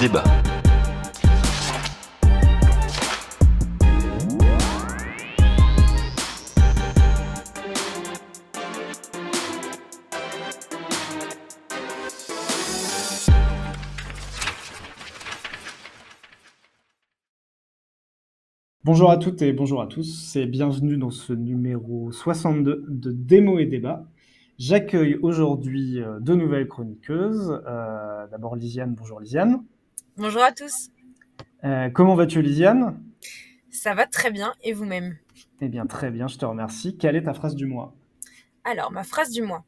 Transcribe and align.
débat. 0.00 0.24
Bonjour 18.82 19.10
à 19.10 19.18
toutes 19.18 19.42
et 19.42 19.52
bonjour 19.52 19.82
à 19.82 19.86
tous, 19.86 20.34
et 20.36 20.46
bienvenue 20.46 20.96
dans 20.96 21.10
ce 21.10 21.34
numéro 21.34 22.10
62 22.10 22.86
de 22.88 23.12
Démo 23.12 23.58
et 23.58 23.66
Débat. 23.66 24.06
J'accueille 24.58 25.16
aujourd'hui 25.16 26.00
euh, 26.00 26.20
deux 26.20 26.34
nouvelles 26.34 26.68
chroniqueuses. 26.68 27.62
Euh, 27.66 28.26
D'abord 28.28 28.56
Lisiane, 28.56 28.94
bonjour 28.94 29.20
Lisiane. 29.20 29.62
Bonjour 30.16 30.42
à 30.42 30.52
tous. 30.52 30.88
Euh, 31.64 31.90
comment 31.90 32.14
vas-tu 32.14 32.42
Lisiane 32.42 33.02
Ça 33.70 33.94
va 33.94 34.06
très 34.06 34.30
bien, 34.30 34.54
et 34.62 34.72
vous-même? 34.72 35.16
Eh 35.60 35.68
bien 35.68 35.86
très 35.86 36.10
bien, 36.10 36.28
je 36.28 36.38
te 36.38 36.44
remercie. 36.44 36.96
Quelle 36.96 37.16
est 37.16 37.24
ta 37.24 37.34
phrase 37.34 37.54
du 37.54 37.66
mois? 37.66 37.94
Alors, 38.64 38.92
ma 38.92 39.04
phrase 39.04 39.30
du 39.30 39.42
mois. 39.42 39.64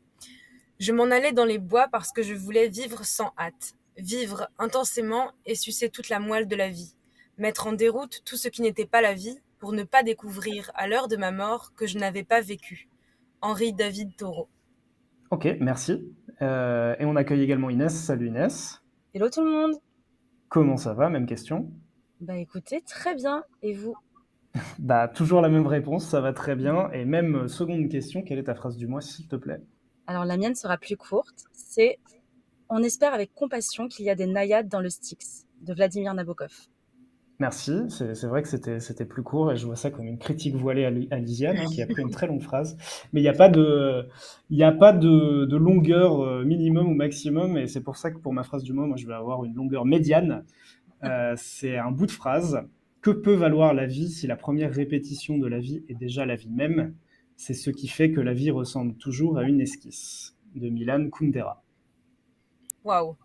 Je 0.78 0.92
m'en 0.92 1.04
allais 1.04 1.32
dans 1.32 1.44
les 1.44 1.58
bois 1.58 1.88
parce 1.90 2.12
que 2.12 2.22
je 2.22 2.34
voulais 2.34 2.68
vivre 2.68 3.04
sans 3.04 3.32
hâte, 3.38 3.74
vivre 3.96 4.48
intensément 4.58 5.30
et 5.46 5.54
sucer 5.54 5.90
toute 5.90 6.08
la 6.08 6.18
moelle 6.18 6.48
de 6.48 6.56
la 6.56 6.68
vie 6.68 6.94
mettre 7.38 7.66
en 7.66 7.72
déroute 7.72 8.22
tout 8.24 8.36
ce 8.36 8.48
qui 8.48 8.62
n'était 8.62 8.86
pas 8.86 9.00
la 9.00 9.14
vie 9.14 9.38
pour 9.58 9.72
ne 9.72 9.84
pas 9.84 10.02
découvrir 10.02 10.70
à 10.74 10.86
l'heure 10.86 11.08
de 11.08 11.16
ma 11.16 11.30
mort 11.30 11.72
que 11.76 11.86
je 11.86 11.98
n'avais 11.98 12.24
pas 12.24 12.40
vécu. 12.40 12.88
Henri 13.40 13.72
David 13.72 14.16
Thoreau. 14.16 14.48
Ok, 15.30 15.48
merci. 15.60 16.04
Euh, 16.40 16.94
et 16.98 17.04
on 17.04 17.16
accueille 17.16 17.42
également 17.42 17.70
Inès. 17.70 17.94
Salut 17.94 18.28
Inès. 18.28 18.82
Hello 19.14 19.28
tout 19.30 19.44
le 19.44 19.50
monde. 19.50 19.74
Comment 20.52 20.76
ça 20.76 20.92
va? 20.92 21.08
Même 21.08 21.24
question. 21.24 21.72
Bah 22.20 22.36
écoutez, 22.36 22.82
très 22.82 23.14
bien. 23.14 23.42
Et 23.62 23.72
vous? 23.72 23.96
Bah 24.78 25.08
toujours 25.08 25.40
la 25.40 25.48
même 25.48 25.66
réponse, 25.66 26.06
ça 26.06 26.20
va 26.20 26.34
très 26.34 26.54
bien. 26.54 26.90
Et 26.92 27.06
même 27.06 27.36
euh, 27.36 27.48
seconde 27.48 27.88
question, 27.88 28.22
quelle 28.22 28.38
est 28.38 28.44
ta 28.44 28.54
phrase 28.54 28.76
du 28.76 28.86
mois 28.86 29.00
s'il 29.00 29.26
te 29.26 29.36
plaît? 29.36 29.62
Alors 30.06 30.26
la 30.26 30.36
mienne 30.36 30.54
sera 30.54 30.76
plus 30.76 30.98
courte. 30.98 31.44
C'est 31.54 31.98
On 32.68 32.82
espère 32.82 33.14
avec 33.14 33.32
compassion 33.32 33.88
qu'il 33.88 34.04
y 34.04 34.10
a 34.10 34.14
des 34.14 34.26
naïades 34.26 34.68
dans 34.68 34.80
le 34.80 34.90
Styx 34.90 35.46
de 35.62 35.72
Vladimir 35.72 36.12
Nabokov. 36.12 36.52
Merci, 37.42 37.72
c'est 37.88 38.26
vrai 38.26 38.40
que 38.44 38.48
c'était 38.78 39.04
plus 39.04 39.24
court 39.24 39.50
et 39.50 39.56
je 39.56 39.66
vois 39.66 39.74
ça 39.74 39.90
comme 39.90 40.06
une 40.06 40.16
critique 40.16 40.54
voilée 40.54 40.84
à, 40.84 41.18
Lisiane 41.18 41.56
hein, 41.56 41.64
qui 41.66 41.82
a 41.82 41.88
pris 41.88 42.00
une 42.00 42.12
très 42.12 42.28
longue 42.28 42.40
phrase. 42.40 42.76
Mais 43.12 43.18
il 43.18 43.24
n'y 43.24 43.28
a 43.28 43.32
pas, 43.32 43.48
de, 43.48 44.06
y 44.48 44.62
a 44.62 44.70
pas 44.70 44.92
de, 44.92 45.44
de, 45.44 45.56
longueur 45.56 46.20
euh, 46.20 46.44
minimum 46.44 46.86
ou 46.86 46.94
maximum 46.94 47.58
et 47.58 47.66
c'est 47.66 47.80
pour 47.80 47.96
ça 47.96 48.12
que 48.12 48.18
pour 48.18 48.32
ma 48.32 48.44
phrase 48.44 48.62
du 48.62 48.72
mois, 48.72 48.86
moi 48.86 48.96
je 48.96 49.08
vais 49.08 49.14
avoir 49.14 49.44
une 49.44 49.56
longueur 49.56 49.84
médiane. 49.84 50.44
Euh, 51.02 51.34
c'est 51.36 51.76
un 51.76 51.90
bout 51.90 52.06
de 52.06 52.12
phrase. 52.12 52.62
Que 53.00 53.10
peut 53.10 53.34
valoir 53.34 53.74
la 53.74 53.86
vie 53.86 54.08
si 54.08 54.28
la 54.28 54.36
première 54.36 54.72
répétition 54.72 55.36
de 55.36 55.48
la 55.48 55.58
vie 55.58 55.82
est 55.88 55.98
déjà 55.98 56.24
la 56.24 56.36
vie 56.36 56.50
même? 56.50 56.94
C'est 57.34 57.54
ce 57.54 57.70
qui 57.70 57.88
fait 57.88 58.12
que 58.12 58.20
la 58.20 58.34
vie 58.34 58.52
ressemble 58.52 58.94
toujours 58.94 59.36
à 59.38 59.42
une 59.42 59.60
esquisse. 59.60 60.36
De 60.54 60.68
Milan 60.68 61.08
Kundera. 61.10 61.60
Waouh 62.84 63.16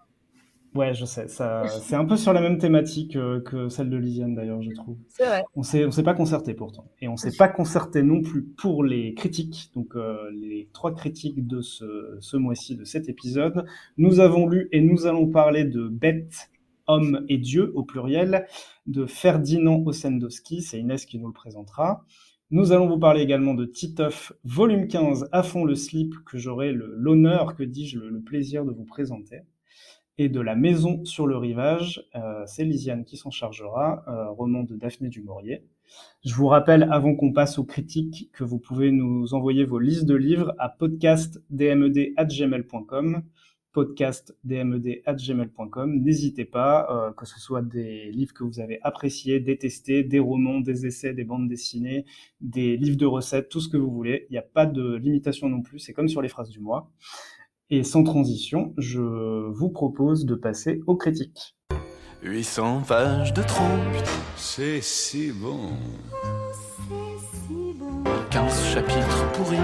Ouais, 0.78 0.94
je 0.94 1.06
sais. 1.06 1.28
Ça, 1.28 1.64
c'est 1.68 1.96
un 1.96 2.06
peu 2.06 2.18
sur 2.18 2.34
la 2.34 2.42
même 2.42 2.60
thématique 2.60 3.16
euh, 3.16 3.42
que 3.42 3.68
celle 3.68 3.90
de 3.90 3.98
Lisiane 3.98 4.36
d'ailleurs, 4.36 4.62
je 4.62 4.70
trouve. 4.70 4.96
C'est 5.08 5.26
vrai. 5.26 5.44
On 5.56 5.64
s'est, 5.64 5.84
on 5.86 5.90
s'est 5.92 6.04
pas 6.04 6.14
concerté 6.14 6.54
pourtant, 6.54 6.86
et 7.02 7.08
on 7.08 7.18
s'est 7.18 7.36
pas 7.36 7.48
concerté 7.48 8.04
non 8.04 8.22
plus 8.22 8.44
pour 8.44 8.84
les 8.84 9.16
critiques. 9.16 9.72
Donc 9.74 9.96
euh, 9.96 10.30
les 10.36 10.70
trois 10.74 10.94
critiques 10.94 11.48
de 11.48 11.62
ce, 11.62 12.18
ce 12.20 12.38
mois-ci 12.38 12.76
de 12.76 12.84
cet 12.84 13.10
épisode, 13.10 13.66
nous 13.98 14.20
avons 14.20 14.48
lu 14.48 14.70
et 14.72 14.82
nous 14.82 15.08
allons 15.08 15.28
parler 15.28 15.66
de 15.66 15.88
Bête, 15.88 16.52
homme 16.86 17.26
et 17.28 17.40
Dieu 17.40 17.72
au 17.74 17.82
pluriel, 17.82 18.46
de 18.86 19.08
Ferdinand 19.08 19.82
Ossendowski. 19.84 20.62
C'est 20.62 20.80
Inès 20.80 21.08
qui 21.08 21.18
nous 21.18 21.28
le 21.28 21.34
présentera. 21.34 22.06
Nous 22.52 22.72
allons 22.72 22.88
vous 22.88 23.00
parler 23.00 23.24
également 23.24 23.56
de 23.56 23.66
Titeuf, 23.66 24.32
volume 24.44 24.88
15, 24.88 25.28
à 25.32 25.42
fond 25.42 25.66
le 25.66 25.74
slip, 25.74 26.14
que 26.24 26.38
j'aurai 26.38 26.72
l'honneur, 26.72 27.56
que 27.56 27.64
dis-je, 27.64 28.00
le 28.00 28.22
plaisir 28.22 28.64
de 28.64 28.72
vous 28.72 28.86
présenter 28.86 29.40
et 30.18 30.30
de 30.30 30.40
La 30.40 30.56
Maison 30.56 31.04
sur 31.06 31.28
le 31.28 31.38
rivage. 31.38 32.04
Euh, 32.16 32.44
c'est 32.46 32.64
Lisiane 32.64 33.04
qui 33.06 33.18
s'en 33.18 33.32
chargera, 33.32 34.04
euh, 34.08 34.30
roman 34.32 34.64
de 34.64 34.76
Daphné 34.76 35.10
du 35.10 35.22
Maurier. 35.22 35.64
Je 36.26 36.34
vous 36.34 36.48
rappelle, 36.48 36.90
avant 36.92 37.16
qu'on 37.16 37.32
passe 37.32 37.60
aux 37.60 37.64
critiques, 37.64 38.30
que 38.34 38.44
vous 38.44 38.60
pouvez 38.60 38.92
nous 38.92 39.34
envoyer 39.34 39.64
vos 39.64 39.80
listes 39.80 40.04
de 40.06 40.16
livres 40.16 40.54
à 40.58 40.68
podcastdmed.gmail.com 40.70 43.24
podcastdmed.gmail.com. 43.78 46.02
N'hésitez 46.02 46.46
pas, 46.46 46.88
euh, 46.90 47.12
que 47.14 47.28
ce 47.28 47.40
soit 47.40 47.62
des 47.62 48.10
livres 48.12 48.34
que 48.34 48.44
vous 48.44 48.60
avez 48.60 48.80
appréciés, 48.82 49.40
détestés, 49.40 50.04
des 50.04 50.18
romans, 50.18 50.62
des 50.62 50.88
essais, 50.88 51.14
des 51.14 51.24
bandes 51.24 51.48
dessinées, 51.48 52.04
des 52.42 52.76
livres 52.76 52.98
de 52.98 53.06
recettes, 53.06 53.50
tout 53.50 53.60
ce 53.60 53.70
que 53.70 53.78
vous 53.78 53.92
voulez. 53.92 54.26
Il 54.30 54.32
n'y 54.32 54.40
a 54.40 54.42
pas 54.42 54.66
de 54.66 54.96
limitation 54.96 55.48
non 55.48 55.62
plus, 55.62 55.78
c'est 55.78 55.94
comme 55.94 56.08
sur 56.08 56.24
les 56.24 56.30
phrases 56.30 56.50
du 56.50 56.60
mois. 56.60 56.92
Et 57.70 57.84
sans 57.84 58.04
transition, 58.04 58.74
je 58.78 59.02
vous 59.52 59.70
propose 59.70 60.26
de 60.26 60.36
passer 60.36 60.80
aux 60.88 60.96
critiques. 60.96 61.58
800 62.24 62.84
pages 62.88 63.34
de 63.34 63.44
trompe, 63.44 63.68
c'est 64.38 64.80
si 64.80 65.32
bon. 65.34 65.72
c'est 66.90 67.20
si 67.20 67.74
bon. 67.78 68.04
15 68.30 68.66
chapitres 68.74 69.32
pourris. 69.34 69.58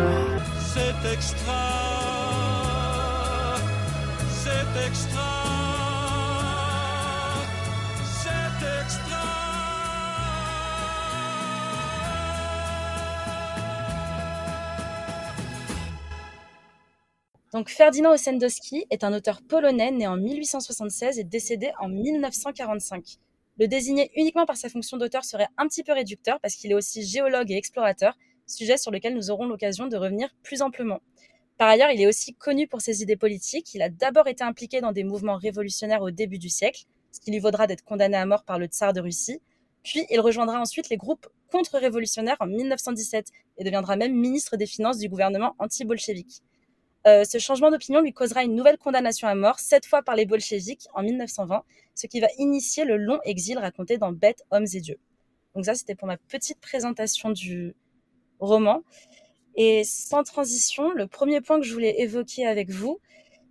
C'est 0.59 1.13
extra. 1.13 1.53
C'est 4.29 4.85
extra. 4.85 5.32
Donc 17.53 17.69
Ferdinand 17.69 18.13
Ossendowski 18.13 18.87
est 18.89 19.03
un 19.03 19.13
auteur 19.13 19.43
polonais 19.43 19.91
né 19.91 20.07
en 20.07 20.17
1876 20.17 21.19
et 21.19 21.23
décédé 21.23 21.71
en 21.79 21.87
1945. 21.87 23.19
Le 23.59 23.67
désigner 23.67 24.09
uniquement 24.15 24.47
par 24.47 24.57
sa 24.57 24.69
fonction 24.69 24.97
d'auteur 24.97 25.23
serait 25.23 25.47
un 25.59 25.67
petit 25.67 25.83
peu 25.83 25.93
réducteur 25.93 26.39
parce 26.39 26.55
qu'il 26.55 26.71
est 26.71 26.73
aussi 26.73 27.03
géologue 27.03 27.51
et 27.51 27.55
explorateur, 27.55 28.17
sujet 28.47 28.77
sur 28.77 28.89
lequel 28.89 29.13
nous 29.13 29.29
aurons 29.29 29.45
l'occasion 29.45 29.85
de 29.85 29.95
revenir 29.95 30.35
plus 30.41 30.63
amplement. 30.63 30.99
Par 31.59 31.69
ailleurs, 31.69 31.91
il 31.91 32.01
est 32.01 32.07
aussi 32.07 32.33
connu 32.33 32.67
pour 32.67 32.81
ses 32.81 33.03
idées 33.03 33.17
politiques. 33.17 33.75
Il 33.75 33.83
a 33.83 33.89
d'abord 33.89 34.27
été 34.27 34.43
impliqué 34.43 34.81
dans 34.81 34.91
des 34.91 35.03
mouvements 35.03 35.37
révolutionnaires 35.37 36.01
au 36.01 36.09
début 36.09 36.39
du 36.39 36.49
siècle, 36.49 36.85
ce 37.11 37.19
qui 37.19 37.29
lui 37.29 37.37
vaudra 37.37 37.67
d'être 37.67 37.83
condamné 37.83 38.17
à 38.17 38.25
mort 38.25 38.45
par 38.45 38.57
le 38.57 38.65
tsar 38.65 38.93
de 38.93 38.99
Russie. 38.99 39.41
Puis 39.83 40.07
il 40.09 40.19
rejoindra 40.21 40.59
ensuite 40.59 40.89
les 40.89 40.97
groupes 40.97 41.27
contre-révolutionnaires 41.51 42.37
en 42.39 42.47
1917 42.47 43.27
et 43.59 43.63
deviendra 43.63 43.95
même 43.95 44.15
ministre 44.15 44.57
des 44.57 44.65
Finances 44.65 44.97
du 44.97 45.07
gouvernement 45.07 45.53
anti-bolchevique. 45.59 46.41
Euh, 47.05 47.25
ce 47.25 47.37
changement 47.37 47.69
d'opinion 47.69 47.99
lui 47.99 48.13
causera 48.13 48.43
une 48.43 48.55
nouvelle 48.55 48.77
condamnation 48.77 49.27
à 49.27 49.35
mort, 49.35 49.59
cette 49.59 49.85
fois 49.85 50.03
par 50.03 50.15
les 50.15 50.25
bolcheviks 50.25 50.87
en 50.93 51.03
1920, 51.03 51.63
ce 51.95 52.07
qui 52.07 52.21
va 52.21 52.27
initier 52.37 52.85
le 52.85 52.95
long 52.95 53.19
exil 53.25 53.57
raconté 53.57 53.97
dans 53.97 54.13
Bêtes, 54.13 54.43
Hommes 54.51 54.67
et 54.73 54.79
Dieux. 54.79 54.99
Donc 55.53 55.65
ça, 55.65 55.75
c'était 55.75 55.95
pour 55.95 56.07
ma 56.07 56.17
petite 56.17 56.59
présentation 56.61 57.29
du 57.29 57.75
roman. 58.39 58.83
Et 59.55 59.83
sans 59.83 60.23
transition, 60.23 60.91
le 60.91 61.07
premier 61.07 61.41
point 61.41 61.59
que 61.59 61.65
je 61.65 61.73
voulais 61.73 62.01
évoquer 62.01 62.47
avec 62.47 62.71
vous, 62.71 62.99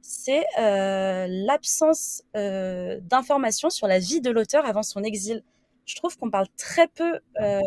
c'est 0.01 0.45
euh, 0.59 1.27
l'absence 1.29 2.25
euh, 2.35 2.99
d'informations 3.03 3.71
sur 3.71 3.87
la 3.87 3.99
vie 3.99 4.21
de 4.21 4.31
l'auteur 4.31 4.67
avant 4.67 4.83
son 4.83 5.03
exil. 5.05 5.45
Je 5.85 5.95
trouve 5.97 6.17
qu'on 6.17 6.31
parle 6.31 6.47
très 6.57 6.89
peu 6.89 7.19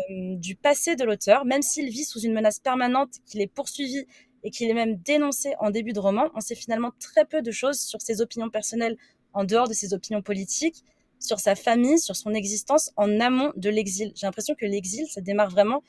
du 0.08 0.56
passé 0.56 0.96
de 0.96 1.04
l'auteur, 1.04 1.44
même 1.44 1.60
s'il 1.60 1.90
vit 1.90 2.04
sous 2.04 2.18
une 2.20 2.32
menace 2.32 2.58
permanente, 2.58 3.10
qu'il 3.26 3.42
est 3.42 3.46
poursuivi 3.46 4.06
et 4.46 4.50
qu'il 4.50 4.70
est 4.70 4.74
même 4.74 4.96
dénoncé 4.98 5.54
en 5.58 5.70
début 5.70 5.92
de 5.92 5.98
roman, 5.98 6.30
on 6.34 6.40
sait 6.40 6.54
finalement 6.54 6.92
très 7.00 7.24
peu 7.24 7.42
de 7.42 7.50
choses 7.50 7.80
sur 7.80 8.00
ses 8.00 8.20
opinions 8.20 8.48
personnelles 8.48 8.96
en 9.32 9.42
dehors 9.42 9.68
de 9.68 9.72
ses 9.72 9.92
opinions 9.92 10.22
politiques, 10.22 10.84
sur 11.18 11.40
sa 11.40 11.56
famille, 11.56 11.98
sur 11.98 12.14
son 12.14 12.32
existence 12.32 12.92
en 12.94 13.18
amont 13.18 13.52
de 13.56 13.68
l'exil. 13.70 14.12
J'ai 14.14 14.24
l'impression 14.24 14.54
que 14.54 14.64
l'exil, 14.64 15.04
ça 15.08 15.20
démarre 15.20 15.50
vraiment 15.50 15.82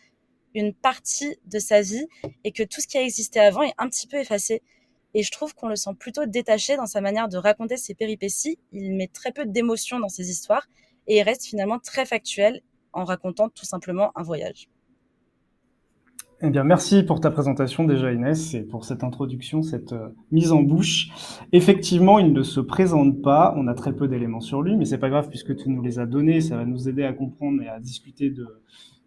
une 0.55 0.73
partie 0.73 1.37
de 1.45 1.59
sa 1.59 1.81
vie 1.81 2.07
et 2.43 2.51
que 2.51 2.63
tout 2.63 2.81
ce 2.81 2.87
qui 2.87 2.97
a 2.97 3.03
existé 3.03 3.39
avant 3.39 3.61
est 3.61 3.75
un 3.77 3.87
petit 3.89 4.07
peu 4.07 4.17
effacé. 4.17 4.63
Et 5.13 5.21
je 5.21 5.31
trouve 5.31 5.53
qu'on 5.53 5.67
le 5.67 5.75
sent 5.75 5.91
plutôt 5.99 6.25
détaché 6.25 6.77
dans 6.77 6.87
sa 6.87 6.99
manière 6.99 7.29
de 7.29 7.37
raconter 7.37 7.77
ses 7.77 7.93
péripéties. 7.93 8.57
Il 8.71 8.95
met 8.95 9.07
très 9.07 9.31
peu 9.31 9.45
d'émotion 9.45 9.99
dans 9.99 10.09
ses 10.09 10.31
histoires 10.31 10.67
et 11.05 11.17
il 11.17 11.21
reste 11.21 11.45
finalement 11.45 11.77
très 11.77 12.07
factuel 12.07 12.61
en 12.91 13.03
racontant 13.03 13.49
tout 13.49 13.65
simplement 13.65 14.11
un 14.15 14.23
voyage. 14.23 14.67
Eh 16.39 16.51
bien, 16.51 16.63
merci 16.63 17.01
pour 17.01 17.19
ta 17.19 17.31
présentation 17.31 17.83
déjà 17.83 18.13
Inès 18.13 18.53
et 18.53 18.61
pour 18.61 18.85
cette 18.85 19.03
introduction, 19.03 19.63
cette 19.63 19.93
euh, 19.93 20.09
mise 20.29 20.51
en 20.51 20.61
bouche. 20.61 21.09
Effectivement, 21.51 22.19
il 22.19 22.31
ne 22.31 22.43
se 22.43 22.59
présente 22.59 23.23
pas, 23.23 23.55
on 23.57 23.67
a 23.67 23.73
très 23.73 23.91
peu 23.91 24.07
d'éléments 24.07 24.39
sur 24.39 24.61
lui, 24.61 24.77
mais 24.77 24.85
c'est 24.85 24.99
pas 24.99 25.09
grave 25.09 25.29
puisque 25.29 25.55
tu 25.55 25.67
nous 25.69 25.81
les 25.81 25.97
as 25.97 26.05
donnés, 26.05 26.41
ça 26.41 26.55
va 26.55 26.65
nous 26.65 26.87
aider 26.87 27.03
à 27.03 27.11
comprendre 27.11 27.63
et 27.63 27.67
à 27.67 27.79
discuter 27.79 28.29
de, 28.29 28.45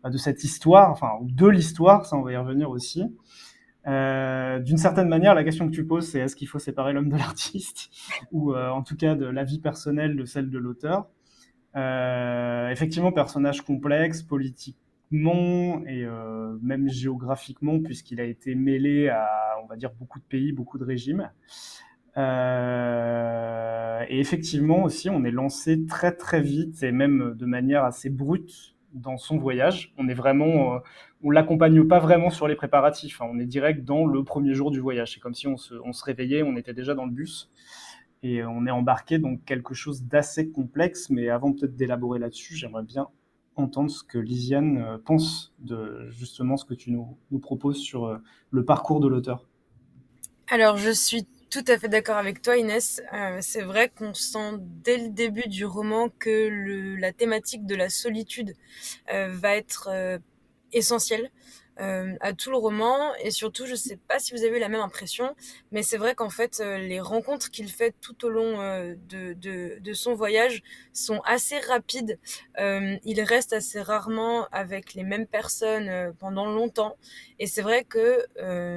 bah, 0.03 0.11
cette 0.17 0.43
histoire, 0.43 0.91
enfin 0.91 1.21
de 1.23 1.47
l'histoire, 1.47 2.05
ça 2.05 2.17
on 2.17 2.23
va 2.23 2.33
y 2.33 2.37
revenir 2.37 2.69
aussi. 2.69 3.05
Euh, 3.87 4.59
D'une 4.59 4.79
certaine 4.79 5.09
manière, 5.09 5.37
la 5.37 5.45
question 5.45 5.69
que 5.69 5.73
tu 5.73 5.87
poses, 5.87 6.09
c'est 6.09 6.19
est-ce 6.19 6.35
qu'il 6.35 6.49
faut 6.49 6.59
séparer 6.59 6.93
l'homme 6.93 7.11
de 7.11 7.17
l'artiste 7.17 7.91
ou 8.33 8.55
euh, 8.55 8.71
en 8.71 8.83
tout 8.83 8.97
cas 8.97 9.15
de 9.15 9.27
la 9.27 9.45
vie 9.45 9.61
personnelle 9.61 10.17
de 10.17 10.25
celle 10.25 10.51
de 10.51 10.59
l'auteur? 10.59 11.07
Effectivement, 12.73 13.13
personnage 13.13 13.63
complexe, 13.63 14.25
et 15.13 16.05
euh, 16.05 16.57
même 16.63 16.89
géographiquement, 16.89 17.81
puisqu'il 17.81 18.21
a 18.21 18.25
été 18.25 18.55
mêlé 18.55 19.09
à, 19.09 19.29
on 19.63 19.67
va 19.67 19.77
dire, 19.77 19.91
beaucoup 19.99 20.19
de 20.19 20.25
pays, 20.25 20.53
beaucoup 20.53 20.79
de 20.79 20.85
régimes. 20.85 21.31
Euh, 22.17 24.05
et 24.09 24.21
effectivement 24.21 24.85
aussi, 24.85 25.11
on 25.11 25.25
est 25.25 25.31
lancé 25.31 25.87
très 25.87 26.13
très 26.13 26.41
vite 26.41 26.83
et 26.83 26.93
même 26.93 27.35
de 27.37 27.47
manière 27.47 27.85
assez 27.85 28.11
brute 28.11 28.77
dans 28.93 29.17
son 29.17 29.37
voyage. 29.37 29.93
On 29.99 30.09
est 30.09 30.15
vraiment, 30.15 30.75
euh, 30.75 30.79
on 31.23 31.31
l'accompagne 31.31 31.87
pas 31.87 31.99
vraiment 32.01 32.31
sur 32.31 32.49
les 32.49 32.57
préparatifs. 32.57 33.21
Hein. 33.21 33.27
On 33.31 33.39
est 33.39 33.47
direct 33.47 33.85
dans 33.85 34.07
le 34.07 34.25
premier 34.25 34.55
jour 34.55 34.71
du 34.71 34.81
voyage. 34.81 35.15
C'est 35.15 35.21
comme 35.21 35.35
si 35.35 35.47
on 35.47 35.57
se, 35.57 35.75
on 35.85 35.93
se 35.93 36.05
réveillait, 36.05 36.43
on 36.43 36.57
était 36.57 36.75
déjà 36.75 36.95
dans 36.95 37.05
le 37.07 37.13
bus 37.13 37.51
et 38.23 38.45
on 38.45 38.67
est 38.67 38.71
embarqué 38.71 39.19
dans 39.19 39.37
quelque 39.37 39.73
chose 39.75 40.03
d'assez 40.05 40.51
complexe. 40.51 41.11
Mais 41.11 41.29
avant 41.29 41.53
peut-être 41.53 41.77
d'élaborer 41.77 42.19
là-dessus, 42.19 42.57
j'aimerais 42.57 42.83
bien 42.85 43.09
entendre 43.63 43.91
ce 43.91 44.03
que 44.03 44.19
Lisiane 44.19 44.79
euh, 44.79 44.99
pense 44.99 45.53
de 45.59 46.09
justement 46.11 46.57
ce 46.57 46.65
que 46.65 46.75
tu 46.75 46.91
nous, 46.91 47.17
proposes 47.41 47.79
sur 47.79 48.07
euh, 48.07 48.19
le 48.51 48.65
parcours 48.65 49.01
de 49.01 49.09
l'auteur. 49.09 49.47
Alors, 50.49 50.77
je 50.77 50.91
suis 50.91 51.27
tout 51.51 51.65
à 51.69 51.79
fait 51.79 51.89
d'accord 51.89 52.17
avec 52.17 52.43
toi, 52.43 52.57
Inès. 52.57 53.03
Euh, 53.13 53.39
c'est 53.41 53.63
vrai 53.63 53.89
qu'on 53.89 54.15
sent 54.15 54.59
dès 54.61 54.99
le 54.99 55.09
début 55.11 55.49
du 55.49 55.65
roman 55.65 56.09
que 56.09 56.97
la 56.99 57.13
thématique 57.13 57.67
de 57.67 57.75
la 57.75 57.89
solitude 57.89 58.55
va 59.09 59.57
être 59.57 60.21
essentielle. 60.73 61.31
Euh, 61.81 62.15
à 62.21 62.35
tout 62.35 62.51
le 62.51 62.59
roman. 62.59 63.15
Et 63.23 63.31
surtout 63.31 63.65
je 63.65 63.75
sais 63.75 63.97
pas 63.97 64.19
si 64.19 64.35
vous 64.35 64.45
avez 64.45 64.59
eu 64.59 64.61
la 64.61 64.69
même 64.69 64.83
impression 64.83 65.35
mais 65.73 65.83
c'est 65.83 65.97
vrai 65.97 66.15
qu'en 66.15 66.29
fait 66.29 66.61
euh, 66.61 66.77
les 66.79 67.01
rencontres 67.01 67.51
qu'il 67.51 67.71
fait 67.71 67.95
tout 68.01 68.27
au 68.27 68.29
long 68.29 68.61
euh, 68.61 68.95
de, 69.09 69.33
de, 69.81 69.93
son 69.95 70.15
voyage 70.15 70.63
sont 70.93 71.21
assez 71.25 71.59
rapides. 71.59 72.19
Il 72.59 73.23
reste 73.23 73.53
assez 73.53 73.81
rarement 73.81 74.47
avec 74.53 74.95
les 74.95 75.03
mêmes 75.03 75.27
personnes 75.27 76.15
pendant 76.19 76.47
longtemps. 76.47 76.97
Et 77.39 77.47
c'est 77.47 77.63
vrai 77.63 77.85
que 77.85 78.27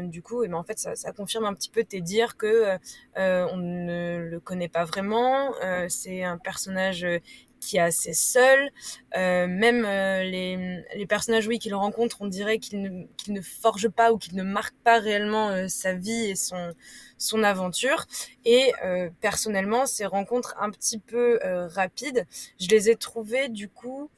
du 0.03 0.21
coup 0.21 0.43
eh 0.43 0.47
ben 0.47 0.57
en 0.57 0.63
fait 0.63 0.79
ça, 0.79 0.95
ça, 0.95 1.11
confirme 1.11 1.45
un 1.45 1.53
petit 1.53 1.69
peu 1.69 1.83
tes 1.83 2.01
dires 2.01 2.37
que 2.37 2.77
on 3.15 3.57
ne 3.57 4.17
le 4.19 4.39
connaît 4.39 4.69
pas 4.69 4.85
vraiment. 4.85 5.53
C'est 5.89 6.23
un 6.23 6.37
personnage 6.37 7.05
qui 7.63 7.77
est 7.77 7.81
assez 7.81 8.13
seul. 8.13 8.69
Euh, 9.15 9.47
même 9.47 9.85
euh, 9.85 10.23
les, 10.23 11.05
personnages, 11.07 11.47
oui, 11.47 11.59
qu'il 11.59 11.73
rencontre, 11.75 12.17
on 12.21 12.27
dirait 12.27 12.59
qu'il 12.59 13.07
ne, 13.29 13.41
forge 13.41 13.89
pas 13.89 14.11
ou 14.11 14.17
qu'il 14.17 14.35
ne 14.35 14.43
marque 14.43 14.75
pas 14.83 14.99
réellement 14.99 15.49
euh, 15.49 15.67
sa 15.67 15.93
vie 15.93 16.31
et 16.31 16.35
son, 16.35 17.43
aventure. 17.43 18.05
Et 18.45 18.73
personnellement, 19.21 19.85
ces 19.85 20.05
rencontres 20.05 20.55
un 20.59 20.69
petit 20.69 20.99
peu 20.99 21.39
rapides, 21.43 22.27
je 22.59 22.67
les 22.67 22.89
ai 22.89 22.95
trouvées 22.95 23.49
du 23.49 23.69
coup 23.69 24.09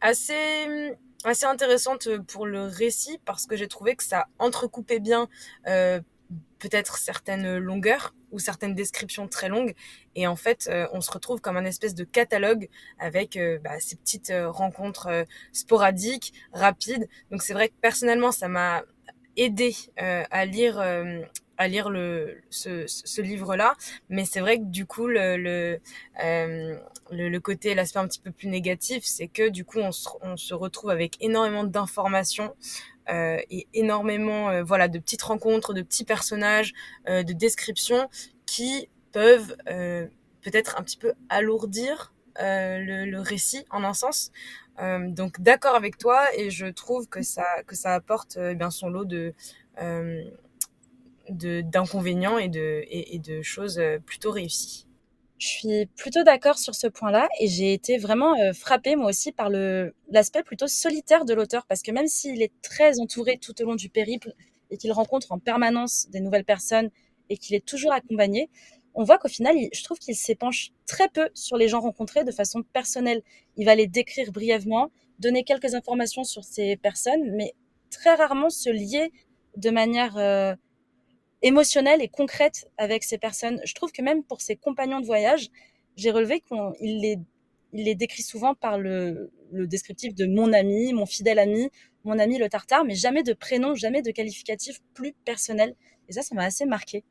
assez 0.00 0.94
assez 1.24 1.46
intéressantes 1.46 2.08
pour 2.28 2.46
le 2.46 2.62
récit 2.62 3.18
parce 3.24 3.46
que 3.46 3.56
j'ai 3.56 3.66
trouvé 3.66 3.96
que 3.96 4.04
ça 4.04 4.28
entrecoupait 4.38 5.00
bien 5.00 5.28
peut-être 6.58 6.98
certaines 6.98 7.58
longueurs 7.58 8.14
ou 8.32 8.38
certaines 8.38 8.74
descriptions 8.74 9.28
très 9.28 9.48
longues. 9.48 9.74
Et 10.14 10.26
en 10.26 10.36
fait, 10.36 10.68
euh, 10.70 10.86
on 10.92 11.00
se 11.00 11.10
retrouve 11.10 11.40
comme 11.40 11.56
un 11.56 11.64
espèce 11.64 11.94
de 11.94 12.04
catalogue 12.04 12.68
avec 12.98 13.36
euh, 13.36 13.58
bah, 13.62 13.78
ces 13.80 13.96
petites 13.96 14.30
euh, 14.30 14.50
rencontres 14.50 15.24
sporadiques, 15.52 16.32
rapides. 16.52 17.08
Donc 17.30 17.42
c'est 17.42 17.52
vrai 17.52 17.68
que 17.68 17.74
personnellement, 17.80 18.32
ça 18.32 18.48
m'a 18.48 18.82
aidé 19.36 19.74
à 19.98 20.46
lire 20.46 20.80
à 21.58 21.68
lire 21.68 21.90
le 21.90 22.40
ce, 22.48 23.20
livre-là, 23.20 23.74
mais 24.08 24.24
c'est 24.24 24.40
vrai 24.40 24.58
que 24.58 24.64
du 24.64 24.86
coup 24.86 25.06
le 25.06 25.36
le, 25.36 25.80
le, 27.10 27.28
le 27.28 27.40
côté 27.40 27.74
l'aspect 27.74 27.98
un 27.98 28.08
petit 28.08 28.20
peu 28.20 28.30
plus 28.30 28.48
négatif, 28.48 29.04
c'est 29.04 29.28
que 29.28 29.50
du 29.50 29.66
coup 29.66 29.78
on 29.78 29.92
se, 29.92 30.08
on 30.22 30.38
se 30.38 30.54
retrouve 30.54 30.88
avec 30.88 31.16
énormément 31.20 31.64
d'informations 31.64 32.54
et 33.08 33.66
énormément 33.74 34.50
euh, 34.50 34.62
voilà 34.62 34.88
de 34.88 34.98
petites 34.98 35.22
rencontres, 35.22 35.74
de 35.74 35.82
petits 35.82 36.04
personnages, 36.04 36.72
euh, 37.08 37.22
de 37.22 37.32
descriptions 37.32 38.08
qui 38.46 38.88
peuvent 39.12 39.56
euh, 39.68 40.06
peut-être 40.42 40.78
un 40.78 40.82
petit 40.82 40.96
peu 40.96 41.12
alourdir 41.28 42.12
euh, 42.40 43.04
le, 43.06 43.20
récit 43.20 43.64
en 43.70 43.84
un 43.84 43.94
sens. 43.94 44.30
donc 44.78 45.40
d'accord 45.40 45.74
avec 45.74 45.96
toi 45.96 46.20
et 46.36 46.50
je 46.50 46.66
trouve 46.66 47.08
que 47.08 47.22
ça 47.22 47.46
que 47.66 47.74
ça 47.74 47.94
apporte 47.94 48.38
bien 48.38 48.70
son 48.70 48.90
lot 48.90 49.04
de 49.04 49.32
d'inconvénients 51.30 52.38
et 52.38 52.48
de, 52.48 52.84
et 52.88 53.18
de 53.18 53.42
choses 53.42 53.80
plutôt 54.04 54.30
réussies. 54.30 54.85
Je 55.38 55.46
suis 55.48 55.86
plutôt 55.96 56.22
d'accord 56.22 56.58
sur 56.58 56.74
ce 56.74 56.86
point-là 56.86 57.28
et 57.40 57.46
j'ai 57.46 57.74
été 57.74 57.98
vraiment 57.98 58.38
euh, 58.40 58.54
frappée 58.54 58.96
moi 58.96 59.10
aussi 59.10 59.32
par 59.32 59.50
l'aspect 59.50 60.42
plutôt 60.42 60.66
solitaire 60.66 61.26
de 61.26 61.34
l'auteur 61.34 61.66
parce 61.66 61.82
que 61.82 61.90
même 61.90 62.06
s'il 62.06 62.40
est 62.40 62.52
très 62.62 63.00
entouré 63.00 63.36
tout 63.38 63.60
au 63.60 63.66
long 63.66 63.74
du 63.74 63.90
périple 63.90 64.32
et 64.70 64.78
qu'il 64.78 64.92
rencontre 64.92 65.32
en 65.32 65.38
permanence 65.38 66.08
des 66.08 66.20
nouvelles 66.20 66.44
personnes 66.44 66.90
et 67.28 67.36
qu'il 67.36 67.54
est 67.54 67.64
toujours 67.64 67.92
accompagné, 67.92 68.48
on 68.94 69.04
voit 69.04 69.18
qu'au 69.18 69.28
final, 69.28 69.54
je 69.74 69.84
trouve 69.84 69.98
qu'il 69.98 70.16
s'épanche 70.16 70.70
très 70.86 71.08
peu 71.08 71.28
sur 71.34 71.58
les 71.58 71.68
gens 71.68 71.80
rencontrés 71.80 72.24
de 72.24 72.32
façon 72.32 72.62
personnelle. 72.62 73.22
Il 73.56 73.66
va 73.66 73.74
les 73.74 73.86
décrire 73.86 74.32
brièvement, 74.32 74.90
donner 75.18 75.44
quelques 75.44 75.74
informations 75.74 76.24
sur 76.24 76.44
ces 76.44 76.76
personnes, 76.76 77.30
mais 77.36 77.52
très 77.90 78.14
rarement 78.14 78.48
se 78.48 78.70
lier 78.70 79.12
de 79.58 79.68
manière 79.68 80.16
euh, 80.16 80.54
émotionnelle 81.46 82.02
et 82.02 82.08
concrète 82.08 82.68
avec 82.76 83.04
ces 83.04 83.18
personnes. 83.18 83.60
Je 83.64 83.72
trouve 83.72 83.92
que 83.92 84.02
même 84.02 84.24
pour 84.24 84.40
ses 84.40 84.56
compagnons 84.56 85.00
de 85.00 85.06
voyage, 85.06 85.48
j'ai 85.94 86.10
relevé 86.10 86.40
qu'il 86.40 87.00
les, 87.00 87.18
il 87.72 87.84
les 87.84 87.94
décrit 87.94 88.22
souvent 88.22 88.54
par 88.54 88.78
le, 88.78 89.30
le 89.52 89.68
descriptif 89.68 90.12
de 90.14 90.26
mon 90.26 90.52
ami, 90.52 90.92
mon 90.92 91.06
fidèle 91.06 91.38
ami, 91.38 91.70
mon 92.04 92.18
ami 92.18 92.38
le 92.38 92.48
tartare, 92.48 92.84
mais 92.84 92.96
jamais 92.96 93.22
de 93.22 93.32
prénom, 93.32 93.76
jamais 93.76 94.02
de 94.02 94.10
qualificatif 94.10 94.80
plus 94.92 95.12
personnel. 95.24 95.76
Et 96.08 96.12
ça, 96.12 96.22
ça 96.22 96.34
m'a 96.34 96.44
assez 96.44 96.66
marqué. 96.66 97.04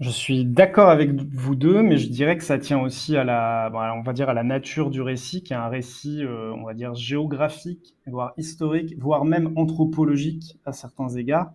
Je 0.00 0.10
suis 0.10 0.44
d'accord 0.44 0.90
avec 0.90 1.10
vous 1.10 1.56
deux, 1.56 1.82
mais 1.82 1.96
je 1.96 2.08
dirais 2.08 2.36
que 2.36 2.44
ça 2.44 2.58
tient 2.58 2.78
aussi 2.78 3.16
à 3.16 3.24
la, 3.24 3.68
on 3.96 4.02
va 4.02 4.12
dire 4.12 4.28
à 4.28 4.34
la 4.34 4.44
nature 4.44 4.90
du 4.90 5.00
récit, 5.00 5.42
qui 5.42 5.54
est 5.54 5.56
un 5.56 5.68
récit, 5.68 6.22
euh, 6.22 6.52
on 6.54 6.64
va 6.64 6.74
dire 6.74 6.94
géographique, 6.94 7.96
voire 8.06 8.32
historique, 8.36 8.94
voire 8.98 9.24
même 9.24 9.52
anthropologique 9.56 10.56
à 10.64 10.72
certains 10.72 11.08
égards. 11.08 11.52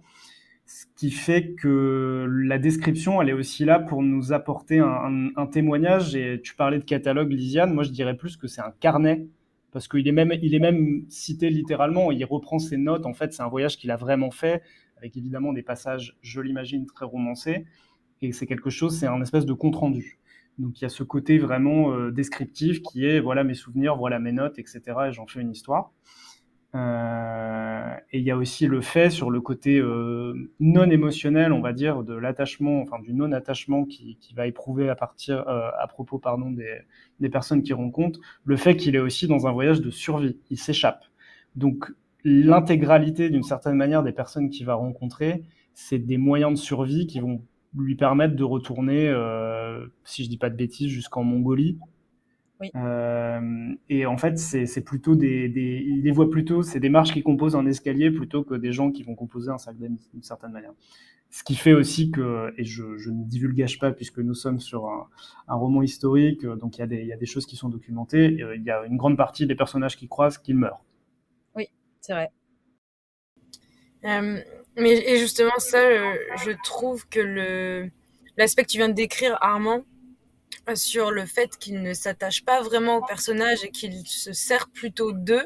Qui 1.03 1.12
fait 1.12 1.51
que 1.55 2.25
la 2.29 2.57
description, 2.57 3.22
elle 3.22 3.27
est 3.27 3.33
aussi 3.33 3.65
là 3.65 3.77
pour 3.77 4.01
nous 4.01 4.31
apporter 4.31 4.79
un, 4.79 5.48
témoignage. 5.51 6.15
Et 6.15 6.39
tu 6.41 6.55
parlais 6.55 6.79
de 6.79 6.86
catalogue, 6.86 7.29
Lisiane. 7.29 7.74
Moi, 7.74 7.83
je 7.83 7.89
dirais 7.89 8.15
plus 8.15 8.38
que 8.38 8.48
c'est 8.48 8.62
un 8.62 8.72
carnet 8.79 9.27
parce 9.74 9.89
qu'il 9.89 10.07
est 10.07 10.13
même, 10.13 10.31
est 10.31 10.60
même 10.60 11.03
cité 11.10 11.50
littéralement. 11.50 12.10
Il 12.13 12.24
reprend 12.24 12.57
ses 12.57 12.77
notes. 12.77 13.05
En 13.05 13.13
fait, 13.13 13.33
c'est 13.33 13.41
un 13.41 13.50
voyage 13.50 13.75
qu'il 13.75 13.91
a 13.91 13.98
vraiment 13.98 14.31
fait, 14.31 14.63
avec 14.95 15.17
évidemment 15.17 15.51
des 15.51 15.62
passages, 15.62 16.15
je 16.22 16.39
l'imagine, 16.39 16.86
très 16.86 17.03
romancés. 17.03 17.65
Et 18.22 18.31
c'est 18.31 18.48
quelque 18.48 18.69
chose, 18.69 18.98
c'est 18.98 19.07
un 19.07 19.22
espèce 19.22 19.45
de 19.45 19.51
compte 19.51 19.75
rendu. 19.75 20.19
Donc 20.57 20.79
il 20.79 20.83
y 20.83 20.86
a 20.86 20.89
ce 20.89 21.03
côté 21.03 21.38
vraiment 21.38 21.91
euh, 21.91 22.12
descriptif 22.12 22.81
qui 22.81 23.05
est 23.05 23.19
voilà 23.19 23.43
mes 23.43 23.55
souvenirs, 23.55 23.98
voilà 23.98 24.19
mes 24.19 24.31
notes, 24.31 24.57
etc. 24.57 24.81
Et 25.10 25.12
j'en 25.12 25.27
fais 25.27 25.41
une 25.41 25.51
histoire. 25.51 25.91
Euh, 26.75 27.96
et 28.12 28.20
il 28.20 28.24
y 28.24 28.32
a 28.32 28.38
aussi 28.38 28.65
le 28.65 28.82
fait 28.82 29.12
sur 29.12 29.30
le 29.30 29.42
côté 29.42 29.77
euh, 29.77 30.34
non 30.60 30.89
émotionnel, 30.89 31.53
on 31.53 31.62
va 31.62 31.72
dire, 31.72 32.03
de 32.03 32.15
l'attachement, 32.15 32.82
enfin 32.82 33.00
du 33.00 33.13
non-attachement 33.13 33.86
qui, 33.86 34.18
va 34.36 34.48
éprouver 34.48 34.89
à 34.89 34.96
partir, 34.96 35.48
euh, 35.48 35.70
à 35.80 35.88
propos, 35.88 36.18
pardon, 36.18 36.50
des, 36.50 36.80
des 37.20 37.30
personnes 37.30 37.62
qui 37.62 37.74
rencontrent, 37.74 38.20
le 38.44 38.58
fait 38.58 38.75
qu'il 38.75 38.96
est 38.96 39.00
aussi 39.00 39.27
dans 39.27 39.46
un 39.46 39.51
voyage 39.51 39.82
de 39.82 39.92
survie, 39.92 40.38
il 40.50 40.58
s'échappe. 40.58 41.06
Donc 41.56 41.92
l'intégralité, 42.24 43.30
d'une 43.30 43.44
certaine 43.44 43.75
manière, 43.75 44.01
des 44.01 44.13
personnes 44.13 44.50
qu'il 44.50 44.65
va 44.65 44.74
rencontrer, 44.74 45.44
c'est 45.75 46.00
des 46.00 46.18
moyens 46.18 46.53
de 46.53 46.58
survie 46.58 47.06
qui 47.06 47.20
vont 47.20 47.44
lui 47.77 47.96
permettre 47.96 48.36
de 48.36 48.44
retourner, 48.44 49.13
si 50.06 50.24
je 50.24 50.30
dis 50.30 50.38
pas 50.38 50.50
de 50.50 50.56
bêtises, 50.56 50.89
jusqu'en 50.89 51.24
Mongolie, 51.24 51.80
oui. 52.63 52.72
Euh, 52.75 53.74
et 53.89 54.05
en 54.05 54.17
fait, 54.17 54.38
c'est 54.38 54.84
plutôt 54.84 55.15
des, 55.15 55.50
des, 55.50 55.84
il 55.86 56.01
les 56.03 56.12
voit 56.12 56.29
plutôt, 56.29 56.63
c'est 56.63 56.79
des 56.79 56.89
marches 56.89 57.12
qui 57.12 57.24
composent 57.24 57.55
un 57.55 57.65
escalier 57.65 58.10
plutôt 58.10 58.43
que 58.43 58.55
des 58.55 58.72
gens 58.72 58.89
qui 58.91 59.03
vont 59.03 59.15
composer 59.15 59.51
un 59.51 59.58
sac 59.58 59.77
d'amis 59.77 60.08
d'une 60.13 60.24
certaine 60.24 60.51
manière. 60.51 60.72
Ce 61.29 61.43
qui 61.43 61.55
fait 61.55 61.74
aussi 61.74 62.12
que, 62.12 62.53
et 62.58 62.63
je, 62.63 62.98
je 62.98 63.10
ne 63.10 63.24
divulgage 63.24 63.79
pas 63.79 63.91
puisque 63.91 64.20
nous 64.20 64.36
sommes 64.36 64.60
sur 64.60 64.88
un, 64.88 65.08
un 65.48 65.55
roman 65.55 65.82
historique, 65.82 66.46
donc 66.46 66.77
il 66.77 66.82
y, 66.82 66.84
a 66.84 66.88
des, 66.88 67.01
il 67.01 67.08
y 67.08 67.13
a 67.13 67.17
des 67.17 67.25
choses 67.25 67.46
qui 67.46 67.55
sont 67.55 67.70
documentées, 67.70 68.38
il 68.55 68.63
y 68.63 68.70
a 68.70 68.86
une 68.86 68.98
grande 68.98 69.17
partie 69.17 69.46
des 69.46 69.55
personnages 69.55 69.98
qui 69.98 70.08
croisent 70.08 70.38
qui 70.38 70.53
meurent. 70.53 70.84
Oui, 71.55 71.67
c'est 72.01 72.13
vrai. 72.13 72.29
Euh, 74.05 74.39
mais 74.77 75.12
et 75.12 75.17
justement 75.17 75.58
ça, 75.58 75.79
euh, 75.79 76.13
je 76.46 76.51
trouve 76.63 77.08
que 77.10 77.20
le 77.20 77.89
l'aspect 78.38 78.63
que 78.63 78.70
tu 78.70 78.77
viens 78.77 78.89
de 78.89 78.93
décrire, 78.93 79.38
Armand, 79.41 79.84
sur 80.75 81.12
le 81.12 81.25
fait 81.25 81.58
qu'il 81.58 81.82
ne 81.82 81.93
s'attache 81.93 82.43
pas 82.43 82.62
vraiment 82.62 82.98
au 82.98 83.05
personnage 83.05 83.63
et 83.63 83.72
qu'il 83.72 84.08
se 84.08 84.34
sert 84.34 84.70
plutôt 84.70 85.12
d'eux, 85.12 85.46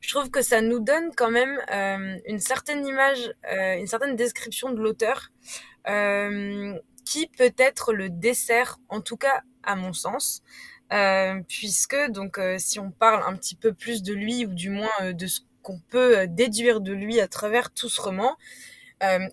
je 0.00 0.14
trouve 0.14 0.30
que 0.30 0.42
ça 0.42 0.60
nous 0.60 0.80
donne 0.80 1.10
quand 1.16 1.30
même 1.30 1.60
euh, 1.70 2.18
une 2.26 2.38
certaine 2.38 2.86
image, 2.86 3.32
euh, 3.52 3.74
une 3.76 3.86
certaine 3.86 4.16
description 4.16 4.70
de 4.70 4.80
l'auteur 4.80 5.30
euh, 5.88 6.74
qui 7.04 7.26
peut-être 7.26 7.92
le 7.92 8.08
dessert, 8.08 8.78
en 8.88 9.00
tout 9.00 9.16
cas 9.16 9.42
à 9.62 9.76
mon 9.76 9.92
sens. 9.92 10.42
Puisque 11.48 11.96
donc 12.10 12.38
si 12.58 12.78
on 12.78 12.92
parle 12.92 13.24
un 13.26 13.34
petit 13.34 13.56
peu 13.56 13.72
plus 13.72 14.04
de 14.04 14.14
lui 14.14 14.46
ou 14.46 14.54
du 14.54 14.70
moins 14.70 15.12
de 15.12 15.26
ce 15.26 15.40
qu'on 15.60 15.80
peut 15.80 16.28
déduire 16.28 16.80
de 16.80 16.92
lui 16.92 17.20
à 17.20 17.26
travers 17.26 17.72
tout 17.72 17.88
ce 17.88 18.00
roman, 18.00 18.36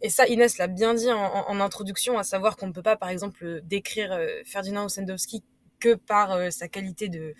et 0.01 0.09
ça 0.09 0.27
Inès 0.27 0.57
l'a 0.57 0.67
bien 0.67 0.93
dit 0.93 1.11
en, 1.11 1.59
introduction, 1.59 2.17
à 2.17 2.23
savoir 2.23 2.57
qu'on 2.57 2.67
ne 2.67 2.73
peut 2.73 2.81
pas 2.81 2.95
par 2.95 3.09
exemple 3.09 3.61
décrire 3.63 4.17
Ferdinand 4.45 4.85
Ossendowski 4.85 5.43
que 5.81 5.95
par 5.95 6.31
euh, 6.31 6.49
sa 6.51 6.69
qualité 6.69 7.09
de 7.09 7.33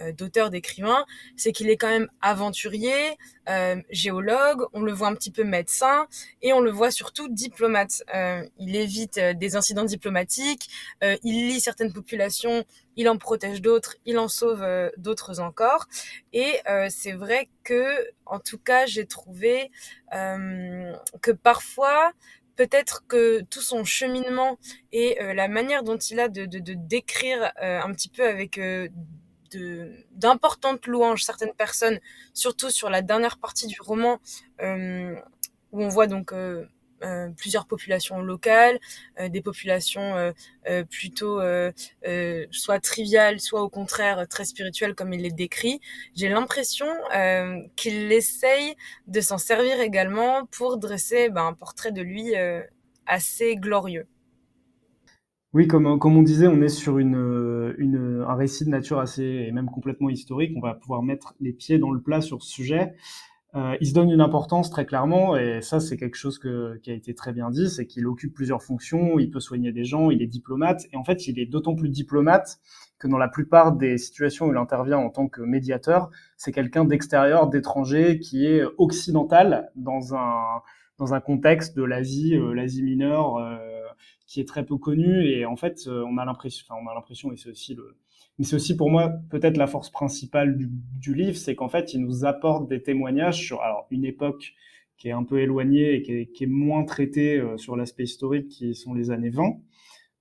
euh, 0.00 0.12
d'auteur 0.12 0.48
d'écrivain, 0.48 1.04
c'est 1.36 1.52
qu'il 1.52 1.68
est 1.68 1.76
quand 1.76 1.90
même 1.90 2.08
aventurier, 2.22 3.18
euh, 3.50 3.76
géologue, 3.90 4.64
on 4.72 4.80
le 4.80 4.92
voit 4.92 5.08
un 5.08 5.14
petit 5.14 5.32
peu 5.32 5.44
médecin 5.44 6.06
et 6.40 6.54
on 6.54 6.60
le 6.60 6.70
voit 6.70 6.90
surtout 6.90 7.28
diplomate. 7.28 8.02
il 8.58 8.76
évite 8.76 9.18
des 9.18 9.56
incidents 9.56 9.84
diplomatiques, 9.84 10.70
il 11.02 11.48
lit 11.48 11.60
certaines 11.60 11.92
populations, 11.92 12.64
il 12.98 13.08
en 13.08 13.16
protège 13.16 13.62
d'autres, 13.62 13.96
il 14.04 14.18
en 14.18 14.28
sauve 14.28 14.62
d'autres 14.98 15.40
encore. 15.40 15.88
Et 16.34 16.60
c'est 16.90 17.12
vrai 17.12 17.48
que, 17.64 18.10
en 18.26 18.38
tout 18.38 18.58
cas, 18.58 18.84
j'ai 18.84 19.06
trouvé 19.06 19.70
que 20.10 21.32
parfois 21.32 22.12
peut-être 22.58 23.06
que 23.06 23.40
tout 23.42 23.62
son 23.62 23.84
cheminement 23.84 24.58
et 24.90 25.22
euh, 25.22 25.32
la 25.32 25.46
manière 25.46 25.84
dont 25.84 25.96
il 25.96 26.18
a 26.18 26.28
de, 26.28 26.44
décrire 26.44 27.52
euh, 27.62 27.80
un 27.80 27.92
petit 27.94 28.08
peu 28.08 28.26
avec 28.26 28.58
euh, 28.58 28.88
d'importantes 30.10 30.86
louanges 30.86 31.22
certaines 31.22 31.54
personnes, 31.54 32.00
surtout 32.34 32.68
sur 32.68 32.90
la 32.90 33.00
dernière 33.00 33.38
partie 33.38 33.68
du 33.68 33.80
roman, 33.80 34.18
où 34.60 35.82
on 35.82 35.88
voit 35.88 36.06
donc 36.06 36.32
euh, 36.32 36.66
plusieurs 37.36 37.66
populations 37.66 38.20
locales, 38.20 38.78
euh, 39.20 39.28
des 39.28 39.40
populations 39.40 40.32
euh, 40.68 40.84
plutôt 40.84 41.40
soit 42.50 42.80
triviales, 42.80 43.40
soit 43.40 43.62
au 43.62 43.68
contraire 43.68 44.26
très 44.28 44.44
spirituelles 44.44 44.94
comme 44.94 45.12
il 45.12 45.22
les 45.22 45.30
décrit. 45.30 45.80
J'ai 46.14 46.28
l'impression 46.28 46.86
qu'il 47.76 48.12
essaye 48.12 48.74
de 49.06 49.20
s'en 49.20 49.38
servir 49.38 49.80
également 49.80 50.46
pour 50.46 50.78
dresser 50.78 51.30
ben, 51.30 51.46
un 51.46 51.54
portrait 51.54 51.92
de 51.92 52.02
lui 52.02 52.34
assez 53.06 53.56
glorieux. 53.56 54.06
Oui, 55.54 55.66
comme, 55.66 55.98
comme 55.98 56.16
on 56.16 56.22
disait, 56.22 56.46
on 56.46 56.60
est 56.60 56.68
sur 56.68 56.98
une, 56.98 58.24
un 58.26 58.34
récit 58.34 58.66
de 58.66 58.70
nature 58.70 58.98
assez, 58.98 59.24
et 59.24 59.52
même 59.52 59.70
complètement 59.70 60.10
historique. 60.10 60.52
On 60.56 60.60
va 60.60 60.74
pouvoir 60.74 61.02
mettre 61.02 61.34
les 61.40 61.52
pieds 61.52 61.78
dans 61.78 61.90
le 61.90 62.02
plat 62.02 62.20
sur 62.20 62.42
ce 62.42 62.50
sujet. 62.50 62.92
Euh, 63.54 63.76
il 63.80 63.86
se 63.86 63.94
donne 63.94 64.10
une 64.10 64.20
importance 64.20 64.68
très 64.68 64.84
clairement, 64.84 65.34
et 65.36 65.62
ça 65.62 65.80
c'est 65.80 65.96
quelque 65.96 66.16
chose 66.16 66.38
que, 66.38 66.76
qui 66.82 66.90
a 66.90 66.94
été 66.94 67.14
très 67.14 67.32
bien 67.32 67.50
dit, 67.50 67.70
c'est 67.70 67.86
qu'il 67.86 68.06
occupe 68.06 68.34
plusieurs 68.34 68.62
fonctions, 68.62 69.18
il 69.18 69.30
peut 69.30 69.40
soigner 69.40 69.72
des 69.72 69.84
gens, 69.84 70.10
il 70.10 70.20
est 70.20 70.26
diplomate, 70.26 70.86
et 70.92 70.96
en 70.96 71.04
fait 71.04 71.26
il 71.28 71.38
est 71.38 71.46
d'autant 71.46 71.74
plus 71.74 71.88
diplomate 71.88 72.58
que 72.98 73.08
dans 73.08 73.16
la 73.16 73.28
plupart 73.28 73.72
des 73.72 73.96
situations 73.96 74.46
où 74.46 74.52
il 74.52 74.58
intervient 74.58 74.98
en 74.98 75.08
tant 75.08 75.28
que 75.28 75.40
médiateur, 75.40 76.10
c'est 76.36 76.52
quelqu'un 76.52 76.84
d'extérieur, 76.84 77.48
d'étranger, 77.48 78.18
qui 78.18 78.44
est 78.44 78.64
occidental 78.76 79.70
dans 79.76 80.14
un, 80.14 80.60
dans 80.98 81.14
un 81.14 81.20
contexte 81.20 81.74
de 81.74 81.84
l'Asie, 81.84 82.36
euh, 82.36 82.52
l'Asie 82.52 82.82
mineure, 82.82 83.38
euh, 83.38 83.56
qui 84.26 84.40
est 84.40 84.48
très 84.48 84.66
peu 84.66 84.76
connu, 84.76 85.26
et 85.26 85.46
en 85.46 85.56
fait 85.56 85.88
on 85.88 86.18
a 86.18 86.24
l'impression, 86.26 86.66
enfin 86.68 86.78
on 86.84 86.90
a 86.90 86.94
l'impression, 86.94 87.32
et 87.32 87.38
c'est 87.38 87.48
aussi 87.48 87.74
le, 87.74 87.96
mais 88.38 88.44
c'est 88.44 88.56
aussi 88.56 88.76
pour 88.76 88.90
moi 88.90 89.12
peut-être 89.30 89.56
la 89.56 89.66
force 89.66 89.90
principale 89.90 90.56
du, 90.56 91.14
livre, 91.14 91.36
c'est 91.36 91.54
qu'en 91.54 91.68
fait, 91.68 91.94
il 91.94 92.00
nous 92.00 92.24
apporte 92.24 92.68
des 92.68 92.82
témoignages 92.82 93.38
sur 93.38 93.62
alors 93.62 93.86
une 93.90 94.04
époque 94.04 94.54
qui 94.96 95.08
est 95.08 95.12
un 95.12 95.24
peu 95.24 95.40
éloignée 95.40 95.94
et 95.94 96.02
qui 96.02 96.44
est, 96.44 96.46
moins 96.46 96.84
traitée 96.84 97.38
euh, 97.38 97.56
sur 97.56 97.76
l'aspect 97.76 98.02
historique, 98.04 98.48
qui 98.48 98.74
sont 98.74 98.94
les 98.94 99.10
années 99.10 99.30
20, 99.30 99.56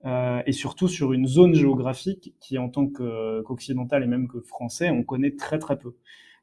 euh, 0.06 0.42
et 0.46 0.52
surtout 0.52 0.88
sur 0.88 1.14
une 1.14 1.28
zone 1.28 1.56
géographique 1.56 2.36
qui, 2.40 2.58
en 2.60 2.70
tant 2.70 2.88
qu'occidental 2.88 4.04
et 4.04 4.08
même 4.08 4.28
que 4.28 4.40
français, 4.40 4.90
on 4.92 5.04
connaît 5.04 5.36
très 5.36 5.58
très 5.58 5.78
peu. 5.80 5.96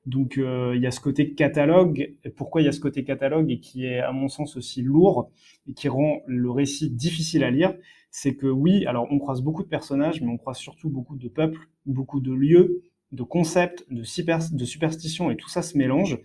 Donc 0.07 0.37
euh, 0.37 0.73
il 0.75 0.83
y 0.83 0.87
a 0.87 0.90
ce 0.90 1.00
côté 1.00 1.33
catalogue. 1.35 2.14
Pourquoi 2.37 2.61
il 2.61 2.66
y 2.66 2.69
a 2.69 2.73
ce 2.73 2.81
côté 2.81 3.04
catalogue 3.04 3.50
et 3.50 3.59
qui 3.59 3.87
est 3.87 4.00
à 4.00 4.12
mon 4.12 4.28
sens 4.28 4.57
aussi 4.57 4.83
lourd 4.83 5.31
et 5.69 5.73
qui 5.73 5.88
rend 5.88 6.21
le 6.26 6.50
récit 6.50 6.90
difficile 6.90 7.43
à 7.43 7.50
lire, 7.50 7.75
c'est 8.16 8.37
que 8.37 8.47
oui, 8.47 8.87
alors 8.87 9.09
on 9.11 9.18
croise 9.18 9.42
beaucoup 9.42 9.64
de 9.64 9.68
personnages, 9.68 10.23
mais 10.23 10.28
on 10.28 10.37
croise 10.37 10.56
surtout 10.56 10.88
beaucoup 10.88 11.16
de 11.16 11.26
peuples, 11.26 11.68
beaucoup 11.85 12.21
de 12.21 12.33
lieux, 12.33 12.85
de 13.11 13.25
concepts, 13.25 13.85
de, 13.90 14.04
superstitions, 14.04 15.33
et 15.33 15.37
tout 15.37 15.49
ça 15.49 15.62
se 15.62 15.76
mélange, 15.76 16.21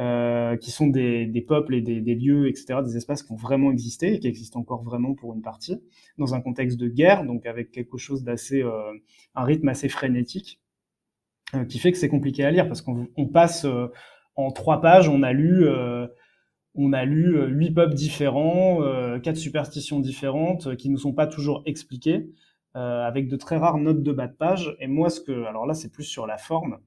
euh, 0.00 0.56
qui 0.56 0.70
sont 0.70 0.86
des, 0.86 1.26
des 1.26 1.42
peuples 1.42 1.74
et 1.74 1.82
des, 1.82 2.00
des, 2.00 2.14
lieux, 2.14 2.48
etc., 2.48 2.80
des 2.82 2.96
espaces 2.96 3.22
qui 3.22 3.30
ont 3.30 3.36
vraiment 3.36 3.70
existé 3.70 4.14
et 4.14 4.20
qui 4.20 4.26
existent 4.26 4.58
encore 4.58 4.82
vraiment 4.82 5.14
pour 5.14 5.34
une 5.34 5.42
partie, 5.42 5.82
dans 6.16 6.34
un 6.34 6.40
contexte 6.40 6.78
de 6.78 6.88
guerre, 6.88 7.26
donc 7.26 7.44
avec 7.44 7.72
quelque 7.72 7.98
chose 7.98 8.24
d'assez, 8.24 8.62
euh, 8.62 8.94
un 9.34 9.44
rythme 9.44 9.68
assez 9.68 9.90
frénétique, 9.90 10.62
euh, 11.54 11.66
qui 11.66 11.78
fait 11.78 11.92
que 11.92 11.98
c'est 11.98 12.08
compliqué 12.08 12.42
à 12.42 12.50
lire, 12.50 12.68
parce 12.68 12.80
qu'on 12.80 13.26
passe 13.30 13.66
euh, 13.66 13.88
en 14.34 14.50
trois 14.50 14.80
pages, 14.80 15.10
on 15.10 15.22
a 15.22 15.34
lu 15.34 15.68
euh, 15.68 16.06
on 16.74 16.92
a 16.92 17.04
lu 17.04 17.36
euh, 17.36 17.46
huit 17.48 17.72
peuples 17.72 17.94
différents, 17.94 18.82
euh, 18.82 19.18
quatre 19.18 19.36
superstitions 19.36 20.00
différentes 20.00 20.68
euh, 20.68 20.76
qui 20.76 20.90
ne 20.90 20.96
sont 20.96 21.12
pas 21.12 21.26
toujours 21.26 21.62
expliquées, 21.66 22.30
avec 22.74 23.26
de 23.28 23.34
très 23.34 23.56
rares 23.56 23.78
notes 23.78 24.04
de 24.04 24.12
bas 24.12 24.28
de 24.28 24.36
page. 24.36 24.76
Et 24.78 24.86
moi, 24.86 25.10
ce 25.10 25.20
que, 25.20 25.32
alors 25.46 25.66
là, 25.66 25.74
c'est 25.74 25.90
plus 25.90 26.04
sur 26.04 26.28
la 26.28 26.38
forme. 26.38 26.78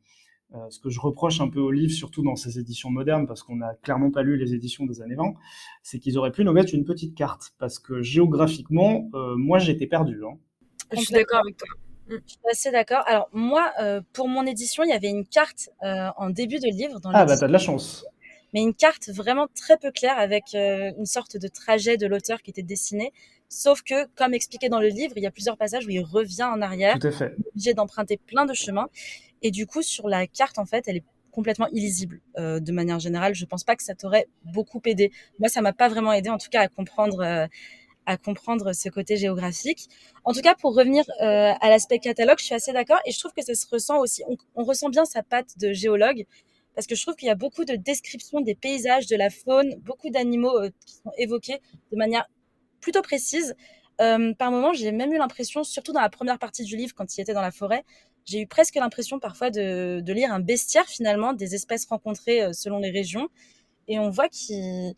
ce 0.70 0.80
que 0.80 0.90
je 0.90 1.02
reproche 1.02 1.42
un 1.42 1.50
peu 1.50 1.60
au 1.60 1.70
livre, 1.70 1.92
surtout 1.92 2.24
dans 2.24 2.38
ces 2.38 2.60
éditions 2.60 2.90
modernes, 2.90 3.28
parce 3.28 3.44
qu'on 3.44 3.58
n'a 3.58 3.74
clairement 3.84 4.10
pas 4.10 4.24
lu 4.24 4.38
les 4.38 4.54
éditions 4.54 4.86
des 4.86 5.02
années 5.02 5.16
20, 5.16 5.34
c'est 5.84 6.00
qu'ils 6.00 6.18
auraient 6.18 6.32
pu 6.32 6.46
nous 6.46 6.54
mettre 6.54 6.74
une 6.74 6.86
petite 6.86 7.14
carte, 7.14 7.52
parce 7.60 7.78
que 7.78 8.02
géographiquement, 8.02 9.10
moi, 9.36 9.60
j'étais 9.60 9.86
perdu. 9.86 10.22
Hein. 10.24 10.38
Je 10.94 11.02
suis 11.02 11.14
d'accord 11.14 11.42
avec 11.44 11.58
toi. 11.58 11.68
Je 12.08 12.16
suis 12.26 12.40
assez 12.50 12.72
d'accord. 12.72 13.04
Alors 13.06 13.28
moi, 13.34 13.74
pour 14.14 14.30
mon 14.30 14.46
édition, 14.46 14.84
il 14.86 14.92
y 14.92 14.94
avait 14.94 15.10
une 15.10 15.26
carte 15.26 15.72
en 15.82 16.30
début 16.30 16.60
de 16.60 16.68
livre. 16.68 17.02
Dans 17.02 17.12
ah 17.14 17.26
bah 17.26 17.36
t'as 17.38 17.48
de 17.48 17.52
la 17.52 17.60
chance 17.60 18.06
mais 18.53 18.62
une 18.62 18.74
carte 18.74 19.10
vraiment 19.10 19.48
très 19.55 19.77
peu 19.77 19.91
claire 19.91 20.17
avec 20.17 20.53
euh, 20.55 20.91
une 20.98 21.05
sorte 21.05 21.38
de 21.38 21.48
trajet 21.48 21.98
de 21.98 22.08
l'auteur 22.08 22.41
qui 22.41 22.51
était 22.51 22.63
dessiné. 22.63 23.12
Sauf 23.50 23.81
que, 23.81 24.08
comme 24.15 24.34
expliqué 24.34 24.70
dans 24.70 24.79
le 24.79 24.88
livre, 24.88 25.13
il 25.17 25.24
y 25.24 25.27
a 25.27 25.31
plusieurs 25.31 25.58
passages 25.58 25.86
où 25.86 25.89
il 25.89 26.01
revient 26.01 26.43
en 26.43 26.62
arrière. 26.62 26.98
Tout 27.00 27.08
à 27.08 27.12
fait. 27.12 27.36
Obligé 27.51 27.74
d'emprunter 27.74 28.17
plein 28.17 28.46
de 28.46 28.53
chemins. 28.53 28.88
Et 29.41 29.51
du 29.51 29.67
coup, 29.67 29.81
sur 29.81 30.08
la 30.08 30.25
carte, 30.27 30.58
en 30.58 30.65
fait, 30.65 30.88
elle 30.88 30.98
est 30.98 31.03
complètement 31.31 31.67
illisible. 31.72 32.22
Euh, 32.38 32.60
de 32.60 32.72
manière 32.72 33.00
générale, 33.00 33.34
je 33.36 33.46
pense 33.46 33.63
pas 33.63 33.75
que 33.75 33.84
ça 33.84 33.96
t'aurait 33.96 34.27
beaucoup 34.46 34.81
aidé. 34.86 35.12
Moi, 35.39 35.50
ça 35.50 35.62
m'a 35.62 35.74
pas 35.74 35.89
vraiment 35.89 36.13
aidé, 36.13 36.29
en 36.29 36.38
tout 36.38 36.50
cas, 36.50 36.62
à 36.62 36.67
comprendre. 36.67 37.22
Euh, 37.22 37.48
à 38.08 38.17
comprendre 38.17 38.74
ce 38.74 38.89
côté 38.89 39.15
géographique. 39.15 39.88
En 40.24 40.34
tout 40.34 40.41
cas, 40.41 40.55
pour 40.55 40.75
revenir 40.75 41.03
euh, 41.22 41.53
à 41.62 41.70
l'aspect 41.70 42.00
catalogue, 42.00 42.39
je 42.39 42.46
suis 42.46 42.55
assez 42.55 42.74
d'accord 42.74 43.00
et 43.05 43.12
je 43.12 43.20
trouve 43.20 43.31
que 43.31 43.43
ça 43.43 43.53
se 43.53 43.67
ressent 43.72 44.00
aussi. 44.00 44.24
On, 44.27 44.38
on 44.55 44.63
ressent 44.63 44.89
bien 44.89 45.05
sa 45.05 45.22
patte 45.22 45.60
de 45.60 45.72
géologue 45.72 46.25
parce 46.75 46.88
que 46.88 46.96
je 46.96 47.01
trouve 47.01 47.16
qu'il 47.16 47.28
y 47.28 47.32
a 47.32 47.36
beaucoup 47.36 47.66
de 47.66 47.75
descriptions 47.75 48.42
des 48.42 48.56
paysages, 48.56 49.08
de 49.08 49.16
la 49.16 49.30
faune, 49.30 49.75
beaucoup 49.82 50.10
d'animaux 50.10 50.58
euh, 50.58 50.70
qui 50.86 50.96
sont 50.96 51.12
évoqués 51.18 51.60
de 51.92 51.98
manière 51.98 52.28
plutôt 52.80 53.01
précise. 53.01 53.56
Euh, 54.00 54.34
par 54.34 54.51
moments, 54.51 54.74
j'ai 54.74 54.92
même 54.92 55.13
eu 55.13 55.18
l'impression, 55.18 55.63
surtout 55.63 55.92
dans 55.92 56.01
la 56.01 56.10
première 56.10 56.40
partie 56.40 56.63
du 56.63 56.75
livre, 56.78 56.94
quand 56.96 57.16
il 57.16 57.22
était 57.22 57.34
dans 57.34 57.42
la 57.42 57.51
forêt, 57.51 57.84
j'ai 58.25 58.42
eu 58.42 58.48
presque 58.48 58.75
l'impression 58.75 59.20
parfois 59.20 59.50
de, 59.50 60.04
lire 60.08 60.32
un 60.32 60.40
bestiaire 60.40 60.88
finalement 60.88 61.34
des 61.34 61.56
espèces 61.56 61.86
rencontrées 61.86 62.42
euh, 62.42 62.54
selon 62.54 62.80
les 62.80 62.92
régions. 62.92 63.28
Et 63.88 64.00
on 64.00 64.10
voit 64.10 64.30
qu'il 64.30 64.94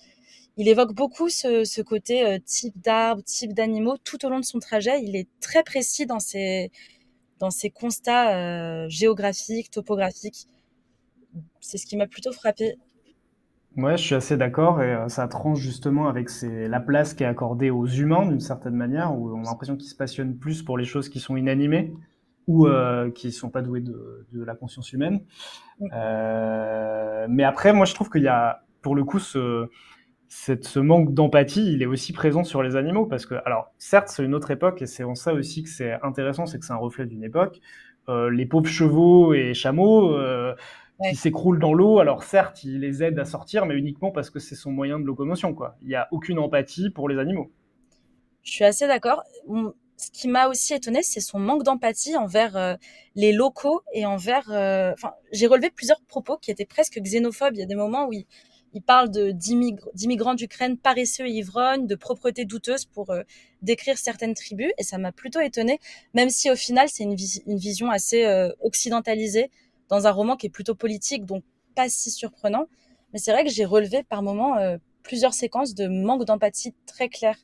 il 0.56 0.68
évoque 0.68 0.94
beaucoup 0.94 1.30
ce, 1.30 1.82
côté 1.82 2.38
type 2.46 2.80
d'arbres, 2.80 3.24
type 3.24 3.53
d'animaux 3.53 3.98
tout 3.98 4.24
au 4.24 4.30
long 4.30 4.39
de 4.39 4.46
son 4.46 4.60
trajet. 4.60 5.01
Il 5.01 5.15
est 5.15 5.27
très 5.39 5.63
précis 5.63 6.06
dans 6.06 6.20
ses, 6.20 6.70
constats 7.74 8.88
géographiques, 8.88 9.72
topographiques 9.72 10.48
c'est 11.63 11.77
ce 11.77 11.86
qui 11.86 11.98
m'a 11.98 12.08
plutôt 12.08 12.32
frappé. 12.32 12.75
Ouais, 13.75 13.98
je 13.98 14.03
suis 14.03 14.15
assez 14.15 14.38
d'accord 14.38 14.84
et 14.84 14.93
euh, 14.93 15.08
ça 15.08 15.27
tranche 15.27 15.60
justement 15.60 16.08
avec 16.08 16.29
la 16.43 16.79
place 16.79 17.15
qui 17.15 17.24
est 17.24 17.27
accordée 17.27 17.72
aux 17.72 17.88
humains 17.88 18.27
d'une 18.27 18.39
certaine 18.39 18.75
manière, 18.75 19.17
où 19.17 19.36
on 19.36 19.41
a 19.41 19.50
l'impression 19.50 19.75
qu'ils 19.75 19.89
se 19.89 19.96
passionnent 19.96 20.38
plus 20.38 20.62
pour 20.62 20.77
les 20.77 20.86
choses 20.86 21.10
qui 21.10 21.20
sont 21.20 21.36
inanimées 21.36 21.93
ou 22.46 22.67
euh, 22.67 23.10
qui 23.10 23.32
sont 23.32 23.50
pas 23.50 23.62
douées 23.62 23.82
de, 23.82 24.27
la 24.34 24.53
conscience 24.53 24.91
humaine. 24.93 25.22
Euh, 25.93 27.25
mais 27.29 27.43
après, 27.46 27.74
moi, 27.74 27.86
je 27.86 27.96
trouve 27.96 28.10
qu'il 28.10 28.22
y 28.22 28.27
a, 28.27 28.63
pour 28.82 28.96
le 28.96 29.05
coup, 29.05 29.17
ce, 29.17 29.70
ce 30.27 30.79
manque 30.79 31.13
d'empathie, 31.13 31.74
il 31.74 31.82
est 31.82 31.88
aussi 31.88 32.13
présent 32.13 32.43
sur 32.43 32.62
les 32.62 32.75
animaux 32.75 33.05
parce 33.05 33.25
que, 33.25 33.36
alors, 33.46 33.72
certes, 33.79 34.10
c'est 34.10 34.24
une 34.24 34.36
autre 34.36 34.51
époque 34.51 34.82
et 34.82 34.86
c'est 34.86 35.05
en 35.05 35.15
ça 35.15 35.34
aussi 35.34 35.63
que 35.63 35.70
c'est 35.70 35.93
intéressant, 36.03 36.46
c'est 36.46 36.60
que 36.60 36.65
c'est 36.65 36.74
un 36.74 36.77
reflet 36.77 37.05
d'une 37.05 37.24
époque. 37.24 37.60
les 38.08 38.46
pauvres 38.46 38.70
chevaux 38.70 39.34
et 39.34 39.53
chameaux 39.53 40.15
qui 41.01 41.15
s'écroule 41.15 41.59
dans 41.59 41.73
l'eau. 41.73 42.00
Alors 42.00 42.23
certes, 42.23 42.63
il 42.63 42.79
les 42.79 43.03
aide 43.03 43.19
à 43.19 43.25
sortir, 43.25 43.65
mais 43.65 43.75
uniquement 43.75 44.12
parce 44.12 44.29
que 44.29 44.39
c'est 44.39 44.55
son 44.55 44.71
moyen 44.71 45.00
de 45.00 45.05
locomotion. 45.05 45.53
Quoi. 45.53 45.75
Il 45.81 45.88
n'y 45.88 45.95
a 45.95 46.07
aucune 46.12 46.39
empathie 46.39 46.89
pour 46.89 47.09
les 47.09 47.17
animaux. 47.17 47.51
Je 48.43 48.51
suis 48.51 48.65
assez 48.65 48.88
d'accord. 48.88 49.23
Ce 49.97 50.12
qui 50.12 50.27
m'a 50.27 50.47
aussi 50.47 50.73
étonné, 50.73 51.01
c'est 51.01 51.21
son 51.21 51.39
manque 51.39 51.63
d'empathie 51.63 52.17
envers 52.17 52.57
euh, 52.57 52.75
les 53.15 53.31
locaux 53.31 53.81
et 53.93 54.05
envers. 54.05 54.51
Euh, 54.51 54.93
j'ai 55.31 55.47
relevé 55.47 55.69
plusieurs 55.69 56.01
propos 56.01 56.38
qui 56.38 56.51
étaient 56.51 56.65
presque 56.65 57.00
xénophobes. 57.00 57.55
Il 57.55 57.59
y 57.59 57.63
a 57.63 57.67
des 57.67 57.75
moments 57.75 58.07
où 58.07 58.13
il, 58.13 58.25
il 58.73 58.81
parle 58.81 59.09
d'immigrants 59.09 60.33
d'Ukraine 60.33 60.77
paresseux 60.77 61.27
et 61.27 61.31
ivrognes, 61.31 61.85
de 61.85 61.95
propreté 61.95 62.45
douteuse 62.45 62.85
pour 62.85 63.12
euh, 63.12 63.21
décrire 63.62 63.97
certaines 63.97 64.33
tribus. 64.33 64.71
Et 64.77 64.83
ça 64.83 64.97
m'a 64.97 65.12
plutôt 65.12 65.39
étonnée, 65.39 65.79
même 66.13 66.29
si 66.29 66.50
au 66.50 66.55
final 66.55 66.89
c'est 66.89 67.03
une, 67.03 67.15
une, 67.45 67.57
vision 67.57 67.91
assez 67.91 68.25
euh, 68.25 68.51
occidentalisée 68.62 69.51
dans 69.93 70.07
un 70.07 70.12
roman 70.12 70.35
qui 70.35 70.47
est 70.47 70.50
plutôt 70.50 70.75
politique, 70.75 71.25
donc 71.25 71.43
pas 71.75 71.89
si 71.89 72.12
surprenant. 72.12 72.67
Mais 73.12 73.19
c'est 73.19 73.31
vrai 73.31 73.43
que 73.43 73.50
j'ai 73.50 73.65
relevé 73.65 74.03
par 74.03 74.21
moments 74.23 74.57
euh, 74.57 74.77
plusieurs 75.03 75.33
séquences 75.33 75.75
de 75.75 75.88
manque 75.88 76.25
d'empathie 76.25 76.73
très 76.85 77.09
clair. 77.09 77.38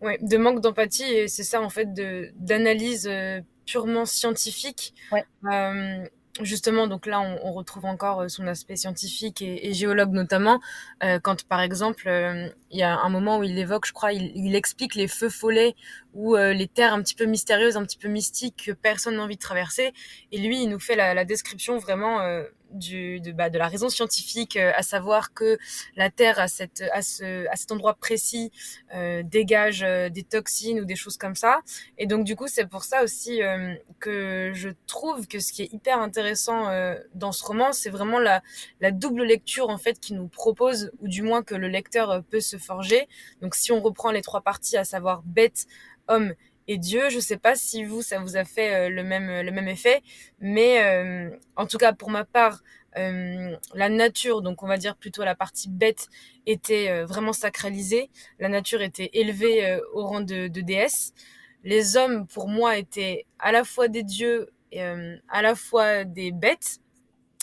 Ouais, 0.00 0.18
de 0.22 0.36
manque 0.36 0.60
d'empathie 0.60 1.04
et 1.04 1.28
c'est 1.28 1.44
ça 1.44 1.60
en 1.60 1.68
fait 1.68 1.92
d'analyse 2.36 3.10
purement 3.66 4.06
scientifique. 4.06 4.94
Ouais 5.12 5.24
justement, 6.44 6.86
donc 6.86 7.06
là, 7.06 7.20
on, 7.20 7.38
on, 7.42 7.52
retrouve 7.52 7.84
encore 7.84 8.22
euh, 8.22 8.28
son 8.28 8.46
aspect 8.46 8.76
scientifique 8.76 9.42
et, 9.42 9.68
et 9.68 9.72
géologue 9.74 10.12
notamment, 10.12 10.60
euh, 11.02 11.18
quand 11.20 11.44
par 11.44 11.60
exemple, 11.60 12.08
euh, 12.08 12.48
il 12.70 12.78
y 12.78 12.82
a 12.82 12.98
un 12.98 13.08
moment 13.08 13.38
où 13.38 13.44
il 13.44 13.58
évoque, 13.58 13.86
je 13.86 13.92
crois, 13.92 14.12
il, 14.12 14.32
il 14.34 14.54
explique 14.54 14.94
les 14.94 15.08
feux 15.08 15.28
follets 15.28 15.74
ou 16.14 16.36
euh, 16.36 16.52
les 16.52 16.68
terres 16.68 16.94
un 16.94 17.02
petit 17.02 17.14
peu 17.14 17.24
mystérieuses, 17.24 17.76
un 17.76 17.84
petit 17.84 17.98
peu 17.98 18.08
mystiques 18.08 18.64
que 18.66 18.72
personne 18.72 19.16
n'a 19.16 19.22
envie 19.22 19.36
de 19.36 19.40
traverser. 19.40 19.92
Et 20.32 20.38
lui, 20.38 20.62
il 20.62 20.68
nous 20.68 20.80
fait 20.80 20.96
la, 20.96 21.14
la 21.14 21.24
description 21.24 21.78
vraiment 21.78 22.20
du, 22.72 23.20
de, 23.20 23.32
bah, 23.32 23.50
de 23.50 23.58
la 23.58 23.68
raison 23.68 23.88
scientifique, 23.88 24.56
euh, 24.56 24.72
à 24.74 24.82
savoir 24.82 25.32
que 25.32 25.58
la 25.96 26.10
Terre 26.10 26.38
à, 26.38 26.48
cette, 26.48 26.82
à, 26.92 27.02
ce, 27.02 27.46
à 27.48 27.56
cet 27.56 27.72
endroit 27.72 27.94
précis 27.94 28.52
euh, 28.94 29.22
dégage 29.22 29.82
euh, 29.82 30.08
des 30.08 30.22
toxines 30.22 30.80
ou 30.80 30.84
des 30.84 30.96
choses 30.96 31.16
comme 31.16 31.34
ça. 31.34 31.60
Et 31.98 32.06
donc 32.06 32.24
du 32.24 32.36
coup, 32.36 32.48
c'est 32.48 32.66
pour 32.66 32.84
ça 32.84 33.02
aussi 33.02 33.42
euh, 33.42 33.74
que 33.98 34.52
je 34.54 34.70
trouve 34.86 35.26
que 35.26 35.40
ce 35.40 35.52
qui 35.52 35.62
est 35.62 35.72
hyper 35.72 36.00
intéressant 36.00 36.70
dans 37.14 37.32
ce 37.32 37.44
roman, 37.44 37.72
c'est 37.72 37.90
vraiment 37.90 38.18
la, 38.18 38.42
la 38.80 38.90
double 38.90 39.24
lecture 39.24 39.68
en 39.68 39.78
fait 39.78 39.98
qui 40.00 40.14
nous 40.14 40.28
propose, 40.28 40.90
ou 41.00 41.08
du 41.08 41.22
moins 41.22 41.42
que 41.42 41.54
le 41.54 41.68
lecteur 41.68 42.22
peut 42.30 42.40
se 42.40 42.56
forger. 42.56 43.08
Donc 43.40 43.54
si 43.54 43.72
on 43.72 43.80
reprend 43.80 44.10
les 44.10 44.22
trois 44.22 44.40
parties, 44.40 44.76
à 44.76 44.84
savoir 44.84 45.22
bête, 45.24 45.66
homme 46.08 46.34
et 46.68 46.78
Dieu. 46.78 47.10
Je 47.10 47.18
sais 47.18 47.36
pas 47.36 47.54
si 47.54 47.84
vous, 47.84 48.02
ça 48.02 48.18
vous 48.18 48.36
a 48.36 48.44
fait 48.44 48.74
euh, 48.74 48.88
le 48.88 49.02
même, 49.02 49.42
le 49.42 49.50
même 49.50 49.68
effet, 49.68 50.02
mais 50.40 50.82
euh, 50.84 51.30
en 51.56 51.66
tout 51.66 51.78
cas 51.78 51.92
pour 51.92 52.10
ma 52.10 52.24
part, 52.24 52.62
euh, 52.96 53.56
la 53.74 53.88
nature, 53.88 54.42
donc 54.42 54.62
on 54.62 54.66
va 54.66 54.76
dire 54.76 54.96
plutôt 54.96 55.24
la 55.24 55.34
partie 55.34 55.68
bête, 55.68 56.08
était 56.46 57.04
vraiment 57.04 57.32
sacralisée. 57.32 58.10
La 58.38 58.48
nature 58.48 58.82
était 58.82 59.10
élevée 59.12 59.78
au 59.92 60.06
rang 60.06 60.20
de, 60.20 60.48
de 60.48 60.60
déesse. 60.60 61.12
Les 61.62 61.96
hommes, 61.96 62.26
pour 62.26 62.48
moi, 62.48 62.78
étaient 62.78 63.26
à 63.38 63.52
la 63.52 63.64
fois 63.64 63.88
des 63.88 64.02
dieux 64.02 64.50
et 64.72 64.82
à 64.82 65.42
la 65.42 65.54
fois 65.54 66.04
des 66.04 66.32
bêtes. 66.32 66.80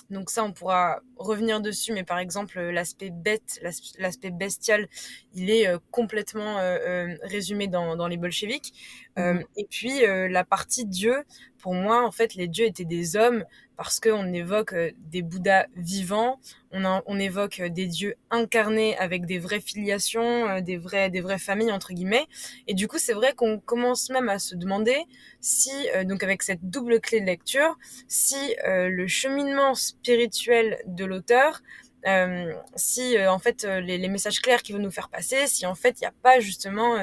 Donc 0.09 0.29
ça, 0.29 0.43
on 0.43 0.53
pourra 0.53 1.01
revenir 1.17 1.59
dessus, 1.59 1.91
mais 1.91 2.03
par 2.03 2.17
exemple, 2.17 2.59
l'aspect 2.59 3.09
bête, 3.09 3.59
l'aspect 3.99 4.31
bestial, 4.31 4.87
il 5.33 5.49
est 5.49 5.67
euh, 5.67 5.79
complètement 5.91 6.59
euh, 6.59 6.77
euh, 6.87 7.17
résumé 7.23 7.67
dans, 7.67 7.95
dans, 7.95 8.07
les 8.07 8.17
bolcheviks. 8.17 8.73
Mmh. 9.17 9.39
et 9.55 9.65
puis, 9.69 10.01
la 10.05 10.43
partie 10.43 10.85
Dieu, 10.85 11.23
pour 11.57 11.73
moi, 11.73 12.05
en 12.05 12.11
fait, 12.11 12.35
les 12.35 12.47
dieux 12.47 12.65
étaient 12.65 12.85
des 12.85 13.15
hommes 13.15 13.43
parce 13.77 13.99
qu'on 13.99 14.33
évoque 14.33 14.75
des 14.97 15.21
Bouddhas 15.21 15.67
vivants, 15.75 16.39
on, 16.71 17.19
évoque 17.19 17.61
des 17.61 17.87
dieux 17.87 18.15
incarnés 18.29 18.97
avec 18.97 19.25
des 19.25 19.39
vraies 19.39 19.61
filiations, 19.61 20.59
des, 20.61 20.77
vrais, 20.77 21.09
des 21.09 21.21
vraies 21.21 21.37
familles, 21.37 21.71
entre 21.71 21.93
guillemets. 21.93 22.25
Et 22.67 22.73
du 22.73 22.87
coup, 22.87 22.97
c'est 22.97 23.13
vrai 23.13 23.33
qu'on 23.33 23.59
commence 23.59 24.09
même 24.09 24.29
à 24.29 24.39
se 24.39 24.55
demander 24.55 24.97
si, 25.39 25.71
donc 26.05 26.23
avec 26.23 26.43
cette 26.43 26.69
double 26.69 26.99
clé 26.99 27.21
de 27.21 27.25
lecture, 27.25 27.77
si 28.07 28.55
le 28.65 29.07
cheminement 29.07 29.75
spirituel 29.75 30.79
de 30.85 31.05
l'auteur, 31.05 31.61
euh, 32.05 32.53
si 32.75 33.17
euh, 33.17 33.31
en 33.31 33.39
fait 33.39 33.65
euh, 33.65 33.81
les, 33.81 33.97
les, 33.97 34.07
messages 34.07 34.39
clairs 34.39 34.61
qu'il 34.61 34.75
veut 34.75 34.81
nous 34.81 34.91
faire 34.91 35.09
passer, 35.09 35.47
si 35.47 35.65
en 35.65 35.75
fait 35.75 35.99
il 35.99 36.03
n'y 36.03 36.07
a 36.07 36.13
pas 36.21 36.39
justement 36.39 36.95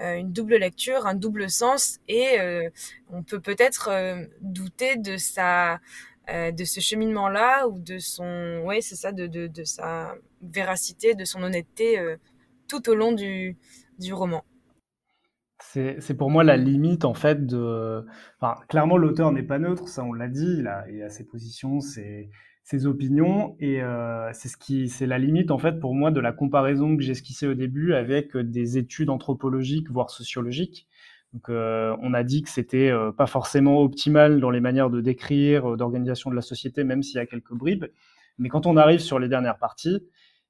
euh, 0.00 0.14
une 0.14 0.32
double 0.32 0.56
lecture, 0.56 1.06
un 1.06 1.14
double 1.14 1.50
sens, 1.50 2.00
et 2.08 2.38
on 3.10 3.22
peut 3.22 3.40
peut-être 3.40 3.90
douter 4.40 4.96
de 4.96 5.16
sa 5.16 5.80
de 6.28 6.64
ce 6.64 6.80
cheminement 6.80 7.28
là 7.28 7.66
ou 7.68 7.78
de 7.78 7.98
son 7.98 8.60
ouais 8.64 8.80
c'est 8.80 8.96
ça 8.96 9.12
de, 9.12 9.26
de, 9.26 9.46
de, 9.46 9.64
sa 9.64 10.14
véracité 10.42 11.14
de 11.14 11.24
son 11.24 11.42
honnêteté 11.42 11.98
tout 12.68 12.90
au 12.90 12.94
long 12.94 13.12
du, 13.12 13.56
du 13.98 14.12
roman 14.12 14.44
c'est 15.60 16.16
pour 16.16 16.30
moi 16.30 16.44
la 16.44 16.56
limite 16.56 17.04
en 17.04 17.14
fait 17.14 17.46
de 17.46 18.04
enfin, 18.40 18.60
clairement 18.68 18.98
l'auteur 18.98 19.32
n'est 19.32 19.42
pas 19.42 19.58
neutre 19.58 19.88
ça 19.88 20.04
on 20.04 20.12
l'a 20.12 20.28
dit 20.28 20.56
il 20.58 20.66
a, 20.66 20.84
il 20.90 21.02
a 21.02 21.08
ses 21.08 21.24
positions 21.24 21.80
c'est 21.80 22.28
ses 22.68 22.84
opinions 22.84 23.56
et 23.60 23.82
euh, 23.82 24.30
c'est 24.34 24.48
ce 24.48 24.58
qui 24.58 24.90
c'est 24.90 25.06
la 25.06 25.16
limite 25.18 25.50
en 25.50 25.56
fait 25.56 25.80
pour 25.80 25.94
moi 25.94 26.10
de 26.10 26.20
la 26.20 26.32
comparaison 26.32 26.98
que 26.98 27.02
j'ai 27.02 27.12
esquissée 27.12 27.46
au 27.46 27.54
début 27.54 27.94
avec 27.94 28.36
euh, 28.36 28.44
des 28.44 28.76
études 28.76 29.08
anthropologiques 29.08 29.90
voire 29.90 30.10
sociologiques. 30.10 30.86
Donc 31.32 31.48
euh, 31.50 31.96
on 32.00 32.14
a 32.14 32.22
dit 32.22 32.42
que 32.42 32.48
c'était 32.48 32.90
euh, 32.90 33.12
pas 33.12 33.26
forcément 33.26 33.82
optimal 33.82 34.40
dans 34.40 34.50
les 34.50 34.60
manières 34.60 34.90
de 34.90 35.00
décrire, 35.00 35.72
euh, 35.72 35.76
d'organisation 35.76 36.30
de 36.30 36.36
la 36.36 36.42
société, 36.42 36.84
même 36.84 37.02
s'il 37.02 37.16
y 37.16 37.20
a 37.20 37.26
quelques 37.26 37.52
bribes. 37.52 37.86
Mais 38.38 38.48
quand 38.48 38.66
on 38.66 38.76
arrive 38.76 39.00
sur 39.00 39.18
les 39.18 39.28
dernières 39.28 39.58
parties, 39.58 40.00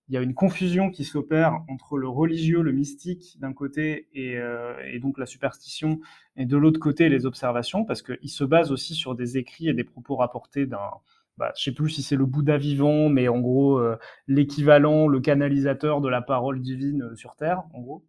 il 0.09 0.15
y 0.15 0.17
a 0.17 0.23
une 0.23 0.35
confusion 0.35 0.91
qui 0.91 1.05
s'opère 1.05 1.61
entre 1.69 1.99
le 1.99 2.09
religieux, 2.09 2.63
le 2.63 2.73
mystique 2.73 3.39
d'un 3.41 3.53
côté 3.53 4.09
et, 4.15 4.39
euh, 4.39 4.75
et, 4.91 5.01
donc 5.01 5.19
la 5.19 5.27
superstition, 5.27 6.01
et 6.37 6.47
de 6.47 6.57
l'autre 6.57 6.81
côté 6.81 7.09
les 7.09 7.27
observations, 7.27 7.85
parce 7.85 8.03
qu'il 8.03 8.31
se 8.31 8.45
base 8.45 8.73
aussi 8.73 8.95
sur 8.95 9.15
des 9.15 9.37
écrits 9.37 9.69
et 9.69 9.75
des 9.75 9.85
propos 9.85 10.17
rapportés 10.17 10.67
d'un 10.67 10.91
bah, 11.37 11.53
je 11.57 11.63
sais 11.63 11.73
plus 11.73 11.89
si 11.91 12.03
c'est 12.03 12.17
le 12.17 12.27
Bouddha 12.27 12.59
vivant, 12.59 13.09
mais 13.09 13.29
en 13.29 13.39
gros 13.39 13.79
euh, 13.79 13.97
l'équivalent, 14.27 15.07
le 15.07 15.21
canalisateur 15.21 16.01
de 16.01 16.09
la 16.09 16.21
parole 16.21 16.61
divine 16.61 17.03
euh, 17.03 17.15
sur 17.15 17.37
Terre, 17.37 17.63
en 17.75 17.81
gros. 17.81 18.05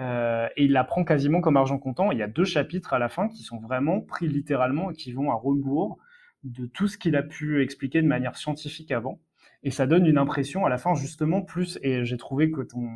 Euh, 0.00 0.48
et 0.56 0.64
il 0.64 0.72
la 0.72 0.84
prend 0.84 1.04
quasiment 1.04 1.40
comme 1.40 1.56
argent 1.56 1.78
comptant. 1.78 2.10
Il 2.10 2.18
y 2.18 2.22
a 2.22 2.26
deux 2.26 2.44
chapitres 2.44 2.94
à 2.94 2.98
la 2.98 3.08
fin 3.08 3.28
qui 3.28 3.42
sont 3.42 3.58
vraiment 3.58 4.00
pris 4.00 4.28
littéralement 4.28 4.90
et 4.90 4.94
qui 4.94 5.12
vont 5.12 5.30
à 5.30 5.34
rebours 5.34 5.98
de 6.42 6.66
tout 6.66 6.88
ce 6.88 6.96
qu'il 6.96 7.16
a 7.16 7.22
pu 7.22 7.62
expliquer 7.62 8.00
de 8.00 8.06
manière 8.06 8.36
scientifique 8.36 8.92
avant. 8.92 9.20
Et 9.62 9.70
ça 9.70 9.86
donne 9.86 10.06
une 10.06 10.16
impression 10.16 10.64
à 10.64 10.70
la 10.70 10.78
fin 10.78 10.94
justement 10.94 11.42
plus. 11.42 11.78
Et 11.82 12.04
j'ai 12.04 12.16
trouvé 12.16 12.50
que 12.50 12.62
ton, 12.62 12.88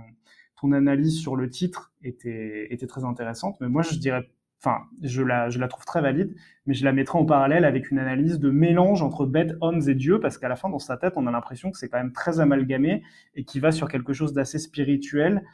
ton 0.60 0.72
analyse 0.72 1.20
sur 1.20 1.36
le 1.36 1.50
titre 1.50 1.92
était, 2.02 2.72
était 2.72 2.86
très 2.86 3.04
intéressante. 3.04 3.56
Mais 3.60 3.68
moi, 3.68 3.82
je 3.82 3.98
dirais 3.98 4.26
enfin, 4.64 4.84
je 5.02 5.22
la, 5.22 5.50
je 5.50 5.58
la 5.58 5.68
trouve 5.68 5.84
très 5.84 6.00
valide, 6.00 6.34
mais 6.64 6.72
je 6.72 6.84
la 6.84 6.92
mettrai 6.92 7.18
en 7.18 7.26
parallèle 7.26 7.66
avec 7.66 7.90
une 7.90 7.98
analyse 7.98 8.38
de 8.38 8.50
mélange 8.50 9.02
entre 9.02 9.26
bêtes, 9.26 9.52
hommes 9.60 9.82
et 9.88 9.94
dieux, 9.94 10.20
parce 10.20 10.38
qu'à 10.38 10.48
la 10.48 10.56
fin, 10.56 10.70
dans 10.70 10.78
sa 10.78 10.96
tête, 10.96 11.14
on 11.16 11.26
a 11.26 11.30
l'impression 11.30 11.70
que 11.70 11.76
c'est 11.76 11.88
quand 11.88 11.98
même 11.98 12.12
très 12.12 12.40
amalgamé 12.40 13.02
et 13.34 13.44
qui 13.44 13.60
va 13.60 13.72
sur 13.72 13.88
quelque 13.88 14.14
chose 14.14 14.32
d'assez 14.32 14.58
spirituel, 14.58 15.44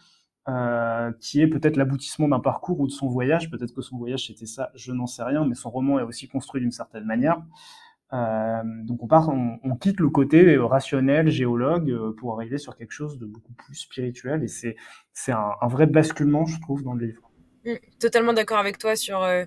euh, 0.48 1.12
qui 1.20 1.40
est 1.40 1.46
peut-être 1.46 1.76
l'aboutissement 1.76 2.28
d'un 2.28 2.40
parcours 2.40 2.80
ou 2.80 2.86
de 2.86 2.92
son 2.92 3.08
voyage. 3.08 3.50
Peut-être 3.50 3.74
que 3.74 3.82
son 3.82 3.98
voyage 3.98 4.26
c'était 4.26 4.46
ça, 4.46 4.70
je 4.74 4.92
n'en 4.92 5.06
sais 5.06 5.22
rien, 5.22 5.44
mais 5.44 5.54
son 5.54 5.70
roman 5.70 5.98
est 5.98 6.04
aussi 6.04 6.28
construit 6.28 6.60
d'une 6.60 6.72
certaine 6.72 7.04
manière. 7.04 7.42
Euh, 8.12 8.62
donc 8.84 9.02
on 9.02 9.06
part, 9.06 9.28
on, 9.28 9.58
on, 9.62 9.76
quitte 9.76 10.00
le 10.00 10.08
côté 10.08 10.56
rationnel, 10.58 11.28
géologue, 11.30 11.90
euh, 11.90 12.12
pour 12.12 12.34
arriver 12.34 12.58
sur 12.58 12.76
quelque 12.76 12.90
chose 12.90 13.18
de 13.18 13.26
beaucoup 13.26 13.52
plus 13.52 13.76
spirituel, 13.76 14.42
et 14.42 14.48
c'est 14.48 14.74
c'est 15.12 15.30
un, 15.32 15.52
un 15.60 15.68
vrai 15.68 15.86
basculement, 15.86 16.44
je 16.44 16.60
trouve, 16.60 16.82
dans 16.82 16.94
le 16.94 17.06
livre. 17.06 17.30
Mmh, 17.64 17.74
totalement 17.98 18.32
d'accord 18.32 18.58
avec 18.58 18.78
toi 18.78 18.96
sur 18.96 19.22
euh, 19.22 19.44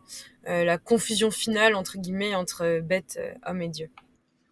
euh, 0.48 0.64
la 0.64 0.78
confusion 0.78 1.32
finale 1.32 1.74
entre 1.74 1.98
guillemets 1.98 2.36
entre 2.36 2.80
bête, 2.82 3.18
euh, 3.20 3.34
homme 3.46 3.62
et 3.62 3.70
Dieu. 3.70 3.90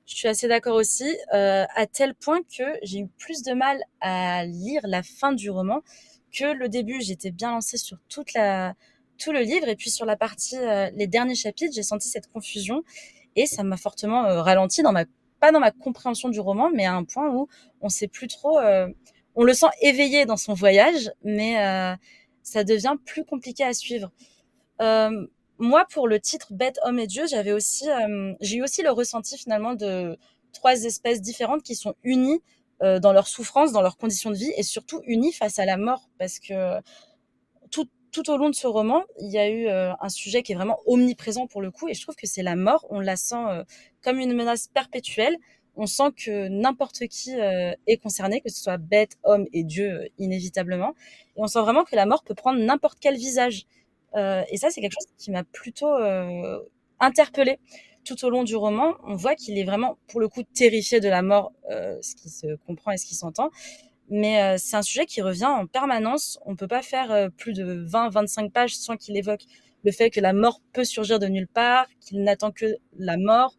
Je 0.08 0.16
suis 0.16 0.28
assez 0.28 0.48
d'accord 0.48 0.76
aussi, 0.76 1.16
euh, 1.34 1.66
à 1.76 1.86
tel 1.86 2.16
point 2.16 2.42
que 2.42 2.64
j'ai 2.82 3.00
eu 3.00 3.08
plus 3.20 3.44
de 3.44 3.54
mal 3.54 3.78
à 4.02 4.46
lire 4.46 4.82
la 4.84 5.04
fin 5.04 5.32
du 5.32 5.52
roman 5.52 5.84
que 6.32 6.54
le 6.54 6.70
début. 6.70 7.02
J'étais 7.02 7.32
bien 7.32 7.52
lancée 7.52 7.78
sur 7.78 7.98
tout 8.08 8.24
le 8.36 9.39
livre 9.41 9.67
et 9.67 9.76
puis 9.76 9.89
sur 9.89 10.06
la 10.06 10.15
partie, 10.15 10.58
euh, 10.58 10.89
les 10.96 11.08
derniers 11.08 11.36
chapitres, 11.36 11.74
j'ai 11.74 11.84
senti 11.84 12.10
cette 12.10 12.32
confusion 12.32 12.84
et 13.36 13.46
ça 13.46 13.63
m'a 13.63 13.78
fortement 13.78 14.24
ralenti 14.41 14.82
dans 14.82 14.91
ma, 14.91 15.06
pas 15.39 15.52
dans 15.52 15.60
ma 15.60 15.72
compréhension 15.72 16.30
du 16.30 16.39
roman, 16.39 16.70
mais 16.74 16.86
à 16.86 16.94
un 16.94 17.04
point 17.04 17.30
où 17.30 17.48
on 17.80 17.89
sait 17.89 18.08
plus 18.08 18.28
trop, 18.28 18.60
on 19.36 19.44
le 19.46 19.54
sent 19.54 19.67
éveillé 19.82 20.26
dans 20.26 20.36
son 20.36 20.54
voyage, 20.54 21.12
mais 21.24 21.56
ça 22.44 22.63
devient 22.63 22.96
plus 23.06 23.24
compliqué 23.24 23.63
à 23.63 23.74
suivre. 23.74 24.12
Euh, 24.82 25.28
moi, 25.58 25.86
pour 25.91 26.08
le 26.08 26.20
titre 26.20 26.54
Bête, 26.54 26.80
homme 26.84 27.00
et 27.00 27.08
Dieu, 27.08 27.28
j'avais 27.28 27.52
aussi, 27.52 27.89
euh, 27.89 28.34
j'ai 28.41 28.58
eu 28.58 28.63
aussi 28.63 28.82
le 28.82 28.91
ressenti 28.91 29.38
finalement 29.38 29.76
de 29.76 30.17
trois 30.54 30.84
espèces 30.84 31.22
différentes 31.22 31.63
qui 31.63 31.76
sont 31.76 31.96
unies 32.04 32.41
euh, 32.84 33.00
dans 33.00 33.13
leur 33.13 33.28
souffrance, 33.28 33.72
dans 33.72 33.82
leurs 33.82 33.98
conditions 33.98 34.32
de 34.32 34.36
vie, 34.36 34.52
et 34.58 34.63
surtout 34.63 35.02
unies 35.06 35.34
face 35.34 35.60
à 35.60 35.65
la 35.65 35.78
mort, 35.78 36.10
parce 36.17 36.39
que 36.39 36.80
tout, 38.13 38.30
au 38.30 38.36
long 38.36 38.50
de 38.50 38.56
ce 38.56 38.67
roman, 38.67 39.04
il 39.22 39.32
y 39.32 39.38
a 39.38 39.50
eu 39.50 39.67
euh, 39.67 39.94
un 40.02 40.10
sujet 40.10 40.44
qui 40.44 40.52
est 40.52 40.56
vraiment 40.56 40.80
omniprésent 40.86 41.48
pour 41.48 41.62
le 41.62 41.72
coup, 41.72 41.88
et 41.88 41.94
je 41.94 42.02
trouve 42.02 42.15
que 42.15 42.28
c'est 42.28 42.44
la 42.44 42.58
mort. 42.58 42.86
On 42.89 43.00
la 43.00 43.15
sent 43.15 43.41
euh, 43.48 43.63
comme 44.04 44.20
une 44.20 44.34
menace 44.34 44.67
perpétuelle. 44.67 45.38
On 45.78 45.86
sent 45.86 46.12
que 46.17 46.50
n'importe 46.50 47.08
qui 47.08 47.32
est 47.32 47.98
concerné, 48.04 48.41
que 48.41 48.50
ce 48.50 48.62
soit 48.62 48.76
bête, 48.76 49.17
homme 49.24 49.46
et 49.54 49.63
Dieu, 49.63 50.10
inévitablement. 50.17 50.94
Et 51.38 51.41
on 51.41 51.48
sent 51.48 51.62
vraiment 51.62 51.86
que 51.86 51.96
la 51.96 52.06
mort 52.06 52.24
peut 52.26 52.36
prendre 52.36 52.60
n'importe 52.60 52.98
quel 53.00 53.15
visage. 53.15 53.65
Et 54.13 54.58
ça, 54.58 54.70
c'est 54.70 54.82
quelque 54.82 54.96
chose 55.00 55.08
qui 55.17 55.32
m'a 55.32 55.46
plutôt 55.46 55.94
euh, 55.94 56.60
interpellé 57.00 57.58
tout 58.06 58.26
au 58.26 58.30
long 58.30 58.44
du 58.44 58.56
roman. 58.56 58.96
On 59.04 59.16
voit 59.16 59.36
qu'il 59.36 59.58
est 59.58 59.64
vraiment, 59.64 59.98
pour 60.08 60.20
le 60.20 60.28
coup, 60.28 60.44
terrifié 60.44 61.00
de 61.00 61.10
la 61.10 61.22
mort, 61.22 61.54
euh, 61.70 61.98
ce 62.02 62.16
qui 62.16 62.30
se 62.30 62.56
comprend 62.68 62.92
et 62.92 62.98
ce 62.98 63.06
qui 63.06 63.16
s'entend. 63.16 63.50
Mais 64.10 64.42
euh, 64.42 64.56
c'est 64.58 64.76
un 64.76 64.82
sujet 64.82 65.06
qui 65.06 65.22
revient 65.22 65.46
en 65.46 65.68
permanence. 65.68 66.40
On 66.46 66.56
peut 66.56 66.68
pas 66.68 66.82
faire 66.82 67.12
euh, 67.12 67.30
plus 67.30 67.54
de 67.54 67.86
20-25 67.86 68.52
pages 68.52 68.76
sans 68.76 68.98
qu'il 68.98 69.16
évoque 69.18 69.44
le 69.84 69.92
fait 69.92 70.10
que 70.10 70.20
la 70.20 70.34
mort 70.34 70.62
peut 70.74 70.84
surgir 70.84 71.20
de 71.20 71.28
nulle 71.28 71.48
part, 71.48 71.88
qu'il 72.00 72.24
n'attend 72.24 72.52
que 72.52 72.78
la 72.98 73.18
mort, 73.18 73.56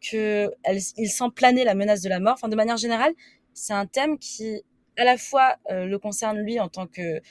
qu'il 0.00 0.50
sent 1.08 1.30
planer 1.34 1.64
la 1.64 1.74
menace 1.74 2.02
de 2.02 2.08
la 2.08 2.20
mort. 2.20 2.34
Enfin, 2.34 2.48
de 2.48 2.56
manière 2.56 2.76
générale, 2.76 3.12
c'est 3.54 3.72
un 3.72 3.86
thème 3.86 4.18
qui, 4.18 4.62
à 4.96 5.04
la 5.04 5.16
fois, 5.16 5.56
le 5.70 5.96
concerne 5.96 6.38
lui 6.40 6.60
en 6.60 6.68
tant 6.68 6.86
que 6.86 7.22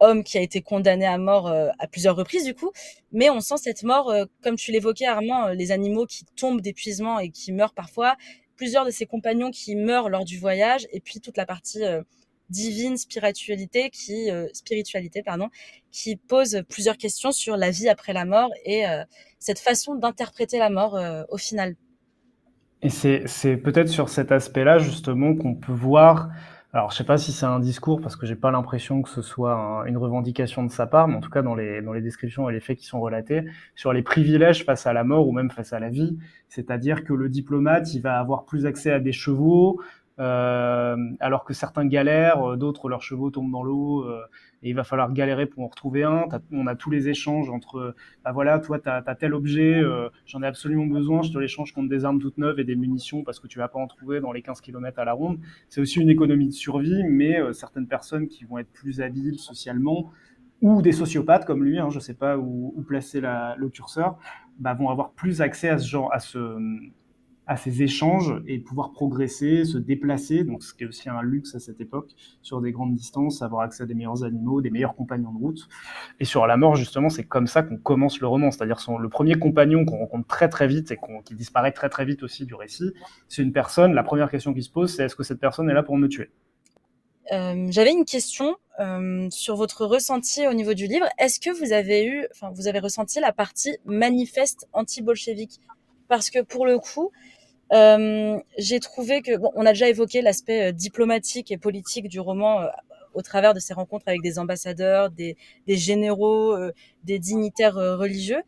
homme 0.00 0.24
qui 0.24 0.38
a 0.38 0.40
été 0.40 0.62
condamné 0.62 1.06
à 1.06 1.18
mort 1.18 1.46
euh, 1.46 1.68
à 1.78 1.86
plusieurs 1.86 2.16
reprises 2.16 2.44
du 2.44 2.54
coup, 2.54 2.72
mais 3.12 3.30
on 3.30 3.40
sent 3.40 3.58
cette 3.58 3.82
mort, 3.82 4.10
euh, 4.10 4.24
comme 4.42 4.56
tu 4.56 4.72
l'évoquais 4.72 5.06
Armand, 5.06 5.48
euh, 5.48 5.54
les 5.54 5.70
animaux 5.70 6.06
qui 6.06 6.24
tombent 6.36 6.60
d'épuisement 6.60 7.18
et 7.18 7.30
qui 7.30 7.52
meurent 7.52 7.74
parfois, 7.74 8.16
plusieurs 8.56 8.84
de 8.84 8.90
ses 8.90 9.06
compagnons 9.06 9.50
qui 9.50 9.76
meurent 9.76 10.08
lors 10.08 10.24
du 10.24 10.38
voyage, 10.38 10.86
et 10.92 11.00
puis 11.00 11.20
toute 11.20 11.36
la 11.36 11.46
partie 11.46 11.82
divine 12.50 12.98
spiritualité 12.98 13.88
qui 13.88 14.28
spiritualité 14.52 15.22
pardon 15.22 15.48
qui 15.90 16.16
pose 16.16 16.62
plusieurs 16.68 16.98
questions 16.98 17.32
sur 17.32 17.56
la 17.56 17.70
vie 17.70 17.88
après 17.88 18.12
la 18.12 18.26
mort 18.26 18.50
et 18.66 18.82
cette 19.38 19.60
façon 19.60 19.94
d'interpréter 19.94 20.58
la 20.58 20.68
mort 20.68 21.00
au 21.30 21.38
final. 21.38 21.74
Et 22.82 22.90
c'est 22.90 23.56
peut-être 23.56 23.88
sur 23.88 24.10
cet 24.10 24.30
aspect-là 24.30 24.78
justement 24.78 25.34
qu'on 25.34 25.54
peut 25.54 25.72
voir 25.72 26.28
alors, 26.72 26.92
je 26.92 26.96
sais 26.98 27.04
pas 27.04 27.18
si 27.18 27.32
c'est 27.32 27.46
un 27.46 27.58
discours 27.58 28.00
parce 28.00 28.14
que 28.14 28.26
j'ai 28.26 28.36
pas 28.36 28.52
l'impression 28.52 29.02
que 29.02 29.08
ce 29.08 29.22
soit 29.22 29.82
une 29.88 29.96
revendication 29.96 30.62
de 30.64 30.70
sa 30.70 30.86
part, 30.86 31.08
mais 31.08 31.16
en 31.16 31.20
tout 31.20 31.30
cas 31.30 31.42
dans 31.42 31.56
les 31.56 31.82
dans 31.82 31.92
les 31.92 32.00
descriptions 32.00 32.48
et 32.48 32.52
les 32.52 32.60
faits 32.60 32.78
qui 32.78 32.86
sont 32.86 33.00
relatés 33.00 33.44
sur 33.74 33.92
les 33.92 34.02
privilèges 34.02 34.64
face 34.64 34.86
à 34.86 34.92
la 34.92 35.02
mort 35.02 35.26
ou 35.26 35.32
même 35.32 35.50
face 35.50 35.72
à 35.72 35.80
la 35.80 35.88
vie, 35.88 36.16
c'est-à-dire 36.48 37.02
que 37.02 37.12
le 37.12 37.28
diplomate, 37.28 37.92
il 37.94 38.02
va 38.02 38.20
avoir 38.20 38.44
plus 38.44 38.66
accès 38.66 38.92
à 38.92 39.00
des 39.00 39.10
chevaux, 39.10 39.80
alors 40.20 41.44
que 41.44 41.54
certains 41.54 41.86
galèrent, 41.86 42.56
d'autres 42.56 42.88
leurs 42.88 43.02
chevaux 43.02 43.30
tombent 43.30 43.52
dans 43.52 43.62
l'eau. 43.62 44.04
Euh, 44.04 44.22
et 44.62 44.70
il 44.70 44.74
va 44.74 44.84
falloir 44.84 45.12
galérer 45.12 45.46
pour 45.46 45.64
en 45.64 45.68
retrouver 45.68 46.02
un. 46.02 46.26
On 46.52 46.66
a 46.66 46.74
tous 46.74 46.90
les 46.90 47.08
échanges 47.08 47.48
entre, 47.48 47.94
bah 48.24 48.32
voilà, 48.32 48.58
toi, 48.58 48.78
tu 48.78 48.88
as, 48.88 49.02
tel 49.18 49.34
objet, 49.34 49.80
euh, 49.80 50.08
j'en 50.26 50.42
ai 50.42 50.46
absolument 50.46 50.86
besoin, 50.86 51.22
je 51.22 51.32
te 51.32 51.38
l'échange 51.38 51.72
contre 51.72 51.88
des 51.88 52.04
armes 52.04 52.20
toutes 52.20 52.38
neuves 52.38 52.60
et 52.60 52.64
des 52.64 52.76
munitions 52.76 53.22
parce 53.22 53.40
que 53.40 53.46
tu 53.46 53.58
vas 53.58 53.68
pas 53.68 53.78
en 53.78 53.86
trouver 53.86 54.20
dans 54.20 54.32
les 54.32 54.42
15 54.42 54.60
km 54.60 54.98
à 54.98 55.04
la 55.04 55.12
ronde. 55.12 55.38
C'est 55.68 55.80
aussi 55.80 56.00
une 56.00 56.10
économie 56.10 56.48
de 56.48 56.52
survie, 56.52 57.02
mais 57.04 57.40
euh, 57.40 57.52
certaines 57.52 57.86
personnes 57.86 58.28
qui 58.28 58.44
vont 58.44 58.58
être 58.58 58.70
plus 58.72 59.00
habiles 59.00 59.38
socialement 59.38 60.10
ou 60.60 60.82
des 60.82 60.92
sociopathes 60.92 61.46
comme 61.46 61.64
lui, 61.64 61.78
hein, 61.78 61.88
je 61.88 61.98
sais 61.98 62.12
pas 62.12 62.36
où, 62.36 62.84
placer 62.86 63.22
la, 63.22 63.54
le 63.56 63.70
curseur, 63.70 64.18
bah, 64.58 64.74
vont 64.74 64.90
avoir 64.90 65.12
plus 65.12 65.40
accès 65.40 65.70
à 65.70 65.78
ce 65.78 65.88
genre, 65.88 66.12
à 66.12 66.18
ce, 66.18 66.58
à 67.50 67.56
ces 67.56 67.82
échanges 67.82 68.32
et 68.46 68.60
pouvoir 68.60 68.92
progresser, 68.92 69.64
se 69.64 69.76
déplacer, 69.76 70.44
donc 70.44 70.62
ce 70.62 70.72
qui 70.72 70.84
est 70.84 70.86
aussi 70.86 71.08
un 71.08 71.20
luxe 71.20 71.56
à 71.56 71.58
cette 71.58 71.80
époque, 71.80 72.12
sur 72.42 72.60
des 72.60 72.70
grandes 72.70 72.94
distances, 72.94 73.42
avoir 73.42 73.62
accès 73.62 73.82
à 73.82 73.86
des 73.86 73.94
meilleurs 73.94 74.22
animaux, 74.22 74.60
des 74.60 74.70
meilleurs 74.70 74.94
compagnons 74.94 75.32
de 75.32 75.38
route. 75.38 75.68
Et 76.20 76.24
sur 76.24 76.46
la 76.46 76.56
mort, 76.56 76.76
justement, 76.76 77.08
c'est 77.08 77.24
comme 77.24 77.48
ça 77.48 77.64
qu'on 77.64 77.76
commence 77.76 78.20
le 78.20 78.28
roman, 78.28 78.52
c'est-à-dire 78.52 78.78
le 78.96 79.08
premier 79.08 79.34
compagnon 79.34 79.84
qu'on 79.84 79.98
rencontre 79.98 80.28
très 80.28 80.48
très 80.48 80.68
vite 80.68 80.92
et 80.92 80.98
qui 81.24 81.34
disparaît 81.34 81.72
très 81.72 81.88
très 81.88 82.04
vite 82.04 82.22
aussi 82.22 82.46
du 82.46 82.54
récit, 82.54 82.92
c'est 83.26 83.42
une 83.42 83.52
personne, 83.52 83.94
la 83.94 84.04
première 84.04 84.30
question 84.30 84.54
qui 84.54 84.62
se 84.62 84.70
pose, 84.70 84.94
c'est 84.94 85.02
est-ce 85.02 85.16
que 85.16 85.24
cette 85.24 85.40
personne 85.40 85.68
est 85.68 85.74
là 85.74 85.82
pour 85.82 85.96
me 85.96 86.06
tuer? 86.06 86.30
Euh, 87.32 87.66
J'avais 87.70 87.90
une 87.90 88.04
question 88.04 88.54
euh, 88.78 89.26
sur 89.30 89.56
votre 89.56 89.86
ressenti 89.86 90.46
au 90.46 90.54
niveau 90.54 90.74
du 90.74 90.86
livre. 90.86 91.06
Est-ce 91.18 91.40
que 91.40 91.50
vous 91.50 91.72
avez 91.72 92.06
eu, 92.06 92.28
enfin, 92.30 92.52
vous 92.54 92.68
avez 92.68 92.78
ressenti 92.78 93.18
la 93.18 93.32
partie 93.32 93.76
manifeste 93.84 94.68
anti-bolchevique? 94.72 95.58
Parce 96.06 96.30
que 96.30 96.42
pour 96.42 96.66
le 96.66 96.78
coup, 96.78 97.10
j'ai 97.70 98.80
trouvé 98.80 99.22
que, 99.22 99.36
bon, 99.36 99.50
on 99.54 99.64
a 99.66 99.72
déjà 99.72 99.88
évoqué 99.88 100.22
l'aspect 100.22 100.68
euh, 100.68 100.72
diplomatique 100.72 101.50
et 101.50 101.58
politique 101.58 102.08
du 102.08 102.20
roman 102.20 102.62
euh, 102.62 102.66
au 103.14 103.22
travers 103.22 103.54
de 103.54 103.60
ses 103.60 103.74
rencontres 103.74 104.04
avec 104.06 104.22
des 104.22 104.38
ambassadeurs, 104.38 105.10
des, 105.10 105.36
des 105.66 105.76
généraux, 105.76 106.56
des 107.02 107.18
dignitaires 107.18 107.74
religieux, 107.74 108.40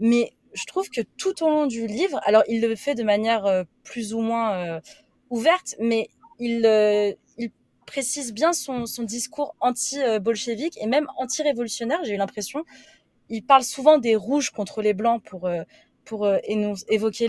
mais 0.00 0.32
je 0.54 0.64
trouve 0.64 0.88
que 0.90 1.02
tout 1.16 1.44
au 1.44 1.48
long 1.48 1.66
du 1.66 1.86
livre, 1.86 2.20
alors 2.24 2.42
il 2.48 2.60
le 2.60 2.74
fait 2.74 2.96
de 2.96 3.04
manière 3.04 3.64
plus 3.84 4.14
ou 4.14 4.20
moins 4.20 4.80
ouverte, 5.30 5.76
mais 5.78 6.08
il, 6.40 6.66
il 7.36 7.52
précise 7.86 8.32
bien 8.32 8.52
son, 8.52 8.86
son 8.86 9.04
discours 9.04 9.54
anti-bolchevique 9.60 10.76
et 10.82 10.88
même 10.88 11.06
anti-révolutionnaire, 11.16 12.00
j'ai 12.02 12.14
eu 12.14 12.18
l'impression. 12.18 12.64
Il 13.28 13.44
parle 13.44 13.62
souvent 13.62 13.98
des 13.98 14.16
rouges 14.16 14.50
contre 14.50 14.82
les 14.82 14.94
blancs 14.94 15.22
pour 15.22 15.48
pour 16.08 16.24
euh, 16.24 16.38
évoquer 16.88 17.28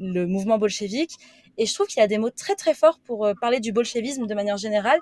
le 0.00 0.26
mouvement 0.26 0.58
bolchevique. 0.58 1.16
Et 1.58 1.66
je 1.66 1.74
trouve 1.74 1.86
qu'il 1.86 2.02
a 2.02 2.06
des 2.06 2.18
mots 2.18 2.30
très 2.30 2.54
très 2.54 2.74
forts 2.74 2.98
pour 3.04 3.26
euh, 3.26 3.34
parler 3.40 3.60
du 3.60 3.72
bolchevisme 3.72 4.26
de 4.26 4.34
manière 4.34 4.56
générale. 4.56 4.98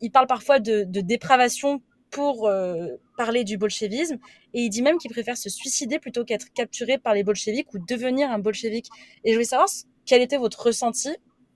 Il 0.00 0.10
parle 0.10 0.26
parfois 0.26 0.58
de, 0.58 0.84
de 0.84 1.00
dépravation 1.00 1.80
pour 2.10 2.48
euh, 2.48 2.88
parler 3.16 3.44
du 3.44 3.58
bolchevisme. 3.58 4.16
Et 4.54 4.62
il 4.62 4.70
dit 4.70 4.82
même 4.82 4.98
qu'il 4.98 5.10
préfère 5.10 5.36
se 5.36 5.50
suicider 5.50 5.98
plutôt 5.98 6.24
qu'être 6.24 6.52
capturé 6.54 6.98
par 6.98 7.14
les 7.14 7.24
bolcheviques 7.24 7.72
ou 7.74 7.78
devenir 7.78 8.30
un 8.30 8.38
bolchevique. 8.38 8.88
Et 9.24 9.30
je 9.30 9.34
voulais 9.34 9.44
savoir 9.44 9.68
quel 10.06 10.22
était 10.22 10.38
votre 10.38 10.66
ressenti 10.66 11.10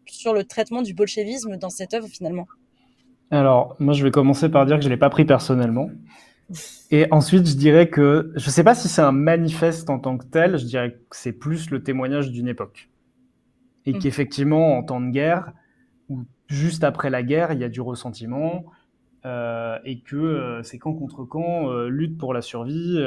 sur 0.06 0.34
le 0.34 0.44
traitement 0.44 0.82
du 0.82 0.92
bolchevisme 0.92 1.56
dans 1.56 1.70
cette 1.70 1.94
œuvre 1.94 2.08
finalement? 2.08 2.46
Alors, 3.30 3.76
moi 3.78 3.94
je 3.94 4.02
vais 4.02 4.10
commencer 4.10 4.48
par 4.48 4.66
dire 4.66 4.76
que 4.76 4.82
je 4.82 4.88
ne 4.88 4.94
l'ai 4.94 4.98
pas 4.98 5.10
pris 5.10 5.24
personnellement. 5.24 5.88
Et 6.90 7.06
ensuite, 7.10 7.46
je 7.46 7.56
dirais 7.56 7.88
que, 7.88 8.32
je 8.36 8.46
ne 8.46 8.50
sais 8.50 8.64
pas 8.64 8.74
si 8.74 8.88
c'est 8.88 9.02
un 9.02 9.12
manifeste 9.12 9.90
en 9.90 9.98
tant 9.98 10.18
que 10.18 10.24
tel, 10.24 10.58
je 10.58 10.64
dirais 10.64 10.92
que 11.08 11.16
c'est 11.16 11.32
plus 11.32 11.70
le 11.70 11.82
témoignage 11.82 12.30
d'une 12.30 12.48
époque. 12.48 12.90
Et 13.86 13.94
mm. 13.94 13.98
qu'effectivement, 13.98 14.76
en 14.76 14.82
temps 14.82 15.00
de 15.00 15.10
guerre, 15.10 15.52
ou 16.08 16.24
juste 16.48 16.82
après 16.84 17.10
la 17.10 17.22
guerre, 17.22 17.52
il 17.52 17.60
y 17.60 17.64
a 17.64 17.68
du 17.68 17.80
ressentiment, 17.80 18.64
euh, 19.26 19.78
et 19.84 20.00
que 20.00 20.16
euh, 20.16 20.62
c'est 20.62 20.78
camp 20.78 20.94
contre 20.94 21.24
camp, 21.24 21.70
euh, 21.70 21.88
lutte 21.88 22.16
pour 22.16 22.32
la 22.32 22.40
survie. 22.40 22.98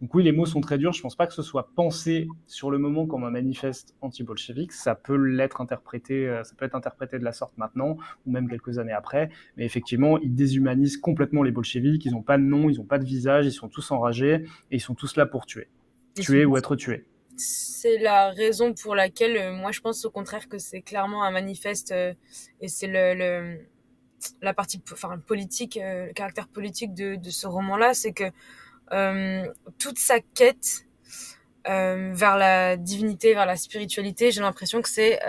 donc 0.00 0.14
oui, 0.14 0.22
les 0.22 0.32
mots 0.32 0.46
sont 0.46 0.60
très 0.60 0.78
durs. 0.78 0.92
Je 0.92 1.02
pense 1.02 1.16
pas 1.16 1.26
que 1.26 1.32
ce 1.32 1.42
soit 1.42 1.70
pensé 1.74 2.28
sur 2.46 2.70
le 2.70 2.78
moment 2.78 3.06
comme 3.06 3.24
un 3.24 3.30
manifeste 3.30 3.96
anti-bolchevique. 4.00 4.72
Ça 4.72 4.94
peut 4.94 5.16
l'être 5.16 5.60
interprété, 5.60 6.40
ça 6.44 6.54
peut 6.56 6.64
être 6.64 6.74
interprété 6.74 7.18
de 7.18 7.24
la 7.24 7.32
sorte 7.32 7.56
maintenant, 7.56 7.96
ou 8.26 8.30
même 8.30 8.48
quelques 8.48 8.78
années 8.78 8.92
après. 8.92 9.30
Mais 9.56 9.64
effectivement, 9.64 10.18
ils 10.18 10.34
déshumanisent 10.34 10.98
complètement 10.98 11.42
les 11.42 11.52
bolcheviques. 11.52 12.04
Ils 12.04 12.12
n'ont 12.12 12.22
pas 12.22 12.38
de 12.38 12.44
nom, 12.44 12.70
ils 12.70 12.76
n'ont 12.76 12.84
pas 12.84 12.98
de 12.98 13.04
visage, 13.04 13.46
ils 13.46 13.52
sont 13.52 13.68
tous 13.68 13.90
enragés 13.90 14.44
et 14.70 14.76
ils 14.76 14.80
sont 14.80 14.94
tous 14.94 15.16
là 15.16 15.26
pour 15.26 15.46
tuer, 15.46 15.68
tuer 16.14 16.44
ou 16.44 16.56
être 16.56 16.76
tués. 16.76 17.06
C'est 17.36 17.98
la 17.98 18.30
raison 18.30 18.72
pour 18.74 18.94
laquelle 18.94 19.52
moi 19.52 19.72
je 19.72 19.80
pense 19.80 20.04
au 20.04 20.10
contraire 20.10 20.48
que 20.48 20.58
c'est 20.58 20.82
clairement 20.82 21.24
un 21.24 21.32
manifeste 21.32 21.92
et 21.92 22.68
c'est 22.68 22.86
le 22.86 23.58
la 24.42 24.54
partie 24.54 24.80
enfin 24.92 25.18
politique 25.18 25.76
euh, 25.76 26.06
le 26.06 26.12
caractère 26.12 26.48
politique 26.48 26.94
de, 26.94 27.18
ce 27.30 27.46
roman 27.46 27.76
là 27.76 27.94
c'est 27.94 28.12
que 28.12 28.24
euh, 28.92 29.46
toute 29.78 29.98
sa 29.98 30.20
quête 30.20 30.86
euh, 31.68 32.12
vers 32.14 32.36
la 32.36 32.76
divinité 32.76 33.34
vers 33.34 33.46
la 33.46 33.56
spiritualité 33.56 34.30
j'ai 34.30 34.40
l'impression 34.40 34.82
que 34.82 34.88
c'est 34.88 35.20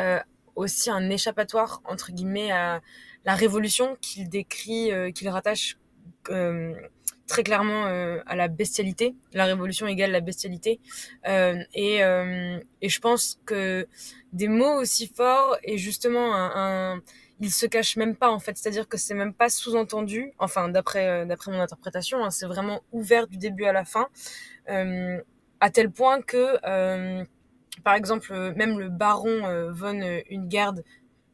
aussi 0.55 0.89
un 0.89 1.09
échappatoire 1.09 1.81
entre 1.85 2.11
guillemets 2.11 2.51
à 2.51 2.81
la 3.25 3.35
révolution 3.35 3.97
qu'il 4.01 4.29
décrit 4.29 4.91
qu'il 5.13 5.29
rattache 5.29 5.77
très 7.27 7.43
clairement 7.43 7.85
à 8.25 8.35
la 8.35 8.47
bestialité 8.47 9.15
la 9.33 9.45
révolution 9.45 9.87
égale 9.87 10.11
la 10.11 10.21
bestialité. 10.21 10.79
Et, 11.25 11.99
je 11.99 12.99
pense 12.99 13.39
que 13.45 13.87
des 14.33 14.47
mots 14.47 14.79
aussi 14.79 15.07
forts 15.07 15.57
et 15.63 15.77
justement 15.77 16.35
un 16.35 17.01
il 17.39 17.51
se 17.51 17.65
cache 17.65 17.97
même 17.97 18.15
pas 18.15 18.29
en 18.29 18.39
fait. 18.39 18.57
C'est-à-dire 18.57 18.87
que 18.87 18.97
c'est 18.97 19.13
même 19.13 19.33
pas 19.33 19.49
sous-entendu 19.49 20.33
enfin 20.39 20.69
d'après 20.69 21.07
euh, 21.25 21.35
mon 21.47 21.59
interprétation 21.59 22.23
hein, 22.23 22.31
c'est 22.31 22.45
vraiment 22.45 22.81
ouvert 22.91 23.27
du 23.27 23.37
début 23.37 23.65
à 23.65 23.73
la 23.73 23.85
fin 23.85 24.07
euh, 24.69 25.21
à 25.59 25.69
tel 25.69 25.91
point 25.91 26.21
que 26.21 26.57
euh, 26.65 27.23
par 27.83 27.95
exemple 27.95 28.53
même 28.55 28.79
le 28.79 28.89
baron 28.89 29.71
von 29.71 29.99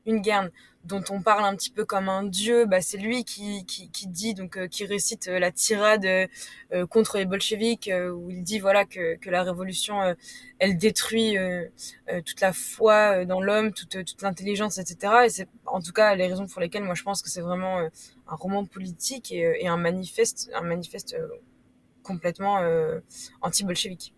Ungarde 0.07 0.45
Ungern 0.47 0.51
dont 0.83 1.03
on 1.11 1.21
parle 1.21 1.43
un 1.43 1.55
petit 1.55 1.69
peu 1.69 1.85
comme 1.85 2.09
un 2.09 2.23
dieu, 2.23 2.65
bah, 2.65 2.81
c'est 2.81 2.97
lui 2.97 3.23
qui, 3.23 3.65
qui, 3.65 3.89
qui, 3.91 4.07
dit 4.07 4.33
donc 4.33 4.57
euh, 4.57 4.67
qui 4.67 4.85
récite 4.85 5.27
euh, 5.27 5.37
la 5.37 5.51
tirade 5.51 6.05
euh, 6.05 6.87
contre 6.87 7.17
les 7.17 7.25
bolcheviks 7.25 7.91
où 8.13 8.29
il 8.31 8.43
dit 8.43 8.59
voilà 8.59 8.85
que, 8.85 9.15
que 9.17 9.29
la 9.29 9.43
révolution 9.43 10.15
elle 10.59 10.77
détruit 10.77 11.35
toute 12.25 12.41
la 12.41 12.53
foi 12.53 13.25
dans 13.25 13.41
l'homme, 13.41 13.73
toute, 13.73 14.03
toute 14.05 14.21
l'intelligence, 14.21 14.77
etc. 14.77 15.13
Et 15.25 15.29
c'est 15.29 15.47
en 15.65 15.81
tout 15.81 15.91
cas 15.91 16.15
les 16.15 16.27
raisons 16.27 16.47
pour 16.47 16.61
lesquelles 16.61 16.83
moi 16.83 16.95
je 16.95 17.03
pense 17.03 17.21
que 17.21 17.29
c'est 17.29 17.41
vraiment 17.41 17.79
un 17.79 18.35
roman 18.35 18.65
politique 18.65 19.31
et, 19.31 19.57
et, 19.59 19.67
un 19.67 19.77
manifeste, 19.77 20.49
un 20.53 20.61
manifeste 20.61 21.17
complètement 22.03 22.59
anti-bolchevique. 23.41 24.13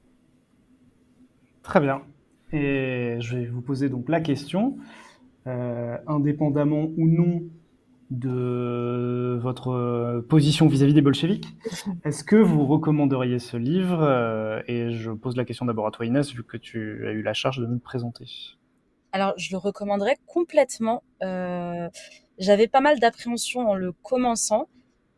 Très 1.64 1.80
bien. 1.80 2.04
Et 2.52 3.18
je 3.20 3.38
vais 3.38 3.46
vous 3.46 3.62
poser 3.62 3.90
donc 3.90 4.10
la 4.10 4.22
question. 4.22 4.78
Euh, 5.48 5.98
indépendamment 6.08 6.90
ou 6.98 7.08
non 7.08 7.44
de 8.12 9.40
votre 9.42 10.24
position 10.30 10.68
vis-à-vis 10.68 10.94
des 10.94 11.02
bolcheviks. 11.02 11.48
Est-ce 12.06 12.24
que 12.24 12.36
vous 12.36 12.66
recommanderiez 12.66 13.40
ce 13.40 13.58
livre 13.58 14.04
euh, 14.04 14.62
Et 14.68 14.92
je 14.92 15.12
pose 15.12 15.36
la 15.36 15.46
question 15.46 15.66
d'abord 15.66 15.88
à 15.88 15.92
toi 15.92 16.06
Inès, 16.06 16.32
vu 16.32 16.44
que 16.44 16.58
tu 16.58 17.08
as 17.08 17.12
eu 17.12 17.24
la 17.24 17.34
charge 17.34 17.60
de 17.60 17.66
nous 17.66 17.74
le 17.74 17.80
présenter. 17.80 18.26
Alors, 19.12 19.34
je 19.38 19.52
le 19.52 19.58
recommanderais 19.58 20.18
complètement. 20.26 21.04
Euh, 21.24 21.90
J'avais 22.40 22.68
pas 22.68 22.82
mal 22.82 23.00
d'appréhension 23.00 23.70
en 23.70 23.76
le 23.76 23.92
commençant, 23.92 24.68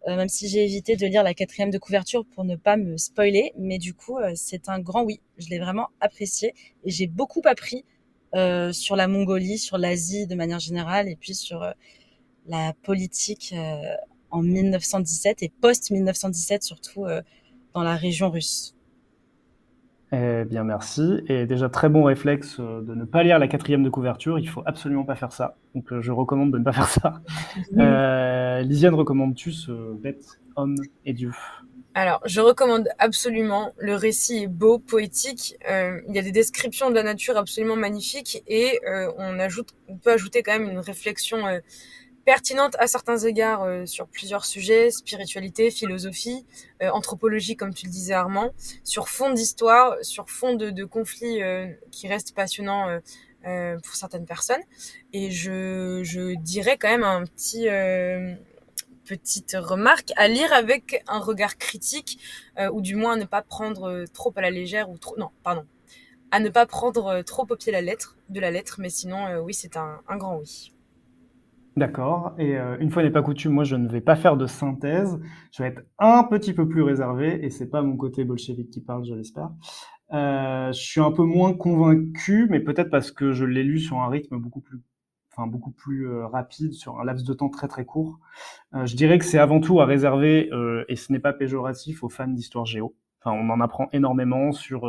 euh, 0.07 0.17
même 0.17 0.27
si 0.27 0.49
j'ai 0.49 0.65
évité 0.65 0.97
de 0.97 1.05
lire 1.07 1.23
la 1.23 1.33
quatrième 1.33 1.69
de 1.69 1.77
couverture 1.77 2.25
pour 2.25 2.43
ne 2.43 2.55
pas 2.57 2.75
me 2.75 2.97
spoiler. 2.97 3.53
Mais 3.57 3.77
du 3.77 3.93
coup, 3.93 4.17
euh, 4.17 4.31
c'est 4.35 4.67
un 4.67 4.79
grand 4.79 5.03
oui. 5.03 5.21
Je 5.37 5.49
l'ai 5.49 5.59
vraiment 5.59 5.87
apprécié 6.01 6.53
et 6.83 6.91
j'ai 6.91 7.07
beaucoup 7.07 7.41
appris 7.45 7.77
euh, 7.77 7.94
sur 8.73 8.95
la 8.95 9.07
Mongolie, 9.07 9.57
sur 9.57 9.77
l'Asie 9.77 10.27
de 10.27 10.35
manière 10.35 10.59
générale, 10.59 11.07
et 11.07 11.15
puis 11.15 11.35
sur 11.35 11.63
euh, 11.63 11.71
la 12.47 12.73
politique 12.83 13.53
euh, 13.55 13.81
en 14.31 14.41
1917 14.41 15.43
et 15.43 15.51
post-1917, 15.61 16.61
surtout 16.61 17.05
dans 17.73 17.83
la 17.83 17.95
région 17.95 18.29
russe. 18.29 18.75
Eh 20.11 20.43
bien, 20.45 20.63
merci. 20.63 21.21
Et 21.27 21.45
déjà, 21.45 21.69
très 21.69 21.89
bon 21.89 22.03
réflexe 22.03 22.59
de 22.59 22.93
ne 22.93 23.05
pas 23.05 23.23
lire 23.23 23.39
la 23.39 23.47
quatrième 23.47 23.83
de 23.83 23.89
couverture. 23.89 24.37
Il 24.37 24.47
faut 24.47 24.61
absolument 24.65 25.03
pas 25.03 25.15
faire 25.15 25.31
ça. 25.31 25.55
Donc, 25.73 25.85
je 25.99 26.11
recommande 26.11 26.51
de 26.51 26.57
ne 26.57 26.63
pas 26.63 26.73
faire 26.73 26.87
ça. 26.87 27.21
Euh, 27.77 28.61
Lisiane, 28.61 28.93
recommandes-tu 28.93 29.51
ce 29.51 29.93
bête, 29.95 30.39
homme 30.55 30.75
et 31.05 31.13
Dieu 31.13 31.31
Alors, 31.97 32.21
je 32.25 32.41
recommande 32.41 32.89
absolument. 32.99 33.71
Le 33.77 33.95
récit 33.95 34.43
est 34.43 34.47
beau, 34.47 34.79
poétique. 34.79 35.55
Euh, 35.69 36.01
il 36.09 36.15
y 36.15 36.19
a 36.19 36.21
des 36.21 36.33
descriptions 36.33 36.89
de 36.89 36.95
la 36.95 37.03
nature 37.03 37.37
absolument 37.37 37.77
magnifiques 37.77 38.43
et 38.47 38.81
euh, 38.85 39.09
on 39.17 39.39
ajoute, 39.39 39.69
on 39.87 39.95
peut 39.97 40.11
ajouter 40.11 40.43
quand 40.43 40.51
même 40.51 40.69
une 40.69 40.79
réflexion 40.79 41.47
euh, 41.47 41.59
pertinente 42.25 42.75
à 42.79 42.87
certains 42.87 43.19
égards 43.19 43.63
euh, 43.63 43.85
sur 43.85 44.07
plusieurs 44.07 44.43
sujets 44.43 44.91
spiritualité, 44.91 45.71
philosophie, 45.71 46.45
euh, 46.83 46.89
anthropologie, 46.89 47.55
comme 47.55 47.73
tu 47.73 47.85
le 47.85 47.91
disais 47.91 48.13
Armand, 48.13 48.51
sur 48.83 49.07
fond 49.07 49.31
d'histoire, 49.31 49.95
sur 50.01 50.29
fond 50.29 50.55
de, 50.55 50.71
de 50.71 50.83
conflits 50.83 51.41
euh, 51.41 51.67
qui 51.91 52.09
restent 52.09 52.35
passionnants. 52.35 52.99
pour 53.83 53.95
certaines 53.95 54.25
personnes 54.25 54.63
et 55.13 55.29
je, 55.29 56.01
je 56.03 56.35
dirais 56.35 56.77
quand 56.79 56.89
même 56.89 57.03
un 57.03 57.23
petit 57.25 57.67
petite 59.07 59.55
remarque 59.59 60.11
à 60.15 60.27
lire 60.27 60.51
avec 60.53 61.03
un 61.07 61.19
regard 61.19 61.57
critique 61.57 62.19
euh, 62.59 62.69
ou 62.71 62.81
du 62.81 62.95
moins 62.95 63.13
à 63.13 63.17
ne 63.17 63.25
pas 63.25 63.41
prendre 63.41 64.05
trop 64.13 64.33
à 64.35 64.41
la 64.41 64.49
légère 64.49 64.89
ou 64.89 64.97
trop 64.97 65.15
non 65.17 65.29
pardon 65.43 65.65
à 66.31 66.39
ne 66.39 66.49
pas 66.49 66.65
prendre 66.65 67.21
trop 67.21 67.45
au 67.49 67.55
pied 67.55 67.71
la 67.71 67.81
lettre 67.81 68.17
de 68.29 68.39
la 68.39 68.51
lettre 68.51 68.77
mais 68.79 68.89
sinon 68.89 69.27
euh, 69.27 69.39
oui 69.39 69.53
c'est 69.53 69.77
un, 69.77 70.01
grand 70.17 70.37
oui 70.39 70.71
D'accord. 71.77 72.33
Et 72.37 72.57
euh, 72.57 72.77
une 72.79 72.89
fois 72.89 73.03
n'est 73.03 73.11
pas 73.11 73.21
coutume, 73.21 73.51
moi 73.51 73.65
je 73.65 73.75
ne 73.75 73.89
vais 73.89 73.99
pas 73.99 74.15
faire 74.15 74.37
de 74.37 74.47
synthèse. 74.47 75.19
Je 75.51 75.61
vais 75.61 75.69
être 75.69 75.81
un 75.99 76.23
petit 76.23 76.53
peu 76.53 76.69
plus 76.69 76.81
réservé 76.81 77.43
et 77.43 77.49
c'est 77.49 77.69
pas 77.69 77.81
mon 77.81 77.97
côté 77.97 78.23
bolchevique 78.23 78.69
qui 78.69 78.79
parle, 78.79 79.03
je 79.03 79.13
l'espère. 79.13 79.49
Euh, 80.13 80.71
je 80.71 80.79
suis 80.79 81.01
un 81.01 81.11
peu 81.11 81.23
moins 81.23 81.53
convaincu, 81.53 82.47
mais 82.49 82.61
peut-être 82.61 82.89
parce 82.89 83.11
que 83.11 83.33
je 83.33 83.43
l'ai 83.43 83.63
lu 83.63 83.79
sur 83.79 83.99
un 83.99 84.07
rythme 84.07 84.37
beaucoup 84.37 84.61
plus 84.61 84.79
beaucoup 85.47 85.71
plus 85.71 86.07
euh, 86.07 86.27
rapide 86.27 86.73
sur 86.73 86.99
un 86.99 87.03
laps 87.03 87.25
de 87.25 87.33
temps 87.33 87.49
très 87.49 87.67
très 87.67 87.85
court. 87.85 88.19
Euh, 88.73 88.85
je 88.85 88.95
dirais 88.95 89.17
que 89.17 89.25
c'est 89.25 89.37
avant 89.37 89.59
tout 89.59 89.81
à 89.81 89.85
réserver, 89.85 90.49
euh, 90.51 90.85
et 90.87 90.95
ce 90.95 91.11
n'est 91.11 91.19
pas 91.19 91.33
péjoratif, 91.33 92.03
aux 92.03 92.09
fans 92.09 92.27
d'histoire 92.27 92.65
géo. 92.65 92.95
Enfin, 93.21 93.35
on 93.37 93.49
en 93.49 93.59
apprend 93.61 93.89
énormément 93.91 94.51
sur 94.51 94.85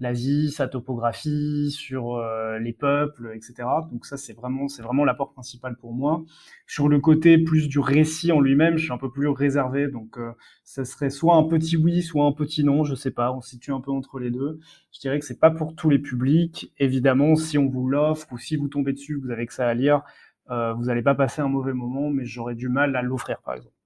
l'Asie, 0.00 0.50
sa 0.50 0.66
topographie, 0.66 1.70
sur 1.70 2.16
euh, 2.16 2.58
les 2.58 2.72
peuples, 2.72 3.32
etc. 3.34 3.68
Donc 3.90 4.06
ça, 4.06 4.16
c'est 4.16 4.32
vraiment, 4.32 4.66
c'est 4.68 4.82
vraiment 4.82 5.04
l'apport 5.04 5.32
principal 5.32 5.76
pour 5.76 5.92
moi. 5.92 6.24
Sur 6.66 6.88
le 6.88 6.98
côté 6.98 7.38
plus 7.38 7.68
du 7.68 7.78
récit 7.78 8.32
en 8.32 8.40
lui-même, 8.40 8.78
je 8.78 8.84
suis 8.84 8.92
un 8.92 8.98
peu 8.98 9.10
plus 9.10 9.28
réservé. 9.28 9.88
Donc 9.88 10.18
euh, 10.18 10.32
ça 10.64 10.84
serait 10.84 11.10
soit 11.10 11.36
un 11.36 11.44
petit 11.44 11.76
oui, 11.76 12.02
soit 12.02 12.24
un 12.24 12.32
petit 12.32 12.64
non, 12.64 12.84
je 12.84 12.94
sais 12.94 13.10
pas. 13.10 13.32
On 13.32 13.40
se 13.40 13.50
situe 13.50 13.72
un 13.72 13.80
peu 13.80 13.90
entre 13.90 14.18
les 14.18 14.30
deux. 14.30 14.58
Je 14.92 15.00
dirais 15.00 15.18
que 15.18 15.24
c'est 15.24 15.38
pas 15.38 15.50
pour 15.50 15.74
tous 15.74 15.90
les 15.90 15.98
publics. 15.98 16.72
Évidemment, 16.78 17.36
si 17.36 17.58
on 17.58 17.68
vous 17.68 17.88
l'offre 17.88 18.32
ou 18.32 18.38
si 18.38 18.56
vous 18.56 18.68
tombez 18.68 18.92
dessus, 18.92 19.14
vous 19.14 19.30
avez 19.30 19.46
que 19.46 19.54
ça 19.54 19.68
à 19.68 19.74
lire, 19.74 20.02
euh, 20.50 20.72
vous 20.74 20.84
n'allez 20.84 21.02
pas 21.02 21.14
passer 21.14 21.42
un 21.42 21.48
mauvais 21.48 21.74
moment, 21.74 22.10
mais 22.10 22.24
j'aurais 22.24 22.54
du 22.54 22.68
mal 22.68 22.96
à 22.96 23.02
l'offrir, 23.02 23.40
par 23.42 23.54
exemple. 23.54 23.79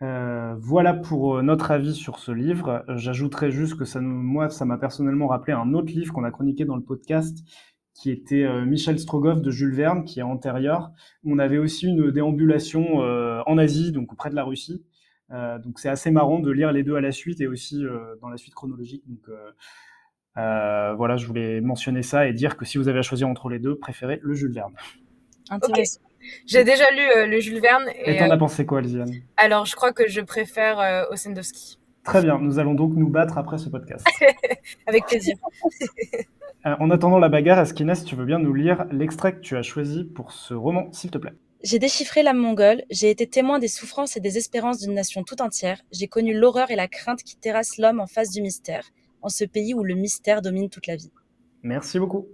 Euh, 0.00 0.54
voilà 0.58 0.94
pour 0.94 1.38
euh, 1.38 1.42
notre 1.42 1.70
avis 1.70 1.94
sur 1.94 2.18
ce 2.18 2.30
livre. 2.30 2.84
J'ajouterais 2.88 3.50
juste 3.50 3.76
que 3.76 3.84
ça, 3.84 4.00
moi, 4.00 4.48
ça 4.48 4.64
m'a 4.64 4.78
personnellement 4.78 5.26
rappelé 5.26 5.52
un 5.52 5.74
autre 5.74 5.92
livre 5.92 6.12
qu'on 6.12 6.24
a 6.24 6.30
chroniqué 6.30 6.64
dans 6.64 6.76
le 6.76 6.82
podcast, 6.82 7.38
qui 7.98 8.10
était 8.10 8.44
euh, 8.44 8.64
Michel 8.64 8.98
Strogoff 8.98 9.42
de 9.42 9.50
Jules 9.50 9.74
Verne, 9.74 10.04
qui 10.04 10.20
est 10.20 10.22
antérieur. 10.22 10.92
On 11.24 11.38
avait 11.38 11.58
aussi 11.58 11.86
une 11.86 12.10
déambulation 12.12 13.02
euh, 13.02 13.42
en 13.46 13.58
Asie, 13.58 13.90
donc 13.90 14.14
près 14.16 14.30
de 14.30 14.36
la 14.36 14.44
Russie. 14.44 14.84
Euh, 15.30 15.58
donc 15.58 15.78
c'est 15.78 15.88
assez 15.88 16.10
marrant 16.10 16.38
de 16.38 16.50
lire 16.50 16.72
les 16.72 16.84
deux 16.84 16.94
à 16.94 17.00
la 17.00 17.12
suite 17.12 17.40
et 17.40 17.48
aussi 17.48 17.82
dans 18.22 18.28
la 18.28 18.36
suite 18.36 18.54
chronologique. 18.54 19.02
Donc 19.08 19.28
voilà, 20.36 21.16
je 21.16 21.26
voulais 21.26 21.60
mentionner 21.60 22.02
ça 22.02 22.28
et 22.28 22.32
dire 22.32 22.56
que 22.56 22.64
si 22.64 22.78
vous 22.78 22.88
avez 22.88 23.00
à 23.00 23.02
choisir 23.02 23.28
entre 23.28 23.48
les 23.48 23.58
deux, 23.58 23.76
préférez 23.76 24.20
le 24.22 24.34
Jules 24.34 24.52
Verne. 24.52 24.74
J'ai 26.46 26.64
déjà 26.64 26.90
lu 26.90 27.02
euh, 27.16 27.26
le 27.26 27.40
Jules 27.40 27.60
Verne. 27.60 27.84
Et 28.04 28.16
t'en 28.16 28.30
as 28.30 28.36
pensé 28.36 28.66
quoi, 28.66 28.80
Lisiane 28.80 29.10
Alors, 29.36 29.66
je 29.66 29.76
crois 29.76 29.92
que 29.92 30.08
je 30.08 30.20
préfère 30.20 30.80
euh, 30.80 31.04
Ossendowski. 31.10 31.78
Très 32.04 32.22
bien, 32.22 32.38
nous 32.38 32.58
allons 32.58 32.74
donc 32.74 32.94
nous 32.94 33.08
battre 33.08 33.36
après 33.36 33.58
ce 33.58 33.68
podcast. 33.68 34.06
Avec 34.86 35.06
plaisir. 35.06 35.36
euh, 36.66 36.74
en 36.78 36.90
attendant 36.90 37.18
la 37.18 37.28
bagarre, 37.28 37.60
Esquinès, 37.60 38.04
tu 38.04 38.16
veux 38.16 38.24
bien 38.24 38.38
nous 38.38 38.54
lire 38.54 38.86
l'extrait 38.90 39.34
que 39.34 39.40
tu 39.40 39.56
as 39.56 39.62
choisi 39.62 40.04
pour 40.04 40.32
ce 40.32 40.54
roman, 40.54 40.90
s'il 40.92 41.10
te 41.10 41.18
plaît? 41.18 41.34
J'ai 41.64 41.78
déchiffré 41.78 42.22
l'âme 42.22 42.38
mongole, 42.38 42.82
j'ai 42.88 43.10
été 43.10 43.26
témoin 43.26 43.58
des 43.58 43.68
souffrances 43.68 44.16
et 44.16 44.20
des 44.20 44.38
espérances 44.38 44.78
d'une 44.78 44.94
nation 44.94 45.24
tout 45.24 45.42
entière, 45.42 45.82
j'ai 45.90 46.06
connu 46.06 46.32
l'horreur 46.32 46.70
et 46.70 46.76
la 46.76 46.86
crainte 46.86 47.22
qui 47.24 47.36
terrassent 47.36 47.78
l'homme 47.78 48.00
en 48.00 48.06
face 48.06 48.30
du 48.30 48.40
mystère, 48.40 48.84
en 49.22 49.28
ce 49.28 49.44
pays 49.44 49.74
où 49.74 49.82
le 49.82 49.94
mystère 49.94 50.40
domine 50.40 50.70
toute 50.70 50.86
la 50.86 50.94
vie. 50.94 51.10
Merci 51.62 51.98
beaucoup 51.98 52.28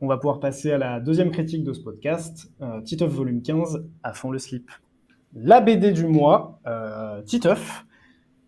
on 0.00 0.06
va 0.06 0.16
pouvoir 0.16 0.40
passer 0.40 0.70
à 0.70 0.78
la 0.78 1.00
deuxième 1.00 1.30
critique 1.30 1.64
de 1.64 1.72
ce 1.72 1.80
podcast, 1.80 2.52
euh, 2.62 2.80
Titeuf 2.82 3.10
volume 3.12 3.42
15, 3.42 3.84
à 4.02 4.12
fond 4.12 4.30
le 4.30 4.38
slip. 4.38 4.70
La 5.34 5.60
BD 5.60 5.92
du 5.92 6.06
mois, 6.06 6.60
euh, 6.66 7.20
Titeuf. 7.22 7.84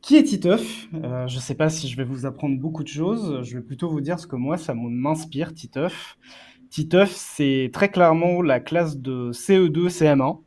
Qui 0.01 0.17
est 0.17 0.23
Titeuf? 0.23 0.89
Euh, 0.95 1.27
Je 1.27 1.37
ne 1.37 1.41
sais 1.41 1.55
pas 1.55 1.69
si 1.69 1.89
je 1.89 1.97
vais 1.97 2.05
vous 2.05 2.25
apprendre 2.25 2.59
beaucoup 2.59 2.83
de 2.83 2.89
choses, 2.89 3.43
je 3.43 3.57
vais 3.59 3.63
plutôt 3.63 3.89
vous 3.91 4.01
dire 4.01 4.19
ce 4.19 4.27
que 4.27 4.37
moi, 4.37 4.57
ça 4.57 4.75
m'inspire, 4.75 5.53
Titeuf. 5.53 6.17
Titeuf, 6.71 7.11
c'est 7.11 7.71
très 7.73 7.91
clairement 7.91 8.43
la 8.43 8.61
classe 8.61 8.97
de 8.97 9.33
CE2, 9.33 9.89
CM1. 9.89 10.39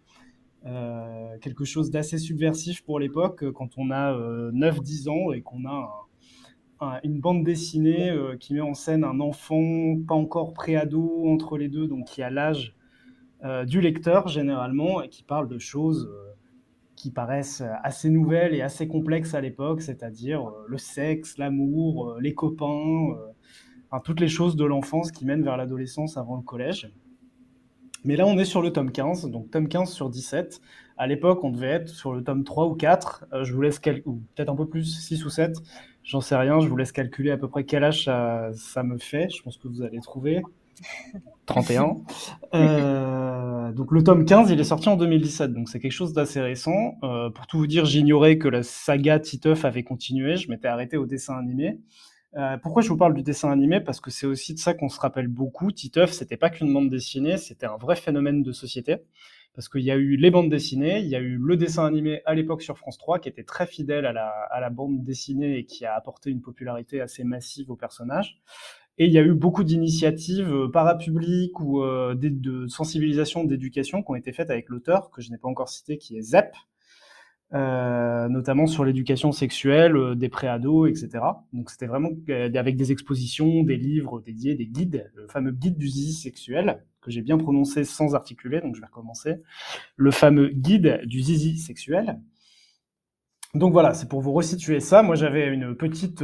Euh, 0.65 1.37
quelque 1.41 1.65
chose 1.65 1.91
d'assez 1.91 2.17
subversif 2.17 2.83
pour 2.83 2.97
l'époque, 2.99 3.51
quand 3.51 3.69
on 3.77 3.91
a 3.91 4.13
9-10 4.53 5.09
ans 5.09 5.33
et 5.33 5.41
qu'on 5.41 5.65
a 5.65 6.07
une 7.03 7.19
bande 7.19 7.43
dessinée 7.43 8.09
euh, 8.09 8.35
qui 8.37 8.53
met 8.53 8.61
en 8.61 8.73
scène 8.73 9.03
un 9.03 9.19
enfant 9.19 9.95
pas 10.07 10.15
encore 10.15 10.53
pré-ado 10.53 11.25
entre 11.27 11.57
les 11.57 11.69
deux, 11.69 11.87
donc 11.87 12.05
qui 12.05 12.21
a 12.21 12.29
l'âge 12.29 12.75
euh, 13.43 13.65
du 13.65 13.81
lecteur 13.81 14.27
généralement, 14.27 15.01
et 15.01 15.09
qui 15.09 15.23
parle 15.23 15.47
de 15.47 15.59
choses 15.59 16.09
euh, 16.11 16.33
qui 16.95 17.11
paraissent 17.11 17.63
assez 17.83 18.09
nouvelles 18.09 18.53
et 18.53 18.61
assez 18.61 18.87
complexes 18.87 19.33
à 19.33 19.41
l'époque, 19.41 19.81
c'est-à-dire 19.81 20.51
le 20.67 20.77
sexe, 20.77 21.37
l'amour, 21.37 22.17
les 22.21 22.33
copains, 22.33 23.17
toutes 24.05 24.21
les 24.21 24.29
choses 24.29 24.55
de 24.55 24.63
l'enfance 24.63 25.11
qui 25.11 25.25
mènent 25.25 25.43
vers 25.43 25.57
l'adolescence 25.57 26.17
avant 26.17 26.37
le 26.37 26.43
collège. 26.43 26.93
Mais 28.05 28.15
là, 28.15 28.25
on 28.25 28.37
est 28.37 28.45
sur 28.45 28.61
le 28.61 28.71
tome 28.71 28.91
15, 28.91 29.29
donc 29.31 29.49
tome 29.51 29.67
15 29.67 29.91
sur 29.91 30.09
17. 30.09 30.61
À 30.97 31.07
l'époque, 31.07 31.43
on 31.43 31.49
devait 31.49 31.71
être 31.71 31.89
sur 31.89 32.13
le 32.13 32.23
tome 32.23 32.43
3 32.43 32.67
ou 32.67 32.75
4. 32.75 33.25
je 33.41 33.53
vous 33.53 33.61
laisse 33.61 33.79
calculer, 33.79 34.07
ou 34.07 34.21
peut-être 34.35 34.49
un 34.49 34.55
peu 34.55 34.67
plus, 34.67 34.85
6 34.85 35.25
ou 35.25 35.29
7. 35.29 35.57
J'en 36.03 36.21
sais 36.21 36.35
rien, 36.35 36.59
je 36.59 36.67
vous 36.67 36.75
laisse 36.75 36.91
calculer 36.91 37.31
à 37.31 37.37
peu 37.37 37.47
près 37.47 37.63
quel 37.63 37.83
âge 37.83 38.05
ça, 38.05 38.49
ça 38.55 38.83
me 38.83 38.97
fait. 38.97 39.29
Je 39.29 39.41
pense 39.41 39.57
que 39.57 39.67
vous 39.67 39.81
allez 39.81 39.99
trouver. 39.99 40.41
31. 41.45 41.97
Euh, 42.53 43.71
donc 43.73 43.91
le 43.91 44.03
tome 44.03 44.25
15, 44.25 44.49
il 44.51 44.59
est 44.59 44.63
sorti 44.63 44.89
en 44.89 44.95
2017, 44.95 45.53
donc 45.53 45.69
c'est 45.69 45.79
quelque 45.79 45.91
chose 45.91 46.13
d'assez 46.13 46.39
récent. 46.41 46.95
Euh, 47.03 47.29
pour 47.29 47.47
tout 47.47 47.57
vous 47.57 47.67
dire, 47.67 47.85
j'ignorais 47.85 48.37
que 48.37 48.47
la 48.47 48.63
saga 48.63 49.19
Titeuf 49.19 49.65
avait 49.65 49.83
continué, 49.83 50.37
je 50.37 50.49
m'étais 50.49 50.67
arrêté 50.67 50.97
au 50.97 51.05
dessin 51.05 51.37
animé. 51.37 51.79
Euh, 52.35 52.57
pourquoi 52.57 52.81
je 52.81 52.89
vous 52.89 52.97
parle 52.97 53.13
du 53.13 53.23
dessin 53.23 53.51
animé? 53.51 53.79
Parce 53.79 53.99
que 53.99 54.09
c'est 54.09 54.25
aussi 54.25 54.53
de 54.53 54.59
ça 54.59 54.73
qu'on 54.73 54.89
se 54.89 54.99
rappelle 54.99 55.27
beaucoup. 55.27 55.71
Titeuf, 55.71 56.11
c'était 56.11 56.37
pas 56.37 56.49
qu'une 56.49 56.73
bande 56.73 56.89
dessinée, 56.89 57.37
c'était 57.37 57.67
un 57.67 57.77
vrai 57.77 57.95
phénomène 57.95 58.41
de 58.41 58.51
société 58.51 58.97
parce 59.53 59.69
qu'il 59.69 59.81
y 59.81 59.91
a 59.91 59.95
eu 59.95 60.15
les 60.15 60.31
bandes 60.31 60.49
dessinées, 60.49 60.99
il 60.99 61.07
y 61.07 61.15
a 61.15 61.19
eu 61.19 61.37
le 61.37 61.55
dessin 61.57 61.85
animé 61.85 62.21
à 62.25 62.33
l'époque 62.33 62.61
sur 62.61 62.77
France 62.77 62.97
3 62.97 63.19
qui 63.19 63.29
était 63.29 63.43
très 63.43 63.67
fidèle 63.67 64.05
à 64.05 64.13
la, 64.13 64.27
à 64.27 64.59
la 64.59 64.69
bande 64.69 65.03
dessinée 65.03 65.57
et 65.57 65.65
qui 65.65 65.85
a 65.85 65.95
apporté 65.95 66.31
une 66.31 66.41
popularité 66.41 67.01
assez 67.01 67.23
massive 67.23 67.69
aux 67.69 67.75
personnages. 67.75 68.41
Et 68.97 69.05
il 69.05 69.11
y 69.11 69.17
a 69.17 69.23
eu 69.23 69.33
beaucoup 69.33 69.63
d'initiatives 69.63 70.51
euh, 70.53 70.69
parapubliques 70.69 71.59
ou 71.59 71.83
euh, 71.83 72.13
de 72.15 72.67
sensibilisation, 72.67 73.43
d'éducation 73.43 74.03
qui 74.03 74.11
ont 74.11 74.15
été 74.15 74.31
faites 74.33 74.51
avec 74.51 74.69
l'auteur, 74.69 75.09
que 75.09 75.21
je 75.21 75.31
n'ai 75.31 75.37
pas 75.37 75.47
encore 75.47 75.69
cité, 75.69 75.97
qui 75.97 76.15
est 76.15 76.21
Zep. 76.21 76.53
Euh, 77.53 78.29
notamment 78.29 78.65
sur 78.65 78.83
l'éducation 78.83 79.31
sexuelle 79.31 79.95
euh, 79.95 80.15
des 80.15 80.27
préados, 80.27 80.87
etc. 80.87 81.19
Donc 81.51 81.69
c'était 81.69 81.85
vraiment 81.85 82.09
euh, 82.29 82.49
avec 82.55 82.75
des 82.75 82.91
expositions, 82.91 83.61
des 83.61 83.77
livres 83.77 84.21
dédiés, 84.21 84.55
des 84.55 84.65
guides, 84.65 85.11
le 85.13 85.27
fameux 85.27 85.51
guide 85.51 85.77
du 85.77 85.87
zizi 85.87 86.13
sexuel, 86.13 86.83
que 87.01 87.11
j'ai 87.11 87.21
bien 87.21 87.37
prononcé 87.37 87.83
sans 87.83 88.15
articuler, 88.15 88.59
donc 88.59 88.75
je 88.75 88.81
vais 88.81 88.87
recommencer. 88.87 89.35
Le 89.97 90.09
fameux 90.09 90.47
guide 90.47 91.01
du 91.05 91.21
zizi 91.21 91.59
sexuel. 91.59 92.19
Donc 93.53 93.71
voilà, 93.71 93.93
c'est 93.93 94.09
pour 94.09 94.21
vous 94.21 94.33
resituer 94.33 94.79
ça. 94.79 95.03
Moi 95.03 95.13
j'avais 95.13 95.47
une 95.47 95.75
petite, 95.75 96.23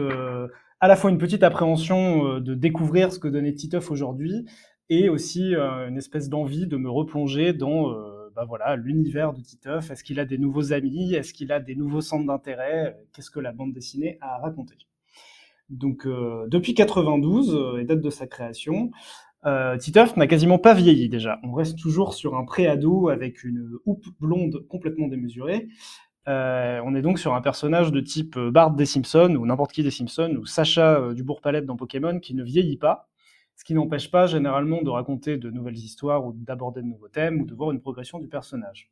à 0.79 0.87
la 0.87 0.95
fois 0.95 1.11
une 1.11 1.19
petite 1.19 1.43
appréhension 1.43 2.39
de 2.39 2.55
découvrir 2.55 3.13
ce 3.13 3.19
que 3.19 3.27
donnait 3.27 3.53
Titeuf 3.53 3.91
aujourd'hui, 3.91 4.47
et 4.89 5.09
aussi 5.09 5.53
une 5.53 5.97
espèce 5.97 6.27
d'envie 6.27 6.65
de 6.65 6.77
me 6.77 6.89
replonger 6.89 7.53
dans 7.53 7.93
bah 8.39 8.45
voilà, 8.47 8.78
l'univers 8.78 9.34
de 9.34 9.41
Titeuf. 9.41 9.91
Est-ce 9.91 10.02
qu'il 10.02 10.17
a 10.17 10.23
des 10.23 10.38
nouveaux 10.38 10.71
amis 10.71 11.13
Est-ce 11.13 11.34
qu'il 11.34 11.52
a 11.52 11.60
des 11.60 11.75
nouveaux 11.75 11.99
centres 11.99 12.25
d'intérêt 12.25 12.97
Qu'est-ce 13.12 13.30
que 13.30 13.41
la 13.41 13.52
bande 13.52 13.73
dessinée 13.73 14.17
a 14.21 14.36
à 14.36 14.38
raconter 14.38 14.75
Donc, 15.69 16.06
euh, 16.06 16.47
depuis 16.47 16.73
92 16.73 17.54
euh, 17.54 17.82
et 17.82 17.84
date 17.84 17.99
de 17.99 18.10
sa 18.10 18.28
création, 18.28 18.91
euh, 19.45 19.78
n'a 20.15 20.28
quasiment 20.28 20.58
pas 20.58 20.73
vieilli 20.73 21.10
déjà. 21.10 21.38
On 21.43 21.52
reste 21.52 21.78
toujours 21.78 22.13
sur 22.13 22.38
un 22.38 22.45
pré-ado 22.45 23.10
avec 23.10 23.43
une 23.43 23.71
houppe 23.86 24.06
blonde 24.21 24.65
complètement 24.69 25.10
démesurée. 25.10 25.67
on 26.25 26.95
est 26.95 27.02
donc 27.02 27.19
sur 27.19 27.36
un 27.36 27.41
personnage 27.41 27.91
de 27.91 27.99
type 27.99 28.39
Bart 28.39 28.71
des 28.71 28.86
Simpsons 28.86 29.36
ou 29.36 29.45
n'importe 29.45 29.73
qui 29.73 29.84
des 29.84 29.91
Simpsons 29.91 30.38
ou 30.39 30.45
Sacha 30.45 31.13
du 31.13 31.23
Bourg-Palette 31.23 31.65
dans 31.65 31.75
Pokémon 31.75 32.21
qui 32.21 32.36
ne 32.36 32.43
vieillit 32.43 32.78
pas 32.78 33.10
ce 33.60 33.65
qui 33.65 33.74
n'empêche 33.74 34.10
pas 34.10 34.26
généralement 34.26 34.82
de 34.82 34.89
raconter 34.89 35.36
de 35.36 35.50
nouvelles 35.50 35.76
histoires 35.76 36.26
ou 36.26 36.32
d'aborder 36.32 36.82
de 36.82 36.88
nouveaux 36.88 37.10
thèmes 37.10 37.41
ou 37.41 37.45
de 37.45 37.54
voir 37.54 37.72
une 37.72 37.82
progression 37.82 38.17
du 38.17 38.30
personnage. 38.30 38.89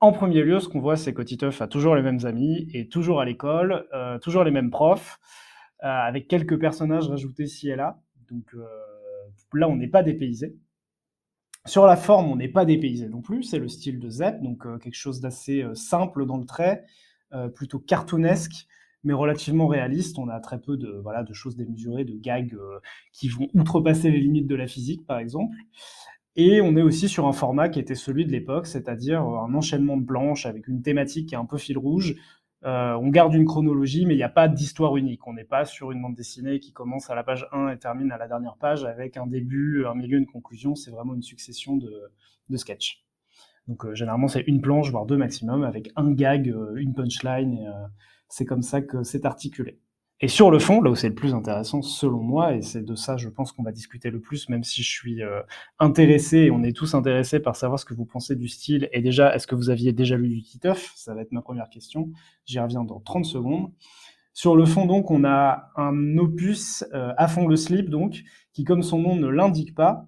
En 0.00 0.10
premier 0.10 0.42
lieu, 0.42 0.58
ce 0.58 0.68
qu'on 0.68 0.80
voit, 0.80 0.96
c'est 0.96 1.14
que 1.14 1.22
Titeuf 1.22 1.62
a 1.62 1.68
toujours 1.68 1.94
les 1.94 2.02
mêmes 2.02 2.26
amis 2.26 2.68
et 2.74 2.88
toujours 2.88 3.20
à 3.20 3.24
l'école, 3.24 3.86
euh, 3.94 4.18
toujours 4.18 4.42
les 4.42 4.50
mêmes 4.50 4.70
profs, 4.70 5.20
euh, 5.84 5.86
avec 5.86 6.26
quelques 6.26 6.58
personnages 6.58 7.06
rajoutés 7.06 7.46
ci 7.46 7.68
et 7.68 7.76
là. 7.76 8.02
Donc 8.28 8.54
euh, 8.54 8.66
là, 9.52 9.68
on 9.68 9.76
n'est 9.76 9.86
pas 9.86 10.02
dépaysé. 10.02 10.56
Sur 11.64 11.86
la 11.86 11.96
forme, 11.96 12.28
on 12.28 12.36
n'est 12.36 12.48
pas 12.48 12.64
dépaysé 12.64 13.08
non 13.08 13.22
plus. 13.22 13.44
C'est 13.44 13.60
le 13.60 13.68
style 13.68 14.00
de 14.00 14.10
Zep, 14.10 14.42
donc 14.42 14.64
quelque 14.80 14.96
chose 14.96 15.20
d'assez 15.20 15.64
simple 15.74 16.26
dans 16.26 16.38
le 16.38 16.44
trait, 16.44 16.84
plutôt 17.54 17.78
cartoonesque, 17.78 18.66
mais 19.06 19.14
relativement 19.14 19.68
réaliste. 19.68 20.18
On 20.18 20.28
a 20.28 20.40
très 20.40 20.60
peu 20.60 20.76
de, 20.76 21.00
voilà, 21.02 21.22
de 21.22 21.32
choses 21.32 21.56
démesurées, 21.56 22.04
de 22.04 22.16
gags 22.16 22.54
euh, 22.54 22.80
qui 23.12 23.28
vont 23.28 23.48
outrepasser 23.54 24.10
les 24.10 24.18
limites 24.18 24.48
de 24.48 24.56
la 24.56 24.66
physique, 24.66 25.06
par 25.06 25.18
exemple. 25.18 25.56
Et 26.34 26.60
on 26.60 26.76
est 26.76 26.82
aussi 26.82 27.08
sur 27.08 27.26
un 27.26 27.32
format 27.32 27.70
qui 27.70 27.78
était 27.78 27.94
celui 27.94 28.26
de 28.26 28.32
l'époque, 28.32 28.66
c'est-à-dire 28.66 29.22
euh, 29.22 29.38
un 29.38 29.54
enchaînement 29.54 29.96
de 29.96 30.04
planches 30.04 30.44
avec 30.44 30.66
une 30.66 30.82
thématique 30.82 31.28
qui 31.28 31.34
est 31.36 31.38
un 31.38 31.46
peu 31.46 31.56
fil 31.56 31.78
rouge. 31.78 32.16
Euh, 32.64 32.94
on 32.94 33.08
garde 33.08 33.32
une 33.34 33.44
chronologie, 33.44 34.06
mais 34.06 34.14
il 34.14 34.16
n'y 34.16 34.24
a 34.24 34.28
pas 34.28 34.48
d'histoire 34.48 34.96
unique. 34.96 35.24
On 35.28 35.34
n'est 35.34 35.44
pas 35.44 35.64
sur 35.64 35.92
une 35.92 36.02
bande 36.02 36.16
dessinée 36.16 36.58
qui 36.58 36.72
commence 36.72 37.08
à 37.08 37.14
la 37.14 37.22
page 37.22 37.46
1 37.52 37.68
et 37.68 37.78
termine 37.78 38.10
à 38.10 38.18
la 38.18 38.26
dernière 38.26 38.56
page 38.56 38.84
avec 38.84 39.16
un 39.16 39.28
début, 39.28 39.86
un 39.86 39.94
milieu, 39.94 40.18
une 40.18 40.26
conclusion. 40.26 40.74
C'est 40.74 40.90
vraiment 40.90 41.14
une 41.14 41.22
succession 41.22 41.76
de, 41.76 41.92
de 42.50 42.56
sketchs. 42.56 43.04
Donc 43.68 43.92
généralement 43.94 44.28
c'est 44.28 44.42
une 44.42 44.60
planche, 44.60 44.90
voire 44.90 45.06
deux 45.06 45.16
maximum, 45.16 45.64
avec 45.64 45.90
un 45.96 46.12
gag, 46.12 46.52
une 46.76 46.94
punchline 46.94 47.54
et, 47.54 47.66
c'est 48.28 48.44
comme 48.44 48.62
ça 48.62 48.80
que 48.80 49.02
c'est 49.02 49.24
articulé. 49.24 49.80
Et 50.20 50.28
sur 50.28 50.50
le 50.50 50.58
fond, 50.58 50.80
là 50.80 50.90
où 50.90 50.94
c'est 50.94 51.10
le 51.10 51.14
plus 51.14 51.34
intéressant 51.34 51.82
selon 51.82 52.22
moi, 52.22 52.54
et 52.54 52.62
c'est 52.62 52.82
de 52.82 52.94
ça 52.94 53.18
je 53.18 53.28
pense 53.28 53.52
qu'on 53.52 53.62
va 53.62 53.72
discuter 53.72 54.08
le 54.08 54.18
plus, 54.18 54.48
même 54.48 54.64
si 54.64 54.82
je 54.82 54.90
suis 54.90 55.22
euh, 55.22 55.42
intéressé, 55.78 56.38
et 56.38 56.50
on 56.50 56.62
est 56.62 56.74
tous 56.74 56.94
intéressés 56.94 57.38
par 57.38 57.54
savoir 57.54 57.78
ce 57.78 57.84
que 57.84 57.92
vous 57.92 58.06
pensez 58.06 58.34
du 58.34 58.48
style, 58.48 58.88
et 58.92 59.02
déjà, 59.02 59.34
est-ce 59.34 59.46
que 59.46 59.54
vous 59.54 59.68
aviez 59.68 59.92
déjà 59.92 60.16
lu 60.16 60.28
du 60.28 60.42
Titeuf 60.42 60.92
Ça 60.96 61.14
va 61.14 61.20
être 61.20 61.32
ma 61.32 61.42
première 61.42 61.68
question, 61.68 62.10
j'y 62.46 62.58
reviens 62.58 62.82
dans 62.82 62.98
30 63.00 63.26
secondes. 63.26 63.70
Sur 64.32 64.56
le 64.56 64.64
fond, 64.64 64.86
donc, 64.86 65.10
on 65.10 65.24
a 65.24 65.70
un 65.76 66.16
opus 66.16 66.82
euh, 66.94 67.12
à 67.18 67.28
fond 67.28 67.46
le 67.46 67.56
slip, 67.56 67.90
donc, 67.90 68.22
qui, 68.54 68.64
comme 68.64 68.82
son 68.82 68.98
nom 68.98 69.16
ne 69.16 69.28
l'indique 69.28 69.74
pas, 69.74 70.06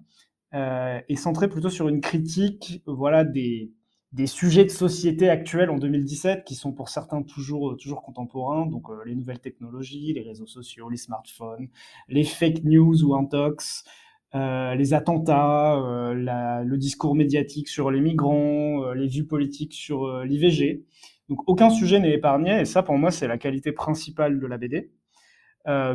euh, 0.55 0.99
est 1.07 1.15
centré 1.15 1.49
plutôt 1.49 1.69
sur 1.69 1.87
une 1.87 2.01
critique 2.01 2.81
voilà, 2.87 3.23
des, 3.23 3.71
des 4.11 4.25
sujets 4.25 4.63
de 4.65 4.69
société 4.69 5.29
actuels 5.29 5.69
en 5.69 5.77
2017 5.77 6.43
qui 6.43 6.55
sont 6.55 6.71
pour 6.71 6.89
certains 6.89 7.21
toujours, 7.21 7.77
toujours 7.77 8.01
contemporains, 8.01 8.65
donc 8.65 8.89
euh, 8.89 9.03
les 9.05 9.15
nouvelles 9.15 9.39
technologies, 9.39 10.13
les 10.13 10.21
réseaux 10.21 10.47
sociaux, 10.47 10.89
les 10.89 10.97
smartphones, 10.97 11.69
les 12.07 12.23
fake 12.23 12.63
news 12.63 13.03
ou 13.03 13.15
intox, 13.15 13.83
euh, 14.33 14.73
les 14.75 14.93
attentats, 14.95 15.75
euh, 15.75 16.63
le 16.63 16.77
discours 16.77 17.15
médiatique 17.15 17.67
sur 17.67 17.91
les 17.91 18.01
migrants, 18.01 18.93
les 18.93 19.07
vues 19.07 19.25
politiques 19.25 19.73
sur 19.73 20.23
l'IVG. 20.23 20.85
Donc 21.29 21.47
aucun 21.47 21.69
sujet 21.69 21.99
n'est 21.99 22.13
épargné 22.13 22.61
et 22.61 22.65
ça 22.65 22.81
pour 22.81 22.97
moi 22.97 23.11
c'est 23.11 23.27
la 23.27 23.37
qualité 23.37 23.71
principale 23.71 24.39
de 24.39 24.47
la 24.47 24.57
BD. 24.57 24.89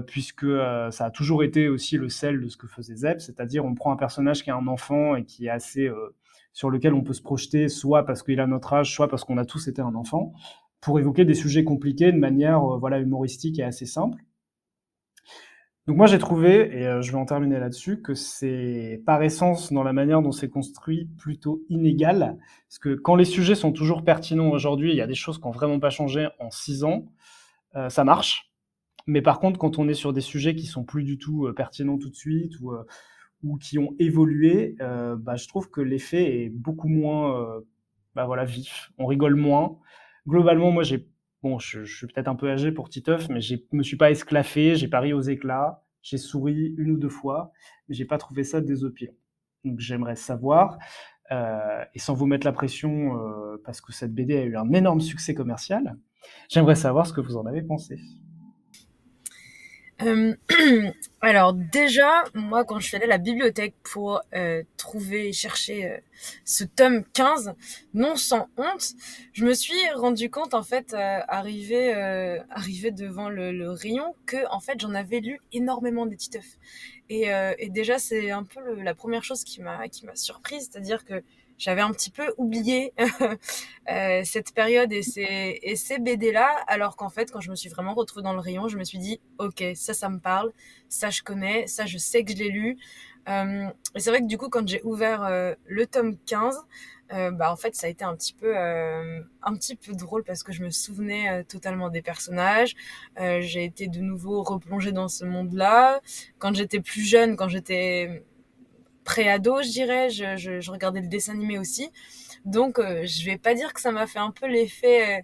puisque 0.07 0.47
ça 0.91 1.07
a 1.07 1.11
toujours 1.11 1.43
été 1.43 1.69
aussi 1.69 1.97
le 1.97 2.09
sel 2.09 2.41
de 2.41 2.49
ce 2.49 2.57
que 2.57 2.69
faisait 2.69 2.95
Zeb, 2.95 3.19
c'est-à-dire 3.19 3.65
on 3.65 3.75
prend 3.75 3.93
un 3.93 3.97
personnage 3.97 4.45
qui 4.45 4.51
a 4.51 4.57
un 4.57 4.69
enfant 4.69 5.17
et 5.17 5.25
qui 5.25 5.47
est 5.47 5.51
assez 5.51 5.91
sur 6.55 6.71
lequel 6.71 6.95
on 6.95 7.03
peut 7.03 7.13
se 7.13 7.21
projeter, 7.21 7.69
soit 7.69 8.07
parce 8.07 8.23
qu'il 8.23 8.41
a 8.41 8.47
notre 8.47 8.73
âge, 8.73 8.95
soit 8.95 9.09
parce 9.09 9.25
qu'on 9.25 9.37
a 9.37 9.45
tous 9.45 9.69
été 9.69 9.83
un 9.83 9.95
enfant, 9.95 10.33
pour 10.81 10.99
évoquer 10.99 11.25
des 11.25 11.35
sujets 11.35 11.65
compliqués 11.65 12.13
de 12.13 12.19
manière 12.19 12.63
euh, 12.63 12.79
voilà, 12.79 13.01
humoristique 13.01 13.59
et 13.59 13.65
assez 13.65 13.87
simple. 13.87 14.23
Donc 15.87 15.97
moi 15.99 16.07
j'ai 16.07 16.19
trouvé, 16.19 16.79
et 16.79 16.87
euh, 16.87 17.03
je 17.03 17.13
vais 17.13 17.19
en 17.19 17.27
terminer 17.27 17.59
là-dessus, 17.59 18.01
que 18.01 18.15
c'est 18.15 19.03
par 19.05 19.23
essence 19.23 19.73
dans 19.73 19.83
la 19.83 19.93
manière 19.93 20.23
dont 20.23 20.33
c'est 20.33 20.49
construit 20.49 21.11
plutôt 21.19 21.63
inégal, 21.69 22.39
parce 22.69 22.79
que 22.79 22.95
quand 22.95 23.17
les 23.17 23.27
sujets 23.27 23.57
sont 23.57 23.73
toujours 23.73 24.05
pertinents 24.05 24.51
aujourd'hui, 24.51 24.93
il 24.93 24.97
y 24.97 25.03
a 25.03 25.07
des 25.07 25.15
choses 25.15 25.39
qui 25.39 25.45
n'ont 25.45 25.51
vraiment 25.51 25.81
pas 25.81 25.91
changé 25.91 26.29
en 26.39 26.51
six 26.51 26.85
ans, 26.85 27.07
euh, 27.75 27.91
ça 27.91 28.05
marche. 28.05 28.53
Mais 29.07 29.21
par 29.21 29.41
contre, 29.41 29.59
quand 29.59 29.79
on 29.79 29.89
est 29.89 29.95
sur 29.95 30.13
des 30.15 30.23
sujets 30.23 30.55
qui 30.55 30.67
sont 30.67 30.85
plus 30.85 31.03
du 31.03 31.19
tout 31.19 31.53
pertinents 31.55 31.99
tout 31.99 32.09
de 32.09 32.15
suite, 32.15 32.59
ou 32.61 32.73
ou 33.45 33.59
qui 33.59 33.79
ont 33.79 33.95
évolué, 33.99 34.77
euh, 34.81 35.17
bah, 35.17 35.37
je 35.37 35.47
trouve 35.47 35.71
que 35.71 35.81
l'effet 35.81 36.45
est 36.45 36.49
beaucoup 36.49 36.89
moins 36.89 37.39
euh, 37.41 37.61
bah, 38.15 38.25
voilà, 38.27 38.45
vif. 38.45 38.91
On 38.99 39.07
rigole 39.07 39.37
moins. 39.37 39.79
Globalement, 40.27 40.73
moi, 40.73 40.83
j'ai 40.83 41.07
bon, 41.43 41.59
je, 41.59 41.85
suis 41.85 42.07
peut-être 42.07 42.29
un 42.29 42.35
peu 42.35 42.51
âgé 42.51 42.73
pour 42.73 42.89
Titeuf, 42.89 43.29
mais 43.29 43.43
je 43.43 43.57
me 43.73 43.83
suis 43.83 43.99
pas 43.99 44.11
esclaffé, 44.11 44.77
j'ai 44.77 44.89
pas 44.89 45.01
ri 45.01 45.13
aux 45.13 45.21
éclats, 45.21 45.85
j'ai 46.03 46.17
souri 46.17 46.75
une 46.79 46.93
ou 46.93 46.97
deux 46.97 47.11
fois, 47.11 47.53
mais 47.89 47.95
j'ai 47.95 48.07
pas 48.07 48.17
trouvé 48.17 48.45
ça 48.45 48.63
désopilant. 48.63 49.13
Donc 49.65 49.79
j'aimerais 49.79 50.17
savoir, 50.17 50.79
euh, 51.33 51.85
et 51.95 51.99
sans 51.99 52.15
vous 52.15 52.25
mettre 52.25 52.47
la 52.47 52.53
pression, 52.53 53.13
parce 53.65 53.83
que 53.83 53.93
cette 53.93 54.15
BD 54.15 54.37
a 54.39 54.45
eu 54.45 54.57
un 54.57 54.73
énorme 54.73 55.01
succès 55.01 55.35
commercial, 55.35 55.99
j'aimerais 56.49 56.77
savoir 56.77 57.07
ce 57.07 57.13
que 57.13 57.21
vous 57.21 57.37
en 57.37 57.45
avez 57.45 57.63
pensé. 57.63 57.99
Euh, 60.03 60.35
alors 61.21 61.53
déjà, 61.53 62.25
moi 62.35 62.65
quand 62.65 62.81
je 62.81 62.89
suis 62.89 62.97
allée 62.97 63.05
à 63.05 63.09
la 63.09 63.19
bibliothèque 63.19 63.75
pour 63.85 64.21
euh, 64.35 64.63
trouver, 64.77 65.33
chercher 65.33 65.87
euh, 65.89 65.99
ce 66.45 66.65
tome 66.65 67.05
15, 67.13 67.55
non 67.95 68.17
sans 68.17 68.49
honte, 68.57 68.95
je 69.33 69.45
me 69.45 69.55
suis 69.55 69.79
rendu 69.95 70.31
compte 70.31 70.55
en 70.55 70.63
fait, 70.65 70.95
arrivé, 70.95 71.93
arrivé 72.51 72.91
devant 72.91 73.29
le, 73.29 73.71
rayon, 73.71 74.15
que 74.27 74.49
en 74.51 74.61
fait 74.61 74.81
j'en 74.81 74.95
avais 74.95 75.21
lu 75.21 75.41
énormément 75.53 76.07
des 76.07 76.17
Titeuf. 76.17 76.47
Et, 77.11 77.27
et 77.59 77.69
déjà 77.71 77.99
c'est 77.99 78.31
un 78.31 78.45
peu 78.45 78.81
la 78.81 78.95
première 78.95 79.25
chose 79.25 79.45
qui 79.45 79.61
m'a 79.61 79.89
qui 79.89 80.07
m'a 80.07 80.17
surprise, 80.17 80.71
c'est-à-dire 80.71 81.05
que 81.05 81.23
j'avais 81.59 81.81
un 81.81 81.91
petit 81.93 82.11
peu 82.11 82.33
oublié 82.37 82.93
euh, 83.91 84.23
cette 84.25 84.53
période 84.55 84.93
et 84.93 85.03
ces, 85.03 85.59
et 85.63 85.77
ces 85.77 85.99
BD-là, 85.99 86.49
alors 86.67 86.97
qu'en 86.97 87.11
fait, 87.11 87.31
quand 87.31 87.41
je 87.41 87.51
me 87.51 87.57
suis 87.57 87.69
vraiment 87.69 87.95
retrouvée 87.95 88.23
dans 88.23 88.33
le 88.33 88.41
rayon, 88.41 88.69
je 88.69 88.79
me 88.79 88.85
suis 88.85 88.99
dit, 88.99 89.21
ok, 89.39 89.65
ça, 89.75 89.95
ça 89.95 90.09
me 90.09 90.19
parle, 90.19 90.53
ça, 90.89 91.11
je 91.11 91.23
connais, 91.23 91.67
ça, 91.67 91.87
je 91.87 91.99
sais 91.99 92.25
que 92.25 92.33
je 92.33 92.39
l'ai 92.39 92.51
lu. 92.51 92.79
Euh, 93.29 93.69
et 93.95 94.01
c'est 94.01 94.11
vrai 94.11 94.21
que 94.21 94.27
du 94.27 94.39
coup, 94.39 94.49
quand 94.49 94.67
j'ai 94.69 94.83
ouvert 94.83 95.25
euh, 95.25 95.55
le 95.67 95.87
tome 95.87 96.17
15, 96.27 96.59
euh, 97.13 97.31
bah 97.31 97.53
en 97.53 97.57
fait, 97.57 97.75
ça 97.75 97.87
a 97.87 97.91
été 97.91 98.05
un 98.05 98.15
petit 98.17 98.35
peu, 98.35 98.57
un 98.57 99.55
petit 99.55 99.77
peu 99.77 99.93
drôle 99.93 100.25
parce 100.25 100.43
que 100.43 100.53
je 100.53 100.63
me 100.63 100.71
souvenais 100.71 101.45
totalement 101.45 101.91
des 101.91 102.03
personnages. 102.03 102.75
j'ai 103.17 103.65
été 103.65 103.89
de 103.89 104.01
nouveau 104.01 104.43
replongée 104.43 104.93
dans 104.93 105.09
ce 105.09 105.25
monde-là. 105.25 106.01
Quand 106.39 106.55
j'étais 106.55 106.81
plus 106.81 107.03
jeune, 107.03 107.37
quand 107.37 107.49
j'étais 107.49 108.25
pré-ado, 109.05 109.63
je 109.63 109.69
dirais. 109.69 110.11
Je, 110.11 110.71
regardais 110.71 111.01
le 111.01 111.09
dessin 111.09 111.33
animé 111.33 111.59
aussi. 111.59 111.91
Donc, 112.45 112.79
euh, 112.79 113.07
je 113.07 113.25
vais 113.25 113.39
pas 113.39 113.55
dire 113.55 113.73
que 113.73 113.81
ça 113.81 113.93
m'a 113.93 114.07
fait 114.07 114.19
un 114.19 114.31
peu 114.31 114.47
l'effet 114.47 115.19
euh, 115.19 115.23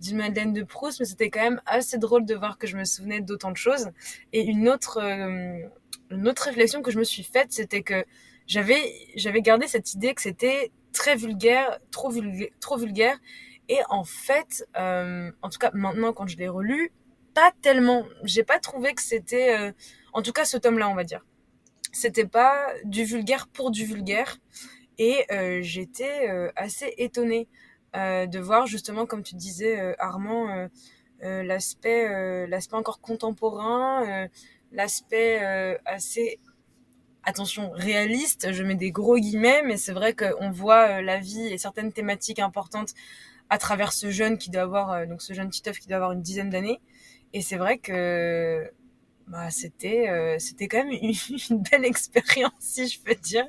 d'une 0.00 0.16
Madeleine 0.16 0.52
de 0.52 0.62
Proust, 0.62 1.00
mais 1.00 1.06
c'était 1.06 1.30
quand 1.30 1.42
même 1.42 1.60
assez 1.66 1.98
drôle 1.98 2.24
de 2.24 2.34
voir 2.34 2.58
que 2.58 2.66
je 2.66 2.76
me 2.76 2.84
souvenais 2.84 3.20
d'autant 3.20 3.50
de 3.50 3.56
choses. 3.56 3.90
Et 4.32 4.42
une 4.42 4.68
autre, 4.68 4.98
euh, 5.00 5.68
réflexion 6.10 6.82
que 6.82 6.90
je 6.90 6.98
me 6.98 7.04
suis 7.04 7.22
faite, 7.22 7.52
c'était 7.52 7.82
que 7.82 8.04
j'avais, 8.46 8.82
gardé 9.40 9.66
cette 9.66 9.94
idée 9.94 10.14
que 10.14 10.22
c'était 10.22 10.72
très 10.92 11.16
vulgaire, 11.16 11.78
trop 11.90 12.10
vulgaire, 12.10 12.48
trop 12.60 12.76
vulgaire. 12.76 13.18
Et 13.68 13.78
en 13.90 14.04
fait, 14.04 14.66
euh, 14.78 15.30
en 15.42 15.50
tout 15.50 15.58
cas 15.58 15.70
maintenant 15.74 16.14
quand 16.14 16.26
je 16.26 16.38
l'ai 16.38 16.48
relu, 16.48 16.90
pas 17.34 17.52
tellement. 17.60 18.04
J'ai 18.24 18.42
pas 18.42 18.58
trouvé 18.58 18.94
que 18.94 19.02
c'était, 19.02 19.74
en 20.14 20.22
tout 20.22 20.32
cas 20.32 20.46
ce 20.46 20.56
tome-là, 20.56 20.88
on 20.88 20.94
va 20.94 21.04
dire 21.04 21.22
c'était 21.92 22.26
pas 22.26 22.66
du 22.84 23.04
vulgaire 23.04 23.48
pour 23.48 23.70
du 23.70 23.84
vulgaire. 23.84 24.38
Et 24.98 25.24
euh, 25.30 25.60
j'étais 25.62 26.28
euh, 26.28 26.50
assez 26.56 26.94
étonnée 26.98 27.48
de 27.94 28.38
voir 28.38 28.66
justement, 28.68 29.06
comme 29.06 29.24
tu 29.24 29.34
disais, 29.34 29.96
Armand, 29.98 30.68
l'aspect, 31.20 32.46
l'aspect 32.46 32.76
encore 32.76 33.00
contemporain, 33.00 34.28
l'aspect 34.70 35.40
assez 35.84 36.38
attention, 37.24 37.70
réaliste, 37.72 38.52
je 38.52 38.62
mets 38.62 38.76
des 38.76 38.92
gros 38.92 39.16
guillemets, 39.16 39.62
mais 39.64 39.76
c'est 39.76 39.94
vrai 39.94 40.14
qu'on 40.14 40.50
voit 40.50 41.02
la 41.02 41.18
vie 41.18 41.48
et 41.48 41.58
certaines 41.58 41.92
thématiques 41.92 42.38
importantes 42.38 42.94
à 43.50 43.58
travers 43.58 43.92
ce 43.92 44.12
jeune 44.12 44.38
qui 44.38 44.50
doit 44.50 44.62
avoir, 44.62 45.04
donc 45.08 45.20
ce 45.20 45.32
jeune 45.32 45.50
Titeuf 45.50 45.80
qui 45.80 45.88
doit 45.88 45.96
avoir 45.96 46.12
une 46.12 46.22
dizaine 46.22 46.50
d'années. 46.50 46.80
Et 47.32 47.42
c'est 47.42 47.56
vrai 47.56 47.78
que 47.78 48.70
bah, 49.30 49.50
c'était 49.50 50.08
euh, 50.08 50.36
c'était 50.38 50.68
quand 50.68 50.84
même 50.84 50.92
une, 51.50 51.62
belle 51.70 51.84
expérience 51.84 52.52
si 52.60 52.88
je 52.88 53.00
peux 53.02 53.14
dire. 53.14 53.44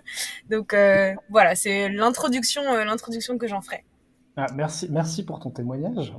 Donc 0.50 0.74
euh, 0.74 1.14
voilà, 1.30 1.56
c'est 1.56 1.90
l'introduction 1.90 2.62
euh, 2.64 2.84
l'introduction 2.84 3.38
que 3.38 3.48
j'en 3.48 3.62
ferai. 3.62 3.86
Ah, 4.36 4.48
merci 4.56 4.88
merci 4.92 5.26
pour 5.26 5.40
ton 5.40 5.52
témoignage. 5.52 6.14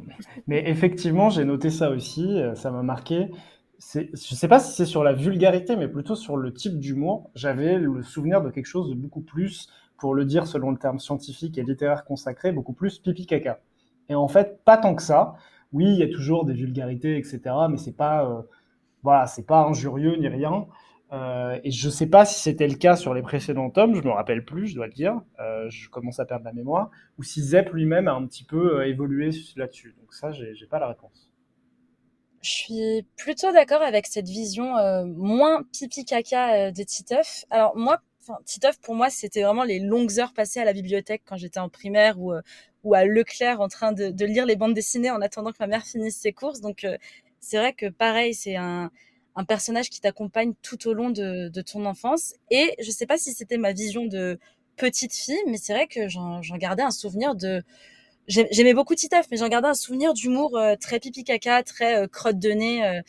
Mais 0.47 0.69
effectivement, 0.69 1.31
j'ai 1.31 1.45
noté 1.45 1.71
ça 1.71 1.91
aussi, 1.91 2.39
ça 2.55 2.71
m'a 2.71 2.83
marqué. 2.83 3.31
Je 3.95 4.01
ne 4.01 4.17
sais 4.17 4.49
pas 4.49 4.61
si 4.61 4.75
c'est 4.75 4.85
sur 4.85 5.03
la 5.03 5.15
vulgarité, 5.15 5.75
mais 5.75 5.89
plutôt 5.89 6.15
sur 6.15 6.37
le 6.37 6.53
type 6.53 6.79
d'humour. 6.79 7.31
J'avais 7.35 7.79
le 7.79 8.03
souvenir 8.03 8.43
de 8.43 8.51
quelque 8.51 8.67
chose 8.67 8.91
de 8.91 8.95
beaucoup 8.95 9.23
plus, 9.23 9.71
pour 9.97 10.15
le 10.15 10.27
dire 10.27 10.47
selon 10.47 10.71
le 10.71 10.77
terme 10.77 10.99
scientifique 10.99 11.57
et 11.57 11.63
littéraire 11.63 12.05
consacré, 12.05 12.53
beaucoup 12.53 12.75
plus 12.75 12.99
pipi 12.99 13.25
caca. 13.25 13.61
Et 14.11 14.15
en 14.15 14.29
fait, 14.29 14.63
pas 14.65 14.77
tant 14.77 14.95
que 14.95 15.03
ça. 15.03 15.35
Oui, 15.73 15.87
il 15.87 15.99
y 15.99 16.03
a 16.03 16.09
toujours 16.09 16.45
des 16.45 16.53
vulgarités, 16.53 17.17
etc., 17.17 17.41
mais 17.71 17.79
c'est 17.79 17.97
pas 17.97 18.45
voilà, 19.03 19.27
c'est 19.27 19.47
pas 19.47 19.63
injurieux 19.63 20.17
ni 20.17 20.29
rien. 20.29 20.67
Euh, 21.13 21.59
et 21.65 21.73
je 21.73 21.91
sais 21.91 22.07
pas 22.07 22.25
si 22.25 22.41
c'était 22.41 22.69
le 22.69 22.77
cas 22.77 22.95
sur 22.95 23.15
les 23.15 23.23
précédents 23.23 23.71
tomes, 23.71 23.95
je 23.95 24.03
me 24.03 24.11
rappelle 24.11 24.45
plus, 24.45 24.69
je 24.69 24.77
dois 24.77 24.87
le 24.87 24.93
dire. 24.93 25.21
Euh, 25.41 25.69
je 25.69 25.89
commence 25.89 26.21
à 26.21 26.25
perdre 26.25 26.45
la 26.45 26.53
mémoire. 26.53 26.91
Ou 27.19 27.23
si 27.23 27.43
Zep 27.43 27.73
lui-même 27.73 28.07
a 28.09 28.13
un 28.13 28.27
petit 28.27 28.45
peu 28.45 28.81
euh, 28.81 28.87
évolué 28.87 29.31
là-dessus. 29.57 29.95
Donc 30.01 30.15
ça, 30.15 30.31
j'ai 30.33 30.67
pas 30.67 30.79
la 30.79 30.89
réponse. 30.89 31.31
Je 32.43 32.51
suis 32.51 33.07
plutôt 33.17 33.53
d'accord 33.53 33.83
avec 33.83 34.07
cette 34.07 34.29
vision 34.29 34.73
moins 35.05 35.63
pipi 35.75 36.07
caca 36.07 36.71
de 36.71 36.83
Titeuf. 36.83 37.45
Alors 37.51 37.77
moi, 37.77 37.99
Titeuf 38.47 38.81
pour 38.81 38.95
moi, 38.95 39.11
c'était 39.11 39.43
vraiment 39.43 39.65
les 39.65 39.79
longues 39.79 40.19
heures 40.19 40.33
passées 40.33 40.59
à 40.59 40.65
la 40.65 40.73
bibliothèque 40.73 41.21
quand 41.27 41.37
j'étais 41.37 41.61
en 41.61 41.69
primaire 41.69 42.19
ou 42.19 42.33
ou 42.83 42.95
à 42.95 43.05
Leclerc 43.05 43.61
en 43.61 43.69
train 43.69 43.93
de, 43.93 44.09
de, 44.09 44.25
lire 44.25 44.47
les 44.47 44.57
bandes 44.57 44.73
dessinées 44.73 45.11
en 45.11 45.21
attendant 45.21 45.53
que 45.53 45.59
ma 45.61 45.67
mère 45.67 45.85
finisse 45.85 46.17
ses 46.17 46.33
courses. 46.33 46.63
Donc 46.63 46.87
c'est 47.41 47.59
vrai 47.59 47.73
que 47.73 47.87
pareil, 47.87 48.35
c'est 48.35 48.57
un, 48.57 48.91
un 49.37 49.45
personnage 49.45 49.91
qui 49.91 50.01
t'accompagne 50.01 50.55
tout 50.63 50.89
au 50.89 50.93
long 50.93 51.11
de, 51.11 51.49
de, 51.49 51.63
ton 51.63 51.87
enfance. 51.87 52.35
Et 52.51 52.75
je 52.81 52.91
sais 52.91 53.07
pas 53.07 53.19
si 53.19 53.33
c'était 53.33 53.59
ma 53.59 53.73
vision 53.73 54.07
de 54.07 54.39
petite 54.77 55.15
fille, 55.15 55.43
mais 55.47 55.59
c'est 55.59 55.75
vrai 55.75 55.87
que 55.87 56.09
j'en 56.09 56.41
gardais 56.57 56.83
un 56.83 56.91
souvenir 56.91 57.35
de. 57.35 57.63
J'aimais 58.29 58.75
beaucoup 58.75 58.95
Titeuf, 58.95 59.27
mais 59.31 59.37
j'en 59.37 59.49
gardais 59.49 59.69
un 59.69 59.75
souvenir 59.75 60.15
d'humour 60.15 60.57
euh, 60.57 60.77
très 60.77 61.01
pipi 61.01 61.25
caca, 61.25 61.65
très 61.65 62.03
euh, 62.03 62.07
crotte 62.07 62.39
de 62.39 62.51
nez 62.51 62.85
euh, 62.85 63.01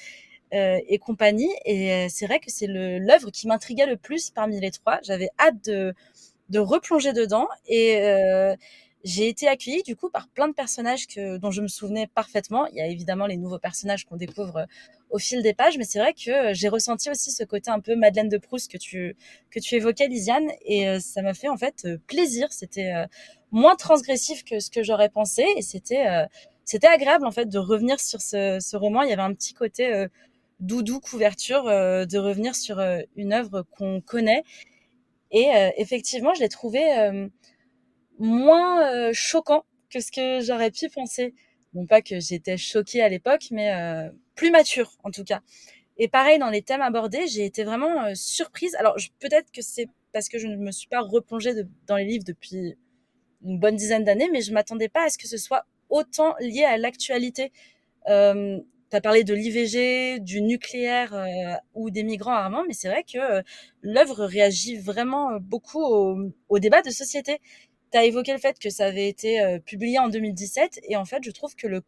euh 0.54 0.80
et 0.88 0.98
compagnie. 1.00 1.52
Et 1.66 2.08
c'est 2.10 2.26
vrai 2.26 2.40
que 2.40 2.52
c'est 2.52 2.68
l'œuvre 2.68 3.32
qui 3.32 3.48
m'intriguait 3.48 3.86
le 3.86 3.98
plus 3.98 4.32
parmi 4.32 4.60
les 4.60 4.72
trois. 4.72 5.00
J'avais 5.04 5.30
hâte 5.40 5.64
de, 5.66 5.94
de 6.50 6.60
replonger 6.60 7.14
dedans. 7.14 7.48
Et 7.68 8.02
j'ai 9.04 9.28
été 9.28 9.48
accueillie 9.48 9.84
du 9.84 9.96
coup 9.96 10.10
par 10.10 10.28
plein 10.28 10.48
de 10.48 10.54
personnages 10.54 11.08
que, 11.08 11.38
dont 11.38 11.52
je 11.52 11.62
me 11.62 11.68
souvenais 11.68 12.08
parfaitement. 12.08 12.68
Il 12.68 12.76
y 12.76 12.82
a 12.82 12.88
évidemment 12.88 13.26
les 13.26 13.38
nouveaux 13.38 13.60
personnages 13.60 14.06
qu'on 14.06 14.16
découvre 14.16 14.58
euh, 14.58 14.66
au 15.10 15.18
fil 15.18 15.42
des 15.42 15.54
pages, 15.54 15.78
mais 15.78 15.84
c'est 15.84 16.00
vrai 16.00 16.14
que 16.14 16.32
euh, 16.32 16.54
j'ai 16.54 16.70
ressenti 16.70 17.10
aussi 17.10 17.32
ce 17.32 17.44
côté 17.44 17.72
un 17.72 17.80
peu 17.80 17.96
Madeleine 17.96 18.30
de 18.30 18.38
Proust 18.38 18.72
que 18.72 18.78
tu 18.78 19.16
que 19.50 19.60
tu 19.60 19.76
évoquais, 19.76 20.08
Lisiane, 20.08 20.50
et 20.66 20.88
euh, 20.88 21.00
ça 21.00 21.22
m'a 21.22 21.34
fait 21.34 21.50
en 21.50 21.58
fait 21.58 21.88
plaisir. 22.08 22.52
C'était 22.52 22.94
moins 23.52 23.76
transgressif 23.76 24.44
que 24.44 24.60
ce 24.60 24.70
que 24.70 24.84
j'aurais 24.84 25.10
pensé, 25.10 25.46
et 25.58 25.62
c'était 25.62 26.06
c'était 26.66 26.88
agréable 26.88 27.26
en 27.26 27.32
fait 27.32 27.48
de 27.48 27.60
revenir 27.60 28.00
sur 28.00 28.22
ce, 28.22 28.60
ce, 28.62 28.78
roman. 28.78 29.04
Il 29.04 29.10
y 29.10 29.14
avait 29.14 29.22
un 29.22 29.34
petit 29.34 29.54
côté 29.54 30.08
doudou 30.60 31.00
couverture, 31.00 31.66
de 31.66 32.18
revenir 32.18 32.56
sur 32.56 32.80
une 33.16 33.34
œuvre 33.34 33.64
qu'on 33.72 34.02
connaît. 34.02 34.44
Et 35.32 35.50
effectivement, 35.78 36.34
je 36.34 36.42
l'ai 36.42 36.50
trouvé 36.50 36.82
moins 38.20 38.84
euh, 38.84 39.12
choquant 39.14 39.66
que 39.90 40.00
ce 40.00 40.12
que 40.12 40.42
j'aurais 40.42 40.72
pu 40.72 40.90
penser. 40.90 41.34
Bon, 41.74 41.86
pas 41.86 42.02
que 42.02 42.20
j'étais 42.20 42.58
choquée 42.58 43.02
à 43.02 43.10
l'époque, 43.10 43.48
mais 43.52 43.74
euh, 43.74 44.10
plus 44.36 44.52
mature 44.52 44.98
en 45.04 45.12
tout 45.12 45.24
cas. 45.24 45.42
Et 45.98 46.08
pareil, 46.08 46.40
dans 46.40 46.50
les 46.50 46.62
thèmes 46.62 46.82
abordés, 46.82 47.28
j'ai 47.28 47.46
été 47.46 47.64
vraiment 47.64 48.06
euh, 48.06 48.12
surprise. 48.16 48.76
Alors, 48.76 48.96
peut-être 49.20 49.52
que 49.52 49.62
c'est 49.62 49.88
parce 50.14 50.28
que 50.28 50.38
je 50.38 50.48
ne 50.48 50.58
me 50.58 50.72
suis 50.72 50.88
pas 50.88 51.02
replongée 51.02 51.54
dans 51.88 51.96
les 51.96 52.06
livres 52.06 52.26
depuis 52.26 52.76
une 53.44 53.60
bonne 53.60 53.76
dizaine 53.76 54.04
d'années, 54.04 54.30
mais 54.32 54.42
je 54.42 54.52
m'attendais 54.52 54.90
pas 54.90 55.06
à 55.06 55.10
ce 55.10 55.18
que 55.18 55.28
ce 55.28 55.38
soit 55.38 55.66
autant 55.90 56.36
lié 56.40 56.64
à 56.64 56.78
l'actualité. 56.78 57.52
Euh, 58.10 58.60
tu 58.90 58.98
as 58.98 59.02
parlé 59.02 59.24
de 59.24 59.34
l'IVG, 59.34 60.20
du 60.20 60.42
nucléaire 60.42 61.16
ou 61.76 61.90
des 61.92 62.04
migrants 62.04 62.34
armants, 62.34 62.66
mais 62.68 62.74
c'est 62.74 62.90
vrai 62.90 63.04
que 63.04 63.42
l'œuvre 63.82 64.26
réagit 64.26 64.76
vraiment 64.76 65.40
beaucoup 65.40 65.82
au, 65.82 66.18
au, 66.50 66.60
débat 66.60 66.82
de 66.82 66.90
société 66.90 67.40
tu 67.92 67.98
as 67.98 68.06
évoqué 68.06 68.32
le 68.32 68.40
fait 68.40 68.58
que 68.58 68.70
ça 68.70 68.86
avait 68.86 69.08
été 69.08 69.42
euh, 69.42 69.60
publié 69.60 70.00
en 70.00 70.10
2017 70.10 70.80
et 70.84 70.96
en 70.96 71.06
fait, 71.06 71.24
je 71.24 71.32
trouve 71.32 71.56
que 71.56 71.68
le, 71.68 71.84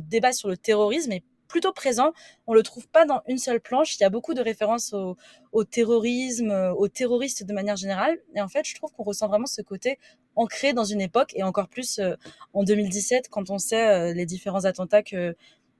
débat 0.00 0.32
sur 0.32 0.48
le 0.48 0.56
terrorisme 0.56 1.12
est 1.12 1.22
plutôt 1.48 1.72
présent. 1.72 2.12
On 2.46 2.54
le 2.54 2.62
trouve 2.62 2.88
pas 2.88 3.04
dans 3.04 3.20
une 3.28 3.36
seule 3.36 3.60
planche. 3.60 3.96
Il 3.96 4.00
y 4.00 4.04
a 4.04 4.10
beaucoup 4.10 4.32
de 4.32 4.40
références 4.40 4.94
au, 4.94 5.16
au 5.52 5.64
terrorisme, 5.64 6.50
euh, 6.50 6.72
aux 6.72 6.88
terroristes 6.88 7.44
de 7.44 7.52
manière 7.52 7.76
générale. 7.76 8.18
Et 8.34 8.40
en 8.40 8.48
fait, 8.48 8.66
je 8.66 8.74
trouve 8.74 8.90
qu'on 8.92 9.04
ressent 9.04 9.28
vraiment 9.28 9.46
ce 9.46 9.60
côté 9.60 9.98
ancré 10.36 10.72
dans 10.72 10.84
une 10.84 11.02
époque 11.02 11.32
et 11.34 11.42
encore 11.42 11.68
plus 11.68 11.98
euh, 11.98 12.14
en 12.54 12.64
2017 12.64 13.28
quand 13.28 13.50
on 13.50 13.58
sait 13.58 14.14
les 14.14 14.26
différents 14.26 14.64
attentats 14.64 15.02
que 15.02 15.36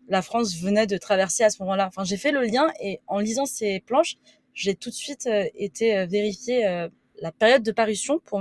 la 0.09 0.21
France 0.21 0.55
venait 0.57 0.87
de 0.87 0.99
traverser 0.99 1.45
à 1.45 1.51
ce 1.51 1.62
moment-là. 1.62 1.87
Enfin, 1.89 2.05
j'ai 2.05 2.19
fait 2.19 2.31
le 2.31 2.43
lien 2.43 2.71
et 2.81 3.01
en 3.07 3.19
lisant 3.19 3.47
ces 3.47 3.81
planches, 3.81 4.17
j'ai 4.53 4.75
tout 4.75 4.91
de 4.91 4.95
suite 4.95 5.29
été 5.55 6.05
vérifier 6.07 6.89
la 7.21 7.33
période 7.33 7.62
de 7.62 7.73
parution 7.73 8.21
pour 8.21 8.39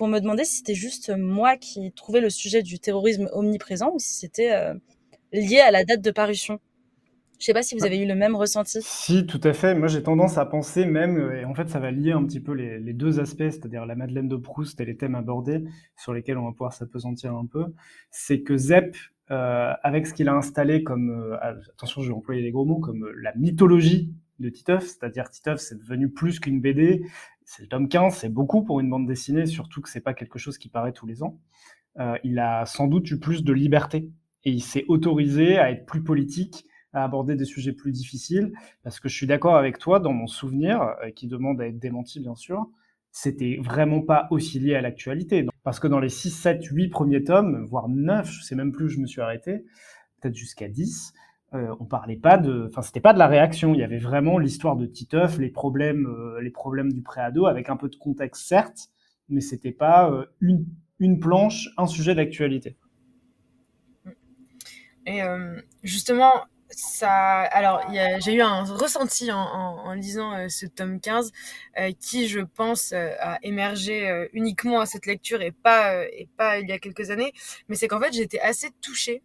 pour 0.00 0.08
me 0.08 0.18
demander 0.18 0.44
si 0.46 0.56
c'était 0.56 0.74
juste 0.74 1.14
moi 1.14 1.58
qui 1.58 1.92
trouvais 1.92 2.22
le 2.22 2.30
sujet 2.30 2.62
du 2.62 2.78
terrorisme 2.78 3.28
omniprésent 3.34 3.92
ou 3.92 3.98
si 3.98 4.14
c'était 4.14 4.50
euh, 4.50 4.72
lié 5.30 5.58
à 5.58 5.70
la 5.70 5.84
date 5.84 6.00
de 6.00 6.10
parution. 6.10 6.58
Je 7.38 7.44
sais 7.44 7.52
pas 7.52 7.62
si 7.62 7.76
vous 7.76 7.84
avez 7.84 7.98
eu 7.98 8.06
le 8.06 8.14
même 8.14 8.34
ressenti. 8.34 8.78
Si, 8.80 9.26
tout 9.26 9.42
à 9.44 9.52
fait. 9.52 9.74
Moi, 9.74 9.88
j'ai 9.88 10.02
tendance 10.02 10.38
à 10.38 10.46
penser 10.46 10.86
même, 10.86 11.18
euh, 11.18 11.42
et 11.42 11.44
en 11.44 11.54
fait, 11.54 11.68
ça 11.68 11.80
va 11.80 11.90
lier 11.90 12.12
un 12.12 12.24
petit 12.24 12.40
peu 12.40 12.52
les, 12.52 12.80
les 12.80 12.94
deux 12.94 13.20
aspects, 13.20 13.50
c'est-à-dire 13.50 13.84
la 13.84 13.94
Madeleine 13.94 14.26
de 14.26 14.36
Proust 14.36 14.80
et 14.80 14.86
les 14.86 14.96
thèmes 14.96 15.16
abordés, 15.16 15.64
sur 15.98 16.14
lesquels 16.14 16.38
on 16.38 16.46
va 16.46 16.52
pouvoir 16.52 16.72
s'apesantir 16.72 17.34
un 17.34 17.44
peu. 17.44 17.66
C'est 18.10 18.40
que 18.40 18.56
Zepp, 18.56 18.96
euh, 19.30 19.74
avec 19.82 20.06
ce 20.06 20.14
qu'il 20.14 20.30
a 20.30 20.34
installé 20.34 20.82
comme, 20.82 21.10
euh, 21.10 21.36
attention, 21.74 22.00
je 22.00 22.08
vais 22.08 22.14
employer 22.14 22.40
les 22.40 22.52
gros 22.52 22.64
mots, 22.64 22.80
comme 22.80 23.06
la 23.20 23.34
mythologie 23.34 24.14
de 24.38 24.48
Titeuf, 24.48 24.86
c'est-à-dire 24.86 25.28
Titeuf, 25.28 25.60
c'est 25.60 25.78
devenu 25.78 26.08
plus 26.08 26.40
qu'une 26.40 26.62
BD, 26.62 27.02
le 27.58 27.66
tome 27.66 27.88
15, 27.88 28.16
c'est 28.16 28.28
beaucoup 28.28 28.62
pour 28.62 28.80
une 28.80 28.88
bande 28.88 29.06
dessinée, 29.06 29.46
surtout 29.46 29.80
que 29.80 29.88
c'est 29.88 30.00
pas 30.00 30.14
quelque 30.14 30.38
chose 30.38 30.58
qui 30.58 30.68
paraît 30.68 30.92
tous 30.92 31.06
les 31.06 31.22
ans. 31.22 31.38
Euh, 31.98 32.16
il 32.22 32.38
a 32.38 32.64
sans 32.66 32.86
doute 32.86 33.10
eu 33.10 33.18
plus 33.18 33.42
de 33.42 33.52
liberté 33.52 34.08
et 34.44 34.50
il 34.50 34.62
s'est 34.62 34.84
autorisé 34.88 35.58
à 35.58 35.70
être 35.70 35.84
plus 35.84 36.02
politique, 36.02 36.64
à 36.92 37.04
aborder 37.04 37.36
des 37.36 37.44
sujets 37.44 37.72
plus 37.72 37.92
difficiles, 37.92 38.52
parce 38.82 39.00
que 39.00 39.08
je 39.08 39.16
suis 39.16 39.26
d'accord 39.26 39.56
avec 39.56 39.78
toi, 39.78 40.00
dans 40.00 40.12
mon 40.12 40.26
souvenir, 40.26 40.80
euh, 40.80 41.10
qui 41.10 41.26
demande 41.26 41.60
à 41.60 41.66
être 41.66 41.78
démenti 41.78 42.20
bien 42.20 42.34
sûr, 42.34 42.66
c'était 43.12 43.58
vraiment 43.60 44.02
pas 44.02 44.28
aussi 44.30 44.60
lié 44.60 44.74
à 44.76 44.80
l'actualité. 44.80 45.44
Parce 45.64 45.80
que 45.80 45.88
dans 45.88 46.00
les 46.00 46.08
6, 46.08 46.30
7, 46.30 46.64
8 46.64 46.88
premiers 46.88 47.24
tomes, 47.24 47.64
voire 47.64 47.88
9, 47.88 48.30
je 48.30 48.42
sais 48.42 48.54
même 48.54 48.72
plus 48.72 48.86
où 48.86 48.88
je 48.88 48.98
me 48.98 49.06
suis 49.06 49.20
arrêté, 49.20 49.64
peut-être 50.20 50.36
jusqu'à 50.36 50.68
10, 50.68 51.12
euh, 51.52 51.74
on 51.80 51.84
parlait 51.84 52.16
pas 52.16 52.38
de, 52.38 52.68
enfin 52.68 52.80
c'était 52.80 53.00
pas 53.00 53.12
de 53.12 53.18
la 53.18 53.26
réaction, 53.26 53.74
il 53.74 53.80
y 53.80 53.82
avait 53.82 53.98
vraiment 53.98 54.38
l'histoire 54.38 54.76
de 54.76 54.86
Titeuf, 54.86 55.38
les 55.38 55.48
problèmes, 55.48 56.06
euh, 56.06 56.40
les 56.40 56.50
problèmes 56.50 56.92
du 56.92 57.02
préado 57.02 57.46
avec 57.46 57.68
un 57.68 57.76
peu 57.76 57.88
de 57.88 57.96
contexte 57.96 58.46
certes, 58.46 58.90
mais 59.28 59.40
c'était 59.40 59.72
pas 59.72 60.08
euh, 60.08 60.26
une, 60.40 60.64
une 61.00 61.18
planche, 61.18 61.68
un 61.76 61.88
sujet 61.88 62.14
d'actualité. 62.14 62.76
Et 65.06 65.22
justement, 65.82 66.30
ça, 66.68 67.40
alors 67.40 67.82
j'ai 68.20 68.34
eu 68.34 68.42
un 68.42 68.62
ressenti 68.62 69.32
en, 69.32 69.38
en, 69.40 69.92
lisant 69.94 70.48
ce 70.48 70.66
tome 70.66 71.00
15 71.00 71.32
qui, 71.98 72.28
je 72.28 72.40
pense, 72.40 72.92
a 72.92 73.38
émergé 73.42 74.28
uniquement 74.34 74.78
à 74.78 74.86
cette 74.86 75.06
lecture 75.06 75.40
et 75.40 75.50
pas 75.50 76.04
et 76.04 76.28
pas 76.36 76.60
il 76.60 76.68
y 76.68 76.72
a 76.72 76.78
quelques 76.78 77.10
années, 77.10 77.32
mais 77.68 77.74
c'est 77.74 77.88
qu'en 77.88 77.98
fait 77.98 78.12
j'étais 78.12 78.40
assez 78.40 78.68
touchée 78.82 79.24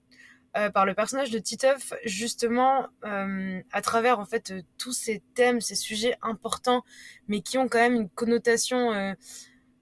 euh, 0.57 0.69
par 0.69 0.85
le 0.85 0.93
personnage 0.93 1.31
de 1.31 1.39
Titeuf, 1.39 1.93
justement, 2.05 2.87
euh, 3.03 3.61
à 3.73 3.81
travers 3.81 4.19
en 4.19 4.25
fait 4.25 4.51
euh, 4.51 4.61
tous 4.77 4.93
ces 4.93 5.21
thèmes, 5.33 5.59
ces 5.59 5.75
sujets 5.75 6.15
importants, 6.21 6.83
mais 7.27 7.41
qui 7.41 7.57
ont 7.57 7.67
quand 7.67 7.79
même 7.79 7.95
une 7.95 8.09
connotation, 8.09 9.15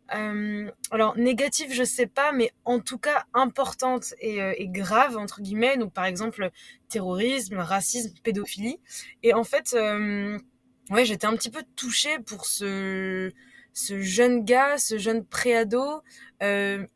alors 0.10 1.18
négative, 1.18 1.72
je 1.72 1.84
sais 1.84 2.08
pas, 2.08 2.32
mais 2.32 2.52
en 2.66 2.80
tout 2.80 2.98
cas 2.98 3.26
importante 3.34 4.14
et, 4.20 4.68
grave 4.68 5.18
entre 5.18 5.42
guillemets. 5.42 5.78
Donc 5.78 5.94
par 5.94 6.06
exemple 6.06 6.52
terrorisme, 6.90 7.58
racisme, 7.58 8.14
pédophilie. 8.24 8.80
Et 9.24 9.34
en 9.34 9.44
fait, 9.44 9.76
ouais, 10.92 11.06
j'étais 11.06 11.26
un 11.26 11.36
petit 11.36 11.50
peu 11.50 11.64
touchée 11.76 12.20
pour 12.20 12.46
ce 12.46 13.32
ce 13.74 14.02
jeune 14.02 14.46
gars, 14.46 14.78
ce 14.78 15.00
jeune 15.00 15.26
préado, 15.26 16.02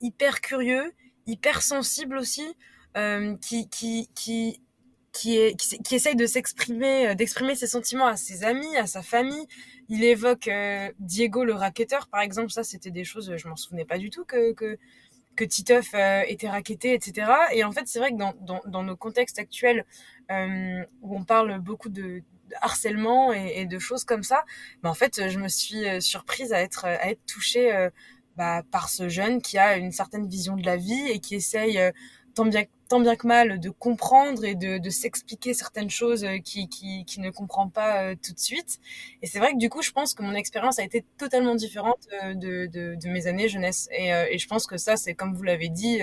hyper 0.02 0.42
curieux 0.42 0.94
hypersensible 1.28 2.18
aussi, 2.18 2.56
qui, 3.42 3.70
qui, 3.70 4.10
qui, 4.16 4.62
qui, 5.12 5.38
est, 5.38 5.56
qui, 5.56 5.96
essaye 5.96 6.16
de 6.16 6.26
s'exprimer, 6.26 7.16
d'exprimer 7.16 7.56
ses 7.56 7.68
sentiments 7.68 8.08
à 8.08 8.18
ses 8.18 8.44
amis, 8.44 8.76
à 8.78 8.88
sa 8.88 9.02
famille. 9.02 9.48
Il 9.90 10.04
évoque 10.04 10.50
Diego 11.00 11.44
le 11.44 11.54
racketteur, 11.54 12.08
par 12.08 12.22
exemple. 12.22 12.52
Ça, 12.52 12.64
c'était 12.64 12.92
des 12.92 13.04
choses, 13.04 13.36
je 13.36 13.48
m'en 13.48 13.56
souvenais 13.56 13.86
pas 13.86 13.98
du 13.98 14.10
tout 14.10 14.26
que, 14.26 14.54
que, 14.54 14.78
que 15.36 15.44
Titeuf 15.44 15.94
était 16.28 16.50
racketté, 16.50 16.94
etc. 16.94 17.32
Et 17.54 17.64
en 17.64 17.72
fait, 17.72 17.88
c'est 17.88 18.00
vrai 18.00 18.12
que 18.12 18.18
dans, 18.18 18.34
dans, 18.66 18.84
nos 18.84 18.96
contextes 18.96 19.40
actuels, 19.40 19.86
où 20.30 21.16
on 21.16 21.24
parle 21.24 21.60
beaucoup 21.60 21.90
de, 21.90 22.24
harcèlement 22.62 23.34
et, 23.34 23.66
de 23.66 23.80
choses 23.80 24.04
comme 24.04 24.24
ça, 24.24 24.44
mais 24.84 24.90
en 24.90 24.94
fait, 24.94 25.30
je 25.30 25.40
me 25.40 25.48
suis 25.48 25.88
euh, 25.88 26.00
surprise 26.00 26.54
à 26.54 26.62
être, 26.62 26.86
à 26.86 27.10
être 27.10 27.26
touchée 27.26 27.74
euh, 27.74 27.90
bah, 28.36 28.64
par 28.72 28.90
ce 28.90 29.10
jeune 29.10 29.42
qui 29.42 29.58
a 29.58 29.78
une 29.78 29.92
certaine 29.92 30.28
vision 30.28 30.56
de 30.56 30.66
la 30.66 30.78
vie 30.78 31.08
et 31.10 31.20
qui 31.20 31.36
essaye 31.36 31.78
euh, 31.80 31.92
tant 32.36 32.46
bien, 32.46 32.64
tant 32.88 33.00
bien 33.00 33.16
que 33.16 33.28
mal 33.28 33.60
de 33.60 33.70
comprendre 33.70 34.44
et 34.46 34.56
de, 34.56 34.90
s'expliquer 34.90 35.54
certaines 35.54 35.90
choses 35.90 36.26
qui, 36.44 36.70
qui, 36.70 37.04
qui 37.06 37.20
ne 37.20 37.30
comprend 37.30 37.70
pas 37.70 38.16
tout 38.16 38.34
de 38.34 38.40
suite. 38.40 38.80
Et 39.22 39.28
c'est 39.28 39.40
vrai 39.40 39.54
que 39.54 39.58
du 39.58 39.70
coup, 39.70 39.82
je 39.82 39.92
pense 39.92 40.14
que 40.14 40.24
mon 40.24 40.34
expérience 40.34 40.80
a 40.80 40.84
été 40.84 41.04
totalement 41.18 41.56
différente 41.56 42.08
de, 42.36 42.68
de, 42.68 42.96
de 42.96 43.10
mes 43.10 43.28
années 43.28 43.50
jeunesse. 43.50 43.90
Et, 43.92 44.10
et 44.10 44.38
je 44.38 44.48
pense 44.48 44.66
que 44.66 44.78
ça, 44.78 44.96
c'est 44.96 45.14
comme 45.14 45.34
vous 45.34 45.44
l'avez 45.44 45.70
dit, 45.70 46.00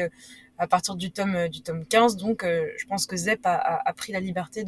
à 0.59 0.67
partir 0.67 0.97
du 0.97 1.11
tome, 1.11 1.49
du 1.49 1.63
tome 1.63 1.87
15. 1.87 2.17
Donc, 2.17 2.45
je 2.45 2.87
pense 2.87 3.07
que 3.07 3.17
Zep 3.17 3.41
a, 3.45 3.55
a, 3.55 3.93
pris 3.95 4.13
la 4.13 4.21
liberté 4.21 4.65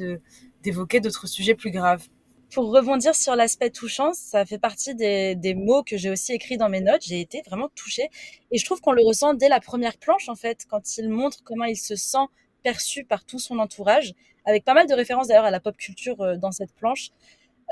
d'évoquer 0.63 1.01
d'autres 1.01 1.27
sujets 1.27 1.55
plus 1.55 1.71
graves. 1.71 2.09
Pour 2.53 2.73
rebondir 2.73 3.15
sur 3.15 3.35
l'aspect 3.35 3.71
touchant, 3.71 4.13
ça 4.15 4.47
fait 4.47 4.59
partie 4.59 4.95
des, 4.95 5.55
mots 5.55 5.83
que 5.83 5.97
j'ai 5.97 6.11
aussi 6.11 6.33
écrits 6.33 6.57
dans 6.57 6.69
mes 6.69 6.81
notes. 6.81 7.03
J'ai 7.05 7.21
été 7.21 7.43
vraiment 7.43 7.69
touchée 7.75 8.09
et 8.51 8.59
je 8.59 8.65
trouve 8.65 8.81
qu'on 8.81 8.93
le 8.93 9.03
ressent 9.03 9.35
dès 9.35 9.49
la 9.49 9.61
première 9.61 9.99
planche 9.99 10.29
en 10.29 10.37
fait, 10.37 10.65
quand 10.69 10.97
il 10.97 11.09
montre 11.09 11.43
comment 11.45 11.65
il 11.65 11.77
se 11.77 11.97
sent 11.97 12.27
perçu 12.63 13.05
par 13.05 13.25
tout 13.25 13.39
son 13.39 13.59
entourage, 13.59 14.15
avec 14.45 14.65
pas 14.65 14.75
mal 14.75 14.87
de 14.87 14.95
références 14.95 15.29
d'ailleurs 15.29 15.45
à 15.45 15.51
la 15.51 15.61
pop 15.61 15.77
culture 15.77 16.21
euh, 16.21 16.37
dans 16.37 16.53
cette 16.53 16.73
planche. 16.75 17.11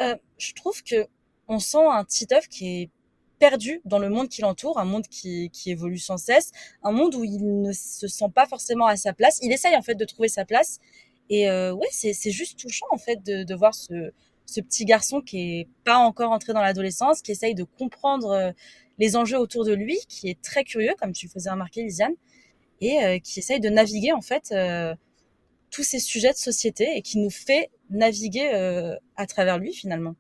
Euh, 0.00 0.16
je 0.38 0.52
trouve 0.54 0.82
que 0.82 1.06
on 1.46 1.60
sent 1.60 1.86
un 1.86 2.04
Titeuf 2.04 2.48
qui 2.48 2.82
est 2.82 2.90
perdu 3.38 3.80
dans 3.84 3.98
le 3.98 4.08
monde 4.08 4.28
qui 4.28 4.42
l'entoure, 4.42 4.78
un 4.78 4.84
monde 4.84 5.06
qui, 5.06 5.50
évolue 5.66 5.98
sans 5.98 6.16
cesse, 6.16 6.50
un 6.82 6.92
monde 6.92 7.14
où 7.14 7.24
il 7.24 7.60
ne 7.62 7.72
se 7.72 8.08
sent 8.08 8.30
pas 8.34 8.46
forcément 8.46 8.86
à 8.86 8.96
sa 8.96 9.12
place. 9.12 9.38
Il 9.42 9.52
essaye 9.52 9.76
en 9.76 9.82
fait 9.82 9.94
de 9.94 10.04
trouver 10.04 10.28
sa 10.28 10.44
place 10.44 10.78
et 11.30 11.48
euh, 11.48 11.72
ouais, 11.72 11.88
c'est 11.90 12.30
juste 12.30 12.58
touchant 12.58 12.86
en 12.90 12.98
fait 12.98 13.22
de 13.24 13.54
voir 13.54 13.74
ce, 13.74 14.12
ce, 14.46 14.60
petit 14.60 14.84
garçon 14.84 15.20
qui 15.20 15.38
est 15.38 15.68
pas 15.84 15.96
encore 15.96 16.32
entré 16.32 16.52
dans 16.52 16.60
l'adolescence, 16.60 17.22
qui 17.22 17.32
essaye 17.32 17.54
de 17.54 17.64
comprendre 17.64 18.30
euh, 18.30 18.52
les 18.98 19.16
enjeux 19.16 19.38
autour 19.38 19.64
de 19.64 19.72
lui, 19.72 19.98
qui 20.08 20.28
est 20.28 20.40
très 20.40 20.64
curieux, 20.64 20.92
comme 21.00 21.12
tu 21.12 21.28
faisais 21.28 21.50
remarquer, 21.50 21.82
Lisiane, 21.82 22.14
et 22.80 23.02
euh, 23.02 23.18
qui 23.18 23.38
essaye 23.38 23.60
de 23.60 23.68
naviguer 23.68 24.12
en 24.12 24.20
fait 24.20 24.52
euh, 24.52 24.94
tous 25.70 25.82
ces 25.82 25.98
sujets 25.98 26.32
de 26.32 26.36
société 26.36 26.96
et 26.96 27.02
qui 27.02 27.18
nous 27.18 27.30
fait 27.30 27.70
naviguer 27.90 28.48
à 29.16 29.26
travers 29.26 29.58
lui 29.58 29.72
finalement. 29.72 30.14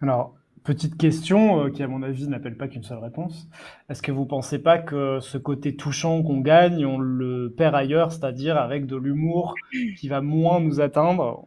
Alors, 0.00 0.36
Petite 0.66 0.96
question 0.96 1.70
qui, 1.70 1.84
à 1.84 1.86
mon 1.86 2.02
avis, 2.02 2.26
n'appelle 2.26 2.56
pas 2.56 2.66
qu'une 2.66 2.82
seule 2.82 2.98
réponse. 2.98 3.48
Est-ce 3.88 4.02
que 4.02 4.10
vous 4.10 4.26
pensez 4.26 4.58
pas 4.58 4.78
que 4.78 5.20
ce 5.20 5.38
côté 5.38 5.76
touchant 5.76 6.24
qu'on 6.24 6.40
gagne, 6.40 6.84
on 6.84 6.98
le 6.98 7.54
perd 7.56 7.76
ailleurs, 7.76 8.10
c'est-à-dire 8.10 8.56
avec 8.56 8.86
de 8.86 8.96
l'humour 8.96 9.54
qui 9.96 10.08
va 10.08 10.22
moins 10.22 10.58
nous 10.58 10.80
atteindre 10.80 11.46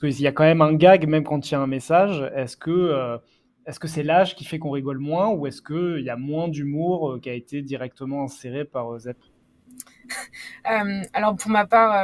Parce 0.00 0.14
qu'il 0.14 0.24
y 0.24 0.26
a 0.26 0.32
quand 0.32 0.44
même 0.44 0.60
un 0.60 0.74
gag, 0.74 1.06
même 1.06 1.24
quand 1.24 1.48
il 1.48 1.52
y 1.52 1.54
a 1.54 1.60
un 1.60 1.66
message. 1.66 2.30
Est-ce 2.34 2.56
que 2.56 2.70
euh, 2.70 3.18
est-ce 3.66 3.80
que 3.80 3.88
c'est 3.88 4.02
l'âge 4.02 4.34
qui 4.34 4.44
fait 4.44 4.58
qu'on 4.58 4.70
rigole 4.70 4.98
moins 4.98 5.28
ou 5.28 5.46
est-ce 5.46 5.62
qu'il 5.62 6.04
y 6.04 6.10
a 6.10 6.16
moins 6.16 6.48
d'humour 6.48 7.12
euh, 7.12 7.20
qui 7.20 7.30
a 7.30 7.34
été 7.34 7.62
directement 7.62 8.24
inséré 8.24 8.64
par 8.64 8.98
Zep? 8.98 9.16
Alors, 10.64 11.36
pour 11.36 11.50
ma 11.50 11.66
part 11.66 11.94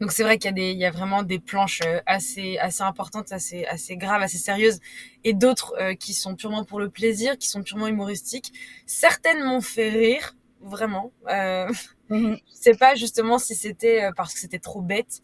donc 0.00 0.12
c'est 0.12 0.22
vrai 0.22 0.38
qu'il 0.38 0.58
y 0.58 0.84
a 0.84 0.90
vraiment 0.90 1.22
des 1.22 1.38
planches 1.38 1.80
euh, 1.84 2.00
assez, 2.06 2.58
assez 2.58 2.82
importantes, 2.82 3.32
assez, 3.32 3.64
assez 3.64 3.96
graves, 3.96 4.22
assez 4.22 4.36
sérieuses, 4.38 4.80
et 5.24 5.32
d'autres 5.32 5.74
euh, 5.80 5.94
qui 5.94 6.12
sont 6.12 6.34
purement 6.34 6.64
pour 6.64 6.80
le 6.80 6.90
plaisir, 6.90 7.38
qui 7.38 7.48
sont 7.48 7.62
purement 7.62 7.86
humoristiques. 7.86 8.52
Certaines 8.84 9.42
m'ont 9.42 9.62
fait 9.62 9.88
rire, 9.88 10.36
vraiment. 10.60 11.12
Euh, 11.30 11.68
mm-hmm. 12.10 12.36
Je 12.36 12.54
sais 12.54 12.74
pas 12.74 12.94
justement 12.94 13.38
si 13.38 13.54
c'était 13.54 14.04
euh, 14.04 14.12
parce 14.16 14.34
que 14.34 14.40
c'était 14.40 14.58
trop 14.58 14.82
bête, 14.82 15.22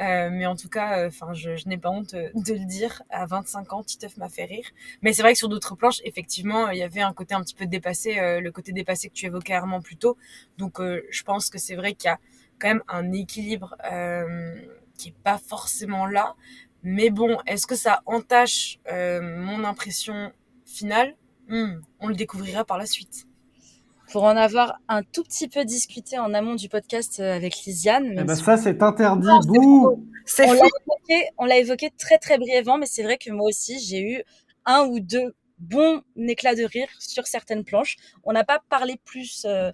euh, 0.00 0.30
mais 0.30 0.46
en 0.46 0.56
tout 0.56 0.68
cas, 0.68 1.06
enfin, 1.06 1.32
je, 1.34 1.56
je 1.56 1.68
n'ai 1.68 1.78
pas 1.78 1.90
honte 1.90 2.14
de 2.14 2.52
le 2.52 2.66
dire. 2.66 3.02
À 3.10 3.26
25 3.26 3.72
ans, 3.72 3.82
Titeuf 3.82 4.16
m'a 4.16 4.28
fait 4.28 4.44
rire. 4.44 4.66
Mais 5.02 5.12
c'est 5.12 5.22
vrai 5.22 5.32
que 5.32 5.38
sur 5.38 5.48
d'autres 5.48 5.76
planches, 5.76 6.00
effectivement, 6.04 6.70
il 6.70 6.78
y 6.78 6.82
avait 6.82 7.02
un 7.02 7.12
côté 7.12 7.34
un 7.34 7.42
petit 7.42 7.54
peu 7.54 7.66
dépassé, 7.66 8.40
le 8.40 8.50
côté 8.50 8.72
dépassé 8.72 9.08
que 9.08 9.14
tu 9.14 9.26
évoquais 9.26 9.54
Armand 9.54 9.80
plus 9.80 9.96
tôt. 9.96 10.16
Donc, 10.58 10.78
je 10.80 11.22
pense 11.22 11.50
que 11.50 11.58
c'est 11.58 11.76
vrai 11.76 11.94
qu'il 11.94 12.08
y 12.08 12.10
a 12.10 12.18
quand 12.62 12.68
même 12.68 12.82
un 12.88 13.12
équilibre 13.12 13.76
euh, 13.90 14.54
qui 14.96 15.08
est 15.08 15.16
pas 15.24 15.38
forcément 15.38 16.06
là. 16.06 16.36
Mais 16.84 17.10
bon, 17.10 17.38
est-ce 17.46 17.66
que 17.66 17.74
ça 17.74 18.02
entache 18.06 18.78
euh, 18.90 19.20
mon 19.20 19.64
impression 19.64 20.32
finale? 20.64 21.16
Hmm, 21.48 21.80
On 22.00 22.08
le 22.08 22.14
découvrira 22.14 22.64
par 22.64 22.78
la 22.78 22.86
suite. 22.86 23.26
Pour 24.12 24.24
en 24.24 24.36
avoir 24.36 24.78
un 24.88 25.02
tout 25.02 25.22
petit 25.22 25.48
peu 25.48 25.64
discuté 25.64 26.18
en 26.18 26.34
amont 26.34 26.54
du 26.54 26.68
podcast 26.68 27.18
euh, 27.18 27.34
avec 27.34 27.56
Lisiane. 27.64 28.14
Eh 28.20 28.24
ben 28.24 28.34
ça, 28.34 28.58
c'est 28.58 28.82
interdit. 28.82 29.26
On, 29.30 29.96
on 31.38 31.44
l'a 31.46 31.56
évoqué 31.56 31.90
très 31.98 32.18
très 32.18 32.36
brièvement, 32.36 32.76
mais 32.76 32.84
c'est 32.84 33.02
vrai 33.02 33.16
que 33.16 33.30
moi 33.30 33.48
aussi, 33.48 33.80
j'ai 33.80 34.00
eu 34.00 34.22
un 34.66 34.84
ou 34.84 35.00
deux 35.00 35.34
bons 35.58 36.02
éclats 36.16 36.54
de 36.54 36.64
rire 36.64 36.88
sur 36.98 37.26
certaines 37.26 37.64
planches. 37.64 37.96
On 38.24 38.32
n'a 38.32 38.44
pas 38.44 38.62
parlé 38.68 39.00
plus 39.02 39.46
euh, 39.46 39.72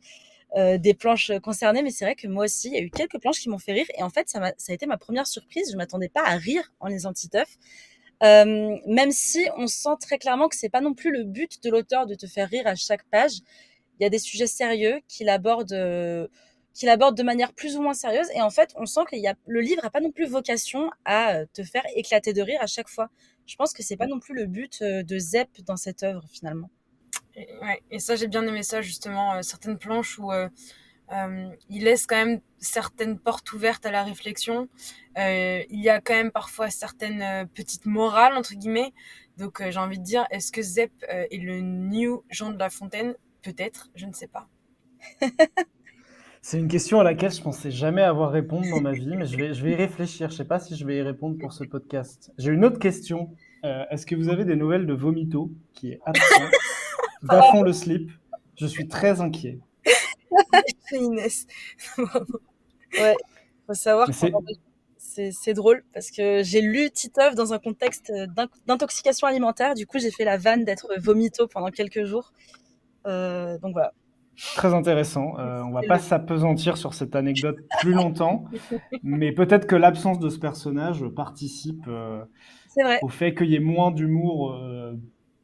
des 0.78 0.94
planches 0.94 1.32
concernées, 1.42 1.82
mais 1.82 1.90
c'est 1.90 2.04
vrai 2.04 2.14
que 2.14 2.28
moi 2.28 2.44
aussi, 2.44 2.68
il 2.68 2.74
y 2.74 2.78
a 2.78 2.80
eu 2.80 2.90
quelques 2.90 3.20
planches 3.20 3.40
qui 3.40 3.48
m'ont 3.48 3.58
fait 3.58 3.72
rire. 3.72 3.86
Et 3.98 4.04
en 4.04 4.10
fait, 4.10 4.28
ça, 4.28 4.38
a, 4.38 4.52
ça 4.56 4.70
a 4.70 4.74
été 4.74 4.86
ma 4.86 4.98
première 4.98 5.26
surprise. 5.26 5.72
Je 5.72 5.76
m'attendais 5.76 6.08
pas 6.08 6.22
à 6.24 6.36
rire 6.36 6.72
en 6.78 6.86
les 6.86 7.06
antiteufs. 7.06 7.58
Euh, 8.22 8.76
même 8.86 9.10
si 9.10 9.46
on 9.56 9.66
sent 9.66 9.96
très 10.00 10.18
clairement 10.18 10.48
que 10.48 10.56
c'est 10.56 10.68
pas 10.68 10.80
non 10.80 10.94
plus 10.94 11.12
le 11.12 11.24
but 11.24 11.62
de 11.62 11.70
l'auteur 11.70 12.06
de 12.06 12.14
te 12.14 12.26
faire 12.26 12.48
rire 12.48 12.66
à 12.66 12.76
chaque 12.76 13.04
page. 13.10 13.40
Il 13.98 14.04
y 14.04 14.06
a 14.06 14.10
des 14.10 14.18
sujets 14.18 14.46
sérieux 14.46 15.00
qu'il 15.08 15.28
aborde, 15.28 15.72
euh, 15.72 16.28
qu'il 16.74 16.88
aborde 16.88 17.16
de 17.16 17.22
manière 17.22 17.52
plus 17.52 17.76
ou 17.76 17.82
moins 17.82 17.94
sérieuse. 17.94 18.28
Et 18.34 18.42
en 18.42 18.50
fait, 18.50 18.72
on 18.76 18.86
sent 18.86 19.02
que 19.10 19.16
le 19.46 19.60
livre 19.60 19.84
a 19.84 19.90
pas 19.90 20.00
non 20.00 20.12
plus 20.12 20.26
vocation 20.26 20.90
à 21.04 21.46
te 21.46 21.62
faire 21.62 21.84
éclater 21.94 22.32
de 22.32 22.42
rire 22.42 22.60
à 22.60 22.66
chaque 22.66 22.88
fois. 22.88 23.08
Je 23.46 23.56
pense 23.56 23.72
que 23.72 23.82
c'est 23.82 23.96
pas 23.96 24.06
non 24.06 24.20
plus 24.20 24.34
le 24.34 24.46
but 24.46 24.82
de 24.82 25.18
Zep 25.18 25.48
dans 25.62 25.76
cette 25.76 26.02
œuvre 26.02 26.24
finalement. 26.30 26.70
Et, 27.34 27.48
ouais, 27.62 27.80
et 27.90 27.98
ça, 27.98 28.16
j'ai 28.16 28.28
bien 28.28 28.46
aimé 28.46 28.62
ça, 28.62 28.82
justement, 28.82 29.34
euh, 29.34 29.42
certaines 29.42 29.78
planches 29.78 30.18
où 30.18 30.32
euh, 30.32 30.48
euh, 31.12 31.48
il 31.70 31.84
laisse 31.84 32.06
quand 32.06 32.16
même 32.16 32.40
certaines 32.58 33.18
portes 33.18 33.52
ouvertes 33.52 33.86
à 33.86 33.90
la 33.90 34.02
réflexion. 34.02 34.68
Euh, 35.16 35.62
il 35.70 35.80
y 35.80 35.88
a 35.88 36.00
quand 36.00 36.14
même 36.14 36.32
parfois 36.32 36.70
certaines 36.70 37.22
euh, 37.22 37.44
petites 37.46 37.86
morales, 37.86 38.36
entre 38.36 38.54
guillemets. 38.54 38.92
Donc, 39.36 39.62
j'ai 39.68 39.78
envie 39.78 39.98
de 39.98 40.04
dire, 40.04 40.26
est-ce 40.30 40.50
que 40.50 40.62
Zep 40.62 40.92
est 41.08 41.40
le 41.40 41.60
new 41.60 42.24
Jean 42.28 42.50
de 42.50 42.58
La 42.58 42.70
Fontaine? 42.70 43.14
Peut-être, 43.42 43.90
je 43.94 44.06
ne 44.06 44.12
sais 44.12 44.28
pas. 44.28 44.48
C'est 46.40 46.58
une 46.58 46.68
question 46.68 47.00
à 47.00 47.04
laquelle 47.04 47.32
je 47.32 47.42
pensais 47.42 47.70
jamais 47.70 48.02
avoir 48.02 48.30
répondu 48.30 48.70
dans 48.70 48.80
ma 48.80 48.92
vie, 48.92 49.16
mais 49.16 49.26
je 49.26 49.36
vais, 49.36 49.54
je 49.54 49.62
vais 49.62 49.72
y 49.72 49.74
réfléchir. 49.74 50.30
Je 50.30 50.36
sais 50.36 50.44
pas 50.44 50.60
si 50.60 50.76
je 50.76 50.86
vais 50.86 50.98
y 50.98 51.02
répondre 51.02 51.36
pour 51.38 51.52
ce 51.52 51.64
podcast. 51.64 52.32
J'ai 52.38 52.52
une 52.52 52.64
autre 52.64 52.78
question. 52.78 53.30
Est-ce 53.62 54.06
que 54.06 54.14
vous 54.14 54.28
avez 54.28 54.44
des 54.44 54.56
nouvelles 54.56 54.86
de 54.86 54.94
Vomito, 54.94 55.50
qui 55.74 55.92
est 55.92 56.00
absent 56.06 56.22
Bafon 57.22 57.62
le 57.62 57.72
slip? 57.72 58.10
Je 58.56 58.66
suis 58.66 58.88
très 58.88 59.20
inquiet. 59.20 59.58
Inès. 60.92 61.46
ouais, 61.98 63.16
faut 63.66 63.74
savoir 63.74 64.08
c'est 65.30 65.54
drôle 65.54 65.82
parce 65.92 66.10
que 66.10 66.42
j'ai 66.42 66.60
lu 66.60 66.90
Titeuf 66.90 67.34
dans 67.34 67.52
un 67.52 67.58
contexte 67.58 68.12
d'intoxication 68.66 69.26
alimentaire. 69.26 69.74
Du 69.74 69.86
coup, 69.86 69.98
j'ai 69.98 70.10
fait 70.10 70.24
la 70.24 70.36
vanne 70.36 70.64
d'être 70.64 70.94
vomito 70.98 71.46
pendant 71.46 71.70
quelques 71.70 72.04
jours. 72.04 72.32
Euh, 73.06 73.58
donc 73.58 73.72
voilà. 73.72 73.92
Très 74.54 74.72
intéressant. 74.72 75.36
Euh, 75.38 75.62
on 75.62 75.72
va 75.72 75.82
pas 75.82 75.98
s'apesantir 75.98 76.76
sur 76.76 76.94
cette 76.94 77.16
anecdote 77.16 77.58
plus 77.80 77.92
longtemps, 77.92 78.44
mais 79.02 79.32
peut-être 79.32 79.66
que 79.66 79.74
l'absence 79.74 80.20
de 80.20 80.28
ce 80.28 80.38
personnage 80.38 81.04
participe 81.08 81.86
euh, 81.88 82.24
au 83.02 83.08
fait 83.08 83.34
qu'il 83.34 83.48
y 83.48 83.56
ait 83.56 83.60
moins 83.60 83.90
d'humour, 83.90 84.52
euh, 84.52 84.94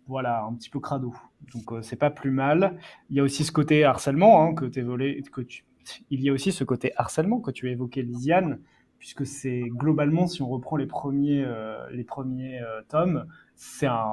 voilà, 0.07 0.45
un 0.45 0.55
petit 0.55 0.71
peu 0.71 0.79
crado. 0.79 1.13
Donc 1.53 1.83
c'est 1.83 1.97
pas 1.97 2.11
plus 2.11 2.31
mal. 2.31 2.79
Il 3.11 3.17
y 3.17 3.21
a 3.21 3.25
aussi 3.25 3.43
ce 3.43 3.51
côté 3.51 3.83
harcèlement 3.83 4.45
hein, 4.45 4.55
que, 4.55 4.81
volé, 4.81 5.21
que 5.33 5.41
tu... 5.41 5.65
Il 6.11 6.23
y 6.23 6.31
a 6.31 6.33
aussi 6.33 6.53
ce 6.53 6.63
côté 6.63 6.93
harcèlement 6.97 7.41
que 7.41 7.51
tu 7.51 7.69
as 7.69 7.73
évoqué, 7.73 8.01
Lisiane, 8.03 8.61
puisque 9.01 9.27
c'est 9.27 9.65
globalement, 9.71 10.29
si 10.29 10.41
on 10.41 10.49
reprend 10.49 10.77
les 10.77 10.87
premiers, 10.87 11.45
les 11.91 12.05
premiers 12.05 12.61
tomes, 12.89 13.27
c'est 13.55 13.87
un, 13.87 14.13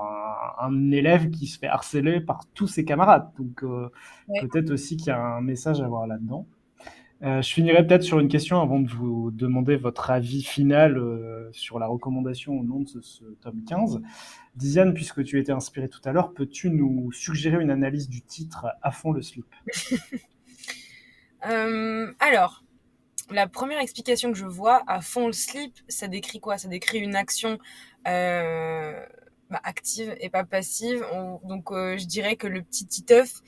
un, 0.60 0.92
élève 0.92 1.30
qui 1.30 1.48
se 1.48 1.60
fait 1.60 1.68
harceler 1.68 2.22
par 2.22 2.46
tous 2.54 2.68
ses 2.68 2.86
camarades. 2.86 3.30
Donc 3.38 3.64
peut-être 4.42 4.72
aussi 4.72 4.98
qu'il 4.98 5.08
y 5.08 5.12
a 5.12 5.20
un 5.20 5.42
message 5.42 5.82
à 5.82 5.88
voir 5.88 6.08
là-dedans. 6.08 6.48
Euh, 7.24 7.42
je 7.42 7.54
finirai 7.54 7.86
peut-être 7.86 8.02
sur 8.02 8.20
une 8.20 8.28
question 8.28 8.60
avant 8.62 8.80
de 8.80 8.90
vous 8.90 9.30
demander 9.30 9.76
votre 9.76 10.10
avis 10.10 10.42
final 10.42 10.98
euh, 10.98 11.50
sur 11.52 11.78
la 11.78 11.86
recommandation 11.86 12.54
au 12.54 12.64
nom 12.64 12.80
de 12.80 12.88
ce, 12.88 13.00
ce 13.02 13.24
tome 13.42 13.64
15. 13.68 14.02
Diane, 14.56 14.94
puisque 14.96 15.24
tu 15.24 15.40
étais 15.40 15.52
inspirée 15.52 15.88
tout 15.88 16.02
à 16.04 16.14
l'heure, 16.14 16.34
peux-tu 16.34 16.72
nous 16.72 17.12
suggérer 17.12 17.62
une 17.62 17.70
analyse 17.70 18.10
du 18.10 18.24
titre 18.24 18.68
À 18.82 18.92
fond 18.92 19.12
le 19.12 19.22
slip 19.22 19.46
Euh, 21.48 22.14
alors, 22.20 22.64
la 23.32 23.48
première 23.48 23.80
explication 23.80 24.32
que 24.32 24.38
je 24.38 24.46
vois, 24.46 24.84
à 24.86 25.02
fond 25.02 25.26
le 25.26 25.34
slip, 25.34 25.74
ça 25.88 26.08
décrit 26.08 26.40
quoi? 26.40 26.60
Ça 26.60 26.68
décrit 26.68 27.00
une 27.00 27.16
action 27.16 27.58
euh, 28.08 29.04
bah, 29.52 29.62
active 29.64 30.16
et 30.20 30.30
pas 30.30 30.44
passive. 30.46 31.06
On- 31.14 31.40
donc, 31.48 31.72
euh, 31.72 31.98
je 31.98 32.06
dirais 32.08 32.36
que 32.38 32.48
le 32.48 32.64
petit 32.64 32.88
Titeuf 32.88 33.42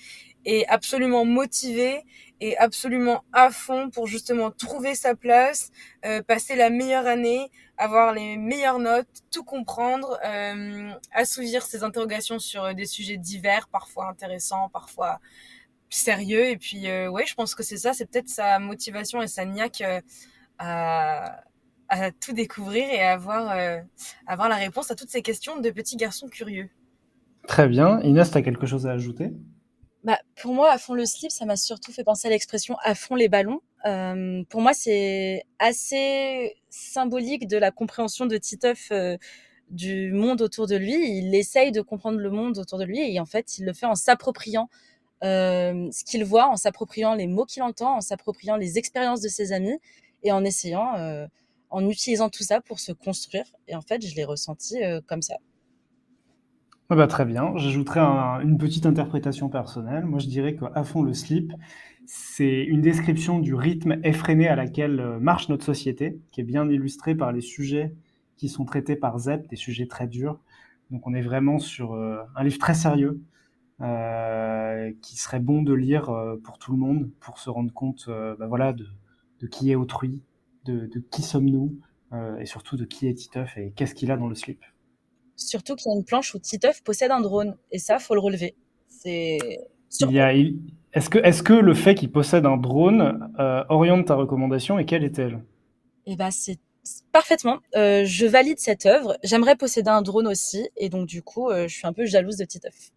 est 0.46 0.66
absolument 0.68 1.26
motivé 1.26 2.04
et 2.42 2.58
absolument 2.58 3.24
à 3.32 3.50
fond 3.52 3.90
pour 3.90 4.08
justement 4.08 4.52
trouver 4.52 4.96
sa 4.96 5.16
place, 5.16 5.72
euh, 6.06 6.22
passer 6.22 6.56
la 6.56 6.70
meilleure 6.70 7.08
année, 7.08 7.50
avoir 7.78 8.14
les 8.14 8.36
meilleures 8.38 8.80
notes, 8.80 9.08
tout 9.32 9.44
comprendre, 9.46 10.20
euh, 10.26 10.92
assouvir 11.14 11.64
ses 11.64 11.84
interrogations 11.84 12.40
sur 12.40 12.66
euh, 12.66 12.74
des 12.74 12.86
sujets 12.86 13.18
divers, 13.18 13.70
parfois 13.70 14.10
intéressants, 14.10 14.70
parfois 14.70 15.20
sérieux. 15.90 16.46
Et 16.50 16.58
puis, 16.58 16.88
euh, 16.90 17.10
ouais, 17.10 17.26
je 17.26 17.34
pense 17.36 17.56
que 17.56 17.64
c'est 17.64 17.78
ça, 17.78 17.94
c'est 17.94 18.06
peut-être 18.10 18.30
sa 18.30 18.60
motivation 18.60 19.22
et 19.22 19.28
sa 19.28 19.46
niaque 19.46 19.82
euh, 19.82 20.02
à, 20.60 21.44
à 21.94 22.12
tout 22.12 22.34
découvrir 22.34 22.90
et 22.90 23.02
à 23.02 23.14
avoir, 23.14 23.52
euh, 23.52 23.80
avoir 24.28 24.50
la 24.50 24.56
réponse 24.56 24.92
à 24.92 24.96
toutes 24.96 25.10
ces 25.10 25.22
questions 25.22 25.60
de 25.60 25.70
petits 25.70 25.96
garçons 25.96 26.28
curieux. 26.28 26.70
Très 27.48 27.68
bien. 27.68 28.00
Inès, 28.02 28.32
tu 28.32 28.38
as 28.38 28.42
quelque 28.42 28.66
chose 28.66 28.88
à 28.88 28.92
ajouter? 28.92 29.32
Bah, 30.04 30.20
pour 30.42 30.54
moi, 30.54 30.72
à 30.72 30.78
fond 30.78 30.94
le 30.94 31.06
slip, 31.06 31.32
ça 31.32 31.46
m'a 31.46 31.56
surtout 31.56 31.92
fait 31.92 32.04
penser 32.04 32.28
à 32.28 32.32
l'expression 32.32 32.76
à 32.84 32.96
fond 32.96 33.16
les 33.16 33.30
ballons. 33.30 33.62
Euh, 33.86 34.44
pour 34.50 34.62
moi, 34.62 34.74
c'est 34.74 35.44
assez 35.60 36.56
symbolique 36.70 37.48
de 37.48 37.58
la 37.58 37.72
compréhension 37.72 38.26
de 38.26 38.38
Titeuf 38.38 38.90
euh, 38.92 39.18
du 39.70 40.12
monde 40.12 40.42
autour 40.42 40.68
de 40.68 40.76
lui. 40.76 40.96
Il 41.18 41.34
essaye 41.36 41.72
de 41.72 41.82
comprendre 41.82 42.20
le 42.20 42.30
monde 42.30 42.58
autour 42.58 42.80
de 42.80 42.86
lui 42.86 43.00
et 43.00 43.20
en 43.20 43.26
fait, 43.26 43.58
il 43.58 43.66
le 43.66 43.74
fait 43.74 43.86
en 43.86 43.96
s'appropriant 43.96 44.70
euh, 45.24 45.90
ce 45.92 46.04
qu'il 46.04 46.26
voit, 46.26 46.48
en 46.48 46.58
s'appropriant 46.58 47.16
les 47.16 47.28
mots 47.28 47.46
qu'il 47.46 47.64
entend, 47.64 47.98
en 47.98 48.02
s'appropriant 48.02 48.58
les 48.58 48.78
expériences 48.78 49.22
de 49.22 49.30
ses 49.30 49.54
amis 49.54 49.78
et 50.24 50.32
en 50.32 50.44
essayant, 50.44 50.96
euh, 50.98 51.28
en 51.74 51.90
utilisant 51.90 52.30
tout 52.30 52.44
ça 52.44 52.62
pour 52.62 52.80
se 52.80 52.92
construire. 52.94 53.46
Et 53.68 53.76
en 53.76 53.82
fait, 53.82 54.06
je 54.06 54.16
l'ai 54.16 54.26
ressenti 54.26 54.84
euh, 54.84 55.02
comme 55.08 55.22
ça. 55.22 55.36
Ah 56.90 56.96
bah, 56.96 57.08
très 57.08 57.26
bien. 57.26 57.54
J'ajouterai 57.58 58.00
un- 58.00 58.40
une 58.42 58.58
petite 58.58 58.86
interprétation 58.86 59.50
personnelle. 59.50 60.06
Moi, 60.06 60.20
je 60.20 60.28
dirais 60.28 60.56
qu'à 60.56 60.84
fond 60.84 61.02
le 61.02 61.14
slip, 61.14 61.52
c'est 62.06 62.64
une 62.64 62.82
description 62.82 63.40
du 63.40 63.56
rythme 63.56 64.00
effréné 64.04 64.48
à 64.48 64.56
laquelle 64.56 65.00
euh, 65.00 65.20
marche 65.20 65.50
notre 65.50 65.66
société, 65.66 66.20
qui 66.32 66.42
est 66.42 66.44
bien 66.44 66.70
illustré 66.70 67.16
par 67.16 67.32
les 67.32 67.42
sujets 67.42 67.94
qui 68.38 68.50
sont 68.50 68.66
traités 68.66 68.96
par 68.96 69.18
Zep, 69.20 69.48
des 69.48 69.56
sujets 69.56 69.88
très 69.88 70.08
durs. 70.08 70.40
Donc, 70.92 71.08
on 71.08 71.14
est 71.14 71.22
vraiment 71.22 71.60
sur 71.60 71.94
euh, 71.94 72.18
un 72.36 72.44
livre 72.44 72.60
très 72.60 72.74
sérieux, 72.76 73.22
qui 75.02 75.18
serait 75.18 75.40
bon 75.40 75.62
de 75.62 75.74
lire 75.74 76.10
pour 76.44 76.58
tout 76.58 76.72
le 76.72 76.78
monde, 76.78 77.10
pour 77.20 77.38
se 77.40 77.50
rendre 77.50 77.74
compte, 77.74 78.08
bah 78.08 78.48
voilà, 78.48 78.74
de 78.74 79.48
qui 79.48 79.72
est 79.72 79.76
autrui, 79.76 80.22
de, 80.66 80.88
de 80.88 81.00
qui 81.12 81.22
sommes-nous, 81.22 81.76
euh, 82.14 82.38
et 82.40 82.46
surtout 82.46 82.78
de 82.78 82.86
qui 82.86 83.08
est 83.08 83.14
Titeuf 83.14 83.58
et 83.58 83.72
qu'est-ce 83.76 83.96
qu'il 83.96 84.12
a 84.12 84.18
dans 84.18 84.28
le 84.28 84.36
slip. 84.36 84.64
Surtout 85.36 85.76
qu'il 85.76 85.92
y 85.92 85.96
a 85.96 85.98
une 85.98 86.06
planche 86.06 86.34
où 86.36 86.40
Titeuf 86.40 86.82
possède 86.84 87.12
un 87.12 87.22
drone. 87.22 87.58
Et 87.72 87.80
ça, 87.80 88.00
faut 88.00 88.14
le 88.14 88.20
relever. 88.22 88.56
C'est 88.88 89.40
Il 90.02 90.12
y 90.12 90.20
a, 90.20 90.34
il- 90.34 90.60
est-ce 90.94 91.10
que, 91.10 91.18
est-ce 91.20 91.42
que 91.44 91.54
le 91.54 91.74
fait 91.74 91.96
qu'il 91.96 92.12
possède 92.12 92.46
un 92.46 92.58
drone 92.58 93.32
euh, 93.40 93.64
oriente 93.70 94.06
ta 94.08 94.16
recommandation 94.16 94.78
et 94.80 94.86
quelle 94.86 95.04
est-elle? 95.04 95.44
Et 96.06 96.16
ben 96.16 96.30
c'est 96.32 96.60
parfaitement. 97.12 97.60
Euh, 97.76 98.04
je 98.06 98.26
valide 98.26 98.60
cette 98.60 98.86
œuvre. 98.86 99.18
J'aimerais 99.24 99.56
posséder 99.56 99.90
un 99.90 100.02
drone 100.02 100.28
aussi, 100.28 100.70
et 100.78 100.90
donc 100.90 101.08
du 101.08 101.22
coup, 101.24 101.50
je 101.52 101.68
suis 101.68 101.88
un 101.88 101.94
peu 101.94 102.06
jalouse 102.06 102.38
de 102.38 102.46
Titeuf. 102.46 102.92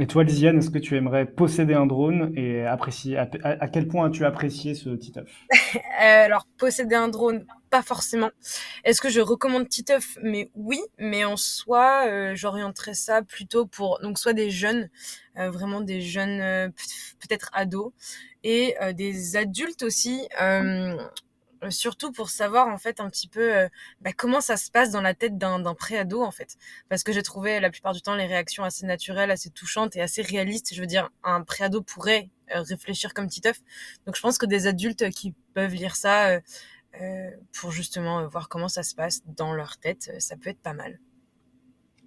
Et 0.00 0.06
toi, 0.06 0.22
Lisiane, 0.22 0.58
est-ce 0.58 0.70
que 0.70 0.78
tu 0.78 0.96
aimerais 0.96 1.26
posséder 1.26 1.74
un 1.74 1.86
drone 1.86 2.32
et 2.36 2.64
apprécier, 2.64 3.16
à, 3.18 3.26
quel 3.26 3.88
point 3.88 4.06
as-tu 4.06 4.24
apprécié 4.24 4.74
ce 4.74 4.90
Titeuf? 4.90 5.28
Euh, 6.00 6.24
alors, 6.24 6.46
posséder 6.58 6.94
un 6.94 7.08
drone, 7.08 7.44
pas 7.70 7.82
forcément. 7.82 8.30
Est-ce 8.84 9.00
que 9.00 9.10
je 9.10 9.20
recommande 9.20 9.68
Titeuf? 9.68 10.16
Mais 10.22 10.50
oui, 10.54 10.80
mais 10.98 11.24
en 11.24 11.36
soi, 11.36 12.04
euh, 12.06 12.36
j'orienterais 12.36 12.94
ça 12.94 13.22
plutôt 13.22 13.66
pour 13.66 13.98
donc 14.00 14.18
soit 14.18 14.32
des 14.32 14.50
jeunes, 14.50 14.88
euh, 15.38 15.50
vraiment 15.50 15.80
des 15.80 16.00
jeunes, 16.00 16.38
peut- 16.70 17.26
peut-être 17.26 17.50
ados, 17.52 17.92
et 18.44 18.76
des 18.94 19.36
adultes 19.36 19.82
aussi. 19.82 20.28
Euh, 21.64 21.70
surtout 21.70 22.12
pour 22.12 22.30
savoir 22.30 22.68
en 22.68 22.78
fait 22.78 23.00
un 23.00 23.08
petit 23.08 23.28
peu 23.28 23.56
euh, 23.56 23.68
bah, 24.00 24.12
comment 24.16 24.40
ça 24.40 24.56
se 24.56 24.70
passe 24.70 24.90
dans 24.90 25.00
la 25.00 25.14
tête 25.14 25.38
d'un 25.38 25.74
préado 25.74 26.22
en 26.22 26.30
fait 26.30 26.56
parce 26.88 27.02
que 27.02 27.12
j'ai 27.12 27.22
trouvé 27.22 27.58
la 27.58 27.70
plupart 27.70 27.92
du 27.92 28.00
temps 28.00 28.14
les 28.14 28.26
réactions 28.26 28.62
assez 28.62 28.86
naturelles 28.86 29.30
assez 29.30 29.50
touchantes 29.50 29.96
et 29.96 30.00
assez 30.00 30.22
réalistes 30.22 30.72
je 30.72 30.80
veux 30.80 30.86
dire 30.86 31.10
un 31.24 31.42
préado 31.42 31.82
pourrait 31.82 32.30
euh, 32.54 32.62
réfléchir 32.62 33.12
comme 33.12 33.28
Titeuf 33.28 33.60
donc 34.06 34.14
je 34.14 34.20
pense 34.20 34.38
que 34.38 34.46
des 34.46 34.66
adultes 34.66 35.10
qui 35.10 35.34
peuvent 35.54 35.74
lire 35.74 35.96
ça 35.96 36.40
pour 37.52 37.70
justement 37.70 38.26
voir 38.26 38.48
comment 38.48 38.66
ça 38.66 38.82
se 38.82 38.94
passe 38.96 39.22
dans 39.36 39.52
leur 39.52 39.76
tête, 39.76 40.10
ça 40.18 40.36
peut 40.36 40.50
être 40.50 40.58
pas 40.58 40.72
mal. 40.72 40.98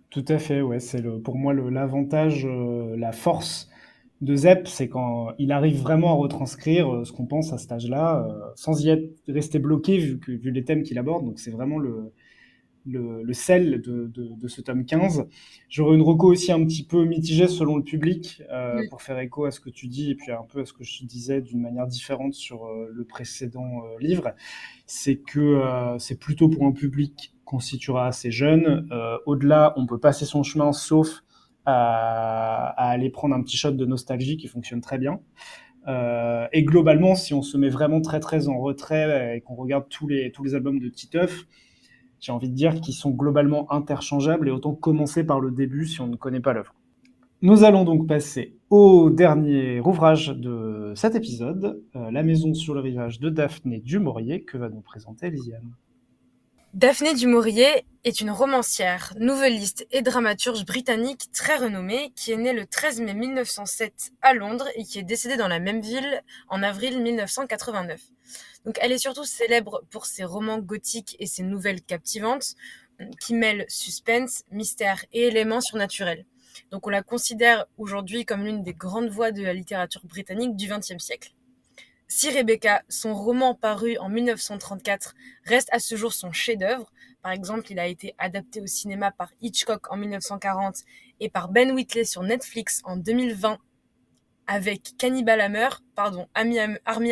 Tout 0.09 0.25
à 0.27 0.37
fait, 0.37 0.59
ouais. 0.59 0.81
C'est 0.81 1.01
pour 1.23 1.37
moi 1.37 1.53
l'avantage, 1.53 2.45
la 2.45 3.13
force 3.13 3.70
de 4.21 4.35
Zep, 4.35 4.67
c'est 4.67 4.87
quand 4.87 5.33
il 5.39 5.51
arrive 5.51 5.81
vraiment 5.81 6.11
à 6.11 6.15
retranscrire 6.15 6.93
euh, 6.93 7.05
ce 7.05 7.11
qu'on 7.11 7.25
pense 7.25 7.53
à 7.53 7.57
cet 7.57 7.71
âge-là, 7.71 8.25
euh, 8.27 8.51
sans 8.55 8.83
y 8.83 8.89
être 8.89 9.11
resté 9.27 9.59
bloqué 9.59 9.97
vu, 9.97 10.19
que, 10.19 10.31
vu 10.31 10.51
les 10.51 10.63
thèmes 10.63 10.83
qu'il 10.83 10.97
aborde. 10.99 11.25
Donc 11.25 11.39
c'est 11.39 11.51
vraiment 11.51 11.79
le, 11.79 12.11
le, 12.85 13.23
le 13.23 13.33
sel 13.33 13.81
de, 13.81 14.07
de, 14.07 14.35
de 14.35 14.47
ce 14.47 14.61
tome 14.61 14.85
15. 14.85 15.27
J'aurais 15.69 15.95
une 15.95 16.01
reco 16.01 16.31
aussi 16.31 16.51
un 16.51 16.63
petit 16.65 16.83
peu 16.83 17.03
mitigée 17.05 17.47
selon 17.47 17.77
le 17.77 17.83
public, 17.83 18.41
euh, 18.51 18.81
pour 18.89 19.01
faire 19.01 19.19
écho 19.19 19.45
à 19.45 19.51
ce 19.51 19.59
que 19.59 19.69
tu 19.69 19.87
dis 19.87 20.11
et 20.11 20.15
puis 20.15 20.31
un 20.31 20.45
peu 20.49 20.61
à 20.61 20.65
ce 20.65 20.73
que 20.73 20.83
je 20.83 21.03
disais 21.05 21.41
d'une 21.41 21.61
manière 21.61 21.87
différente 21.87 22.33
sur 22.33 22.65
euh, 22.65 22.89
le 22.91 23.03
précédent 23.03 23.83
euh, 23.85 23.99
livre. 23.99 24.33
C'est 24.85 25.17
que 25.17 25.61
c'est 25.99 26.19
plutôt 26.19 26.49
pour 26.49 26.65
un 26.65 26.73
public 26.73 27.33
constituera 27.45 28.07
assez 28.07 28.29
jeune. 28.29 28.89
Au-delà, 29.25 29.73
on 29.77 29.85
peut 29.85 29.97
passer 29.97 30.25
son 30.25 30.43
chemin 30.43 30.73
sauf 30.73 31.23
à, 31.65 32.73
aller 32.77 33.09
prendre 33.09 33.35
un 33.35 33.41
petit 33.41 33.57
shot 33.57 33.71
de 33.71 33.85
nostalgie 33.85 34.37
qui 34.37 34.47
fonctionne 34.47 34.81
très 34.81 34.97
bien. 34.97 35.19
Euh, 35.87 36.47
et 36.53 36.63
globalement, 36.63 37.15
si 37.15 37.33
on 37.33 37.41
se 37.41 37.57
met 37.57 37.69
vraiment 37.69 38.01
très 38.01 38.19
très 38.19 38.47
en 38.47 38.59
retrait 38.59 39.37
et 39.37 39.41
qu'on 39.41 39.55
regarde 39.55 39.85
tous 39.89 40.07
les, 40.07 40.31
tous 40.31 40.43
les 40.43 40.55
albums 40.55 40.79
de 40.79 40.89
Titeuf, 40.89 41.45
j'ai 42.19 42.31
envie 42.31 42.49
de 42.49 42.55
dire 42.55 42.79
qu'ils 42.81 42.93
sont 42.93 43.11
globalement 43.11 43.71
interchangeables 43.71 44.47
et 44.47 44.51
autant 44.51 44.75
commencer 44.75 45.23
par 45.23 45.39
le 45.39 45.51
début 45.51 45.87
si 45.87 46.01
on 46.01 46.07
ne 46.07 46.15
connaît 46.15 46.39
pas 46.39 46.53
l'œuvre. 46.53 46.75
Nous 47.41 47.63
allons 47.63 47.83
donc 47.83 48.07
passer 48.07 48.55
au 48.69 49.09
dernier 49.09 49.79
ouvrage 49.79 50.27
de 50.27 50.93
cet 50.95 51.15
épisode, 51.15 51.81
euh, 51.95 52.11
La 52.11 52.21
maison 52.21 52.53
sur 52.53 52.75
le 52.75 52.79
rivage 52.81 53.19
de 53.19 53.29
Daphné 53.29 53.79
du 53.79 53.97
Maurier, 53.97 54.43
que 54.43 54.59
va 54.59 54.69
nous 54.69 54.81
présenter 54.81 55.31
Lisiane. 55.31 55.71
Daphné 56.73 57.13
du 57.15 57.27
Maurier 57.27 57.85
est 58.05 58.21
une 58.21 58.31
romancière, 58.31 59.13
nouvelliste 59.19 59.85
et 59.91 60.01
dramaturge 60.01 60.65
britannique 60.65 61.29
très 61.33 61.57
renommée 61.57 62.13
qui 62.15 62.31
est 62.31 62.37
née 62.37 62.53
le 62.53 62.65
13 62.65 63.01
mai 63.01 63.13
1907 63.13 64.11
à 64.21 64.33
Londres 64.33 64.69
et 64.75 64.85
qui 64.85 64.97
est 64.97 65.03
décédée 65.03 65.35
dans 65.35 65.49
la 65.49 65.59
même 65.59 65.81
ville 65.81 66.23
en 66.47 66.63
avril 66.63 67.01
1989. 67.01 67.99
Donc 68.63 68.77
elle 68.79 68.93
est 68.93 68.97
surtout 68.97 69.25
célèbre 69.25 69.83
pour 69.89 70.05
ses 70.05 70.23
romans 70.23 70.59
gothiques 70.59 71.17
et 71.19 71.25
ses 71.25 71.43
nouvelles 71.43 71.81
captivantes 71.81 72.55
qui 73.19 73.33
mêlent 73.33 73.65
suspense, 73.67 74.43
mystère 74.49 75.03
et 75.11 75.27
éléments 75.27 75.59
surnaturels. 75.59 76.25
Donc 76.71 76.87
on 76.87 76.89
la 76.89 77.03
considère 77.03 77.65
aujourd'hui 77.77 78.23
comme 78.23 78.45
l'une 78.45 78.63
des 78.63 78.73
grandes 78.73 79.09
voix 79.09 79.33
de 79.33 79.43
la 79.43 79.53
littérature 79.53 80.05
britannique 80.05 80.55
du 80.55 80.69
XXe 80.69 81.03
siècle. 81.03 81.33
Si 82.13 82.29
Rebecca, 82.29 82.81
son 82.89 83.13
roman 83.15 83.55
paru 83.55 83.97
en 83.97 84.09
1934, 84.09 85.15
reste 85.45 85.69
à 85.71 85.79
ce 85.79 85.95
jour 85.95 86.11
son 86.11 86.33
chef-d'œuvre, 86.33 86.91
par 87.23 87.31
exemple, 87.31 87.71
il 87.71 87.79
a 87.79 87.87
été 87.87 88.15
adapté 88.17 88.59
au 88.59 88.67
cinéma 88.67 89.11
par 89.11 89.31
Hitchcock 89.39 89.89
en 89.89 89.95
1940 89.95 90.75
et 91.21 91.29
par 91.29 91.47
Ben 91.47 91.71
Whitley 91.71 92.03
sur 92.03 92.21
Netflix 92.23 92.81
en 92.83 92.97
2020 92.97 93.59
avec 94.45 94.91
Cannibal 94.97 95.39
Hammer, 95.39 95.69
pardon, 95.95 96.27
Armie 96.33 96.59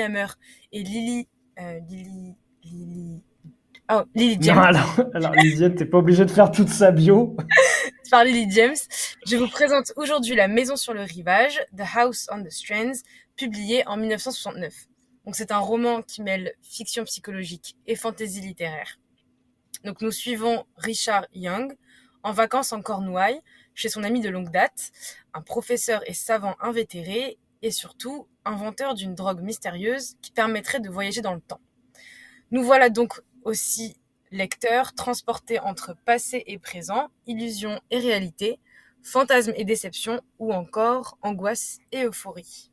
Hammer 0.02 0.28
et 0.74 0.84
Lily, 0.84 1.30
euh, 1.62 1.80
Lily, 1.88 2.36
Lily, 2.66 3.24
oh, 3.94 4.02
Lily 4.14 4.36
Non, 4.36 4.42
James. 4.42 4.58
alors, 4.58 5.00
alors 5.14 5.32
Lisiane, 5.36 5.76
t'es 5.76 5.86
pas 5.86 6.00
obligée 6.00 6.26
de 6.26 6.32
faire 6.32 6.52
toute 6.52 6.68
sa 6.68 6.92
bio. 6.92 7.38
par 8.10 8.24
Lily 8.24 8.50
James. 8.52 8.76
Je 9.26 9.38
vous 9.38 9.48
présente 9.48 9.94
aujourd'hui 9.96 10.36
La 10.36 10.48
Maison 10.48 10.76
sur 10.76 10.94
le 10.94 11.04
rivage, 11.04 11.60
The 11.78 11.84
House 11.96 12.28
on 12.32 12.44
the 12.44 12.50
Strands, 12.50 13.04
publié 13.36 13.86
en 13.88 13.98
1969. 13.98 14.88
Donc 15.26 15.36
c'est 15.36 15.52
un 15.52 15.60
roman 15.60 16.02
qui 16.02 16.24
mêle 16.24 16.54
fiction 16.62 17.04
psychologique 17.04 17.76
et 17.86 17.96
fantaisie 17.96 18.42
littéraire. 18.42 18.98
Donc 19.84 20.02
nous 20.02 20.12
suivons 20.12 20.66
Richard 20.78 21.28
Young 21.34 21.76
en 22.24 22.32
vacances 22.32 22.74
en 22.74 22.82
Cornouailles 22.82 23.42
chez 23.76 23.90
son 23.90 24.04
ami 24.04 24.22
de 24.22 24.30
longue 24.30 24.52
date, 24.52 24.92
un 25.34 25.42
professeur 25.42 26.02
et 26.10 26.14
savant 26.14 26.56
invétéré 26.62 27.38
et 27.62 27.72
surtout 27.72 28.28
inventeur 28.44 28.96
d'une 28.96 29.14
drogue 29.14 29.42
mystérieuse 29.42 30.16
qui 30.22 30.32
permettrait 30.32 30.80
de 30.80 30.90
voyager 30.90 31.22
dans 31.22 31.36
le 31.36 31.42
temps. 31.42 31.62
Nous 32.52 32.64
voilà 32.64 32.90
donc 32.90 33.22
aussi 33.44 33.98
lecteurs 34.32 34.94
transportés 34.94 35.60
entre 35.60 35.96
passé 36.06 36.44
et 36.48 36.58
présent, 36.58 37.10
illusion 37.28 37.80
et 37.92 38.00
réalité, 38.00 38.60
fantasme 39.02 39.54
et 39.56 39.66
déception 39.66 40.22
ou 40.40 40.54
encore 40.54 41.18
angoisse 41.22 41.80
et 41.92 42.04
euphorie. 42.04 42.72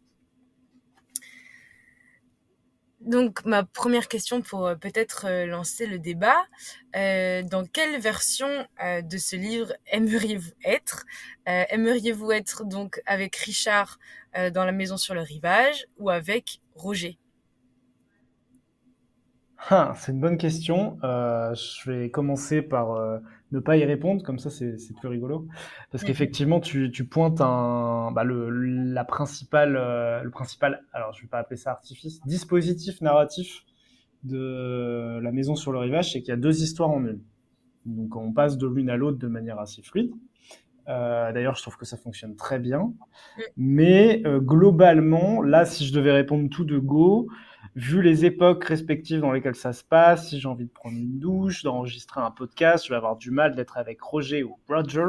Donc 3.06 3.44
ma 3.44 3.62
première 3.62 4.08
question 4.08 4.42
pour 4.42 4.66
euh, 4.66 4.74
peut-être 4.74 5.26
euh, 5.26 5.46
lancer 5.46 5.86
le 5.86 6.00
débat, 6.00 6.44
euh, 6.96 7.42
dans 7.42 7.64
quelle 7.64 8.00
version 8.00 8.66
de 8.82 9.18
ce 9.18 9.36
livre 9.36 9.72
aimeriez-vous 9.86 10.52
être? 10.64 11.04
Aimeriez-vous 11.46 12.32
être 12.32 12.64
donc 12.64 13.00
avec 13.06 13.36
Richard 13.36 13.98
dans 14.52 14.64
la 14.64 14.72
maison 14.72 14.96
sur 14.96 15.14
le 15.14 15.20
rivage 15.20 15.86
ou 15.98 16.10
avec 16.10 16.60
Roger? 16.74 17.18
Ah, 19.58 19.94
c'est 19.96 20.12
une 20.12 20.20
bonne 20.20 20.36
question. 20.38 20.98
Euh, 21.02 21.54
je 21.54 21.90
vais 21.90 22.10
commencer 22.10 22.62
par 22.62 22.92
euh, 22.92 23.18
ne 23.52 23.58
pas 23.58 23.76
y 23.76 23.84
répondre, 23.84 24.22
comme 24.22 24.38
ça 24.38 24.50
c'est 24.50 24.76
c'est 24.78 24.94
plus 24.94 25.08
rigolo. 25.08 25.46
Parce 25.90 26.04
Mhm. 26.04 26.08
qu'effectivement, 26.08 26.60
tu, 26.60 26.90
tu 26.90 27.06
pointes 27.06 27.40
un, 27.40 28.10
bah, 28.12 28.22
le, 28.24 28.50
la 28.50 29.04
principale, 29.04 29.76
euh, 29.76 30.22
le 30.22 30.30
principal, 30.30 30.82
alors 30.92 31.12
je 31.14 31.22
vais 31.22 31.28
pas 31.28 31.38
appeler 31.38 31.56
ça 31.56 31.70
artifice, 31.72 32.20
dispositif 32.26 33.00
narratif 33.00 33.62
de 34.24 35.20
La 35.22 35.32
Maison 35.32 35.56
sur 35.56 35.72
le 35.72 35.78
Rivage, 35.78 36.12
c'est 36.12 36.20
qu'il 36.20 36.30
y 36.30 36.32
a 36.32 36.36
deux 36.36 36.62
histoires 36.62 36.90
en 36.90 37.04
une. 37.06 37.20
Donc 37.86 38.16
on 38.16 38.32
passe 38.32 38.58
de 38.58 38.66
l'une 38.68 38.90
à 38.90 38.96
l'autre 38.96 39.18
de 39.18 39.28
manière 39.28 39.60
assez 39.60 39.82
fluide. 39.82 40.12
Euh, 40.88 41.32
D'ailleurs, 41.32 41.56
je 41.56 41.62
trouve 41.62 41.76
que 41.76 41.84
ça 41.84 41.96
fonctionne 41.96 42.36
très 42.36 42.58
bien. 42.58 42.92
Mais 43.56 44.22
euh, 44.26 44.40
globalement, 44.40 45.42
là, 45.42 45.64
si 45.64 45.86
je 45.86 45.94
devais 45.94 46.12
répondre 46.12 46.48
tout 46.50 46.64
de 46.64 46.78
go, 46.78 47.28
vu 47.76 48.00
les 48.00 48.24
époques 48.24 48.64
respectives 48.64 49.20
dans 49.20 49.32
lesquelles 49.32 49.54
ça 49.54 49.74
se 49.74 49.84
passe, 49.84 50.30
si 50.30 50.40
j'ai 50.40 50.48
envie 50.48 50.64
de 50.64 50.70
prendre 50.70 50.96
une 50.96 51.18
douche, 51.18 51.62
d'enregistrer 51.62 52.22
un 52.22 52.30
podcast, 52.30 52.86
je 52.86 52.90
vais 52.90 52.96
avoir 52.96 53.16
du 53.16 53.30
mal 53.30 53.54
d'être 53.54 53.76
avec 53.76 54.00
Roger 54.00 54.42
ou 54.42 54.58
Roger. 54.66 55.06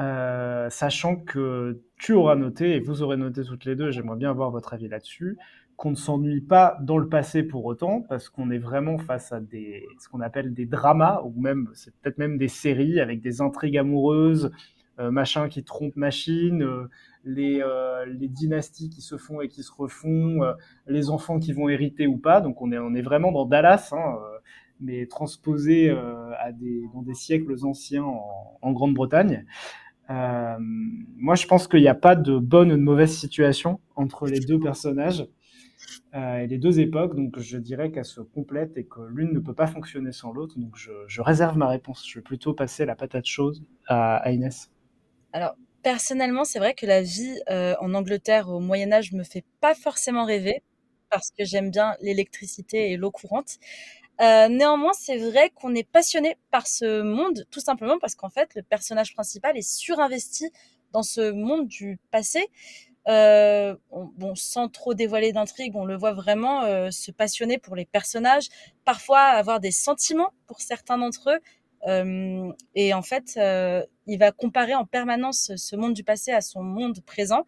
Euh, 0.00 0.70
sachant 0.70 1.16
que 1.16 1.82
tu 1.98 2.14
auras 2.14 2.34
noté, 2.34 2.76
et 2.76 2.80
vous 2.80 3.02
aurez 3.02 3.18
noté 3.18 3.44
toutes 3.44 3.66
les 3.66 3.76
deux, 3.76 3.90
j'aimerais 3.90 4.16
bien 4.16 4.30
avoir 4.30 4.50
votre 4.50 4.72
avis 4.72 4.88
là-dessus, 4.88 5.36
qu'on 5.76 5.90
ne 5.90 5.96
s'ennuie 5.96 6.40
pas 6.40 6.78
dans 6.80 6.96
le 6.96 7.10
passé 7.10 7.42
pour 7.42 7.66
autant, 7.66 8.00
parce 8.08 8.30
qu'on 8.30 8.50
est 8.50 8.58
vraiment 8.58 8.96
face 8.96 9.30
à 9.30 9.40
ce 9.40 10.08
qu'on 10.08 10.22
appelle 10.22 10.54
des 10.54 10.64
dramas, 10.64 11.20
ou 11.24 11.38
même, 11.38 11.68
c'est 11.74 11.94
peut-être 11.96 12.16
même 12.16 12.38
des 12.38 12.48
séries 12.48 13.00
avec 13.00 13.20
des 13.20 13.42
intrigues 13.42 13.76
amoureuses, 13.76 14.50
euh, 14.98 15.10
machin 15.10 15.50
qui 15.50 15.62
trompe 15.62 15.96
machine, 15.96 16.62
euh, 16.62 16.88
les, 17.24 17.60
euh, 17.62 18.04
les 18.06 18.28
dynasties 18.28 18.90
qui 18.90 19.02
se 19.02 19.16
font 19.16 19.40
et 19.40 19.48
qui 19.48 19.62
se 19.62 19.72
refont, 19.72 20.42
euh, 20.42 20.52
les 20.86 21.10
enfants 21.10 21.38
qui 21.38 21.52
vont 21.52 21.68
hériter 21.68 22.06
ou 22.06 22.16
pas. 22.16 22.40
Donc 22.40 22.62
on 22.62 22.72
est, 22.72 23.02
vraiment 23.02 23.32
dans 23.32 23.46
Dallas, 23.46 23.90
hein, 23.92 24.16
euh, 24.16 24.38
mais 24.80 25.06
transposé 25.06 25.90
dans 25.90 27.02
des 27.02 27.14
siècles 27.14 27.54
anciens 27.64 28.04
en, 28.04 28.72
Grande-Bretagne. 28.72 29.44
Moi, 30.08 31.34
je 31.34 31.46
pense 31.46 31.68
qu'il 31.68 31.80
n'y 31.80 31.88
a 31.88 31.94
pas 31.94 32.16
de 32.16 32.38
bonne 32.38 32.72
ou 32.72 32.76
de 32.76 32.82
mauvaise 32.82 33.14
situation 33.14 33.80
entre 33.94 34.26
les 34.26 34.40
deux 34.40 34.58
personnages 34.58 35.28
et 36.14 36.46
les 36.46 36.56
deux 36.56 36.80
époques. 36.80 37.14
Donc, 37.14 37.38
je 37.38 37.58
dirais 37.58 37.90
qu'elles 37.90 38.06
se 38.06 38.22
complètent 38.22 38.78
et 38.78 38.84
que 38.84 39.02
l'une 39.02 39.34
ne 39.34 39.38
peut 39.38 39.52
pas 39.52 39.66
fonctionner 39.66 40.12
sans 40.12 40.32
l'autre. 40.32 40.58
Donc, 40.58 40.76
je, 40.76 40.92
je 41.06 41.20
réserve 41.20 41.58
ma 41.58 41.68
réponse. 41.68 42.08
Je 42.08 42.18
vais 42.18 42.22
plutôt 42.22 42.54
passer 42.54 42.86
la 42.86 42.96
patate 42.96 43.26
chaude 43.26 43.58
à, 43.86 44.16
à 44.16 44.30
Inès. 44.30 44.70
Alors, 45.34 45.56
personnellement, 45.82 46.44
c'est 46.44 46.58
vrai 46.58 46.74
que 46.74 46.86
la 46.86 47.02
vie 47.02 47.40
euh, 47.50 47.74
en 47.80 47.94
Angleterre 47.94 48.48
au 48.48 48.60
Moyen 48.60 48.92
Âge 48.92 49.12
me 49.12 49.24
fait 49.24 49.44
pas 49.60 49.74
forcément 49.74 50.24
rêver 50.24 50.62
parce 51.10 51.30
que 51.30 51.44
j'aime 51.44 51.70
bien 51.70 51.96
l'électricité 52.00 52.90
et 52.92 52.96
l'eau 52.96 53.10
courante. 53.10 53.58
Euh, 54.20 54.48
néanmoins, 54.48 54.92
c'est 54.94 55.18
vrai 55.18 55.50
qu'on 55.54 55.74
est 55.74 55.88
passionné 55.88 56.36
par 56.50 56.66
ce 56.66 57.02
monde, 57.02 57.46
tout 57.50 57.60
simplement 57.60 57.98
parce 58.00 58.14
qu'en 58.14 58.30
fait, 58.30 58.54
le 58.54 58.62
personnage 58.62 59.14
principal 59.14 59.56
est 59.58 59.68
surinvesti 59.68 60.50
dans 60.92 61.02
ce 61.02 61.30
monde 61.32 61.68
du 61.68 61.98
passé. 62.10 62.48
Euh, 63.08 63.76
on- 63.90 64.04
bon, 64.16 64.34
sans 64.34 64.68
trop 64.68 64.94
dévoiler 64.94 65.32
d'intrigue, 65.32 65.74
on 65.76 65.84
le 65.86 65.96
voit 65.96 66.12
vraiment 66.12 66.90
se 66.90 67.10
passionner 67.10 67.58
pour 67.58 67.74
les 67.76 67.86
personnages, 67.86 68.48
parfois 68.84 69.20
avoir 69.20 69.60
des 69.60 69.70
sentiments 69.72 70.32
pour 70.46 70.60
certains 70.60 70.98
d'entre 70.98 71.30
eux. 71.30 71.38
Et 71.86 72.94
en 72.94 73.02
fait, 73.02 73.38
il 74.06 74.18
va 74.18 74.32
comparer 74.32 74.74
en 74.74 74.84
permanence 74.84 75.52
ce 75.56 75.76
monde 75.76 75.94
du 75.94 76.04
passé 76.04 76.32
à 76.32 76.40
son 76.40 76.62
monde 76.62 77.00
présent 77.04 77.44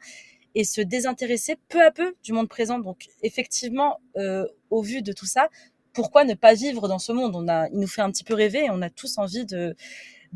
et 0.55 0.65
se 0.65 0.81
désintéresser 0.81 1.57
peu 1.69 1.83
à 1.83 1.91
peu 1.91 2.15
du 2.23 2.33
monde 2.33 2.49
présent. 2.49 2.79
Donc, 2.79 3.07
effectivement, 3.23 4.01
au 4.71 4.83
vu 4.83 5.03
de 5.03 5.13
tout 5.13 5.27
ça, 5.27 5.49
pourquoi 5.93 6.25
ne 6.25 6.35
pas 6.35 6.55
vivre 6.55 6.89
dans 6.89 6.99
ce 6.99 7.13
monde? 7.13 7.35
On 7.37 7.49
a, 7.49 7.69
il 7.69 7.79
nous 7.79 7.87
fait 7.87 8.03
un 8.03 8.11
petit 8.11 8.25
peu 8.25 8.35
rêver 8.35 8.65
et 8.65 8.71
on 8.71 8.83
a 8.83 8.91
tous 8.91 9.19
envie 9.19 9.45
de, 9.45 9.75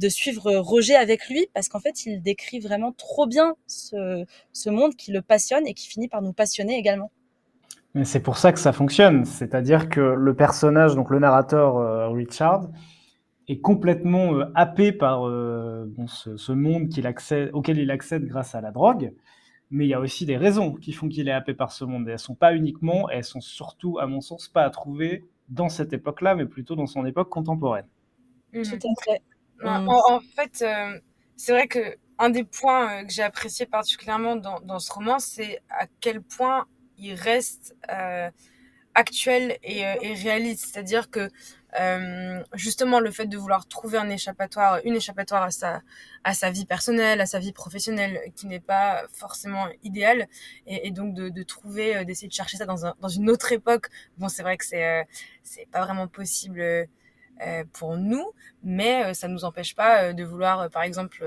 suivre 0.08 0.54
Roger 0.56 0.96
avec 0.96 1.28
lui 1.28 1.48
parce 1.54 1.68
qu'en 1.68 1.80
fait, 1.80 2.06
il 2.06 2.22
décrit 2.22 2.60
vraiment 2.60 2.92
trop 2.92 3.26
bien 3.26 3.54
ce, 3.66 4.24
ce 4.52 4.70
monde 4.70 4.94
qui 4.94 5.12
le 5.12 5.22
passionne 5.22 5.66
et 5.66 5.74
qui 5.74 5.88
finit 5.88 6.08
par 6.08 6.22
nous 6.22 6.32
passionner 6.32 6.76
également. 6.76 7.10
Mais 7.94 8.04
c'est 8.04 8.20
pour 8.20 8.36
ça 8.36 8.52
que 8.52 8.60
ça 8.60 8.72
fonctionne. 8.72 9.24
C'est-à-dire 9.24 9.88
que 9.88 10.00
le 10.00 10.34
personnage, 10.34 10.94
donc 10.94 11.10
le 11.10 11.18
narrateur 11.18 11.78
euh, 11.78 12.08
Richard, 12.10 12.68
est 13.48 13.60
complètement 13.60 14.34
euh, 14.34 14.44
happé 14.54 14.92
par 14.92 15.26
euh, 15.28 15.84
bon, 15.88 16.06
ce, 16.06 16.36
ce 16.36 16.52
monde 16.52 16.88
qu'il 16.88 17.06
accède, 17.06 17.50
auquel 17.52 17.78
il 17.78 17.90
accède 17.90 18.26
grâce 18.26 18.54
à 18.54 18.60
la 18.60 18.70
drogue. 18.72 19.12
Mais 19.70 19.86
il 19.86 19.88
y 19.88 19.94
a 19.94 20.00
aussi 20.00 20.26
des 20.26 20.36
raisons 20.36 20.72
qui 20.74 20.92
font 20.92 21.08
qu'il 21.08 21.28
est 21.28 21.32
happé 21.32 21.54
par 21.54 21.72
ce 21.72 21.84
monde. 21.84 22.08
Et 22.08 22.12
elles 22.12 22.18
sont 22.18 22.34
pas 22.36 22.54
uniquement, 22.54 23.08
elles 23.10 23.24
sont 23.24 23.40
surtout, 23.40 23.98
à 23.98 24.06
mon 24.06 24.20
sens, 24.20 24.48
pas 24.48 24.62
à 24.64 24.70
trouver 24.70 25.24
dans 25.48 25.68
cette 25.68 25.92
époque-là, 25.92 26.34
mais 26.36 26.46
plutôt 26.46 26.76
dans 26.76 26.86
son 26.86 27.04
époque 27.06 27.28
contemporaine. 27.30 27.86
Tout 28.52 28.60
à 28.60 29.02
fait. 29.04 29.22
En, 29.64 29.80
Mm. 29.82 29.88
en 29.88 30.20
fait, 30.20 30.62
euh, 30.62 30.98
c'est 31.36 31.52
vrai 31.52 31.68
que 31.68 31.96
un 32.18 32.30
des 32.30 32.44
points 32.44 33.02
euh, 33.02 33.04
que 33.04 33.12
j'ai 33.12 33.22
apprécié 33.22 33.66
particulièrement 33.66 34.36
dans, 34.36 34.60
dans 34.60 34.78
ce 34.78 34.92
roman, 34.92 35.18
c'est 35.18 35.60
à 35.70 35.86
quel 36.00 36.22
point 36.22 36.66
il 36.98 37.14
reste 37.14 37.76
euh, 37.90 38.30
actuel 38.94 39.58
et, 39.62 39.86
euh, 39.86 39.94
et 40.02 40.14
réaliste. 40.14 40.66
C'est-à-dire 40.72 41.10
que 41.10 41.30
euh, 41.80 42.42
justement 42.54 43.00
le 43.00 43.10
fait 43.10 43.26
de 43.26 43.36
vouloir 43.36 43.66
trouver 43.68 43.98
un 43.98 44.08
échappatoire, 44.08 44.80
une 44.84 44.96
échappatoire 44.96 45.42
à 45.42 45.50
sa 45.50 45.82
à 46.24 46.34
sa 46.34 46.50
vie 46.50 46.66
personnelle, 46.66 47.20
à 47.20 47.26
sa 47.26 47.38
vie 47.38 47.52
professionnelle, 47.52 48.20
qui 48.34 48.46
n'est 48.46 48.60
pas 48.60 49.04
forcément 49.12 49.66
idéale, 49.84 50.26
et, 50.66 50.90
donc 50.90 51.14
de, 51.14 51.28
de 51.28 51.42
trouver, 51.42 51.96
euh, 51.96 52.04
d'essayer 52.04 52.28
de 52.28 52.32
chercher 52.32 52.56
ça 52.56 52.66
dans 52.66 52.86
un, 52.86 52.94
dans 53.00 53.08
une 53.08 53.30
autre 53.30 53.52
époque. 53.52 53.88
Bon, 54.18 54.28
c'est 54.28 54.42
vrai 54.42 54.56
que 54.56 54.64
c'est 54.64 54.84
euh, 54.84 55.04
c'est 55.42 55.66
pas 55.70 55.82
vraiment 55.84 56.08
possible. 56.08 56.62
pour 57.74 57.98
nous, 57.98 58.32
mais 58.62 59.12
ça 59.12 59.28
nous 59.28 59.44
empêche 59.44 59.74
pas 59.74 60.14
de 60.14 60.24
vouloir, 60.24 60.70
par 60.70 60.82
exemple, 60.82 61.22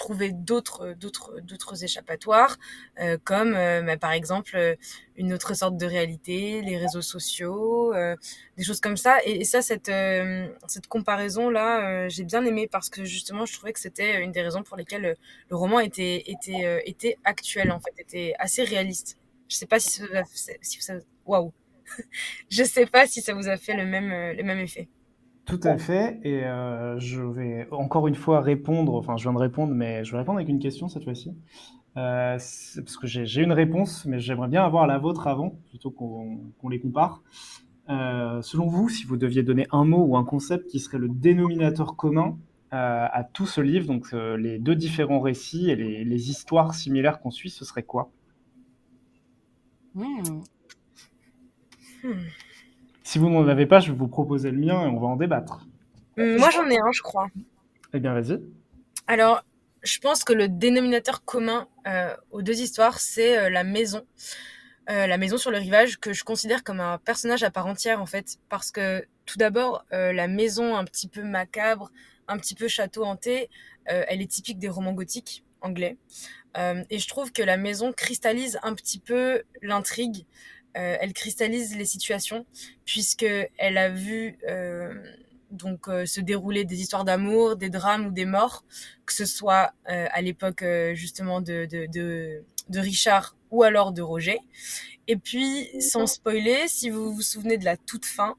trouver 0.00 0.32
d'autres 0.32 0.94
d'autres 0.94 1.40
d'autres 1.42 1.84
échappatoires, 1.84 2.56
euh, 3.00 3.18
comme 3.22 3.54
euh, 3.54 3.82
bah, 3.82 3.96
par 3.98 4.12
exemple 4.12 4.56
euh, 4.56 4.74
une 5.16 5.32
autre 5.34 5.52
sorte 5.54 5.76
de 5.76 5.86
réalité, 5.86 6.62
les 6.62 6.78
réseaux 6.78 7.02
sociaux, 7.02 7.92
euh, 7.94 8.16
des 8.56 8.64
choses 8.64 8.80
comme 8.80 8.96
ça. 8.96 9.18
Et, 9.24 9.44
ça, 9.44 9.60
cette 9.62 9.88
euh, 9.90 10.48
cette 10.66 10.86
comparaison 10.88 11.50
là, 11.50 11.68
euh, 12.06 12.08
j'ai 12.08 12.24
bien 12.24 12.44
aimé 12.44 12.66
parce 12.70 12.88
que 12.90 13.04
justement, 13.04 13.44
je 13.46 13.52
trouvais 13.54 13.72
que 13.72 13.80
c'était 13.80 14.22
une 14.22 14.32
des 14.32 14.42
raisons 14.42 14.62
pour 14.62 14.76
lesquelles 14.76 15.04
euh, 15.06 15.14
le 15.50 15.56
roman 15.56 15.80
était 15.80 16.22
était 16.26 16.64
euh, 16.64 16.80
était 16.86 17.16
actuel 17.24 17.70
en 17.72 17.80
fait, 17.80 17.92
était 17.98 18.34
assez 18.38 18.64
réaliste. 18.64 19.18
Je 19.48 19.56
sais 19.56 19.66
pas 19.66 19.80
si 19.80 20.00
ça, 20.00 20.04
je 22.50 22.64
sais 22.64 22.86
pas 22.86 23.06
si 23.06 23.20
ça 23.22 23.34
vous 23.34 23.48
a 23.48 23.56
fait 23.56 23.74
le 23.74 23.84
même 23.86 24.10
euh, 24.12 24.32
le 24.34 24.42
même 24.42 24.58
effet. 24.58 24.88
Tout 25.50 25.60
à 25.64 25.78
fait. 25.78 26.20
Et 26.22 26.44
euh, 26.44 26.98
je 27.00 27.20
vais 27.20 27.66
encore 27.72 28.06
une 28.06 28.14
fois 28.14 28.40
répondre, 28.40 28.94
enfin 28.94 29.16
je 29.16 29.24
viens 29.24 29.32
de 29.32 29.38
répondre, 29.38 29.74
mais 29.74 30.04
je 30.04 30.12
vais 30.12 30.18
répondre 30.18 30.38
avec 30.38 30.48
une 30.48 30.60
question 30.60 30.88
cette 30.88 31.04
fois-ci. 31.04 31.34
Euh, 31.96 32.38
parce 32.76 32.96
que 32.96 33.06
j'ai 33.06 33.42
une 33.42 33.52
réponse, 33.52 34.04
mais 34.06 34.20
j'aimerais 34.20 34.48
bien 34.48 34.64
avoir 34.64 34.86
la 34.86 34.98
vôtre 34.98 35.26
avant, 35.26 35.58
plutôt 35.68 35.90
qu'on 35.90 36.68
les 36.68 36.78
compare. 36.80 37.22
Euh, 37.88 38.40
selon 38.42 38.68
vous, 38.68 38.88
si 38.88 39.04
vous 39.04 39.16
deviez 39.16 39.42
donner 39.42 39.66
un 39.72 39.84
mot 39.84 40.04
ou 40.04 40.16
un 40.16 40.24
concept 40.24 40.68
qui 40.68 40.78
serait 40.78 40.98
le 40.98 41.08
dénominateur 41.08 41.96
commun 41.96 42.38
euh, 42.72 43.06
à 43.10 43.24
tout 43.24 43.46
ce 43.46 43.60
livre, 43.60 43.86
donc 43.88 44.14
euh, 44.14 44.36
les 44.36 44.60
deux 44.60 44.76
différents 44.76 45.18
récits 45.20 45.70
et 45.70 45.74
les, 45.74 46.04
les 46.04 46.30
histoires 46.30 46.74
similaires 46.74 47.18
qu'on 47.20 47.32
suit, 47.32 47.50
ce 47.50 47.64
serait 47.64 47.82
quoi? 47.82 48.12
Hmm. 49.94 50.42
Hmm. 52.04 52.12
Si 53.10 53.18
vous 53.18 53.28
n'en 53.28 53.48
avez 53.48 53.66
pas, 53.66 53.80
je 53.80 53.90
vais 53.90 53.98
vous 53.98 54.06
proposer 54.06 54.52
le 54.52 54.58
mien 54.58 54.84
et 54.84 54.86
on 54.86 55.00
va 55.00 55.08
en 55.08 55.16
débattre. 55.16 55.66
Hum, 56.16 56.36
Moi, 56.36 56.48
j'en 56.50 56.64
ai 56.70 56.78
un, 56.78 56.92
je 56.92 57.02
crois. 57.02 57.26
Eh 57.92 57.98
bien, 57.98 58.14
vas-y. 58.14 58.40
Alors, 59.08 59.42
je 59.82 59.98
pense 59.98 60.22
que 60.22 60.32
le 60.32 60.46
dénominateur 60.46 61.24
commun 61.24 61.66
euh, 61.88 62.14
aux 62.30 62.42
deux 62.42 62.60
histoires, 62.60 63.00
c'est 63.00 63.36
euh, 63.36 63.50
la 63.50 63.64
maison. 63.64 64.06
Euh, 64.90 65.08
la 65.08 65.18
maison 65.18 65.38
sur 65.38 65.50
le 65.50 65.58
rivage, 65.58 65.98
que 65.98 66.12
je 66.12 66.22
considère 66.22 66.62
comme 66.62 66.78
un 66.78 66.98
personnage 66.98 67.42
à 67.42 67.50
part 67.50 67.66
entière, 67.66 68.00
en 68.00 68.06
fait. 68.06 68.36
Parce 68.48 68.70
que, 68.70 69.04
tout 69.26 69.38
d'abord, 69.38 69.84
la 69.90 70.28
maison 70.28 70.76
un 70.76 70.84
petit 70.84 71.08
peu 71.08 71.24
macabre, 71.24 71.90
un 72.28 72.38
petit 72.38 72.54
peu 72.54 72.68
château 72.68 73.04
hanté, 73.04 73.50
elle 73.86 74.22
est 74.22 74.30
typique 74.30 74.60
des 74.60 74.68
romans 74.68 74.92
gothiques 74.92 75.44
anglais. 75.62 75.96
Et 76.56 76.98
je 76.98 77.08
trouve 77.08 77.30
que 77.32 77.42
la 77.42 77.56
maison 77.56 77.92
cristallise 77.92 78.58
un 78.62 78.74
petit 78.74 79.00
peu 79.00 79.42
l'intrigue. 79.62 80.26
Euh, 80.76 80.96
elle 81.00 81.12
cristallise 81.12 81.76
les 81.76 81.84
situations 81.84 82.46
puisque 82.84 83.26
elle 83.58 83.76
a 83.76 83.88
vu 83.88 84.38
euh, 84.48 84.94
donc 85.50 85.88
euh, 85.88 86.06
se 86.06 86.20
dérouler 86.20 86.64
des 86.64 86.80
histoires 86.80 87.04
d'amour, 87.04 87.56
des 87.56 87.70
drames 87.70 88.06
ou 88.06 88.10
des 88.12 88.24
morts, 88.24 88.64
que 89.04 89.12
ce 89.12 89.26
soit 89.26 89.72
à 89.86 90.22
l'époque 90.22 90.64
justement 90.94 91.40
de, 91.40 91.66
de, 91.66 92.42
Richard 92.78 93.36
ou 93.50 93.64
alors 93.64 93.92
de 93.92 94.02
Roger. 94.02 94.38
Et 95.08 95.16
puis, 95.16 95.68
sans 95.80 96.06
spoiler, 96.06 96.68
si 96.68 96.88
vous 96.88 97.12
vous 97.12 97.22
souvenez 97.22 97.58
de 97.58 97.64
la 97.64 97.76
toute 97.76 98.04
fin, 98.06 98.36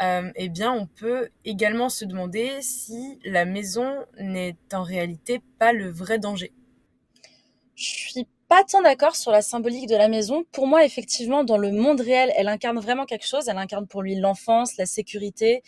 eh 0.00 0.48
bien, 0.48 0.72
on 0.72 0.86
peut 0.86 1.30
également 1.44 1.88
se 1.88 2.04
demander 2.04 2.62
si 2.62 3.18
la 3.24 3.44
maison 3.44 4.04
n'est 4.20 4.56
en 4.72 4.84
réalité 4.84 5.42
pas 5.58 5.72
le 5.72 5.90
vrai 5.90 6.20
danger. 6.20 6.52
Je 7.74 7.84
suis 7.84 8.26
pas 8.48 8.64
tant 8.64 8.80
d'accord 8.80 9.14
sur 9.14 9.30
la 9.30 9.42
symbolique 9.42 9.88
de 9.88 9.96
la 9.96 10.08
maison. 10.08 10.44
Pour 10.52 10.66
moi, 10.66 10.84
effectivement, 10.84 11.44
dans 11.44 11.58
le 11.58 11.70
monde 11.70 12.00
réel, 12.00 12.32
elle 12.34 12.48
incarne 12.48 12.78
vraiment 12.78 13.04
quelque 13.04 13.26
chose. 13.26 13.48
Elle 13.48 13.58
incarne 13.58 13.86
pour 13.86 14.02
lui 14.02 14.14
l'enfance, 14.16 14.76
la 14.78 14.86
sécurité, 14.86 15.62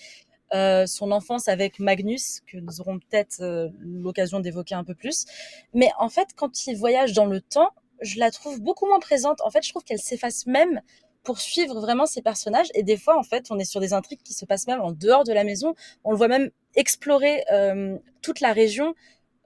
euh, 0.54 0.86
son 0.86 1.12
enfance 1.12 1.46
avec 1.48 1.78
Magnus, 1.78 2.40
que 2.46 2.56
nous 2.56 2.80
aurons 2.80 2.98
peut-être 2.98 3.40
euh, 3.42 3.68
l'occasion 3.78 4.40
d'évoquer 4.40 4.74
un 4.74 4.84
peu 4.84 4.94
plus. 4.94 5.26
Mais 5.74 5.90
en 5.98 6.08
fait, 6.08 6.28
quand 6.34 6.66
il 6.66 6.76
voyage 6.76 7.12
dans 7.12 7.26
le 7.26 7.42
temps, 7.42 7.70
je 8.00 8.18
la 8.18 8.30
trouve 8.30 8.60
beaucoup 8.60 8.86
moins 8.86 8.98
présente. 8.98 9.42
En 9.42 9.50
fait, 9.50 9.62
je 9.62 9.70
trouve 9.70 9.84
qu'elle 9.84 10.00
s'efface 10.00 10.46
même 10.46 10.80
pour 11.22 11.38
suivre 11.38 11.78
vraiment 11.80 12.06
ces 12.06 12.22
personnages. 12.22 12.68
Et 12.74 12.82
des 12.82 12.96
fois, 12.96 13.18
en 13.18 13.22
fait, 13.22 13.48
on 13.50 13.58
est 13.58 13.64
sur 13.66 13.80
des 13.80 13.92
intrigues 13.92 14.22
qui 14.24 14.32
se 14.32 14.46
passent 14.46 14.66
même 14.66 14.80
en 14.80 14.90
dehors 14.90 15.24
de 15.24 15.34
la 15.34 15.44
maison. 15.44 15.74
On 16.02 16.12
le 16.12 16.16
voit 16.16 16.28
même 16.28 16.50
explorer 16.76 17.44
euh, 17.52 17.98
toute 18.22 18.40
la 18.40 18.52
région 18.52 18.94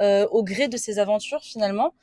au 0.01 0.43
gré 0.43 0.69
de 0.69 0.77
ses 0.77 0.99
aventures, 0.99 1.43
finalement. 1.43 1.95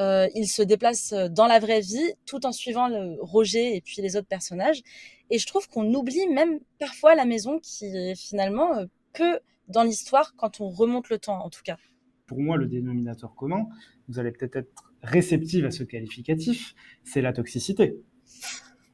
Euh, 0.00 0.28
il 0.34 0.48
se 0.48 0.62
déplace 0.62 1.12
dans 1.30 1.46
la 1.46 1.60
vraie 1.60 1.80
vie 1.80 2.12
tout 2.26 2.46
en 2.46 2.52
suivant 2.52 2.88
le 2.88 3.16
Roger 3.20 3.76
et 3.76 3.80
puis 3.80 4.02
les 4.02 4.16
autres 4.16 4.26
personnages. 4.26 4.82
Et 5.30 5.38
je 5.38 5.46
trouve 5.46 5.68
qu'on 5.68 5.92
oublie 5.94 6.26
même 6.28 6.60
parfois 6.78 7.14
la 7.14 7.24
maison 7.24 7.58
qui 7.60 7.86
est 7.86 8.16
finalement 8.16 8.76
euh, 8.76 8.86
peu 9.12 9.38
dans 9.68 9.82
l'histoire 9.82 10.34
quand 10.36 10.60
on 10.60 10.68
remonte 10.68 11.08
le 11.08 11.18
temps, 11.18 11.44
en 11.44 11.50
tout 11.50 11.62
cas. 11.64 11.76
Pour 12.26 12.40
moi, 12.40 12.56
le 12.56 12.66
dénominateur 12.66 13.34
commun, 13.34 13.66
vous 14.08 14.18
allez 14.18 14.32
peut-être 14.32 14.56
être 14.56 14.92
réceptive 15.02 15.66
à 15.66 15.70
ce 15.70 15.84
qualificatif, 15.84 16.74
c'est 17.04 17.20
la 17.20 17.32
toxicité. 17.32 17.96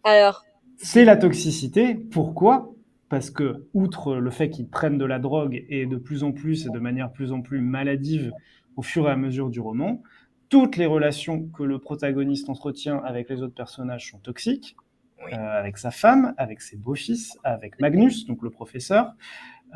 Alors, 0.05 0.45
C'est 0.77 1.05
la 1.05 1.17
toxicité. 1.17 1.95
Pourquoi? 1.95 2.75
Parce 3.09 3.31
que, 3.31 3.67
outre 3.75 4.17
le 4.17 4.31
fait 4.31 4.51
qu'ils 4.51 4.69
prennent 4.69 4.99
de 4.99 5.05
la 5.05 5.19
drogue 5.19 5.65
et 5.69 5.87
de 5.87 5.97
plus 5.97 6.23
en 6.23 6.33
plus 6.33 6.67
et 6.67 6.71
de 6.71 6.79
manière 6.79 7.13
plus 7.13 7.33
en 7.33 7.43
plus 7.43 7.61
maladive 7.61 8.33
au 8.77 8.83
fur 8.83 9.09
et 9.09 9.11
à 9.11 9.17
mesure 9.17 9.51
du 9.51 9.61
roman, 9.61 10.03
toutes 10.51 10.77
les 10.77 10.87
relations 10.87 11.49
que 11.49 11.63
le 11.63 11.79
protagoniste 11.79 12.51
entretient 12.51 12.99
avec 12.99 13.31
les 13.31 13.41
autres 13.41 13.55
personnages 13.55 14.11
sont 14.11 14.19
toxiques. 14.19 14.77
Oui. 15.25 15.33
Euh, 15.35 15.37
avec 15.37 15.79
sa 15.79 15.91
femme, 15.91 16.35
avec 16.39 16.61
ses 16.61 16.77
beaux-fils, 16.77 17.39
avec 17.45 17.79
Magnus, 17.81 18.27
donc 18.27 18.43
le 18.43 18.51
professeur. 18.51 19.13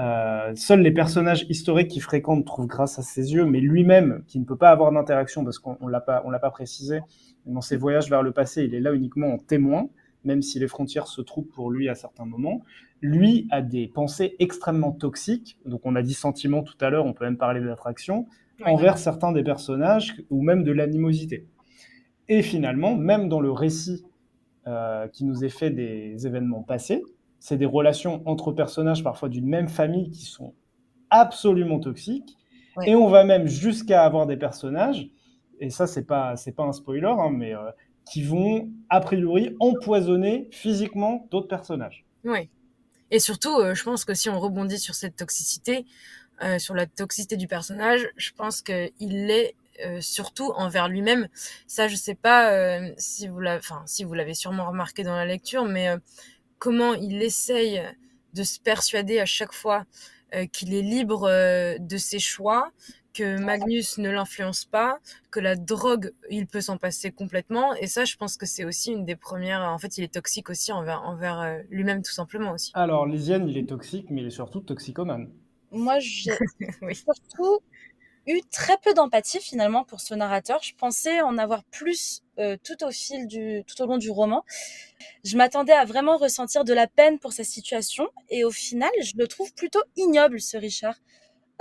Euh, 0.01 0.53
seuls 0.57 0.81
les 0.81 0.91
personnages 0.91 1.47
historiques 1.49 1.89
qu'il 1.89 2.03
fréquente 2.03 2.45
trouvent 2.45 2.66
grâce 2.66 2.99
à 2.99 3.03
ses 3.03 3.33
yeux, 3.35 3.45
mais 3.45 3.61
lui-même, 3.61 4.25
qui 4.27 4.41
ne 4.41 4.45
peut 4.45 4.57
pas 4.57 4.70
avoir 4.70 4.91
d'interaction 4.91 5.45
parce 5.45 5.59
qu'on 5.59 5.77
on 5.81 5.87
l'a 5.87 6.01
pas, 6.01 6.22
on 6.25 6.31
l'a 6.31 6.39
pas 6.41 6.51
précisé, 6.51 7.01
dans 7.47 7.61
ses 7.61 7.77
voyages 7.77 8.11
vers 8.11 8.22
le 8.22 8.33
passé, 8.33 8.64
il 8.64 8.75
est 8.75 8.81
là 8.81 8.93
uniquement 8.93 9.29
en 9.29 9.39
témoin, 9.39 9.89
même 10.25 10.43
si 10.43 10.59
les 10.59 10.66
frontières 10.66 11.07
se 11.07 11.20
trouvent 11.20 11.47
pour 11.47 11.70
lui 11.70 11.89
à 11.89 11.95
certains 11.95 12.25
moments. 12.25 12.62
Lui 13.03 13.47
a 13.51 13.61
des 13.61 13.87
pensées 13.87 14.35
extrêmement 14.39 14.93
toxiques, 14.93 15.59
donc 15.66 15.83
on 15.85 15.95
a 15.95 16.03
dit 16.03 16.14
sentiments 16.14 16.62
tout 16.62 16.77
à 16.81 16.91
l'heure, 16.91 17.05
on 17.05 17.12
peut 17.12 17.25
même 17.25 17.37
parler 17.37 17.61
d'attraction, 17.61 18.27
Ouais. 18.61 18.71
envers 18.71 18.99
certains 18.99 19.33
des 19.33 19.43
personnages 19.43 20.15
ou 20.31 20.43
même 20.43 20.63
de 20.63 20.71
l'animosité. 20.71 21.47
Et 22.29 22.43
finalement, 22.43 22.95
même 22.95 23.29
dans 23.29 23.41
le 23.41 23.51
récit 23.51 24.05
euh, 24.67 25.09
qui 25.09 25.25
nous 25.25 25.45
est 25.45 25.49
fait 25.49 25.71
des 25.71 26.27
événements 26.27 26.63
passés, 26.63 27.03
c'est 27.41 27.57
des 27.57 27.67
relations 27.67 28.23
entre 28.27 28.53
personnages 28.53 29.03
parfois 29.03 29.29
d'une 29.29 29.47
même 29.47 29.69
famille 29.69 30.11
qui 30.11 30.25
sont 30.25 30.55
absolument 31.11 31.81
toxiques. 31.81 32.37
Ouais. 32.77 32.91
Et 32.91 32.95
on 32.95 33.09
va 33.09 33.25
même 33.25 33.47
jusqu'à 33.47 34.05
avoir 34.05 34.27
des 34.27 34.37
personnages, 34.37 35.11
et 35.61 35.71
ça 35.71 35.87
c'est 35.87 36.05
pas 36.05 36.37
c'est 36.37 36.53
pas 36.53 36.65
un 36.65 36.73
spoiler, 36.73 37.07
hein, 37.07 37.31
mais 37.31 37.55
euh, 37.55 37.71
qui 38.11 38.23
vont 38.23 38.71
a 38.89 39.01
priori 39.01 39.55
empoisonner 39.61 40.49
physiquement 40.51 41.27
d'autres 41.31 41.49
personnages. 41.49 42.05
Oui. 42.25 42.49
Et 43.11 43.19
surtout, 43.19 43.57
euh, 43.61 43.75
je 43.75 43.85
pense 43.85 44.05
que 44.05 44.15
si 44.15 44.29
on 44.29 44.41
rebondit 44.41 44.79
sur 44.79 44.95
cette 44.95 45.17
toxicité, 45.17 45.85
euh, 46.43 46.59
sur 46.59 46.74
la 46.74 46.87
toxicité 46.87 47.37
du 47.37 47.47
personnage, 47.47 48.09
je 48.16 48.32
pense 48.32 48.61
qu'il 48.61 48.93
l'est 48.99 49.55
euh, 49.85 50.01
surtout 50.01 50.53
envers 50.57 50.89
lui-même. 50.89 51.28
Ça, 51.66 51.87
je 51.87 51.95
sais 51.95 52.16
pas 52.16 52.53
euh, 52.53 52.93
si 52.97 53.28
vous 53.28 53.41
l'avez, 53.41 54.35
sûrement 54.35 54.68
remarqué 54.68 55.05
dans 55.05 55.14
la 55.14 55.26
lecture, 55.26 55.64
mais 55.64 55.89
comment 56.59 56.95
il 56.95 57.22
essaye 57.22 57.82
de 58.32 58.43
se 58.43 58.59
persuader 58.59 59.20
à 59.20 59.26
chaque 59.26 59.53
fois 59.53 59.85
qu'il 60.53 60.74
est 60.74 60.82
libre 60.82 61.28
de 61.78 61.97
ses 61.97 62.18
choix, 62.18 62.72
que 63.12 63.41
Magnus 63.41 63.99
ne 63.99 64.11
l'influence 64.11 64.64
pas, 64.64 64.99
que 65.30 65.39
la 65.39 65.55
drogue, 65.55 66.12
il 66.28 66.49
peut 66.49 66.61
s'en 66.61 66.76
passer 66.76 67.12
complètement. 67.12 67.72
Et 67.74 67.87
ça, 67.87 68.05
je 68.05 68.16
pense 68.16 68.37
que 68.37 68.45
c'est 68.45 68.64
aussi 68.64 68.91
une 68.91 69.05
des 69.05 69.14
premières. 69.14 69.61
En 69.61 69.78
fait, 69.78 69.97
il 69.97 70.03
est 70.03 70.12
toxique 70.12 70.51
aussi 70.51 70.72
envers, 70.72 71.03
envers 71.05 71.61
lui-même, 71.70 72.03
tout 72.03 72.11
simplement 72.11 72.51
aussi. 72.51 72.72
Alors 72.74 73.07
Lysiane, 73.07 73.49
il 73.49 73.57
est 73.57 73.68
toxique, 73.68 74.07
mais 74.11 74.22
il 74.22 74.26
est 74.26 74.30
surtout 74.30 74.59
toxicomane. 74.59 75.30
Moi, 75.75 75.99
j'ai 75.99 76.33
oui. 76.83 76.95
surtout 76.95 77.61
eu 78.27 78.41
très 78.51 78.77
peu 78.79 78.95
d'empathie 78.95 79.41
finalement 79.41 79.85
pour 79.85 80.01
ce 80.01 80.14
narrateur. 80.14 80.62
Je 80.62 80.75
pensais 80.75 81.20
en 81.20 81.37
avoir 81.37 81.62
plus 81.64 82.22
euh, 82.39 82.57
tout 82.64 82.83
au 82.85 82.91
fil 82.91 83.27
du, 83.27 83.62
tout 83.66 83.83
au 83.83 83.87
long 83.87 83.99
du 83.99 84.11
roman. 84.11 84.45
Je 85.25 85.37
m'attendais 85.37 85.75
à 85.75 85.85
vraiment 85.85 86.16
ressentir 86.16 86.64
de 86.64 86.72
la 86.72 86.87
peine 86.87 87.18
pour 87.18 87.33
sa 87.35 87.45
situation 87.45 88.09
et 88.31 88.45
au 88.45 88.51
final, 88.51 88.91
je 89.03 89.12
le 89.16 89.27
trouve 89.29 89.53
plutôt 89.53 89.83
ignoble 89.97 90.41
ce 90.41 90.57
Richard. 90.57 90.97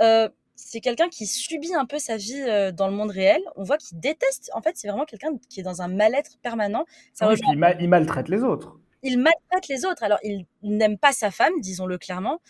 Euh, 0.00 0.28
c'est 0.56 0.80
quelqu'un 0.80 1.08
qui 1.08 1.26
subit 1.26 1.74
un 1.74 1.84
peu 1.84 1.98
sa 1.98 2.16
vie 2.16 2.40
euh, 2.40 2.72
dans 2.72 2.88
le 2.88 2.94
monde 2.94 3.10
réel. 3.10 3.42
On 3.56 3.62
voit 3.64 3.76
qu'il 3.76 3.98
déteste. 4.00 4.50
En 4.54 4.62
fait, 4.62 4.72
c'est 4.76 4.88
vraiment 4.88 5.04
quelqu'un 5.04 5.32
qui 5.50 5.60
est 5.60 5.64
dans 5.64 5.82
un 5.82 5.88
mal-être 5.88 6.38
permanent. 6.42 6.86
Ça 7.12 7.28
puis 7.28 7.40
il, 7.52 7.58
ma- 7.58 7.72
il 7.74 7.88
maltraite 7.88 8.28
les 8.28 8.42
autres. 8.42 8.78
il 9.02 9.18
maltraite 9.18 9.68
les 9.68 9.84
autres. 9.84 10.02
Alors, 10.02 10.18
il 10.22 10.46
n'aime 10.62 10.96
pas 10.96 11.12
sa 11.12 11.30
femme, 11.30 11.52
disons-le 11.60 11.98
clairement. 11.98 12.40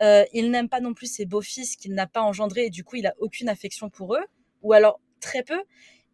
Euh, 0.00 0.24
il 0.32 0.50
n'aime 0.50 0.68
pas 0.68 0.80
non 0.80 0.94
plus 0.94 1.06
ses 1.06 1.26
beaux-fils 1.26 1.76
qu'il 1.76 1.94
n'a 1.94 2.06
pas 2.06 2.22
engendrés 2.22 2.66
et 2.66 2.70
du 2.70 2.84
coup, 2.84 2.96
il 2.96 3.06
a 3.06 3.14
aucune 3.18 3.48
affection 3.48 3.90
pour 3.90 4.14
eux, 4.14 4.24
ou 4.62 4.72
alors 4.72 5.00
très 5.20 5.42
peu. 5.42 5.60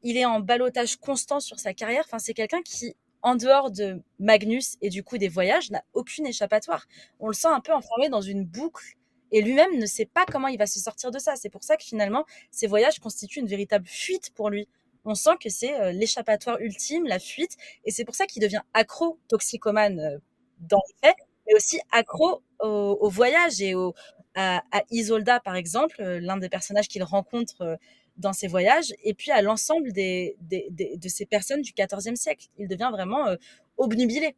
Il 0.02 0.16
est 0.16 0.24
en 0.24 0.40
balotage 0.40 0.96
constant 0.96 1.40
sur 1.40 1.58
sa 1.58 1.74
carrière. 1.74 2.04
Enfin, 2.06 2.18
c'est 2.18 2.34
quelqu'un 2.34 2.62
qui, 2.62 2.94
en 3.22 3.34
dehors 3.34 3.70
de 3.70 4.00
Magnus 4.18 4.76
et 4.80 4.90
du 4.90 5.02
coup 5.02 5.18
des 5.18 5.28
voyages, 5.28 5.70
n'a 5.70 5.82
aucune 5.94 6.26
échappatoire. 6.26 6.86
On 7.20 7.28
le 7.28 7.34
sent 7.34 7.48
un 7.48 7.60
peu 7.60 7.72
enfermé 7.72 8.08
dans 8.08 8.20
une 8.20 8.44
boucle 8.44 8.96
et 9.32 9.42
lui-même 9.42 9.78
ne 9.78 9.86
sait 9.86 10.06
pas 10.06 10.24
comment 10.24 10.48
il 10.48 10.58
va 10.58 10.66
se 10.66 10.78
sortir 10.78 11.10
de 11.10 11.18
ça. 11.18 11.36
C'est 11.36 11.50
pour 11.50 11.62
ça 11.62 11.76
que 11.76 11.84
finalement, 11.84 12.24
ces 12.50 12.66
voyages 12.66 12.98
constituent 12.98 13.40
une 13.40 13.46
véritable 13.46 13.86
fuite 13.86 14.30
pour 14.34 14.50
lui. 14.50 14.68
On 15.04 15.14
sent 15.14 15.36
que 15.40 15.48
c'est 15.48 15.78
euh, 15.80 15.92
l'échappatoire 15.92 16.60
ultime, 16.60 17.06
la 17.06 17.18
fuite, 17.18 17.56
et 17.84 17.90
c'est 17.90 18.04
pour 18.04 18.14
ça 18.14 18.26
qu'il 18.26 18.42
devient 18.42 18.60
accro, 18.74 19.18
toxicomane 19.28 20.00
euh, 20.00 20.18
dans 20.60 20.80
les 20.88 21.08
faits, 21.08 21.16
mais 21.48 21.54
aussi 21.56 21.80
accro 21.92 22.42
au, 22.60 22.98
au 23.00 23.08
voyage 23.08 23.60
et 23.62 23.74
au, 23.74 23.94
à, 24.34 24.62
à 24.72 24.82
Isolda, 24.90 25.40
par 25.40 25.56
exemple, 25.56 25.96
euh, 26.00 26.20
l'un 26.20 26.36
des 26.36 26.48
personnages 26.48 26.88
qu'il 26.88 27.02
rencontre 27.02 27.62
euh, 27.62 27.76
dans 28.16 28.32
ses 28.32 28.48
voyages, 28.48 28.92
et 29.04 29.14
puis 29.14 29.30
à 29.30 29.42
l'ensemble 29.42 29.92
des, 29.92 30.36
des, 30.40 30.66
des- 30.70 30.96
de 30.96 31.08
ces 31.08 31.26
personnes 31.26 31.62
du 31.62 31.72
XIVe 31.72 32.16
siècle. 32.16 32.48
Il 32.58 32.68
devient 32.68 32.90
vraiment 32.92 33.28
euh, 33.28 33.36
obnubilé. 33.76 34.34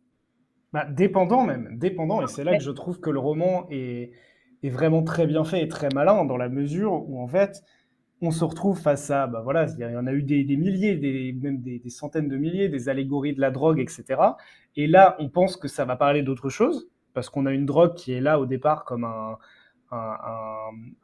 Bah, 0.73 0.85
dépendant 0.85 1.45
même, 1.45 1.77
dépendant. 1.79 2.23
Et 2.23 2.29
c'est 2.29 2.45
là 2.45 2.55
que 2.57 2.63
je 2.63 2.71
trouve 2.71 3.01
que 3.01 3.11
le 3.11 3.19
roman 3.19 3.67
est, 3.71 4.13
est 4.63 4.69
vraiment 4.71 5.03
très 5.03 5.27
bien 5.27 5.45
fait 5.45 5.63
et 5.63 5.69
très 5.69 5.89
malin 5.91 6.25
dans 6.25 6.37
la 6.37 6.49
mesure 6.49 6.93
où 7.09 7.21
en 7.21 7.27
fait 7.27 7.63
on 8.23 8.31
se 8.33 8.45
retrouve 8.45 8.79
face 8.81 9.11
à, 9.11 9.27
bah 9.27 9.41
voilà, 9.43 9.67
il 9.79 9.81
y 9.81 9.97
en 9.97 10.07
a 10.07 10.13
eu 10.13 10.23
des, 10.23 10.45
des 10.45 10.57
milliers, 10.57 10.97
des, 10.97 11.33
même 11.33 11.61
des, 11.63 11.79
des 11.79 11.91
centaines 11.91 12.29
de 12.29 12.37
milliers, 12.37 12.69
des 12.69 12.89
allégories 12.89 13.35
de 13.35 13.41
la 13.41 13.51
drogue, 13.51 13.81
etc. 13.81 14.39
Et 14.77 14.87
là, 14.87 15.17
on 15.21 15.29
pense 15.31 15.57
que 15.57 15.69
ça 15.69 15.85
va 15.87 15.97
parler 15.97 16.23
d'autre 16.23 16.51
chose 16.51 16.89
parce 17.15 17.31
qu'on 17.31 17.47
a 17.47 17.53
une 17.53 17.67
drogue 17.67 17.95
qui 17.95 18.13
est 18.13 18.21
là 18.21 18.41
au 18.41 18.47
départ 18.47 18.85
comme 18.85 19.05
un, 19.05 19.37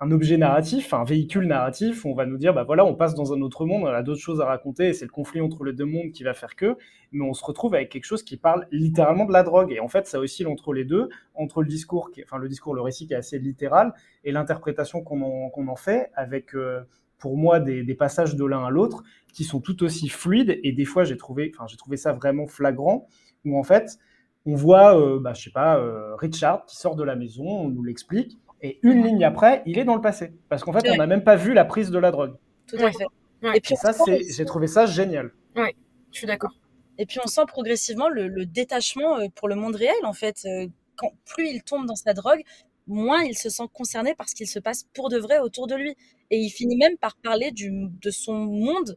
objet 0.00 0.36
narratif, 0.36 0.94
un 0.94 1.04
véhicule 1.04 1.46
narratif. 1.46 2.06
On 2.06 2.14
va 2.14 2.26
nous 2.26 2.38
dire, 2.38 2.54
bah 2.54 2.64
voilà, 2.64 2.84
on 2.84 2.94
passe 2.94 3.14
dans 3.14 3.32
un 3.32 3.40
autre 3.40 3.66
monde, 3.66 3.82
on 3.82 3.86
a 3.86 4.02
d'autres 4.02 4.20
choses 4.20 4.40
à 4.40 4.46
raconter, 4.46 4.88
et 4.88 4.92
c'est 4.92 5.04
le 5.04 5.10
conflit 5.10 5.40
entre 5.40 5.64
les 5.64 5.72
deux 5.72 5.84
mondes 5.84 6.12
qui 6.12 6.22
va 6.22 6.34
faire 6.34 6.54
que 6.54 6.76
mais 7.12 7.24
on 7.24 7.34
se 7.34 7.44
retrouve 7.44 7.74
avec 7.74 7.88
quelque 7.88 8.04
chose 8.04 8.22
qui 8.22 8.36
parle 8.36 8.66
littéralement 8.70 9.24
de 9.24 9.32
la 9.32 9.42
drogue. 9.42 9.72
Et 9.72 9.80
en 9.80 9.88
fait, 9.88 10.06
ça 10.06 10.20
oscille 10.20 10.46
entre 10.46 10.72
les 10.72 10.84
deux, 10.84 11.08
entre 11.34 11.62
le 11.62 11.68
discours, 11.68 12.10
enfin 12.24 12.38
le 12.38 12.48
discours, 12.48 12.74
le 12.74 12.82
récit 12.82 13.06
qui 13.06 13.14
est 13.14 13.16
assez 13.16 13.38
littéral, 13.38 13.94
et 14.24 14.32
l'interprétation 14.32 15.02
qu'on 15.02 15.22
en, 15.22 15.50
qu'on 15.50 15.68
en 15.68 15.76
fait, 15.76 16.10
avec 16.14 16.54
euh, 16.54 16.82
pour 17.18 17.36
moi 17.36 17.60
des, 17.60 17.82
des 17.82 17.94
passages 17.94 18.36
de 18.36 18.44
l'un 18.44 18.64
à 18.64 18.70
l'autre 18.70 19.02
qui 19.32 19.44
sont 19.44 19.60
tout 19.60 19.82
aussi 19.82 20.08
fluides. 20.08 20.58
Et 20.62 20.72
des 20.72 20.84
fois, 20.84 21.04
j'ai 21.04 21.16
trouvé, 21.16 21.52
enfin 21.54 21.66
j'ai 21.66 21.76
trouvé 21.76 21.96
ça 21.96 22.12
vraiment 22.12 22.46
flagrant, 22.46 23.08
où 23.44 23.58
en 23.58 23.62
fait, 23.62 23.98
on 24.46 24.54
voit, 24.54 24.98
euh, 24.98 25.18
bah, 25.20 25.32
je 25.34 25.42
sais 25.42 25.50
pas, 25.50 25.76
euh, 25.78 26.14
Richard 26.16 26.64
qui 26.66 26.76
sort 26.76 26.96
de 26.96 27.02
la 27.04 27.16
maison, 27.16 27.44
on 27.46 27.68
nous 27.68 27.82
l'explique, 27.82 28.38
et 28.62 28.78
une 28.82 29.04
ligne 29.04 29.24
après, 29.24 29.62
il 29.66 29.78
est 29.78 29.84
dans 29.84 29.94
le 29.94 30.00
passé, 30.00 30.32
parce 30.48 30.62
qu'en 30.64 30.72
fait, 30.72 30.88
on 30.90 30.96
n'a 30.96 31.06
même 31.06 31.24
pas 31.24 31.36
vu 31.36 31.52
la 31.52 31.64
prise 31.64 31.90
de 31.90 31.98
la 31.98 32.10
drogue. 32.10 32.34
Tout 32.66 32.76
à 32.76 32.84
Ouais. 32.84 32.92
fait. 32.92 33.06
Ouais. 33.42 33.56
Et 33.56 33.60
puis 33.60 33.74
Et 33.74 33.76
ça, 33.76 33.92
c'est, 33.92 34.20
j'ai 34.30 34.44
trouvé 34.44 34.66
ça 34.66 34.86
génial. 34.86 35.30
Je 35.56 36.18
suis 36.18 36.26
d'accord. 36.26 36.52
Et 36.98 37.04
puis 37.04 37.18
on 37.22 37.26
sent 37.26 37.42
progressivement 37.46 38.08
le, 38.08 38.28
le 38.28 38.46
détachement 38.46 39.18
euh, 39.18 39.26
pour 39.34 39.48
le 39.48 39.54
monde 39.54 39.76
réel 39.76 39.94
en 40.04 40.14
fait. 40.14 40.38
Euh, 40.46 40.66
Quand 40.96 41.12
plus 41.26 41.48
il 41.50 41.62
tombe 41.62 41.84
dans 41.84 41.94
sa 41.94 42.14
drogue, 42.14 42.40
moins 42.86 43.22
il 43.22 43.36
se 43.36 43.50
sent 43.50 43.64
concerné 43.74 44.14
par 44.14 44.30
ce 44.30 44.34
qu'il 44.34 44.46
se 44.46 44.58
passe 44.58 44.86
pour 44.94 45.10
de 45.10 45.18
vrai 45.18 45.38
autour 45.38 45.66
de 45.66 45.74
lui. 45.74 45.94
Et 46.30 46.38
il 46.38 46.48
finit 46.48 46.76
même 46.78 46.96
par 46.96 47.16
parler 47.16 47.50
du, 47.50 47.70
de 47.70 48.10
son 48.10 48.32
monde 48.46 48.96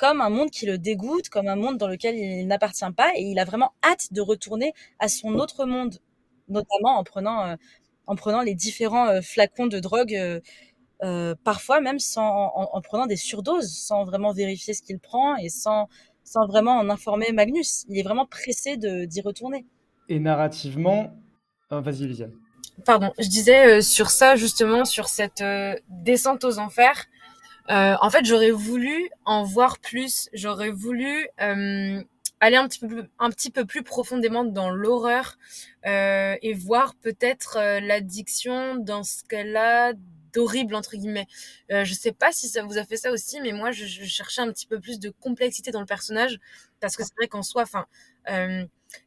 comme 0.00 0.20
un 0.22 0.30
monde 0.30 0.50
qui 0.50 0.64
le 0.66 0.78
dégoûte, 0.78 1.28
comme 1.28 1.48
un 1.48 1.56
monde 1.64 1.76
dans 1.82 1.88
lequel 1.94 2.14
il 2.16 2.46
n'appartient 2.46 2.92
pas. 2.96 3.10
Et 3.16 3.22
il 3.32 3.38
a 3.38 3.44
vraiment 3.44 3.70
hâte 3.84 4.06
de 4.12 4.22
retourner 4.32 4.72
à 4.98 5.08
son 5.08 5.34
autre 5.42 5.66
monde, 5.74 5.94
notamment 6.48 6.94
en 7.00 7.04
prenant, 7.04 7.38
euh, 7.46 7.56
en 8.06 8.16
prenant 8.16 8.42
les 8.48 8.54
différents 8.66 9.08
euh, 9.08 9.20
flacons 9.20 9.66
de 9.66 9.78
drogue. 9.88 10.14
euh, 10.14 11.34
parfois 11.44 11.80
même 11.80 11.98
sans, 11.98 12.28
en, 12.60 12.68
en 12.76 12.80
prenant 12.88 13.06
des 13.06 13.16
surdoses, 13.16 13.72
sans 13.88 14.04
vraiment 14.04 14.32
vérifier 14.32 14.74
ce 14.74 14.82
qu'il 14.82 14.98
prend 14.98 15.36
et 15.36 15.48
sans, 15.48 15.88
sans 16.24 16.46
vraiment 16.46 16.76
en 16.82 16.90
informer 16.90 17.32
Magnus. 17.32 17.84
Il 17.88 17.98
est 17.98 18.02
vraiment 18.02 18.26
pressé 18.26 18.76
de- 18.76 19.06
d'y 19.06 19.20
retourner. 19.22 19.64
Et 20.08 20.18
narrativement, 20.18 21.00
vas-y, 21.70 22.06
Lisiane. 22.06 22.32
Pardon, 22.84 23.12
je 23.18 23.28
disais 23.28 23.78
euh, 23.78 23.80
sur 23.82 24.10
ça 24.10 24.36
justement, 24.36 24.84
sur 24.84 25.08
cette 25.08 25.40
euh, 25.40 25.74
descente 25.88 26.44
aux 26.44 26.58
enfers. 26.58 27.06
Euh, 27.70 27.96
en 28.00 28.10
fait, 28.10 28.24
j'aurais 28.24 28.50
voulu 28.50 29.10
en 29.24 29.44
voir 29.44 29.78
plus. 29.78 30.28
J'aurais 30.32 30.70
voulu 30.70 31.28
euh, 31.40 32.02
aller 32.40 32.56
un 32.56 32.68
petit 32.68 33.50
peu 33.50 33.64
plus, 33.64 33.82
profondément 33.82 34.44
dans 34.44 34.70
l'horreur 34.70 35.36
euh, 35.86 36.36
et 36.42 36.52
voir 36.54 36.94
peut-être 36.96 37.58
l'addiction 37.80 38.76
dans 38.76 39.04
ce 39.04 39.22
a 39.56 39.92
d'horrible 40.32 40.74
entre 40.76 40.96
guillemets. 40.96 41.26
Je 41.70 41.92
sais 41.94 42.12
pas 42.12 42.32
si 42.32 42.48
ça 42.48 42.62
vous 42.62 42.78
a 42.78 42.84
fait 42.84 42.96
ça 42.96 43.10
aussi, 43.12 43.40
mais 43.40 43.52
moi 43.52 43.72
je, 43.72 43.84
je 43.86 44.04
cherchais 44.04 44.40
un 44.42 44.48
petit 44.52 44.66
peu 44.66 44.78
plus 44.80 44.98
de 45.00 45.10
complexité 45.10 45.70
dans 45.72 45.80
le 45.80 45.86
personnage 45.86 46.38
parce 46.80 46.96
que 46.96 47.02
c'est 47.04 47.14
vrai 47.16 47.28
qu'en 47.28 47.42
soi, 47.42 47.62
enfin. 47.62 47.86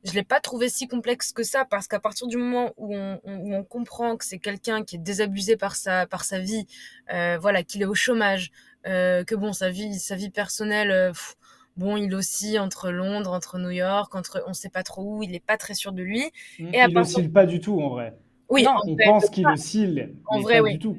Je 0.04 0.14
l'ai 0.14 0.24
pas 0.24 0.40
trouvé 0.40 0.70
si 0.70 0.88
complexe 0.88 1.34
que 1.34 1.44
ça 1.44 1.66
parce 1.66 1.88
qu'à 1.88 2.00
partir 2.00 2.28
du 2.28 2.38
moment 2.38 2.72
où 2.78 2.96
on, 2.96 3.20
on- 3.24 3.38
où 3.38 3.54
on 3.54 3.64
comprend 3.64 4.16
que 4.18 4.26
c'est 4.26 4.40
quelqu'un 4.40 4.84
qui 4.84 4.96
est 4.96 5.00
désabusé 5.00 5.58
par 5.58 5.76
sa 5.76 6.06
par 6.08 6.24
sa 6.24 6.40
vie, 6.40 6.66
euh, 7.14 7.38
voilà, 7.40 7.64
qu'il 7.64 7.82
est 7.82 7.86
au 7.86 7.96
chômage, 7.96 8.52
euh, 8.88 9.24
que 9.24 9.36
bon 9.36 9.52
sa 9.54 9.70
vie 9.70 10.00
sa 10.00 10.16
vie 10.16 10.30
personnelle, 10.30 10.92
euh, 10.92 11.10
pff, 11.10 11.36
bon 11.78 11.98
il 11.98 12.14
oscille 12.16 12.60
entre 12.60 12.92
Londres, 12.92 13.32
entre 13.32 13.58
New 13.60 13.72
York, 13.72 14.14
entre 14.16 14.44
on 14.48 14.54
sait 14.54 14.70
pas 14.70 14.84
trop 14.84 15.04
où, 15.18 15.24
il 15.24 15.36
est 15.36 15.46
pas 15.46 15.58
très 15.58 15.74
sûr 15.74 15.92
de 15.92 16.02
lui. 16.04 16.32
Et 16.60 16.80
à 16.80 16.88
il 16.88 16.94
partir- 16.94 17.18
oscille 17.18 17.32
pas 17.32 17.46
du 17.46 17.60
tout 17.60 17.82
en 17.82 17.90
vrai. 17.90 18.14
Oui, 18.50 18.64
Non, 18.64 18.76
On 18.86 18.96
pense 18.96 19.30
qu'il 19.30 19.48
oscille, 19.48 20.14
En 20.28 20.38
mais 20.38 20.44
vrai, 20.44 20.58
pas 20.58 20.64
oui. 20.64 20.72
du 20.74 20.80
tout. 20.80 20.98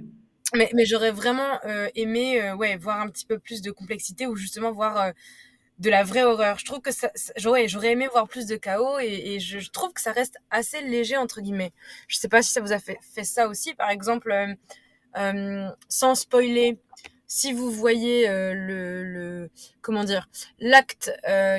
mais, 0.55 0.69
mais 0.75 0.85
j'aurais 0.87 1.13
vraiment 1.13 1.59
aimé 1.95 2.53
ouais 2.53 2.77
voir 2.77 3.01
un 3.01 3.09
petit 3.09 3.25
peu 3.27 3.39
plus 3.39 3.63
de 3.63 3.71
complexité 3.71 4.27
ou 4.27 4.35
justement 4.37 4.73
voir 4.73 5.13
de 5.79 5.91
la 5.91 6.05
vraie 6.05 6.23
horreur. 6.23 6.59
Je 6.59 6.65
trouve 6.65 6.81
que 6.81 6.93
ça, 6.93 7.11
j'aurais 7.37 7.93
aimé 7.93 8.09
voir 8.11 8.29
plus 8.29 8.47
de 8.47 8.57
chaos 8.57 8.99
et, 9.01 9.41
je, 9.41 9.71
trouve 9.71 9.93
que 9.93 10.01
ça 10.01 10.13
reste 10.13 10.37
assez 10.51 10.81
léger 10.83 11.17
entre 11.17 11.41
guillemets. 11.41 11.73
Je 12.09 12.17
sais 12.17 12.29
pas 12.29 12.43
si 12.43 12.53
ça 12.53 12.61
vous 12.61 12.73
a 12.73 12.79
fait, 12.79 12.99
ça 13.23 13.49
aussi. 13.49 13.75
Par 13.75 13.91
exemple, 13.91 14.31
euh, 14.31 14.55
euh, 15.17 15.69
sans 15.89 16.15
spoiler, 16.15 16.79
si 17.27 17.53
vous 17.53 17.71
voyez 17.71 18.29
euh, 18.29 18.55
le, 18.55 19.05
le 19.05 19.51
comment 19.81 20.05
dire 20.05 20.29
l'acte 20.59 21.11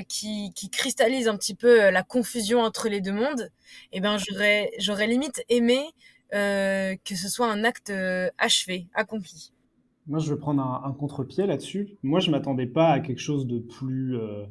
qui, 0.07 0.51
qui 0.55 0.69
cristallise 0.69 1.27
un 1.27 1.37
petit 1.37 1.55
peu 1.55 1.89
la 1.89 2.03
confusion 2.03 2.61
entre 2.61 2.87
les 2.87 3.01
deux 3.01 3.11
mondes, 3.11 3.51
eh 3.91 3.99
ben 3.99 4.17
j'aurais 4.17 4.71
j'aurais 4.79 5.07
limite 5.07 5.43
aimé 5.49 5.83
que 6.31 7.15
ce 7.15 7.29
soit 7.29 7.47
un 7.47 7.63
acte 7.63 7.91
achevé, 8.37 8.87
accompli. 8.93 9.54
Moi, 10.07 10.19
je 10.19 10.29
veux 10.29 10.37
prendre 10.37 10.61
un, 10.61 10.91
contre-pied 10.93 11.47
là-dessus. 11.47 11.97
Moi, 12.03 12.19
je 12.19 12.29
m'attendais 12.29 12.67
pas 12.67 12.89
à 12.89 12.99
quelque 12.99 13.21
chose 13.21 13.47
de 13.47 13.57
plus 13.57 14.15
euh, 14.15 14.45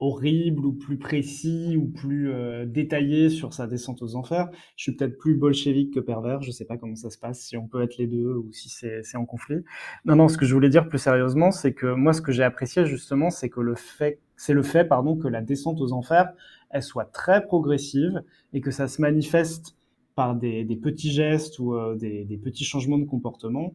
horrible 0.00 0.64
ou 0.64 0.72
plus 0.72 0.98
précis 0.98 1.76
ou 1.76 1.86
plus 1.86 2.30
euh, 2.30 2.64
détaillé 2.64 3.28
sur 3.28 3.52
sa 3.52 3.66
descente 3.66 4.02
aux 4.02 4.16
enfers. 4.16 4.48
Je 4.76 4.84
suis 4.84 4.96
peut-être 4.96 5.18
plus 5.18 5.34
bolchevique 5.34 5.92
que 5.92 6.00
pervers. 6.00 6.42
Je 6.42 6.50
sais 6.50 6.64
pas 6.64 6.78
comment 6.78 6.96
ça 6.96 7.10
se 7.10 7.18
passe, 7.18 7.40
si 7.40 7.56
on 7.56 7.66
peut 7.66 7.82
être 7.82 7.98
les 7.98 8.06
deux 8.06 8.34
ou 8.34 8.50
si 8.52 8.68
c'est 8.68 9.16
en 9.16 9.26
conflit. 9.26 9.62
Non, 10.04 10.16
non. 10.16 10.28
Ce 10.28 10.38
que 10.38 10.46
je 10.46 10.54
voulais 10.54 10.70
dire 10.70 10.88
plus 10.88 10.98
sérieusement, 10.98 11.50
c'est 11.50 11.74
que 11.74 11.94
moi, 11.94 12.12
ce 12.12 12.22
que 12.22 12.32
j'ai 12.32 12.42
apprécié 12.42 12.86
justement, 12.86 13.30
c'est 13.30 13.50
que 13.50 13.60
le 13.60 13.74
fait, 13.74 14.20
c'est 14.36 14.54
le 14.54 14.62
fait, 14.62 14.84
pardon, 14.84 15.16
que 15.16 15.28
la 15.28 15.42
descente 15.42 15.80
aux 15.80 15.92
enfers, 15.92 16.32
elle 16.70 16.82
soit 16.82 17.04
très 17.04 17.44
progressive 17.44 18.22
et 18.52 18.60
que 18.60 18.70
ça 18.70 18.88
se 18.88 19.00
manifeste 19.00 19.76
par 20.14 20.34
des, 20.34 20.64
des 20.64 20.76
petits 20.76 21.10
gestes 21.10 21.58
ou 21.58 21.74
euh, 21.74 21.96
des, 21.96 22.24
des 22.24 22.36
petits 22.36 22.64
changements 22.64 22.98
de 22.98 23.04
comportement. 23.04 23.74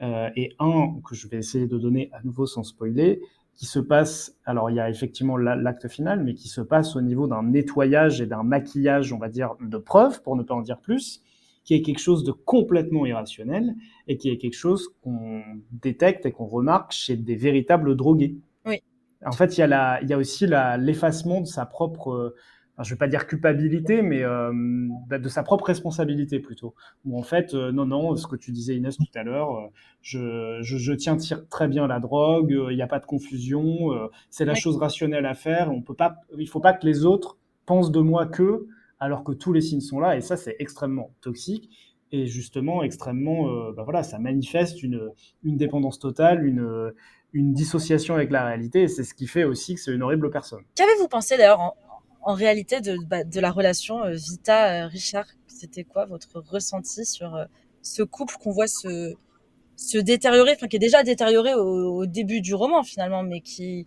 Euh, 0.00 0.30
et 0.36 0.54
un 0.60 1.00
que 1.04 1.14
je 1.14 1.26
vais 1.28 1.38
essayer 1.38 1.66
de 1.66 1.76
donner 1.76 2.10
à 2.12 2.22
nouveau 2.22 2.46
sans 2.46 2.62
spoiler, 2.62 3.20
qui 3.54 3.66
se 3.66 3.80
passe, 3.80 4.36
alors 4.44 4.70
il 4.70 4.76
y 4.76 4.80
a 4.80 4.88
effectivement 4.88 5.36
la- 5.36 5.56
l'acte 5.56 5.88
final, 5.88 6.22
mais 6.22 6.34
qui 6.34 6.46
se 6.46 6.60
passe 6.60 6.94
au 6.94 7.00
niveau 7.00 7.26
d'un 7.26 7.42
nettoyage 7.42 8.20
et 8.20 8.26
d'un 8.26 8.44
maquillage, 8.44 9.12
on 9.12 9.18
va 9.18 9.28
dire, 9.28 9.56
de 9.60 9.78
preuve, 9.78 10.22
pour 10.22 10.36
ne 10.36 10.44
pas 10.44 10.54
en 10.54 10.62
dire 10.62 10.78
plus, 10.78 11.22
qui 11.64 11.74
est 11.74 11.82
quelque 11.82 11.98
chose 11.98 12.22
de 12.22 12.30
complètement 12.30 13.04
irrationnel 13.04 13.74
et 14.06 14.16
qui 14.16 14.30
est 14.30 14.38
quelque 14.38 14.56
chose 14.56 14.88
qu'on 15.02 15.42
détecte 15.72 16.24
et 16.24 16.32
qu'on 16.32 16.46
remarque 16.46 16.92
chez 16.92 17.16
des 17.16 17.34
véritables 17.34 17.96
drogués. 17.96 18.36
Oui. 18.64 18.80
En 19.26 19.32
fait, 19.32 19.58
il 19.58 19.60
y 19.60 19.64
a, 19.64 19.66
la, 19.66 20.00
il 20.02 20.08
y 20.08 20.12
a 20.12 20.18
aussi 20.18 20.46
l'effacement 20.78 21.40
de 21.40 21.46
sa 21.46 21.66
propre, 21.66 22.34
enfin, 22.78 22.84
je 22.84 22.94
vais 22.94 22.98
pas 22.98 23.08
dire 23.08 23.26
culpabilité, 23.26 24.02
mais 24.02 24.22
euh, 24.22 24.52
de 25.10 25.28
sa 25.28 25.42
propre 25.42 25.64
responsabilité 25.64 26.38
plutôt. 26.38 26.74
Où 27.04 27.18
en 27.18 27.24
fait, 27.24 27.54
euh, 27.54 27.72
non, 27.72 27.86
non, 27.86 28.14
ce 28.14 28.28
que 28.28 28.36
tu 28.36 28.52
disais 28.52 28.76
Inès 28.76 28.96
tout 28.96 29.04
à 29.16 29.24
l'heure, 29.24 29.56
euh, 29.56 29.66
je, 30.00 30.58
je, 30.62 30.78
je 30.78 30.92
tiens 30.92 31.16
très 31.50 31.66
bien 31.66 31.88
la 31.88 31.98
drogue, 31.98 32.56
il 32.70 32.76
n'y 32.76 32.82
a 32.82 32.86
pas 32.86 33.00
de 33.00 33.06
confusion, 33.06 33.90
c'est 34.30 34.44
la 34.44 34.54
chose 34.54 34.76
rationnelle 34.76 35.26
à 35.26 35.34
faire. 35.34 35.72
On 35.72 35.82
peut 35.82 35.94
pas, 35.94 36.20
il 36.38 36.48
faut 36.48 36.60
pas 36.60 36.72
que 36.72 36.86
les 36.86 37.04
autres 37.04 37.36
pensent 37.66 37.90
de 37.90 38.00
moi 38.00 38.26
que, 38.26 38.66
alors 39.00 39.24
que 39.24 39.32
tous 39.32 39.52
les 39.52 39.60
signes 39.60 39.80
sont 39.80 39.98
là, 39.98 40.16
et 40.16 40.20
ça 40.20 40.36
c'est 40.36 40.54
extrêmement 40.60 41.10
toxique 41.20 41.70
et 42.12 42.26
justement 42.26 42.82
extrêmement, 42.82 43.48
euh, 43.48 43.72
bah 43.72 43.82
voilà, 43.82 44.02
ça 44.02 44.18
manifeste 44.18 44.82
une, 44.82 45.10
une 45.42 45.56
dépendance 45.56 45.98
totale, 45.98 46.46
une, 46.46 46.92
une 47.32 47.52
dissociation 47.52 48.14
avec 48.14 48.30
la 48.30 48.46
réalité, 48.46 48.82
et 48.82 48.88
c'est 48.88 49.04
ce 49.04 49.14
qui 49.14 49.26
fait 49.26 49.44
aussi 49.44 49.74
que 49.74 49.80
c'est 49.80 49.92
une 49.92 50.02
horrible 50.02 50.30
personne. 50.30 50.62
Qu'avez-vous 50.74 51.08
pensé 51.08 51.36
d'ailleurs 51.36 51.60
en, 51.60 51.74
en 52.28 52.34
réalité 52.34 52.82
de, 52.82 52.98
bah, 53.06 53.24
de 53.24 53.40
la 53.40 53.50
relation 53.50 54.04
euh, 54.04 54.12
Vita-Richard 54.12 55.24
C'était 55.46 55.84
quoi 55.84 56.04
votre 56.04 56.40
ressenti 56.40 57.06
sur 57.06 57.34
euh, 57.34 57.46
ce 57.80 58.02
couple 58.02 58.34
qu'on 58.38 58.50
voit 58.50 58.66
se, 58.66 59.14
se 59.76 59.96
détériorer, 59.96 60.52
enfin 60.54 60.66
qui 60.66 60.76
est 60.76 60.78
déjà 60.78 61.02
détérioré 61.02 61.54
au, 61.54 62.00
au 62.00 62.06
début 62.06 62.42
du 62.42 62.54
roman 62.54 62.82
finalement, 62.82 63.22
mais 63.22 63.40
qui, 63.40 63.86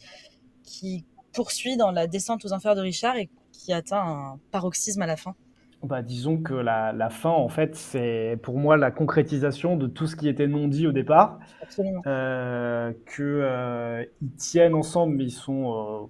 qui 0.63 1.05
poursuit 1.33 1.77
dans 1.77 1.91
la 1.91 2.07
descente 2.07 2.43
aux 2.43 2.51
enfers 2.51 2.73
de 2.73 2.81
Richard 2.81 3.15
et 3.15 3.29
qui 3.51 3.73
atteint 3.73 4.01
un 4.01 4.39
paroxysme 4.49 5.03
à 5.03 5.05
la 5.05 5.17
fin? 5.17 5.35
Bah, 5.83 6.01
disons 6.01 6.37
que 6.37 6.55
la, 6.55 6.93
la 6.93 7.09
fin, 7.11 7.29
en 7.29 7.49
fait, 7.49 7.75
c'est 7.75 8.39
pour 8.41 8.57
moi 8.57 8.75
la 8.75 8.89
concrétisation 8.89 9.77
de 9.77 9.85
tout 9.85 10.07
ce 10.07 10.15
qui 10.15 10.27
était 10.27 10.47
non 10.47 10.67
dit 10.67 10.87
au 10.87 10.91
départ. 10.91 11.39
Absolument. 11.61 12.01
Euh, 12.07 12.91
que 13.05 13.21
euh, 13.21 14.03
ils 14.21 14.31
tiennent 14.35 14.73
ensemble, 14.75 15.15
mais 15.15 15.25
ils 15.25 15.31
sont 15.31 15.73
euh, 15.73 16.07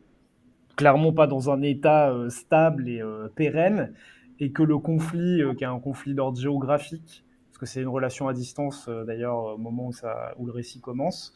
clairement 0.82 1.14
pas 1.14 1.28
dans 1.28 1.52
un 1.52 1.62
état 1.62 2.10
euh, 2.10 2.32
stable 2.32 2.90
et 2.90 3.04
euh, 3.04 3.28
pérenne, 3.36 3.94
et 4.40 4.52
que 4.52 4.64
le 4.64 4.80
conflit, 4.80 5.44
euh, 5.44 5.54
qui 5.54 5.64
est 5.64 5.68
un 5.68 5.80
conflit 5.80 6.16
d'ordre 6.16 6.40
géographique, 6.40 7.24
parce 7.50 7.60
que 7.60 7.68
c'est 7.68 7.82
une 7.82 7.88
relation 7.88 8.28
à 8.28 8.34
distance 8.34 8.90
d'ailleurs 9.06 9.38
au 9.54 9.58
moment 9.60 9.90
où, 9.90 9.94
ça, 9.94 10.34
où 10.40 10.48
le 10.48 10.52
récit 10.52 10.82
commence, 10.82 11.36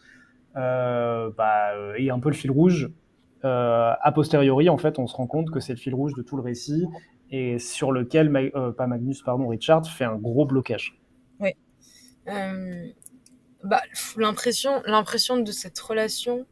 bah, 0.56 1.74
est 1.96 2.10
un 2.10 2.18
peu 2.20 2.30
le 2.30 2.36
fil 2.36 2.50
rouge. 2.50 2.90
A 3.44 4.12
posteriori, 4.16 4.68
en 4.68 4.78
fait, 4.78 4.98
on 4.98 5.06
se 5.06 5.16
rend 5.16 5.28
compte 5.28 5.52
que 5.52 5.60
c'est 5.60 5.74
le 5.74 5.78
fil 5.78 5.94
rouge 5.94 6.16
de 6.16 6.24
tout 6.24 6.38
le 6.38 6.42
récit 6.42 6.88
et 7.30 7.60
sur 7.60 7.92
lequel, 7.92 8.32
pas 8.76 8.88
Magnus, 8.88 9.22
pardon, 9.22 9.48
Richard 9.48 9.86
fait 9.86 10.06
un 10.06 10.16
gros 10.16 10.48
blocage. 10.48 10.98
Euh, 12.28 12.88
bah, 13.64 13.82
l'impression, 14.18 14.82
l'impression 14.86 15.38
de 15.38 15.52
cette 15.52 15.78
relation, 15.78 16.48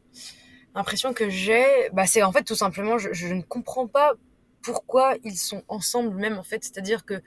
l'impression 0.74 1.12
que 1.12 1.28
j'ai, 1.30 1.64
bah, 1.92 2.06
c'est 2.06 2.22
en 2.22 2.32
fait 2.32 2.42
tout 2.44 2.56
simplement, 2.56 2.98
je, 2.98 3.12
je 3.12 3.28
ne 3.28 3.42
comprends 3.42 3.86
pas 3.86 4.14
pourquoi 4.62 5.14
ils 5.24 5.36
sont 5.36 5.62
ensemble 5.68 6.14
même 6.14 6.38
en 6.38 6.42
fait. 6.42 6.64
C'est-à-dire 6.64 7.04
que 7.04 7.22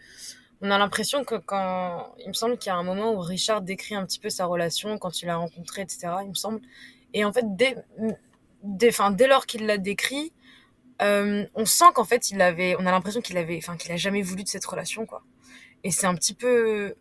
on 0.62 0.72
a 0.72 0.78
l'impression 0.78 1.24
que 1.24 1.36
quand, 1.36 2.16
il 2.20 2.30
me 2.30 2.34
semble 2.34 2.58
qu'il 2.58 2.72
y 2.72 2.74
a 2.74 2.76
un 2.76 2.84
moment 2.84 3.14
où 3.14 3.20
Richard 3.20 3.62
décrit 3.62 3.96
un 3.96 4.06
petit 4.06 4.20
peu 4.20 4.30
sa 4.30 4.46
relation 4.46 4.98
quand 4.98 5.22
il 5.22 5.28
l'a 5.28 5.38
rencontré, 5.38 5.84
etc. 5.84 6.08
Il 6.24 6.30
me 6.30 6.34
semble. 6.34 6.62
Et 7.14 7.24
en 7.26 7.32
fait, 7.32 7.46
dès, 7.56 7.76
dès, 8.64 8.90
enfin, 8.90 9.12
dès 9.12 9.28
lors 9.28 9.46
qu'il 9.46 9.66
l'a 9.66 9.78
décrit, 9.78 10.34
euh, 11.02 11.46
on 11.54 11.66
sent 11.66 11.86
qu'en 11.94 12.06
fait, 12.06 12.32
il 12.32 12.42
avait, 12.42 12.76
on 12.80 12.86
a 12.88 12.92
l'impression 12.92 13.22
qu'il 13.22 13.38
avait, 13.38 13.58
enfin, 13.58 13.78
qu'il 13.78 13.92
a 13.92 13.98
jamais 13.98 14.24
voulu 14.24 14.44
de 14.44 14.50
cette 14.50 14.66
relation, 14.66 15.06
quoi. 15.06 15.24
Et 15.84 15.92
c'est 15.92 16.08
un 16.08 16.16
petit 16.16 16.34
peu, 16.34 16.96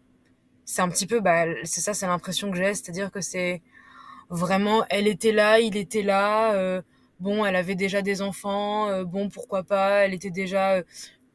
c'est 0.67 0.83
un 0.83 0.89
petit 0.91 1.07
peu, 1.07 1.21
bah, 1.21 1.47
c'est 1.65 1.81
ça, 1.81 1.95
c'est 1.95 2.07
l'impression 2.07 2.51
que 2.51 2.59
j'ai, 2.59 2.75
c'est-à-dire 2.75 3.11
que 3.11 3.23
c'est 3.23 3.63
vraiment, 4.31 4.85
elle 4.91 5.07
était 5.07 5.33
là, 5.33 5.61
il 5.61 5.77
était 5.77 6.03
là, 6.03 6.55
euh, 6.55 6.83
bon, 7.21 7.45
elle 7.45 7.57
avait 7.57 7.75
déjà 7.75 8.03
des 8.03 8.23
enfants, 8.23 8.89
euh, 8.89 9.05
bon, 9.05 9.29
pourquoi 9.29 9.63
pas, 9.63 10.05
elle 10.05 10.15
était 10.15 10.31
déjà 10.31 10.75
euh, 10.75 10.83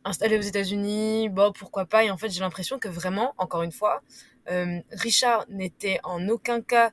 installée 0.03 0.37
aux 0.37 0.41
États-Unis, 0.41 1.29
bon, 1.29 1.51
pourquoi 1.53 1.85
pas, 1.85 2.03
et 2.03 2.11
en 2.11 2.17
fait, 2.17 2.29
j'ai 2.29 2.41
l'impression 2.41 2.79
que 2.79 2.89
vraiment, 2.89 3.33
encore 3.37 3.63
une 3.63 3.71
fois, 3.71 4.01
Richard 4.91 5.45
n'était 5.49 5.99
en 6.03 6.27
aucun 6.27 6.61
cas 6.61 6.91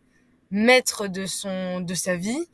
maître 0.50 1.08
de 1.08 1.26
son 1.26 1.80
de 1.80 1.94
sa 1.94 2.16
vie 2.16 2.46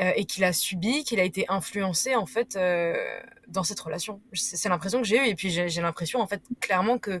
euh, 0.00 0.12
et 0.16 0.24
qu'il 0.24 0.42
a 0.44 0.54
subi, 0.54 1.04
qu'il 1.04 1.20
a 1.20 1.24
été 1.24 1.44
influencé 1.50 2.14
en 2.14 2.24
fait 2.24 2.56
euh, 2.56 2.94
dans 3.48 3.62
cette 3.62 3.80
relation. 3.80 4.22
C'est 4.32 4.70
l'impression 4.70 5.02
que 5.02 5.06
j'ai 5.06 5.18
eue 5.18 5.28
et 5.28 5.34
puis 5.34 5.50
j'ai 5.50 5.82
l'impression 5.82 6.20
en 6.20 6.26
fait 6.26 6.40
clairement 6.60 6.98
que 6.98 7.20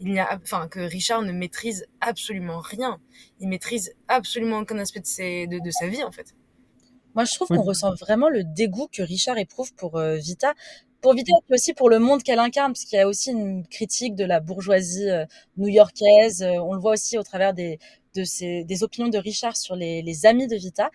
il 0.00 0.14
y 0.14 0.18
a, 0.18 0.38
enfin 0.42 0.66
que 0.68 0.80
Richard 0.80 1.22
ne 1.22 1.32
maîtrise 1.32 1.86
absolument 2.00 2.60
rien. 2.60 2.98
Il 3.38 3.48
maîtrise 3.48 3.94
absolument 4.08 4.58
aucun 4.58 4.78
aspect 4.78 5.00
de, 5.00 5.06
ses, 5.06 5.46
de, 5.46 5.58
de 5.58 5.70
sa 5.70 5.86
vie 5.86 6.02
en 6.02 6.10
fait. 6.10 6.34
Moi, 7.14 7.24
je 7.24 7.34
trouve 7.34 7.48
qu'on 7.48 7.62
ressent 7.62 7.92
vraiment 7.94 8.28
le 8.28 8.44
dégoût 8.44 8.88
que 8.90 9.02
Richard 9.02 9.36
éprouve 9.36 9.74
pour 9.74 9.96
euh, 9.96 10.16
Vita. 10.16 10.54
Pour 11.00 11.14
Vita, 11.14 11.32
et 11.48 11.54
aussi 11.54 11.72
pour 11.72 11.90
le 11.90 11.98
monde 11.98 12.22
qu'elle 12.22 12.38
incarne, 12.38 12.72
parce 12.72 12.84
qu'il 12.84 12.98
y 12.98 13.02
a 13.02 13.08
aussi 13.08 13.30
une 13.30 13.66
critique 13.66 14.14
de 14.14 14.24
la 14.24 14.38
bourgeoisie 14.38 15.08
euh, 15.10 15.24
new-yorkaise. 15.56 16.42
Euh, 16.42 16.60
on 16.60 16.74
le 16.74 16.80
voit 16.80 16.92
aussi 16.92 17.18
au 17.18 17.22
travers 17.22 17.52
des, 17.52 17.78
de 18.14 18.22
ses, 18.22 18.64
des 18.64 18.82
opinions 18.84 19.08
de 19.08 19.18
Richard 19.18 19.56
sur 19.56 19.74
les, 19.74 20.02
les 20.02 20.26
amis 20.26 20.46
de 20.46 20.56
Vita. 20.56 20.90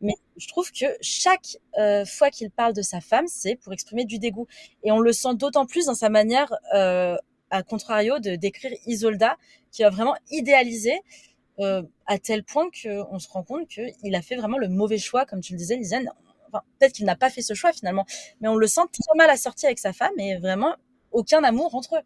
Mais 0.00 0.14
je 0.36 0.48
trouve 0.48 0.72
que 0.72 0.86
chaque 1.02 1.58
fois 2.06 2.30
qu'il 2.30 2.50
parle 2.50 2.72
de 2.72 2.80
sa 2.80 3.02
femme, 3.02 3.26
c'est 3.28 3.54
pour 3.56 3.74
exprimer 3.74 4.06
du 4.06 4.18
dégoût. 4.18 4.46
Et 4.82 4.90
on 4.90 4.98
le 4.98 5.12
sent 5.12 5.34
d'autant 5.34 5.66
plus 5.66 5.86
dans 5.86 5.94
sa 5.94 6.08
manière, 6.08 6.54
à 7.50 7.62
contrario, 7.62 8.18
de 8.18 8.36
décrire 8.36 8.72
Isolda, 8.86 9.36
qui 9.70 9.82
va 9.82 9.90
vraiment 9.90 10.14
idéaliser 10.30 11.00
euh, 11.60 11.82
à 12.06 12.18
tel 12.18 12.42
point 12.42 12.68
qu'on 12.70 13.18
se 13.18 13.28
rend 13.28 13.42
compte 13.42 13.68
qu'il 13.68 14.14
a 14.14 14.22
fait 14.22 14.36
vraiment 14.36 14.58
le 14.58 14.68
mauvais 14.68 14.98
choix, 14.98 15.26
comme 15.26 15.40
tu 15.40 15.52
le 15.52 15.58
disais, 15.58 15.76
Lisanne. 15.76 16.10
Peut-être 16.78 16.92
qu'il 16.92 17.06
n'a 17.06 17.16
pas 17.16 17.30
fait 17.30 17.42
ce 17.42 17.54
choix 17.54 17.72
finalement, 17.72 18.04
mais 18.40 18.48
on 18.48 18.56
le 18.56 18.66
sent 18.66 18.80
très 18.92 19.16
mal 19.16 19.30
assorti 19.30 19.66
avec 19.66 19.78
sa 19.78 19.92
femme 19.92 20.18
et 20.18 20.36
vraiment 20.38 20.74
aucun 21.12 21.44
amour 21.44 21.74
entre 21.74 21.96
eux. 21.96 22.02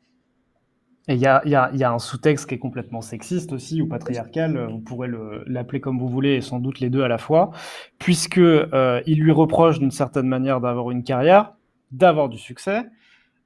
Et 1.08 1.14
il 1.14 1.20
y 1.20 1.26
a, 1.26 1.42
y, 1.46 1.54
a, 1.54 1.70
y 1.74 1.84
a, 1.84 1.92
un 1.92 1.98
sous-texte 1.98 2.46
qui 2.48 2.54
est 2.54 2.58
complètement 2.58 3.02
sexiste 3.02 3.52
aussi, 3.52 3.80
ou 3.82 3.88
patriarcal, 3.88 4.68
vous 4.70 4.80
pourrez 4.80 5.08
l'appeler 5.46 5.80
comme 5.80 5.98
vous 5.98 6.08
voulez, 6.08 6.36
et 6.36 6.40
sans 6.40 6.60
doute 6.60 6.80
les 6.80 6.88
deux 6.88 7.02
à 7.02 7.08
la 7.08 7.18
fois, 7.18 7.50
puisque 7.98 8.38
euh, 8.38 9.02
il 9.06 9.20
lui 9.20 9.32
reproche 9.32 9.78
d'une 9.78 9.90
certaine 9.90 10.26
manière 10.26 10.60
d'avoir 10.60 10.90
une 10.90 11.04
carrière, 11.04 11.54
d'avoir 11.90 12.30
du 12.30 12.38
succès, 12.38 12.84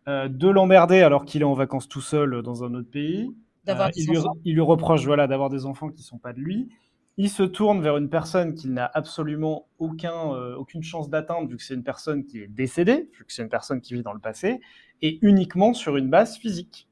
euh, 0.09 0.29
de 0.29 0.49
l'emmerder 0.49 1.03
alors 1.03 1.25
qu'il 1.25 1.43
est 1.43 1.45
en 1.45 1.55
vacances 1.55 1.89
tout 1.89 2.01
seul 2.01 2.43
dans 2.43 2.65
un 2.65 2.75
autre 2.75 2.91
pays, 2.91 3.31
euh, 3.69 3.89
il, 3.97 4.09
lui, 4.09 4.19
il, 4.45 4.55
lui, 4.55 4.61
reproche 4.61 5.05
voilà, 5.05 5.27
d'avoir 5.27 5.51
des 5.51 5.67
enfants 5.67 5.89
qui 5.89 6.01
ne 6.01 6.07
sont 6.07 6.19
pas 6.19 6.33
de 6.33 6.41
lui. 6.41 6.69
Il 7.17 7.29
se 7.29 7.43
tourne 7.43 7.83
vers 7.83 7.97
une 7.97 8.09
personne 8.09 8.55
qu'il 8.55 8.73
n'a 8.73 8.89
absolument 8.95 9.67
aucun, 9.79 10.33
euh, 10.35 10.55
aucune 10.57 10.83
chance 10.83 11.11
d'atteindre, 11.11 11.49
vu 11.49 11.57
que 11.57 11.63
c'est 11.63 11.75
une 11.75 11.83
personne 11.83 12.25
qui 12.25 12.39
est 12.39 12.47
décédée, 12.47 13.11
vu 13.19 13.25
que 13.25 13.33
c'est 13.33 13.43
une 13.43 13.49
personne 13.49 13.81
qui 13.81 13.95
vit 13.95 14.03
dans 14.03 14.13
le 14.13 14.21
passé, 14.21 14.61
et 15.03 15.19
uniquement 15.23 15.75
sur 15.75 15.97
une 15.97 16.09
base 16.09 16.37
physique. 16.37 16.89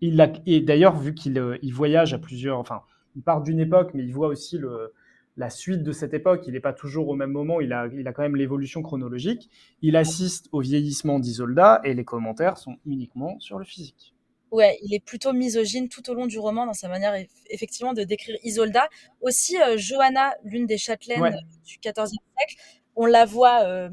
Il 0.00 0.20
a, 0.20 0.32
et 0.46 0.60
d'ailleurs, 0.60 0.96
vu 0.96 1.14
qu'il 1.14 1.38
euh, 1.38 1.58
il 1.62 1.72
voyage 1.72 2.12
à 2.12 2.18
plusieurs, 2.18 2.58
enfin, 2.58 2.82
il 3.14 3.22
part 3.22 3.40
d'une 3.40 3.60
époque, 3.60 3.92
mais 3.94 4.02
il 4.02 4.12
voit 4.12 4.28
aussi 4.28 4.58
le, 4.58 4.92
la 5.36 5.50
suite 5.50 5.82
de 5.82 5.92
cette 5.92 6.14
époque. 6.14 6.44
Il 6.46 6.52
n'est 6.52 6.60
pas 6.60 6.72
toujours 6.72 7.08
au 7.08 7.14
même 7.14 7.30
moment, 7.30 7.60
il 7.60 7.72
a, 7.72 7.88
il 7.92 8.06
a 8.06 8.12
quand 8.12 8.22
même 8.22 8.36
l'évolution 8.36 8.82
chronologique. 8.82 9.50
Il 9.80 9.96
assiste 9.96 10.48
au 10.52 10.60
vieillissement 10.60 11.18
d'Isolda, 11.18 11.80
et 11.84 11.94
les 11.94 12.04
commentaires 12.04 12.58
sont 12.58 12.76
uniquement 12.84 13.38
sur 13.40 13.58
le 13.58 13.64
physique. 13.64 14.14
Ouais, 14.52 14.78
il 14.82 14.94
est 14.94 15.00
plutôt 15.00 15.32
misogyne 15.32 15.88
tout 15.88 16.10
au 16.10 16.14
long 16.14 16.26
du 16.26 16.38
roman 16.38 16.66
dans 16.66 16.74
sa 16.74 16.86
manière 16.86 17.14
effectivement 17.48 17.94
de 17.94 18.04
décrire 18.04 18.36
Isolda. 18.44 18.86
Aussi, 19.22 19.56
euh, 19.56 19.78
Johanna, 19.78 20.34
l'une 20.44 20.66
des 20.66 20.76
châtelaines 20.76 21.22
euh, 21.22 21.30
du 21.64 21.78
XIVe 21.78 22.06
siècle, 22.06 22.56
on 22.94 23.06
la 23.06 23.24
voit 23.24 23.62
euh, 23.62 23.88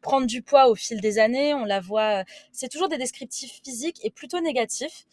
prendre 0.00 0.28
du 0.28 0.40
poids 0.40 0.68
au 0.68 0.76
fil 0.76 1.00
des 1.00 1.18
années. 1.18 1.52
On 1.52 1.64
la 1.64 1.80
voit. 1.80 2.22
C'est 2.52 2.68
toujours 2.68 2.88
des 2.88 2.96
descriptifs 2.96 3.60
physiques 3.64 3.98
et 4.04 4.10
plutôt 4.10 4.40
négatifs. 4.40 5.04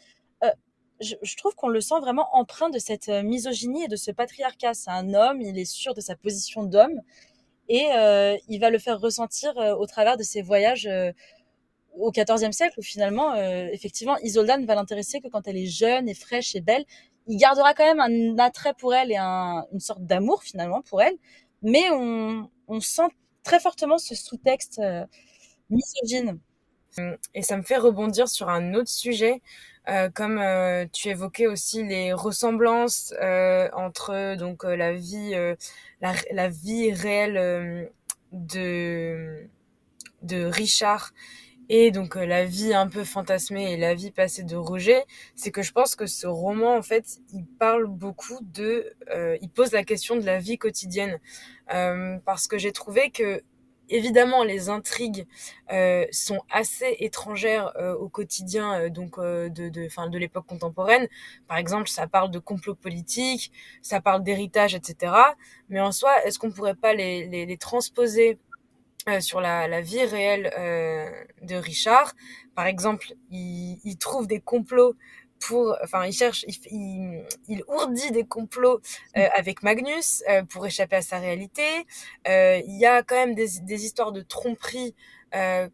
Je, 1.01 1.35
trouve 1.35 1.55
qu'on 1.55 1.67
le 1.67 1.81
sent 1.81 1.99
vraiment 1.99 2.27
empreint 2.33 2.69
de 2.69 2.79
cette 2.79 3.09
misogynie 3.09 3.83
et 3.83 3.87
de 3.87 3.95
ce 3.95 4.11
patriarcat. 4.11 4.73
C'est 4.73 4.91
un 4.91 5.13
homme, 5.13 5.41
il 5.41 5.57
est 5.59 5.65
sûr 5.65 5.93
de 5.93 6.01
sa 6.01 6.15
position 6.15 6.63
d'homme 6.63 7.01
et 7.67 7.87
il 8.47 8.59
va 8.59 8.69
le 8.69 8.79
faire 8.79 8.99
ressentir 8.99 9.55
au 9.57 9.85
travers 9.87 10.15
de 10.17 10.23
ses 10.23 10.41
voyages 10.41 10.87
au 11.97 12.11
XIVe 12.11 12.51
siècle 12.51 12.79
où 12.79 12.83
finalement, 12.83 13.33
euh, 13.33 13.67
effectivement, 13.71 14.17
Isolda 14.19 14.57
ne 14.57 14.65
va 14.65 14.75
l'intéresser 14.75 15.21
que 15.21 15.27
quand 15.27 15.47
elle 15.47 15.57
est 15.57 15.65
jeune 15.65 16.09
et 16.09 16.13
fraîche 16.13 16.55
et 16.55 16.61
belle. 16.61 16.85
Il 17.27 17.37
gardera 17.37 17.73
quand 17.73 17.85
même 17.85 17.99
un 17.99 18.37
attrait 18.43 18.73
pour 18.73 18.93
elle 18.93 19.11
et 19.11 19.17
un, 19.17 19.65
une 19.71 19.79
sorte 19.79 20.05
d'amour 20.05 20.43
finalement 20.43 20.81
pour 20.81 21.01
elle, 21.01 21.15
mais 21.61 21.89
on, 21.91 22.49
on 22.67 22.79
sent 22.79 23.07
très 23.43 23.59
fortement 23.59 23.97
ce 23.97 24.13
sous-texte 24.13 24.79
euh, 24.79 25.05
misogyne. 25.69 26.39
Et 27.33 27.41
ça 27.41 27.57
me 27.57 27.63
fait 27.63 27.77
rebondir 27.77 28.29
sur 28.29 28.47
un 28.47 28.73
autre 28.73 28.89
sujet, 28.89 29.41
euh, 29.89 30.09
comme 30.09 30.39
euh, 30.39 30.85
tu 30.91 31.09
évoquais 31.09 31.47
aussi 31.47 31.83
les 31.83 32.13
ressemblances 32.13 33.13
euh, 33.21 33.69
entre 33.73 34.35
donc 34.35 34.63
la 34.63 34.93
vie, 34.93 35.33
la, 36.01 36.13
la, 36.31 36.49
vie 36.49 36.91
réelle 36.91 37.91
de 38.31 39.47
de 40.21 40.45
Richard 40.45 41.11
et 41.69 41.91
donc 41.91 42.15
euh, 42.15 42.25
la 42.25 42.45
vie 42.45 42.73
un 42.73 42.87
peu 42.87 43.03
fantasmée 43.03 43.73
et 43.73 43.77
la 43.77 43.95
vie 43.95 44.11
passée 44.11 44.43
de 44.43 44.55
Roger, 44.55 45.01
c'est 45.35 45.51
que 45.51 45.61
je 45.61 45.71
pense 45.71 45.95
que 45.95 46.05
ce 46.05 46.27
roman 46.27 46.75
en 46.75 46.81
fait, 46.81 47.17
il 47.33 47.45
parle 47.45 47.87
beaucoup 47.87 48.39
de, 48.41 48.93
euh, 49.09 49.37
il 49.41 49.49
pose 49.49 49.71
la 49.71 49.83
question 49.83 50.15
de 50.15 50.25
la 50.25 50.39
vie 50.39 50.57
quotidienne. 50.57 51.19
Euh, 51.73 52.17
parce 52.25 52.47
que 52.47 52.59
j'ai 52.59 52.71
trouvé 52.71 53.09
que 53.09 53.41
évidemment 53.89 54.43
les 54.43 54.69
intrigues 54.69 55.25
euh, 55.71 56.05
sont 56.11 56.41
assez 56.51 56.95
étrangères 56.99 57.71
euh, 57.77 57.93
au 57.95 58.09
quotidien 58.09 58.89
donc 58.89 59.19
de 59.19 59.49
de 59.69 59.89
fin 59.89 60.07
de 60.09 60.17
l'époque 60.17 60.45
contemporaine 60.47 61.07
par 61.47 61.57
exemple 61.57 61.89
ça 61.89 62.07
parle 62.07 62.31
de 62.31 62.39
complot 62.39 62.75
politique 62.75 63.51
ça 63.81 64.01
parle 64.01 64.23
d'héritage 64.23 64.75
etc 64.75 65.13
mais 65.69 65.79
en 65.79 65.91
soi 65.91 66.11
est-ce 66.25 66.39
qu'on 66.39 66.51
pourrait 66.51 66.75
pas 66.75 66.93
les, 66.93 67.27
les, 67.27 67.45
les 67.45 67.57
transposer 67.57 68.39
euh, 69.07 69.19
sur 69.19 69.39
la, 69.39 69.67
la, 69.67 69.81
vie 69.81 70.03
réelle 70.03 70.51
euh, 70.57 71.11
de 71.43 71.53
Richard? 71.55 72.15
Par 72.55 72.65
exemple, 72.65 73.13
il, 73.29 73.79
il, 73.83 73.97
trouve 73.97 74.25
des 74.25 74.39
complots 74.39 74.95
pour, 75.45 75.77
enfin, 75.83 76.05
il 76.05 76.13
cherche, 76.13 76.43
il, 76.47 77.23
il, 77.47 77.63
ourdit 77.67 78.11
des 78.11 78.25
complots 78.25 78.81
euh, 79.15 79.27
avec 79.35 79.61
Magnus 79.61 80.23
euh, 80.27 80.43
pour 80.43 80.65
échapper 80.65 80.95
à 80.95 81.01
sa 81.03 81.19
réalité. 81.19 81.85
Euh, 82.27 82.59
il 82.65 82.79
y 82.79 82.85
a 82.87 83.03
quand 83.03 83.15
même 83.15 83.35
des, 83.35 83.59
des 83.61 83.85
histoires 83.85 84.11
de 84.11 84.21
tromperie 84.21 84.95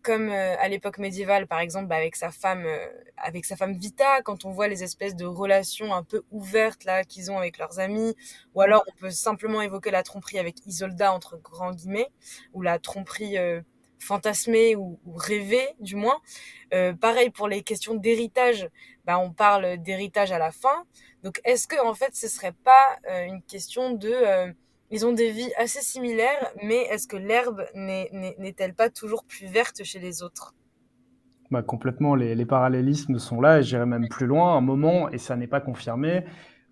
comme 0.02 0.32
à 0.32 0.68
l'époque 0.70 0.98
médiévale, 0.98 1.46
par 1.46 1.60
exemple, 1.60 1.86
bah, 1.86 1.98
avec 1.98 2.16
sa 2.16 2.32
femme, 2.32 2.66
avec 3.16 3.46
sa 3.46 3.56
femme 3.56 3.74
Vita, 3.78 4.24
quand 4.24 4.44
on 4.44 4.50
voit 4.50 4.68
les 4.68 4.82
espèces 4.82 5.16
de 5.16 5.26
relations 5.26 5.94
un 5.94 6.02
peu 6.02 6.24
ouvertes 6.32 6.84
là 6.84 7.04
qu'ils 7.04 7.30
ont 7.30 7.38
avec 7.38 7.60
leurs 7.60 7.78
amis, 7.78 8.16
ou 8.56 8.62
alors 8.62 8.84
on 8.88 9.00
peut 9.00 9.12
simplement 9.12 9.62
évoquer 9.62 9.92
la 9.92 10.02
tromperie 10.02 10.40
avec 10.40 10.66
Isolda 10.66 11.14
entre 11.14 11.38
grands 11.38 11.74
guillemets, 11.74 12.10
ou 12.54 12.64
la 12.64 12.80
tromperie 12.80 13.38
fantasmée 14.00 14.76
ou, 14.76 15.00
ou, 15.06 15.14
rêvée 15.14 15.68
du 15.80 15.96
moins. 15.96 16.20
pareil 17.00 17.30
pour 17.30 17.48
les 17.48 17.62
questions 17.62 17.94
d'héritage, 17.94 18.68
bah, 19.06 19.20
on 19.20 19.32
parle 19.32 19.78
d'héritage 19.78 20.32
à 20.32 20.40
la 20.40 20.52
fin. 20.52 20.86
Donc 21.24 21.40
est-ce 21.44 21.68
que 21.68 21.80
en 21.86 21.94
fait 21.94 22.16
ce 22.16 22.28
serait 22.28 22.56
pas 22.64 23.00
une 23.26 23.42
question 23.44 23.94
de 23.94 24.54
ils 24.94 25.06
ont 25.06 25.14
des 25.14 25.32
vies 25.32 25.52
assez 25.58 25.80
similaires, 25.80 26.52
mais 26.64 26.82
est-ce 26.92 27.08
que 27.08 27.16
l'herbe 27.16 27.64
n'est-elle 27.74 28.74
pas 28.74 28.90
toujours 28.90 29.24
plus 29.24 29.48
verte 29.48 29.84
chez 29.86 30.00
les 30.00 30.22
autres? 30.22 30.54
Bah, 31.50 31.64
Complètement, 31.64 32.14
les, 32.14 32.46
parallélismes 32.46 33.18
sont 33.18 33.40
là, 33.40 33.60
et 33.60 33.64
j'irai 33.64 33.86
même 33.86 34.10
plus 34.10 34.28
loin. 34.28 34.56
un 34.56 34.62
moment, 34.62 35.10
et 35.10 35.18
ça 35.18 35.38
n'est 35.38 35.48
pas 35.48 35.62
confirmé, 35.62 36.26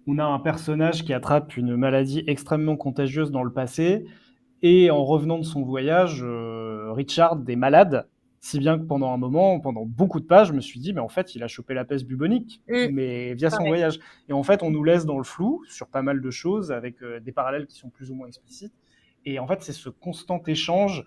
on 0.06 0.18
a 0.18 0.26
un 0.26 0.40
personnage 0.40 1.06
qui 1.06 1.14
attrape 1.14 1.56
une 1.56 1.78
maladie 1.78 2.24
extrêmement 2.28 2.76
contagieuse 2.76 3.32
dans 3.32 3.44
le 3.44 3.53
passé, 3.53 4.06
et 4.62 4.91
en 4.91 5.06
revenant 5.06 5.38
de 5.38 5.44
son 5.44 5.64
voyage, 5.64 6.22
euh, 6.22 6.91
Richard 6.91 7.38
est 7.48 7.56
malade, 7.56 8.10
si 8.41 8.60
bien 8.60 8.78
que 8.80 8.84
pendant 8.84 9.11
un 9.11 9.18
moment, 9.18 9.60
pendant 9.60 9.86
beaucoup 9.86 10.20
de 10.20 10.26
pages, 10.26 10.48
je 10.48 10.53
me 10.53 10.61
suis 10.61 10.80
dit, 10.80 10.94
mais 10.94 11.02
en 11.02 11.10
fait, 11.10 11.36
il 11.36 11.44
a 11.44 11.48
chopé 11.48 11.74
la 11.74 11.86
peste 11.86 12.06
bubonique, 12.06 12.61
mmh. 12.70 12.88
mais 12.91 13.34
via 13.34 13.49
son 13.49 13.64
ouais. 13.64 13.70
voyage. 13.70 13.99
Et 14.30 14.34
en 14.34 14.44
fait, 14.44 14.64
on 14.64 14.72
nous 14.72 14.84
laisse 14.84 15.06
dans 15.06 15.18
le 15.18 15.24
flou 15.24 15.64
sur 15.68 15.88
pas 15.88 16.02
mal 16.02 16.22
de 16.22 16.32
choses, 16.32 16.72
avec 16.72 17.02
euh, 17.02 17.20
des 17.20 17.32
parallèles 17.32 17.68
qui 17.68 17.78
sont 17.78 17.90
plus 17.90 18.11
ou 18.11 18.16
moins 18.16 18.28
explicites. 18.28 18.74
Et 19.26 19.40
en 19.40 19.48
fait, 19.48 19.61
c'est 19.61 19.74
ce 19.74 19.90
constant 19.90 20.41
échange 20.48 21.03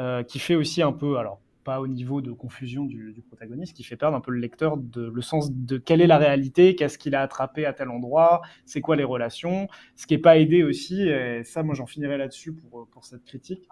euh, 0.00 0.22
qui 0.22 0.38
fait 0.38 0.54
aussi 0.54 0.82
un 0.82 0.92
peu, 0.92 1.16
alors 1.16 1.40
pas 1.64 1.80
au 1.80 1.86
niveau 1.86 2.20
de 2.20 2.30
confusion 2.30 2.84
du, 2.84 3.14
du, 3.14 3.22
protagoniste, 3.22 3.74
qui 3.74 3.84
fait 3.84 3.96
perdre 3.96 4.14
un 4.14 4.20
peu 4.20 4.32
le 4.32 4.38
lecteur 4.38 4.76
de 4.76 5.08
le 5.08 5.22
sens 5.22 5.50
de 5.50 5.78
quelle 5.78 6.02
est 6.02 6.06
la 6.06 6.18
réalité, 6.18 6.76
qu'est-ce 6.76 6.98
qu'il 6.98 7.14
a 7.14 7.22
attrapé 7.22 7.64
à 7.64 7.72
tel 7.72 7.88
endroit, 7.88 8.42
c'est 8.66 8.82
quoi 8.82 8.96
les 8.96 9.04
relations. 9.04 9.68
Ce 9.96 10.06
qui 10.06 10.12
n'est 10.12 10.20
pas 10.20 10.36
aidé 10.36 10.62
aussi, 10.62 11.08
et 11.08 11.42
ça, 11.42 11.62
moi, 11.62 11.74
j'en 11.74 11.86
finirai 11.86 12.18
là-dessus 12.18 12.52
pour, 12.52 12.86
pour 12.88 13.06
cette 13.06 13.24
critique 13.24 13.66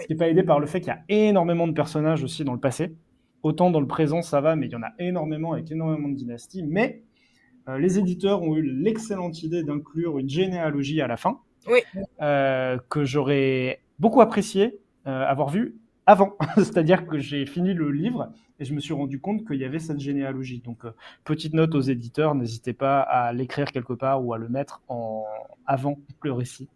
ce 0.00 0.06
qui 0.06 0.12
n'est 0.12 0.18
pas 0.18 0.28
aidé 0.28 0.42
par 0.42 0.60
le 0.60 0.66
fait 0.66 0.80
qu'il 0.80 0.88
y 0.88 0.96
a 0.96 1.02
énormément 1.08 1.66
de 1.66 1.72
personnages 1.72 2.22
aussi 2.22 2.44
dans 2.44 2.54
le 2.54 2.60
passé. 2.60 2.94
Autant 3.42 3.70
dans 3.70 3.80
le 3.80 3.86
présent, 3.86 4.22
ça 4.22 4.40
va, 4.40 4.56
mais 4.56 4.66
il 4.66 4.72
y 4.72 4.76
en 4.76 4.82
a 4.82 4.92
énormément 4.98 5.52
avec 5.52 5.70
énormément 5.70 6.08
de 6.08 6.14
dynasties. 6.14 6.64
Mais 6.64 7.02
euh, 7.68 7.78
les 7.78 7.98
éditeurs 7.98 8.42
ont 8.42 8.56
eu 8.56 8.62
l'excellente 8.62 9.42
idée 9.42 9.62
d'inclure 9.62 10.18
une 10.18 10.28
généalogie 10.28 11.00
à 11.00 11.06
la 11.06 11.16
fin, 11.16 11.38
oui. 11.68 11.80
euh, 12.20 12.78
que 12.88 13.04
j'aurais 13.04 13.80
beaucoup 13.98 14.20
apprécié 14.20 14.78
euh, 15.06 15.24
avoir 15.24 15.48
vu 15.48 15.76
avant. 16.06 16.36
C'est-à-dire 16.56 17.06
que 17.06 17.18
j'ai 17.18 17.46
fini 17.46 17.74
le 17.74 17.90
livre 17.90 18.32
et 18.60 18.64
je 18.64 18.74
me 18.74 18.80
suis 18.80 18.94
rendu 18.94 19.20
compte 19.20 19.46
qu'il 19.46 19.56
y 19.56 19.64
avait 19.64 19.78
cette 19.78 20.00
généalogie. 20.00 20.60
Donc, 20.60 20.84
euh, 20.84 20.90
petite 21.24 21.54
note 21.54 21.74
aux 21.74 21.80
éditeurs, 21.80 22.34
n'hésitez 22.34 22.72
pas 22.72 23.00
à 23.00 23.32
l'écrire 23.32 23.70
quelque 23.70 23.92
part 23.92 24.24
ou 24.24 24.32
à 24.32 24.38
le 24.38 24.48
mettre 24.48 24.82
en 24.88 25.24
avant 25.66 25.98
le 26.22 26.32
récit. 26.32 26.68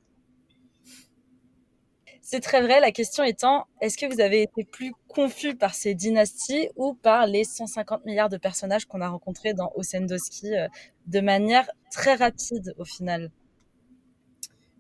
C'est 2.33 2.41
très 2.41 2.63
vrai. 2.63 2.81
La 2.81 2.93
question 2.93 3.25
étant, 3.25 3.67
est-ce 3.83 3.99
que 3.99 4.11
vous 4.11 4.19
avez 4.23 4.41
été 4.41 4.65
plus 4.65 4.95
confus 5.07 5.55
par 5.55 5.75
ces 5.75 5.95
dynasties 5.95 6.71
ou 6.77 6.95
par 6.95 7.27
les 7.27 7.45
150 7.45 8.07
milliards 8.07 8.31
de 8.31 8.39
personnages 8.39 8.87
qu'on 8.87 9.03
a 9.03 9.09
rencontrés 9.11 9.53
dans 9.53 9.71
Osendoski 9.75 10.57
euh, 10.57 10.67
de 11.09 11.21
manière 11.21 11.69
très 11.91 12.15
rapide 12.15 12.73
au 12.79 12.87
final? 12.87 13.31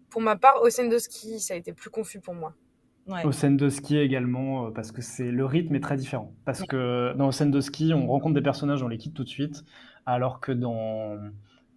Pour 0.08 0.22
ma 0.22 0.36
part, 0.36 0.62
Osendoski, 0.62 1.40
ça 1.40 1.52
a 1.52 1.58
été 1.58 1.74
plus 1.74 1.90
confus 1.90 2.20
pour 2.20 2.32
moi. 2.32 2.54
Ouais. 3.06 3.22
Osendoski 3.22 3.98
également, 3.98 4.68
euh, 4.68 4.70
parce 4.70 4.90
que 4.90 5.02
c'est 5.02 5.30
le 5.30 5.44
rythme 5.44 5.74
est 5.74 5.80
très 5.80 5.98
différent. 5.98 6.32
Parce 6.46 6.62
que 6.62 7.12
dans 7.18 7.28
Osendoski, 7.28 7.92
on 7.92 8.06
rencontre 8.06 8.32
des 8.32 8.40
personnages, 8.40 8.82
on 8.82 8.88
les 8.88 8.96
quitte 8.96 9.12
tout 9.12 9.24
de 9.24 9.28
suite, 9.28 9.62
alors 10.06 10.40
que 10.40 10.52
dans 10.52 11.18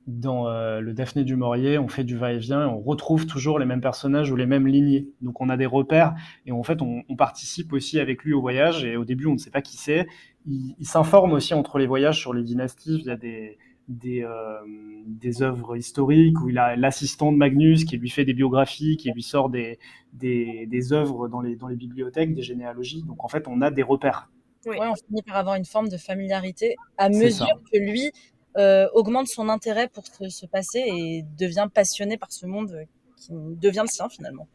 dans 0.08 0.48
euh, 0.48 0.82
le 0.82 0.94
Daphné 0.94 1.24
du 1.24 1.36
Maurier, 1.36 1.78
on 1.78 1.88
fait 1.88 2.04
du 2.04 2.16
va-et-vient 2.16 2.62
et 2.62 2.66
on 2.66 2.80
retrouve 2.80 3.26
toujours 3.26 3.58
les 3.58 3.66
mêmes 3.66 3.82
personnages 3.82 4.32
ou 4.32 4.36
les 4.36 4.46
mêmes 4.46 4.68
lignées. 4.68 5.10
Donc 5.22 5.42
on 5.42 5.50
a 5.50 5.58
des 5.58 5.66
repères 5.66 6.14
et 6.46 6.52
en 6.52 6.64
fait 6.64 6.82
on, 6.82 7.04
on 7.10 7.16
participe 7.16 7.74
aussi 7.74 8.00
avec 8.00 8.24
lui 8.24 8.34
au 8.34 8.42
voyage 8.42 8.86
et 8.86 8.98
au 8.98 9.06
début 9.06 9.26
on 9.26 9.34
ne 9.34 9.38
sait 9.40 9.50
pas 9.50 9.62
qui 9.62 9.78
c'est. 9.78 10.08
Il, 10.46 10.76
il 10.78 10.86
s'informe 10.86 11.34
aussi 11.34 11.54
entre 11.54 11.80
les 11.80 11.88
voyages 11.88 12.20
sur 12.20 12.34
les 12.34 12.44
dynasties. 12.44 13.00
Il 13.00 13.06
y 13.06 13.10
a 13.10 13.18
des, 13.18 13.58
des, 13.88 14.24
euh, 14.24 14.60
des 15.08 15.42
œuvres 15.42 15.76
historiques 15.76 16.40
où 16.40 16.50
il 16.50 16.60
a 16.60 16.76
l'assistant 16.76 17.32
de 17.32 17.38
Magnus 17.38 17.84
qui 17.84 17.98
lui 17.98 18.10
fait 18.10 18.26
des 18.26 18.34
biographies, 18.34 18.98
qui 18.98 19.12
lui 19.12 19.24
sort 19.24 19.50
des, 19.50 19.80
des, 20.14 20.68
des 20.68 20.94
œuvres 20.94 21.28
dans 21.28 21.42
les, 21.42 21.56
dans 21.56 21.68
les 21.68 21.76
bibliothèques, 21.76 22.36
des 22.36 22.44
généalogies. 22.44 23.04
Donc 23.04 23.24
en 23.24 23.28
fait 23.28 23.48
on 23.48 23.62
a 23.62 23.72
des 23.72 23.84
repères. 23.84 24.30
Oui. 24.68 24.78
Ouais, 24.80 24.88
on 24.88 24.96
finit 24.96 25.22
par 25.22 25.36
avoir 25.36 25.56
une 25.56 25.66
forme 25.66 25.90
de 25.90 25.98
familiarité 25.98 26.76
à 26.98 27.10
mesure 27.10 27.62
que 27.72 27.78
lui 27.78 28.12
euh, 28.58 28.88
augmente 28.94 29.28
son 29.28 29.50
intérêt 29.50 29.90
pour 29.90 30.06
ce, 30.06 30.30
ce, 30.30 30.46
passé 30.46 30.84
et 30.86 31.26
devient 31.38 31.68
passionné 31.74 32.18
par 32.18 32.32
ce 32.32 32.46
monde 32.46 32.86
qui 33.18 33.34
devient 33.34 33.82
le 33.82 33.88
sien 33.88 34.08
finalement. 34.10 34.48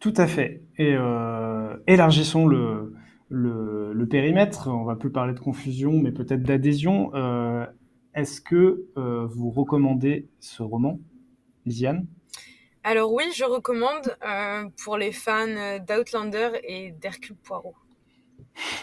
Tout 0.00 0.14
à 0.16 0.26
fait. 0.26 0.62
Et 0.78 0.94
euh, 0.94 1.76
élargissons 1.86 2.46
le, 2.46 2.94
le, 3.28 3.92
le, 3.92 4.06
périmètre. 4.08 4.68
On 4.68 4.84
va 4.84 4.96
plus 4.96 5.12
parler 5.12 5.32
de 5.32 5.38
confusion, 5.38 5.92
mais 5.92 6.12
peut-être 6.12 6.42
d'adhésion. 6.42 7.14
Euh, 7.14 7.64
Est-ce 8.14 8.40
que 8.40 8.86
euh, 8.96 9.26
vous 9.26 9.50
recommandez 9.50 10.28
ce 10.40 10.62
roman, 10.62 10.98
Lisiane? 11.66 12.06
Alors 12.84 13.12
oui, 13.12 13.24
je 13.36 13.44
recommande 13.44 14.16
euh, 14.26 14.64
pour 14.82 14.96
les 14.96 15.12
fans 15.12 15.78
d'Outlander 15.86 16.50
et 16.64 16.92
d'Hercule 17.00 17.36
Poirot. 17.36 17.74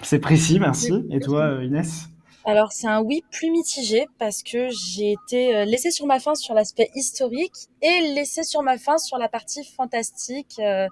C'est 0.02 0.20
précis, 0.20 0.58
merci. 0.60 1.06
Et 1.10 1.20
toi, 1.20 1.64
Inès? 1.64 2.10
Alors 2.46 2.72
c'est 2.72 2.88
un 2.88 3.02
oui 3.02 3.24
plus 3.32 3.52
mitigé 3.52 4.08
parce 4.18 4.44
que 4.44 4.70
j'ai 4.70 5.12
été 5.12 5.56
euh, 5.56 5.66
laissée 5.66 5.92
sur 5.92 6.06
ma 6.06 6.20
faim 6.20 6.36
sur 6.36 6.54
l'aspect 6.54 6.90
historique 6.96 7.68
et 7.82 8.14
laissée 8.16 8.44
sur 8.44 8.62
ma 8.64 8.78
faim 8.78 8.98
sur 8.98 9.18
la 9.18 9.28
partie 9.28 9.64
fantastique 9.64 10.56
euh, 10.60 10.88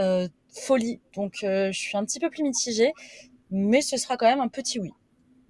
euh, 0.00 0.28
folie. 0.52 1.00
Donc 1.14 1.38
je 1.42 1.70
suis 1.72 1.96
un 1.96 2.04
petit 2.04 2.20
peu 2.20 2.30
plus 2.30 2.42
mitigée, 2.42 2.92
mais 3.50 3.80
ce 3.80 3.96
sera 3.96 4.16
quand 4.16 4.26
même 4.26 4.40
un 4.40 4.48
petit 4.48 4.80
oui. 4.80 4.90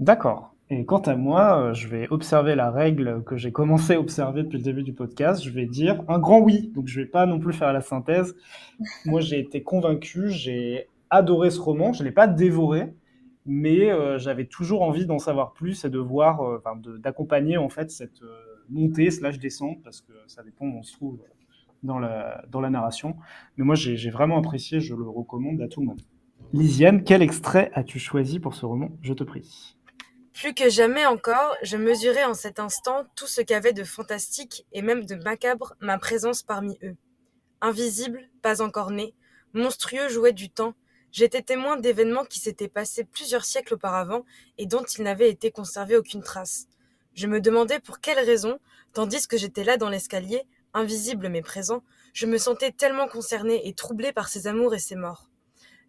D'accord. 0.01 0.55
Et 0.71 0.85
quant 0.85 1.01
à 1.01 1.17
moi, 1.17 1.73
je 1.75 1.89
vais 1.89 2.09
observer 2.09 2.55
la 2.55 2.71
règle 2.71 3.23
que 3.25 3.37
j'ai 3.37 3.53
commencé 3.53 3.95
à 3.95 4.01
observer 4.01 4.43
depuis 4.43 4.59
le 4.59 4.65
début 4.65 4.83
du 4.83 4.95
podcast. 4.95 5.43
Je 5.43 5.51
vais 5.51 5.67
dire 5.67 6.03
un 6.09 6.19
grand 6.19 6.41
oui. 6.41 6.71
Donc 6.75 6.87
je 6.87 7.01
vais 7.01 7.07
pas 7.07 7.27
non 7.27 7.39
plus 7.39 7.53
faire 7.53 7.73
la 7.73 7.81
synthèse. 7.81 8.35
moi 9.07 9.21
j'ai 9.21 9.39
été 9.39 9.63
convaincu, 9.63 10.31
j'ai 10.31 10.89
adoré 11.11 11.51
ce 11.51 11.61
roman. 11.61 11.93
Je 11.93 12.05
l'ai 12.05 12.13
pas 12.13 12.27
dévoré 12.27 12.95
mais 13.47 13.91
euh, 13.91 14.19
j'avais 14.19 14.47
toujours 14.47 14.83
envie 14.83 15.07
d'en 15.07 15.19
savoir 15.19 15.53
plus 15.53 15.85
et 15.85 15.91
de 15.91 15.99
voir, 15.99 16.43
euh, 16.43 16.63
d'accompagner 16.99 17.57
en 17.57 17.69
fait 17.69 17.91
cette 17.91 18.23
euh, 18.23 18.65
montée 18.69 19.11
slash 19.11 19.39
descente 19.39 19.83
parce 19.83 20.01
que 20.01 20.13
ça 20.27 20.43
dépend 20.43 20.67
où 20.67 20.79
on 20.79 20.83
se 20.83 20.93
trouve 20.93 21.19
dans 21.83 21.99
la, 21.99 22.45
dans 22.51 22.61
la 22.61 22.71
narration. 22.71 23.17
Mais 23.57 23.65
moi, 23.65 23.75
j'ai 23.75 24.11
vraiment 24.11 24.39
apprécié, 24.39 24.81
je 24.81 24.95
le 24.95 25.09
recommande 25.09 25.61
à 25.61 25.69
tout 25.69 25.81
le 25.81 25.87
monde. 25.87 26.03
Lisiane, 26.53 27.03
quel 27.03 27.23
extrait 27.23 27.71
as-tu 27.75 27.99
choisi 27.99 28.39
pour 28.39 28.55
ce 28.55 28.67
roman? 28.67 28.91
Je 29.01 29.15
te 29.15 29.25
prie. 29.25 29.77
Plus 30.35 30.55
que 30.55 30.71
jamais 30.71 31.07
encore, 31.07 31.57
je 31.63 31.77
mesurais 31.77 32.25
en 32.25 32.35
cet 32.35 32.59
instant 32.59 33.05
tout 33.17 33.27
ce 33.27 33.41
qu'avait 33.41 33.73
de 33.73 33.85
fantastique 33.85 34.67
et 34.73 34.83
même 34.83 35.05
de 35.05 35.15
macabre 35.17 35.75
ma 35.81 35.99
présence 35.99 36.43
parmi 36.43 36.79
eux. 36.83 36.97
Invisible, 37.61 38.21
pas 38.43 38.63
encore 38.63 38.91
né, 38.91 39.15
monstrueux 39.55 40.09
jouet 40.09 40.33
du 40.33 40.51
temps, 40.51 40.75
J'étais 41.13 41.43
témoin 41.43 41.77
d'événements 41.77 42.25
qui 42.25 42.41
s'étaient 42.41 42.69
passés 42.69 43.05
plusieurs 43.05 43.45
siècles 43.45 43.75
auparavant 43.75 44.25
et 44.57 44.65
dont 44.65 44.83
il 44.83 45.05
n'avait 45.05 45.29
été 45.29 45.51
conservé 45.51 45.95
aucune 45.95 46.23
trace. 46.23 46.67
Je 47.13 47.27
me 47.27 47.39
demandais 47.39 47.81
pour 47.81 48.01
quelle 48.01 48.19
raison, 48.19 48.59
tandis 48.95 49.29
que 49.29 49.37
j'étais 49.37 49.63
là 49.63 49.77
dans 49.77 49.91
l'escalier, 49.91 50.47
invisible 50.73 51.29
mais 51.29 51.43
présent, 51.43 51.83
je 52.15 52.25
me 52.25 52.39
sentais 52.39 52.73
tellement 52.73 53.09
concerné 53.09 53.69
et 53.69 53.75
troublé 53.75 54.13
par 54.13 54.29
ses 54.29 54.47
amours 54.47 54.75
et 54.75 54.79
ses 54.79 54.97
morts. 54.97 55.29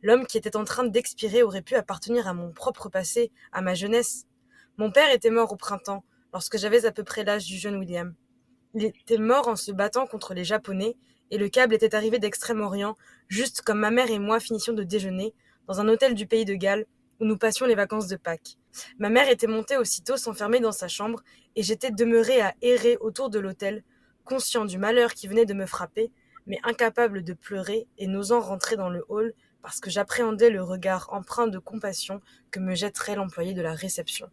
L'homme 0.02 0.28
qui 0.28 0.38
était 0.38 0.58
en 0.58 0.66
train 0.66 0.84
d'expirer 0.84 1.42
aurait 1.42 1.62
pu 1.62 1.76
appartenir 1.76 2.28
à 2.28 2.34
mon 2.34 2.52
propre 2.52 2.90
passé, 2.90 3.32
à 3.54 3.62
ma 3.62 3.76
jeunesse. 3.76 4.26
Mon 4.76 4.92
père 4.92 5.10
était 5.14 5.30
mort 5.30 5.54
au 5.54 5.56
printemps, 5.56 6.04
lorsque 6.34 6.58
j'avais 6.58 6.86
à 6.86 6.92
peu 6.92 7.06
près 7.06 7.24
l'âge 7.24 7.46
du 7.46 7.58
jeune 7.58 7.78
William. 7.78 8.14
Il 8.74 8.84
était 8.84 9.18
mort 9.18 9.48
en 9.48 9.56
se 9.56 9.72
battant 9.72 10.06
contre 10.06 10.34
les 10.34 10.44
Japonais, 10.44 10.98
et 11.32 11.38
le 11.38 11.48
câble 11.48 11.74
était 11.74 11.96
arrivé 11.96 12.20
d'Extrême-Orient, 12.20 12.98
juste 13.34 13.64
comme 13.64 13.80
ma 13.80 13.90
mère 13.90 14.12
et 14.12 14.20
moi 14.20 14.40
finissions 14.40 14.74
de 14.74 14.84
déjeuner, 14.84 15.34
dans 15.68 15.82
un 15.82 15.88
hôtel 15.88 16.14
du 16.14 16.28
pays 16.28 16.46
de 16.46 16.54
Galles, 16.54 16.86
où 17.20 17.26
nous 17.26 17.38
passions 17.38 17.66
les 17.66 17.74
vacances 17.74 18.08
de 18.08 18.16
Pâques. 18.16 18.58
Ma 19.00 19.10
mère 19.10 19.28
était 19.28 19.48
montée 19.48 19.76
aussitôt 19.76 20.18
s'enfermer 20.18 20.60
dans 20.60 20.72
sa 20.72 20.88
chambre, 20.88 21.24
et 21.56 21.64
j'étais 21.64 21.90
demeuré 21.90 22.42
à 22.42 22.54
errer 22.62 22.98
autour 22.98 23.32
de 23.32 23.40
l'hôtel, 23.40 23.84
conscient 24.24 24.66
du 24.66 24.78
malheur 24.78 25.14
qui 25.16 25.28
venait 25.28 25.46
de 25.46 25.56
me 25.56 25.66
frapper, 25.66 26.12
mais 26.46 26.60
incapable 26.64 27.24
de 27.24 27.34
pleurer 27.34 27.88
et 27.98 28.06
n'osant 28.06 28.40
rentrer 28.40 28.76
dans 28.76 28.90
le 28.90 29.04
hall 29.10 29.34
parce 29.64 29.80
que 29.80 29.90
j'appréhendais 29.90 30.50
le 30.50 30.62
regard 30.62 31.08
empreint 31.12 31.48
de 31.48 31.58
compassion 31.58 32.22
que 32.52 32.60
me 32.60 32.76
jetterait 32.76 33.16
l'employé 33.16 33.54
de 33.54 33.62
la 33.62 33.74
réception. 33.74 34.28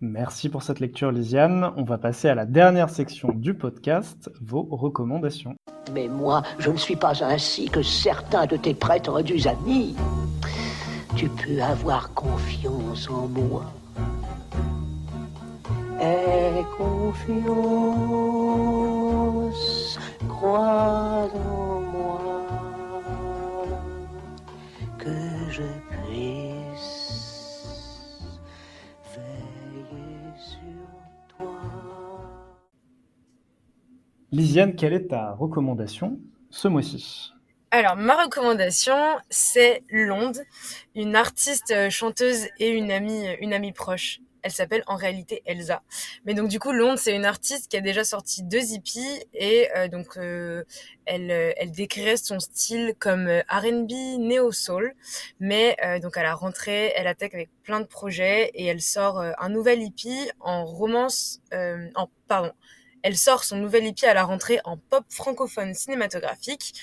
Merci 0.00 0.48
pour 0.48 0.62
cette 0.62 0.80
lecture, 0.80 1.12
Lisiane. 1.12 1.72
On 1.76 1.84
va 1.84 1.98
passer 1.98 2.28
à 2.28 2.34
la 2.34 2.46
dernière 2.46 2.88
section 2.88 3.32
du 3.32 3.52
podcast, 3.52 4.30
vos 4.40 4.62
recommandations. 4.62 5.57
Mais 5.92 6.08
moi, 6.08 6.42
je 6.58 6.70
ne 6.70 6.76
suis 6.76 6.96
pas 6.96 7.22
ainsi 7.24 7.68
que 7.68 7.82
certains 7.82 8.46
de 8.46 8.56
tes 8.56 8.74
prêtres 8.74 9.22
du 9.22 9.46
amis. 9.46 9.94
Tu 11.16 11.28
peux 11.28 11.62
avoir 11.62 12.12
confiance 12.14 13.08
en 13.10 13.26
moi. 13.28 13.64
Aie 16.00 16.64
confiance, 16.76 17.58
crois 20.28 21.28
en 21.34 21.80
moi, 21.80 22.20
que 24.98 25.10
je 25.50 25.62
Lisiane, 34.30 34.76
quelle 34.76 34.92
est 34.92 35.08
ta 35.08 35.32
recommandation 35.32 36.18
ce 36.50 36.68
mois-ci? 36.68 37.32
Alors, 37.70 37.96
ma 37.96 38.24
recommandation, 38.24 38.96
c'est 39.30 39.82
Londe, 39.90 40.38
une 40.94 41.16
artiste, 41.16 41.70
euh, 41.70 41.88
chanteuse 41.88 42.46
et 42.58 42.68
une 42.68 42.90
amie, 42.90 43.26
une 43.40 43.54
amie 43.54 43.72
proche. 43.72 44.20
Elle 44.42 44.52
s'appelle 44.52 44.82
en 44.86 44.96
réalité 44.96 45.42
Elsa. 45.46 45.82
Mais 46.24 46.34
donc 46.34 46.48
du 46.48 46.58
coup, 46.58 46.72
Londe, 46.72 46.98
c'est 46.98 47.14
une 47.14 47.24
artiste 47.24 47.70
qui 47.70 47.76
a 47.76 47.80
déjà 47.80 48.04
sorti 48.04 48.42
deux 48.42 48.72
hippies 48.72 49.20
et 49.34 49.68
euh, 49.76 49.88
donc 49.88 50.16
euh, 50.16 50.64
elle, 51.06 51.30
elle 51.30 51.70
décrirait 51.72 52.16
son 52.16 52.38
style 52.38 52.94
comme 52.98 53.28
R&B, 53.48 53.90
néo 54.18 54.52
soul. 54.52 54.94
Mais 55.40 55.76
euh, 55.84 55.98
donc 56.00 56.16
à 56.16 56.22
la 56.22 56.34
rentrée, 56.34 56.92
elle 56.96 57.06
attaque 57.06 57.34
avec 57.34 57.50
plein 57.62 57.80
de 57.80 57.86
projets 57.86 58.50
et 58.54 58.66
elle 58.66 58.80
sort 58.80 59.20
un 59.20 59.48
nouvel 59.48 59.82
hippie 59.82 60.30
en 60.40 60.64
romance, 60.64 61.40
en 61.52 62.08
pardon, 62.28 62.52
elle 63.02 63.16
sort 63.16 63.44
son 63.44 63.56
nouvel 63.56 63.86
EP 63.86 64.06
à 64.06 64.14
la 64.14 64.24
rentrée 64.24 64.60
en 64.64 64.76
pop 64.76 65.04
francophone 65.08 65.74
cinématographique, 65.74 66.74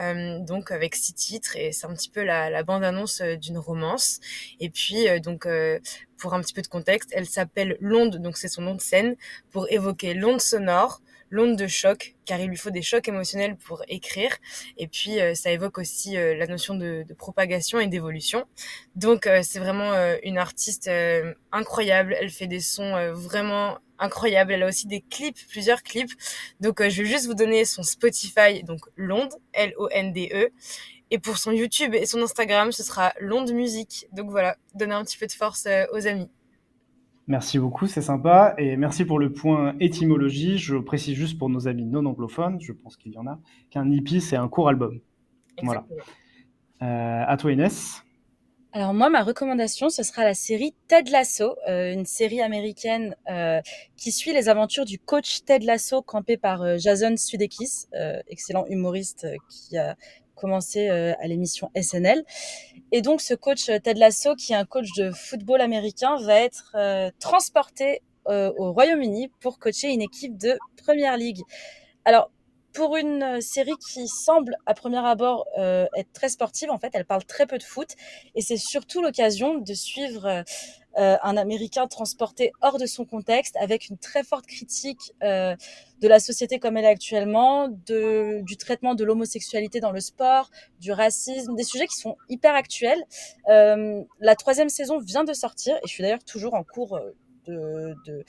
euh, 0.00 0.38
donc 0.40 0.70
avec 0.70 0.94
six 0.94 1.14
titres 1.14 1.56
et 1.56 1.72
c'est 1.72 1.86
un 1.86 1.94
petit 1.94 2.10
peu 2.10 2.22
la, 2.22 2.50
la 2.50 2.62
bande-annonce 2.62 3.20
euh, 3.20 3.36
d'une 3.36 3.58
romance. 3.58 4.20
Et 4.60 4.70
puis 4.70 5.08
euh, 5.08 5.18
donc 5.18 5.46
euh, 5.46 5.78
pour 6.18 6.34
un 6.34 6.40
petit 6.40 6.54
peu 6.54 6.62
de 6.62 6.68
contexte, 6.68 7.10
elle 7.12 7.26
s'appelle 7.26 7.76
L'onde, 7.80 8.16
donc 8.16 8.36
c'est 8.36 8.48
son 8.48 8.62
nom 8.62 8.74
de 8.74 8.80
scène, 8.80 9.16
pour 9.50 9.70
évoquer 9.70 10.14
l'onde 10.14 10.40
sonore, 10.40 11.00
l'onde 11.32 11.56
de 11.56 11.66
choc, 11.66 12.14
car 12.26 12.38
il 12.38 12.48
lui 12.48 12.58
faut 12.58 12.70
des 12.70 12.82
chocs 12.82 13.08
émotionnels 13.08 13.56
pour 13.56 13.82
écrire. 13.88 14.36
Et 14.76 14.86
puis, 14.86 15.18
euh, 15.18 15.34
ça 15.34 15.50
évoque 15.50 15.78
aussi 15.78 16.16
euh, 16.16 16.36
la 16.36 16.46
notion 16.46 16.74
de, 16.74 17.04
de 17.08 17.14
propagation 17.14 17.80
et 17.80 17.86
d'évolution. 17.86 18.44
Donc, 18.96 19.26
euh, 19.26 19.40
c'est 19.42 19.58
vraiment 19.58 19.92
une 20.22 20.36
artiste 20.36 20.90
incroyable. 21.50 22.14
Elle 22.20 22.30
fait 22.30 22.46
des 22.46 22.60
sons 22.60 23.12
vraiment 23.14 23.78
incroyables. 24.02 24.52
Elle 24.52 24.62
a 24.62 24.68
aussi 24.68 24.86
des 24.86 25.00
clips, 25.00 25.38
plusieurs 25.48 25.82
clips. 25.82 26.12
Donc, 26.60 26.82
je 26.82 27.02
vais 27.02 27.08
juste 27.08 27.26
vous 27.26 27.34
donner 27.34 27.64
son 27.64 27.82
Spotify, 27.82 28.62
donc 28.64 28.80
L'onde, 28.96 29.32
L-O-N-D-E. 29.52 30.50
Et 31.10 31.18
pour 31.18 31.36
son 31.36 31.52
YouTube 31.52 31.94
et 31.94 32.06
son 32.06 32.22
Instagram, 32.22 32.72
ce 32.72 32.82
sera 32.82 33.12
L'onde 33.20 33.52
musique. 33.52 34.06
Donc 34.12 34.30
voilà, 34.30 34.56
donner 34.74 34.94
un 34.94 35.04
petit 35.04 35.18
peu 35.18 35.26
de 35.26 35.32
force 35.32 35.68
aux 35.92 36.06
amis. 36.06 36.28
Merci 37.26 37.58
beaucoup, 37.58 37.86
c'est 37.86 38.00
sympa. 38.00 38.54
Et 38.58 38.76
merci 38.76 39.04
pour 39.04 39.18
le 39.18 39.32
point 39.32 39.74
étymologie. 39.78 40.58
Je 40.58 40.76
précise 40.76 41.14
juste 41.14 41.38
pour 41.38 41.48
nos 41.48 41.68
amis 41.68 41.84
non 41.84 42.04
anglophones, 42.06 42.60
je 42.60 42.72
pense 42.72 42.96
qu'il 42.96 43.12
y 43.12 43.18
en 43.18 43.26
a, 43.26 43.38
qu'un 43.70 43.90
hippie, 43.90 44.20
c'est 44.20 44.36
un 44.36 44.48
court 44.48 44.68
album. 44.68 45.00
Voilà. 45.62 45.86
Euh, 46.82 47.24
à 47.26 47.36
toi, 47.36 47.52
Inès. 47.52 48.02
Alors 48.74 48.94
moi, 48.94 49.10
ma 49.10 49.22
recommandation, 49.22 49.90
ce 49.90 50.02
sera 50.02 50.24
la 50.24 50.32
série 50.32 50.74
Ted 50.88 51.10
Lasso, 51.10 51.56
euh, 51.68 51.92
une 51.92 52.06
série 52.06 52.40
américaine 52.40 53.14
euh, 53.28 53.60
qui 53.98 54.12
suit 54.12 54.32
les 54.32 54.48
aventures 54.48 54.86
du 54.86 54.98
coach 54.98 55.44
Ted 55.44 55.66
Lasso, 55.66 56.00
campé 56.00 56.38
par 56.38 56.62
euh, 56.62 56.78
Jason 56.78 57.14
Sudeikis, 57.18 57.84
excellent 58.28 58.64
humoriste 58.68 59.26
qui 59.50 59.76
a 59.76 59.94
commencé 60.34 60.88
à 60.88 61.26
l'émission 61.26 61.70
SNL. 61.80 62.24
Et 62.92 63.02
donc 63.02 63.20
ce 63.20 63.34
coach 63.34 63.66
Ted 63.66 63.94
Lasso, 63.94 64.34
qui 64.36 64.54
est 64.54 64.56
un 64.56 64.64
coach 64.64 64.88
de 64.96 65.10
football 65.10 65.60
américain, 65.60 66.16
va 66.16 66.40
être 66.40 66.74
transporté 67.20 68.00
au 68.26 68.72
Royaume-Uni 68.72 69.30
pour 69.40 69.58
coacher 69.58 69.92
une 69.92 70.00
équipe 70.00 70.38
de 70.38 70.58
Première 70.82 71.16
League. 71.16 71.42
Alors 72.04 72.30
pour 72.72 72.96
une 72.96 73.22
euh, 73.22 73.40
série 73.40 73.76
qui 73.76 74.08
semble 74.08 74.56
à 74.66 74.74
premier 74.74 75.04
abord 75.04 75.46
euh, 75.58 75.86
être 75.96 76.12
très 76.12 76.28
sportive, 76.28 76.70
en 76.70 76.78
fait, 76.78 76.90
elle 76.94 77.04
parle 77.04 77.24
très 77.24 77.46
peu 77.46 77.58
de 77.58 77.62
foot 77.62 77.88
et 78.34 78.40
c'est 78.40 78.56
surtout 78.56 79.02
l'occasion 79.02 79.58
de 79.58 79.74
suivre 79.74 80.26
euh, 80.26 81.16
un 81.22 81.36
Américain 81.36 81.86
transporté 81.86 82.52
hors 82.60 82.78
de 82.78 82.86
son 82.86 83.04
contexte 83.04 83.56
avec 83.56 83.88
une 83.88 83.98
très 83.98 84.22
forte 84.22 84.46
critique 84.46 85.14
de 85.22 86.08
la 86.08 86.20
société 86.20 86.58
comme 86.58 86.76
elle 86.76 86.84
est 86.84 86.88
actuellement, 86.88 87.68
du 87.68 88.56
traitement 88.58 88.94
de 88.94 89.02
l'homosexualité 89.04 89.80
dans 89.80 89.92
le 89.92 90.00
sport, 90.00 90.50
du 90.80 90.92
racisme, 90.92 91.54
des 91.54 91.64
sujets 91.64 91.86
qui 91.86 91.96
sont 91.96 92.16
hyper 92.28 92.54
actuels. 92.54 93.02
La 93.46 94.36
troisième 94.36 94.68
saison 94.68 94.98
vient 94.98 95.24
de 95.24 95.32
sortir 95.32 95.76
et 95.76 95.86
je 95.86 95.92
suis 95.92 96.02
d'ailleurs 96.02 96.24
toujours 96.24 96.52
en 96.52 96.62
cours 96.62 97.00
de... 97.46 97.94
de... 98.06 98.24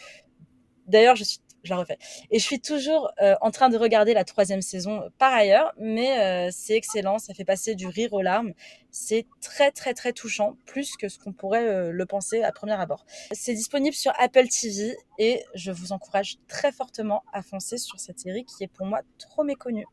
D'ailleurs, 0.88 1.16
je 1.16 1.24
suis 1.24 1.40
je 1.64 1.70
la 1.70 1.78
refais. 1.78 1.98
Et 2.30 2.40
je 2.40 2.44
suis 2.44 2.60
toujours 2.60 3.12
euh, 3.22 3.36
en 3.42 3.52
train 3.52 3.70
de 3.70 3.78
regarder 3.78 4.14
la 4.14 4.24
troisième 4.24 4.62
saison 4.62 5.02
euh, 5.02 5.10
par 5.18 5.34
ailleurs, 5.34 5.74
mais 5.80 6.20
euh, 6.20 6.50
c'est 6.52 6.76
excellent, 6.76 7.20
ça 7.20 7.34
fait 7.34 7.46
passer 7.46 7.76
du 7.76 7.88
rire 7.88 8.14
aux 8.14 8.22
larmes. 8.22 8.54
C'est 8.92 9.26
très 9.42 9.72
très 9.72 9.94
très 9.94 10.14
touchant, 10.14 10.58
plus 10.66 10.96
que 10.98 11.10
ce 11.10 11.18
qu'on 11.18 11.34
pourrait 11.34 11.92
le 11.92 12.06
penser 12.06 12.44
à 12.44 12.52
premier 12.52 12.74
abord. 12.74 13.06
C'est 13.32 13.56
disponible 13.56 13.96
sur 13.96 14.12
Apple 14.20 14.48
TV 14.48 14.96
et 15.18 15.44
je 15.56 15.72
vous 15.72 15.94
encourage 15.94 16.38
très 16.48 16.72
fortement 16.72 17.24
à 17.34 17.42
foncer 17.42 17.78
sur 17.78 18.00
cette 18.00 18.20
série 18.20 18.46
qui 18.46 18.64
est 18.64 18.68
pour 18.68 18.86
moi 18.86 19.02
trop 19.18 19.44
méconnue. 19.44 19.86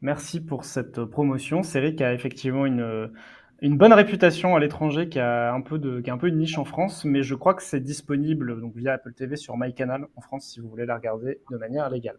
Merci 0.00 0.40
pour 0.40 0.64
cette 0.64 1.04
promotion. 1.04 1.62
Série 1.62 1.94
qui 1.94 2.02
a 2.02 2.12
effectivement 2.12 2.66
une, 2.66 3.12
une 3.62 3.78
bonne 3.78 3.92
réputation 3.92 4.56
à 4.56 4.60
l'étranger, 4.60 5.08
qui 5.08 5.18
a 5.18 5.52
un 5.52 5.60
peu 5.60 5.78
de, 5.78 6.02
une 6.24 6.38
niche 6.38 6.58
en 6.58 6.64
France, 6.64 7.04
mais 7.04 7.22
je 7.22 7.34
crois 7.34 7.54
que 7.54 7.62
c'est 7.62 7.80
disponible 7.80 8.60
donc 8.60 8.76
via 8.76 8.94
Apple 8.94 9.12
TV 9.14 9.36
sur 9.36 9.56
MyCanal 9.56 10.06
en 10.16 10.20
France 10.20 10.46
si 10.46 10.60
vous 10.60 10.68
voulez 10.68 10.86
la 10.86 10.96
regarder 10.96 11.40
de 11.50 11.56
manière 11.56 11.88
légale. 11.88 12.16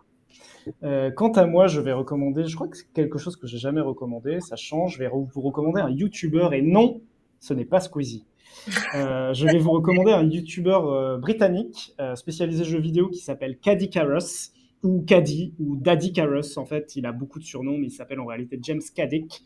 Euh, 0.83 1.11
quant 1.11 1.31
à 1.31 1.45
moi, 1.45 1.67
je 1.67 1.79
vais 1.81 1.93
recommander, 1.93 2.45
je 2.45 2.55
crois 2.55 2.67
que 2.67 2.77
c'est 2.77 2.91
quelque 2.93 3.17
chose 3.17 3.35
que 3.35 3.47
j'ai 3.47 3.57
jamais 3.57 3.81
recommandé, 3.81 4.39
ça 4.39 4.55
change, 4.55 4.93
je 4.93 4.99
vais 4.99 5.07
vous 5.09 5.41
recommander 5.41 5.81
un 5.81 5.89
YouTuber 5.89 6.49
et 6.53 6.61
non, 6.61 7.01
ce 7.39 7.53
n'est 7.53 7.65
pas 7.65 7.79
Squeezie. 7.79 8.25
Euh, 8.95 9.33
je 9.33 9.45
vais 9.45 9.57
vous 9.57 9.71
recommander 9.71 10.11
un 10.11 10.23
YouTuber 10.23 10.79
euh, 10.83 11.17
britannique 11.17 11.95
spécialisé 12.15 12.63
jeux 12.63 12.79
vidéo 12.79 13.09
qui 13.09 13.19
s'appelle 13.19 13.57
Caddy 13.57 13.89
Carus 13.89 14.53
ou 14.81 15.01
Caddy 15.01 15.53
ou 15.59 15.75
Daddy 15.75 16.13
Carus 16.13 16.57
en 16.57 16.65
fait, 16.65 16.95
il 16.95 17.05
a 17.05 17.11
beaucoup 17.11 17.39
de 17.39 17.43
surnoms 17.43 17.77
mais 17.77 17.87
il 17.87 17.91
s'appelle 17.91 18.19
en 18.19 18.25
réalité 18.25 18.57
James 18.61 18.81
Caddick. 18.95 19.43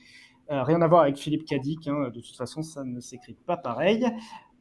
Euh, 0.51 0.63
rien 0.63 0.81
à 0.81 0.88
voir 0.88 1.01
avec 1.01 1.17
Philippe 1.17 1.45
Caddick, 1.45 1.88
hein, 1.88 2.09
de 2.09 2.21
toute 2.21 2.35
façon 2.35 2.63
ça 2.63 2.84
ne 2.84 2.99
s'écrit 2.99 3.35
pas 3.45 3.57
pareil. 3.57 4.05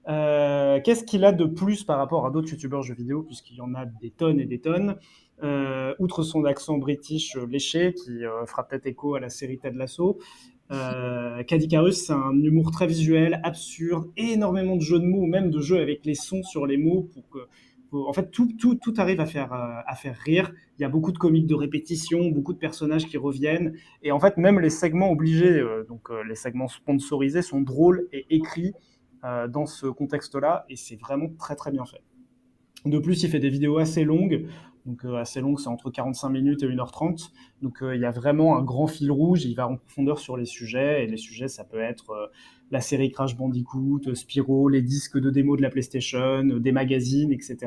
Euh, 0.09 0.81
Qu'est-ce 0.85 1.05
qu'il 1.05 1.24
a 1.24 1.32
de 1.32 1.44
plus 1.44 1.85
par 1.85 1.98
rapport 1.98 2.27
à 2.27 2.31
d'autres 2.31 2.51
youtubeurs 2.51 2.82
jeux 2.82 2.94
vidéo, 2.94 3.23
puisqu'il 3.23 3.56
y 3.56 3.60
en 3.60 3.74
a 3.74 3.85
des 3.86 4.10
tonnes 4.10 4.40
et 4.40 4.47
des 4.47 4.60
tonnes? 4.60 4.97
Euh, 5.43 5.94
Outre 5.98 6.23
son 6.23 6.44
accent 6.44 6.78
british 6.78 7.36
léché, 7.36 7.94
qui 7.94 8.23
fera 8.47 8.66
peut-être 8.66 8.86
écho 8.86 9.15
à 9.15 9.20
la 9.20 9.31
série 9.31 9.59
Ted 9.59 9.77
Lasso, 9.77 10.19
euh, 10.70 11.43
Cadicarus, 11.44 12.06
c'est 12.06 12.12
un 12.12 12.32
humour 12.43 12.70
très 12.70 12.86
visuel, 12.86 13.40
absurde, 13.43 14.10
énormément 14.16 14.77
de 14.77 14.82
jeux 14.82 14.98
de 14.98 15.05
mots, 15.05 15.27
même 15.27 15.51
de 15.51 15.60
jeux 15.60 15.81
avec 15.81 16.05
les 16.05 16.15
sons 16.15 16.43
sur 16.43 16.66
les 16.66 16.77
mots, 16.77 17.09
pour 17.15 17.28
que, 17.31 17.39
en 17.93 18.12
fait, 18.12 18.31
tout, 18.31 18.52
tout, 18.59 18.74
tout 18.74 18.94
arrive 18.98 19.20
à 19.20 19.27
faire, 19.27 19.52
euh, 19.52 19.81
à 19.86 19.94
faire 19.94 20.16
rire. 20.16 20.52
Il 20.78 20.82
y 20.82 20.85
a 20.85 20.89
beaucoup 20.89 21.12
de 21.12 21.19
comiques 21.19 21.47
de 21.47 21.55
répétition, 21.55 22.28
beaucoup 22.28 22.52
de 22.52 22.59
personnages 22.59 23.06
qui 23.06 23.16
reviennent, 23.16 23.74
et 24.02 24.12
en 24.12 24.20
fait, 24.20 24.36
même 24.36 24.60
les 24.60 24.70
segments 24.70 25.10
obligés, 25.10 25.59
euh, 25.59 25.85
donc 25.85 26.10
euh, 26.10 26.23
les 26.24 26.35
segments 26.35 26.69
sponsorisés, 26.69 27.43
sont 27.43 27.60
drôles 27.60 28.09
et 28.12 28.27
écrits 28.31 28.74
dans 29.48 29.66
ce 29.66 29.89
contexte-là, 29.89 30.65
et 30.69 30.77
c'est 30.77 30.94
vraiment 30.94 31.28
très 31.40 31.56
très 31.56 31.73
bien 31.73 31.85
fait. 31.85 32.01
De 32.85 33.01
plus, 33.01 33.24
il 33.24 33.28
fait 33.28 33.40
des 33.40 33.48
vidéos 33.48 33.78
assez 33.78 34.05
longues, 34.05 34.47
donc 34.89 35.05
euh, 35.05 35.16
assez 35.16 35.40
longues, 35.43 35.60
c'est 35.60 35.69
entre 35.69 35.90
45 35.90 36.31
minutes 36.31 36.62
et 36.62 36.66
1h30. 36.66 37.31
Donc 37.60 37.82
euh, 37.82 37.94
il 37.94 38.01
y 38.01 38.06
a 38.06 38.10
vraiment 38.10 38.56
un 38.56 38.62
grand 38.62 38.86
fil 38.86 39.12
rouge, 39.12 39.44
il 39.44 39.55
va 39.55 39.69
en 39.69 39.77
profondeur 39.77 40.19
sur 40.19 40.39
les 40.39 40.47
sujets, 40.47 41.05
et 41.05 41.06
les 41.06 41.19
sujets, 41.19 41.47
ça 41.47 41.62
peut 41.62 41.78
être 41.78 42.10
euh, 42.10 42.27
la 42.70 42.81
série 42.81 43.10
Crash 43.10 43.36
Bandicoot, 43.36 44.15
Spyro, 44.15 44.70
les 44.70 44.81
disques 44.81 45.19
de 45.19 45.28
démo 45.28 45.59
de 45.59 45.62
la 45.62 45.69
PlayStation, 45.69 46.43
des 46.43 46.73
magazines, 46.73 47.32
etc. 47.32 47.59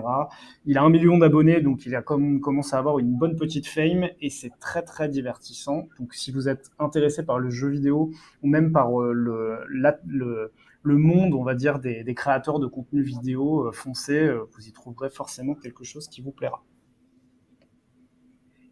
Il 0.65 0.79
a 0.79 0.83
un 0.83 0.89
million 0.89 1.19
d'abonnés, 1.19 1.61
donc 1.61 1.85
il 1.85 1.95
a 1.95 2.01
comme, 2.01 2.41
commence 2.41 2.73
à 2.73 2.79
avoir 2.79 2.97
une 2.97 3.15
bonne 3.15 3.35
petite 3.35 3.67
fame, 3.67 4.09
et 4.19 4.31
c'est 4.31 4.51
très 4.59 4.81
très 4.81 5.07
divertissant. 5.07 5.89
Donc 5.99 6.15
si 6.15 6.31
vous 6.31 6.49
êtes 6.49 6.71
intéressé 6.79 7.23
par 7.23 7.37
le 7.37 7.51
jeu 7.51 7.69
vidéo, 7.69 8.11
ou 8.41 8.47
même 8.47 8.71
par 8.71 8.89
le, 8.97 9.63
le, 9.67 10.51
le 10.83 10.97
monde, 10.97 11.33
on 11.35 11.43
va 11.43 11.53
dire, 11.53 11.77
des, 11.79 12.03
des 12.03 12.15
créateurs 12.15 12.59
de 12.59 12.67
contenu 12.67 13.03
vidéo, 13.03 13.71
foncez, 13.73 14.31
vous 14.53 14.67
y 14.67 14.71
trouverez 14.71 15.11
forcément 15.11 15.53
quelque 15.53 15.83
chose 15.83 16.07
qui 16.07 16.21
vous 16.21 16.31
plaira. 16.31 16.63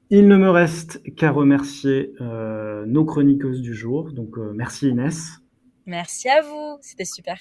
Il 0.09 0.27
ne 0.27 0.37
me 0.37 0.49
reste 0.49 1.03
qu'à 1.15 1.31
remercier 1.31 2.13
euh, 2.21 2.85
nos 2.87 3.05
chroniqueuses 3.05 3.61
du 3.61 3.73
jour. 3.75 4.11
Donc 4.11 4.37
euh, 4.37 4.51
merci 4.55 4.89
Inès 4.89 5.39
Merci 5.85 6.29
à 6.29 6.41
vous, 6.41 6.77
c'était 6.81 7.05
super. 7.05 7.37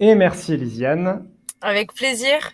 et 0.00 0.14
merci 0.14 0.52
Elisiane. 0.54 1.30
Avec 1.62 1.92
plaisir. 1.94 2.52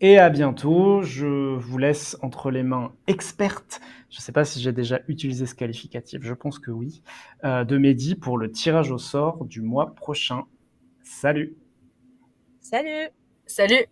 Et 0.00 0.18
à 0.18 0.30
bientôt. 0.30 1.02
Je 1.02 1.56
vous 1.56 1.78
laisse 1.78 2.16
entre 2.22 2.50
les 2.50 2.62
mains 2.62 2.92
expertes. 3.06 3.80
Je 4.10 4.18
ne 4.18 4.20
sais 4.20 4.32
pas 4.32 4.44
si 4.44 4.60
j'ai 4.60 4.72
déjà 4.72 5.00
utilisé 5.08 5.46
ce 5.46 5.54
qualificatif. 5.54 6.20
Je 6.22 6.34
pense 6.34 6.58
que 6.58 6.70
oui. 6.70 7.02
euh, 7.44 7.64
de 7.64 7.78
Mehdi 7.78 8.14
pour 8.16 8.36
le 8.38 8.50
tirage 8.50 8.90
au 8.90 8.98
sort 8.98 9.44
du 9.44 9.62
mois 9.62 9.94
prochain. 9.94 10.44
Salut. 11.02 11.56
Salut 12.60 13.08
Salut. 13.46 13.86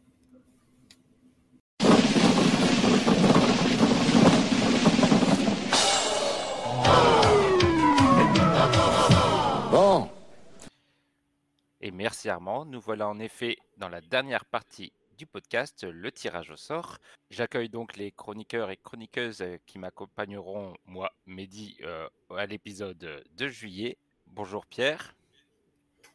Et 11.84 11.90
merci 11.90 12.28
Armand, 12.28 12.64
nous 12.64 12.80
voilà 12.80 13.09
en 13.09 13.18
effet 13.18 13.59
dans 13.76 13.88
la 13.88 14.00
dernière 14.00 14.44
partie 14.44 14.92
du 15.18 15.26
podcast, 15.26 15.82
le 15.82 16.12
tirage 16.12 16.50
au 16.50 16.56
sort. 16.56 16.98
J'accueille 17.30 17.68
donc 17.68 17.96
les 17.96 18.12
chroniqueurs 18.12 18.70
et 18.70 18.76
chroniqueuses 18.76 19.42
euh, 19.42 19.56
qui 19.66 19.80
m'accompagneront, 19.80 20.76
moi, 20.86 21.10
Mehdi, 21.26 21.76
euh, 21.82 22.09
à 22.30 22.46
l'épisode 22.46 23.24
de 23.28 23.48
juillet. 23.48 23.98
Bonjour 24.28 24.64
Pierre 24.64 25.16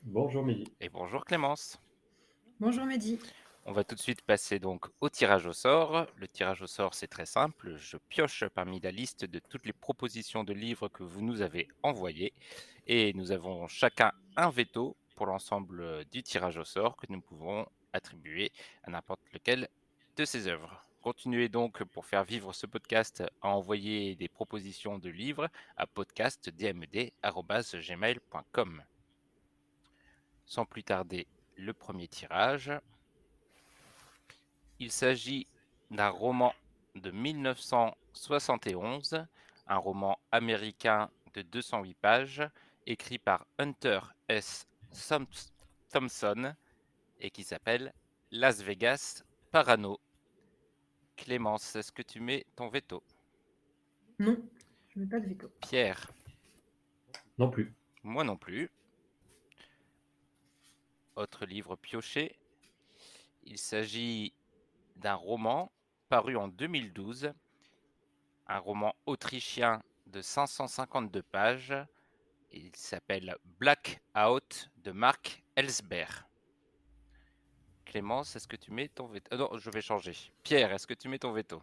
Bonjour 0.03 0.41
Mehdi. 0.45 0.71
et 0.79 0.87
bonjour 0.87 1.25
Clémence. 1.25 1.77
Bonjour 2.61 2.85
Mehdi. 2.85 3.19
On 3.65 3.73
va 3.73 3.83
tout 3.83 3.95
de 3.95 3.99
suite 3.99 4.21
passer 4.21 4.59
donc 4.59 4.85
au 5.01 5.09
tirage 5.09 5.47
au 5.47 5.53
sort. 5.53 6.07
Le 6.15 6.29
tirage 6.29 6.61
au 6.61 6.67
sort, 6.67 6.93
c'est 6.93 7.07
très 7.09 7.25
simple. 7.25 7.75
Je 7.75 7.97
pioche 7.97 8.45
parmi 8.55 8.79
la 8.79 8.91
liste 8.91 9.25
de 9.25 9.39
toutes 9.39 9.65
les 9.65 9.73
propositions 9.73 10.45
de 10.45 10.53
livres 10.53 10.87
que 10.87 11.03
vous 11.03 11.21
nous 11.21 11.41
avez 11.41 11.67
envoyées. 11.83 12.31
Et 12.85 13.11
nous 13.11 13.33
avons 13.33 13.67
chacun 13.67 14.13
un 14.37 14.49
veto 14.49 14.95
pour 15.17 15.25
l'ensemble 15.25 16.05
du 16.05 16.23
tirage 16.23 16.57
au 16.57 16.63
sort 16.63 16.95
que 16.95 17.07
nous 17.09 17.19
pouvons 17.19 17.67
attribuer 17.91 18.53
à 18.83 18.91
n'importe 18.91 19.19
lequel 19.33 19.67
de 20.15 20.23
ces 20.23 20.47
œuvres. 20.47 20.85
Continuez 21.01 21.49
donc 21.49 21.83
pour 21.85 22.05
faire 22.05 22.23
vivre 22.23 22.53
ce 22.53 22.67
podcast 22.67 23.23
à 23.41 23.49
envoyer 23.49 24.15
des 24.15 24.29
propositions 24.29 24.99
de 24.99 25.09
livres 25.09 25.49
à 25.75 25.87
podcastdmed.gmail.com. 25.87 28.83
Sans 30.45 30.65
plus 30.65 30.83
tarder, 30.83 31.25
le 31.55 31.73
premier 31.73 32.07
tirage. 32.07 32.71
Il 34.79 34.91
s'agit 34.91 35.47
d'un 35.89 36.09
roman 36.09 36.53
de 36.93 37.09
1971, 37.09 39.25
un 39.67 39.77
roman 39.77 40.19
américain 40.31 41.09
de 41.33 41.41
208 41.41 41.95
pages, 41.95 42.47
écrit 42.85 43.17
par 43.17 43.47
Hunter 43.57 44.01
S. 44.29 44.67
Thompson 45.91 46.55
et 47.19 47.29
qui 47.31 47.43
s'appelle 47.43 47.93
Las 48.31 48.61
Vegas 48.61 49.23
Parano. 49.51 49.99
Clémence, 51.15 51.75
est-ce 51.75 51.91
que 51.91 52.01
tu 52.03 52.19
mets 52.19 52.45
ton 52.55 52.67
veto? 52.69 53.03
Non, 54.19 54.37
je 54.89 54.99
mets 54.99 55.07
pas 55.07 55.19
de 55.19 55.27
veto. 55.27 55.49
Pierre, 55.61 56.11
Non 57.37 57.49
plus. 57.49 57.73
moi 58.03 58.23
non 58.23 58.37
plus. 58.37 58.69
Autre 61.15 61.45
livre 61.45 61.75
pioché. 61.75 62.37
Il 63.43 63.57
s'agit 63.57 64.33
d'un 64.97 65.15
roman 65.15 65.71
paru 66.09 66.35
en 66.35 66.47
2012, 66.47 67.31
un 68.47 68.59
roman 68.59 68.95
autrichien 69.05 69.81
de 70.07 70.21
552 70.21 71.23
pages. 71.23 71.73
Il 72.51 72.75
s'appelle 72.75 73.35
Blackout 73.59 74.69
de 74.83 74.91
Marc 74.91 75.43
Ellsberg. 75.55 76.23
Clémence, 77.85 78.35
est-ce 78.35 78.47
que 78.47 78.55
tu 78.55 78.71
mets 78.71 78.89
ton 78.89 79.07
veto? 79.07 79.33
Euh, 79.33 79.37
Non, 79.37 79.57
je 79.57 79.69
vais 79.69 79.81
changer. 79.81 80.13
Pierre, 80.43 80.73
est-ce 80.73 80.87
que 80.87 80.93
tu 80.93 81.07
mets 81.07 81.19
ton 81.19 81.31
veto? 81.31 81.61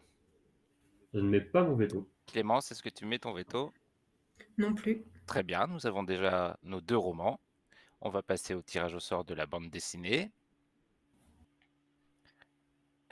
Je 1.12 1.20
ne 1.20 1.28
mets 1.28 1.40
pas 1.40 1.62
mon 1.62 1.74
veto. 1.74 2.08
Clémence, 2.26 2.70
est-ce 2.72 2.82
que 2.82 2.88
tu 2.88 3.06
mets 3.06 3.18
ton 3.18 3.32
veto? 3.32 3.72
Non 4.58 4.74
plus. 4.74 5.04
Très 5.26 5.42
bien, 5.42 5.66
nous 5.66 5.86
avons 5.86 6.02
déjà 6.02 6.58
nos 6.62 6.80
deux 6.80 6.96
romans. 6.96 7.40
On 8.00 8.10
va 8.10 8.22
passer 8.22 8.54
au 8.54 8.62
tirage 8.62 8.94
au 8.94 9.00
sort 9.00 9.24
de 9.24 9.34
la 9.34 9.46
bande 9.46 9.70
dessinée. 9.70 10.30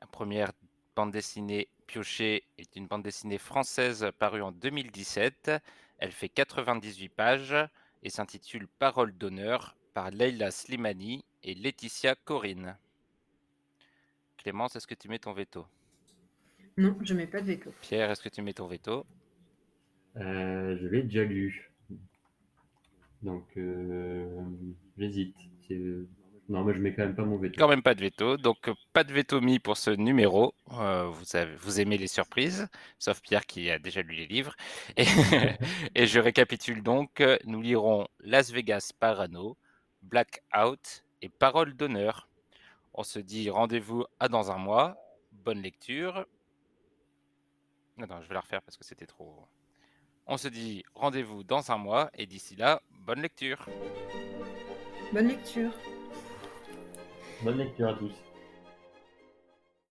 La 0.01 0.07
première 0.07 0.53
bande 0.97 1.13
dessinée 1.13 1.69
piochée 1.87 2.45
est 2.59 2.77
une 2.77 2.87
bande 2.87 3.03
dessinée 3.03 3.39
française 3.39 4.11
parue 4.19 4.43
en 4.43 4.53
2017. 4.53 5.51
Elle 6.03 6.11
fait 6.11 6.29
98 6.29 7.11
pages 7.11 7.55
et 8.03 8.11
s'intitule 8.11 8.67
Parole 8.67 9.17
d'honneur 9.17 9.77
par 9.95 10.11
Leila 10.11 10.51
Slimani 10.51 11.25
et 11.45 11.55
Laetitia 11.55 12.17
Corinne. 12.17 12.77
Clémence, 14.37 14.75
est-ce 14.75 14.89
que 14.89 14.97
tu 14.97 15.07
mets 15.07 15.21
ton 15.21 15.33
veto? 15.33 15.65
Non, 16.77 16.99
je 17.03 17.15
mets 17.15 17.29
pas 17.29 17.41
de 17.41 17.47
veto. 17.47 17.71
Pierre, 17.83 18.11
est-ce 18.11 18.21
que 18.21 18.29
tu 18.29 18.43
mets 18.43 18.53
ton 18.53 18.67
veto? 18.67 19.07
Euh, 20.17 20.77
je 20.77 20.89
l'ai 20.89 21.05
déjà 21.05 21.23
lu. 21.23 21.71
Donc, 23.23 23.47
euh, 23.57 24.43
j'hésite. 24.99 25.37
C'est- 25.69 26.09
Non, 26.49 26.65
mais 26.65 26.75
je 26.75 26.81
mets 26.81 26.93
quand 26.93 27.05
même 27.05 27.15
pas 27.15 27.25
mon 27.25 27.39
veto. 27.39 27.55
Quand 27.59 27.69
même 27.69 27.83
pas 27.83 27.95
de 27.95 28.01
veto, 28.01 28.37
donc 28.37 28.71
pas 28.93 29.05
de 29.05 29.13
veto 29.13 29.41
mis 29.41 29.59
pour 29.59 29.77
ce 29.77 29.91
numéro. 29.91 30.55
Euh, 30.73 31.05
vous, 31.05 31.37
avez, 31.37 31.55
vous 31.55 31.81
aimez 31.81 31.97
les 31.97 32.09
surprises, 32.09 32.69
sauf 32.99 33.23
Pierre 33.23 33.47
qui 33.47 33.71
a 33.71 33.79
déjà 33.79 34.03
lu 34.03 34.15
les 34.15 34.27
livres. 34.27 34.55
Et, 34.97 35.05
et 35.95 36.07
je 36.07 36.19
récapitule 36.19 36.83
donc, 36.83 37.21
euh, 37.21 37.39
nous 37.45 37.63
lirons 37.63 38.07
Las 38.21 38.51
Vegas 38.51 38.91
Parano, 38.99 39.57
Blackout 40.03 41.05
et 41.23 41.29
Parole 41.29 41.75
d'honneur. 41.75 42.29
On 42.93 43.05
se 43.05 43.19
dit 43.19 43.49
rendez-vous 43.49 44.05
à 44.21 44.29
dans 44.29 44.51
un 44.51 44.59
mois. 44.59 44.97
Bonne 45.31 45.63
lecture. 45.63 46.27
Attends, 48.01 48.21
je 48.21 48.29
vais 48.29 48.35
la 48.35 48.41
refaire 48.41 48.63
parce 48.63 48.77
que 48.77 48.85
c'était 48.85 49.07
trop. 49.07 49.47
On 50.27 50.37
se 50.37 50.49
dit 50.49 50.85
rendez-vous 50.95 51.45
dans 51.45 51.71
un 51.71 51.79
mois 51.79 52.11
et 52.15 52.27
d'ici 52.27 52.57
là, 52.57 52.83
bonne 53.07 53.23
lecture. 53.23 53.67
Bonne 55.13 55.29
lecture. 55.29 55.73
Bonne 57.43 57.59
lecture 57.59 57.89
à 57.89 57.95
tous. 57.95 58.32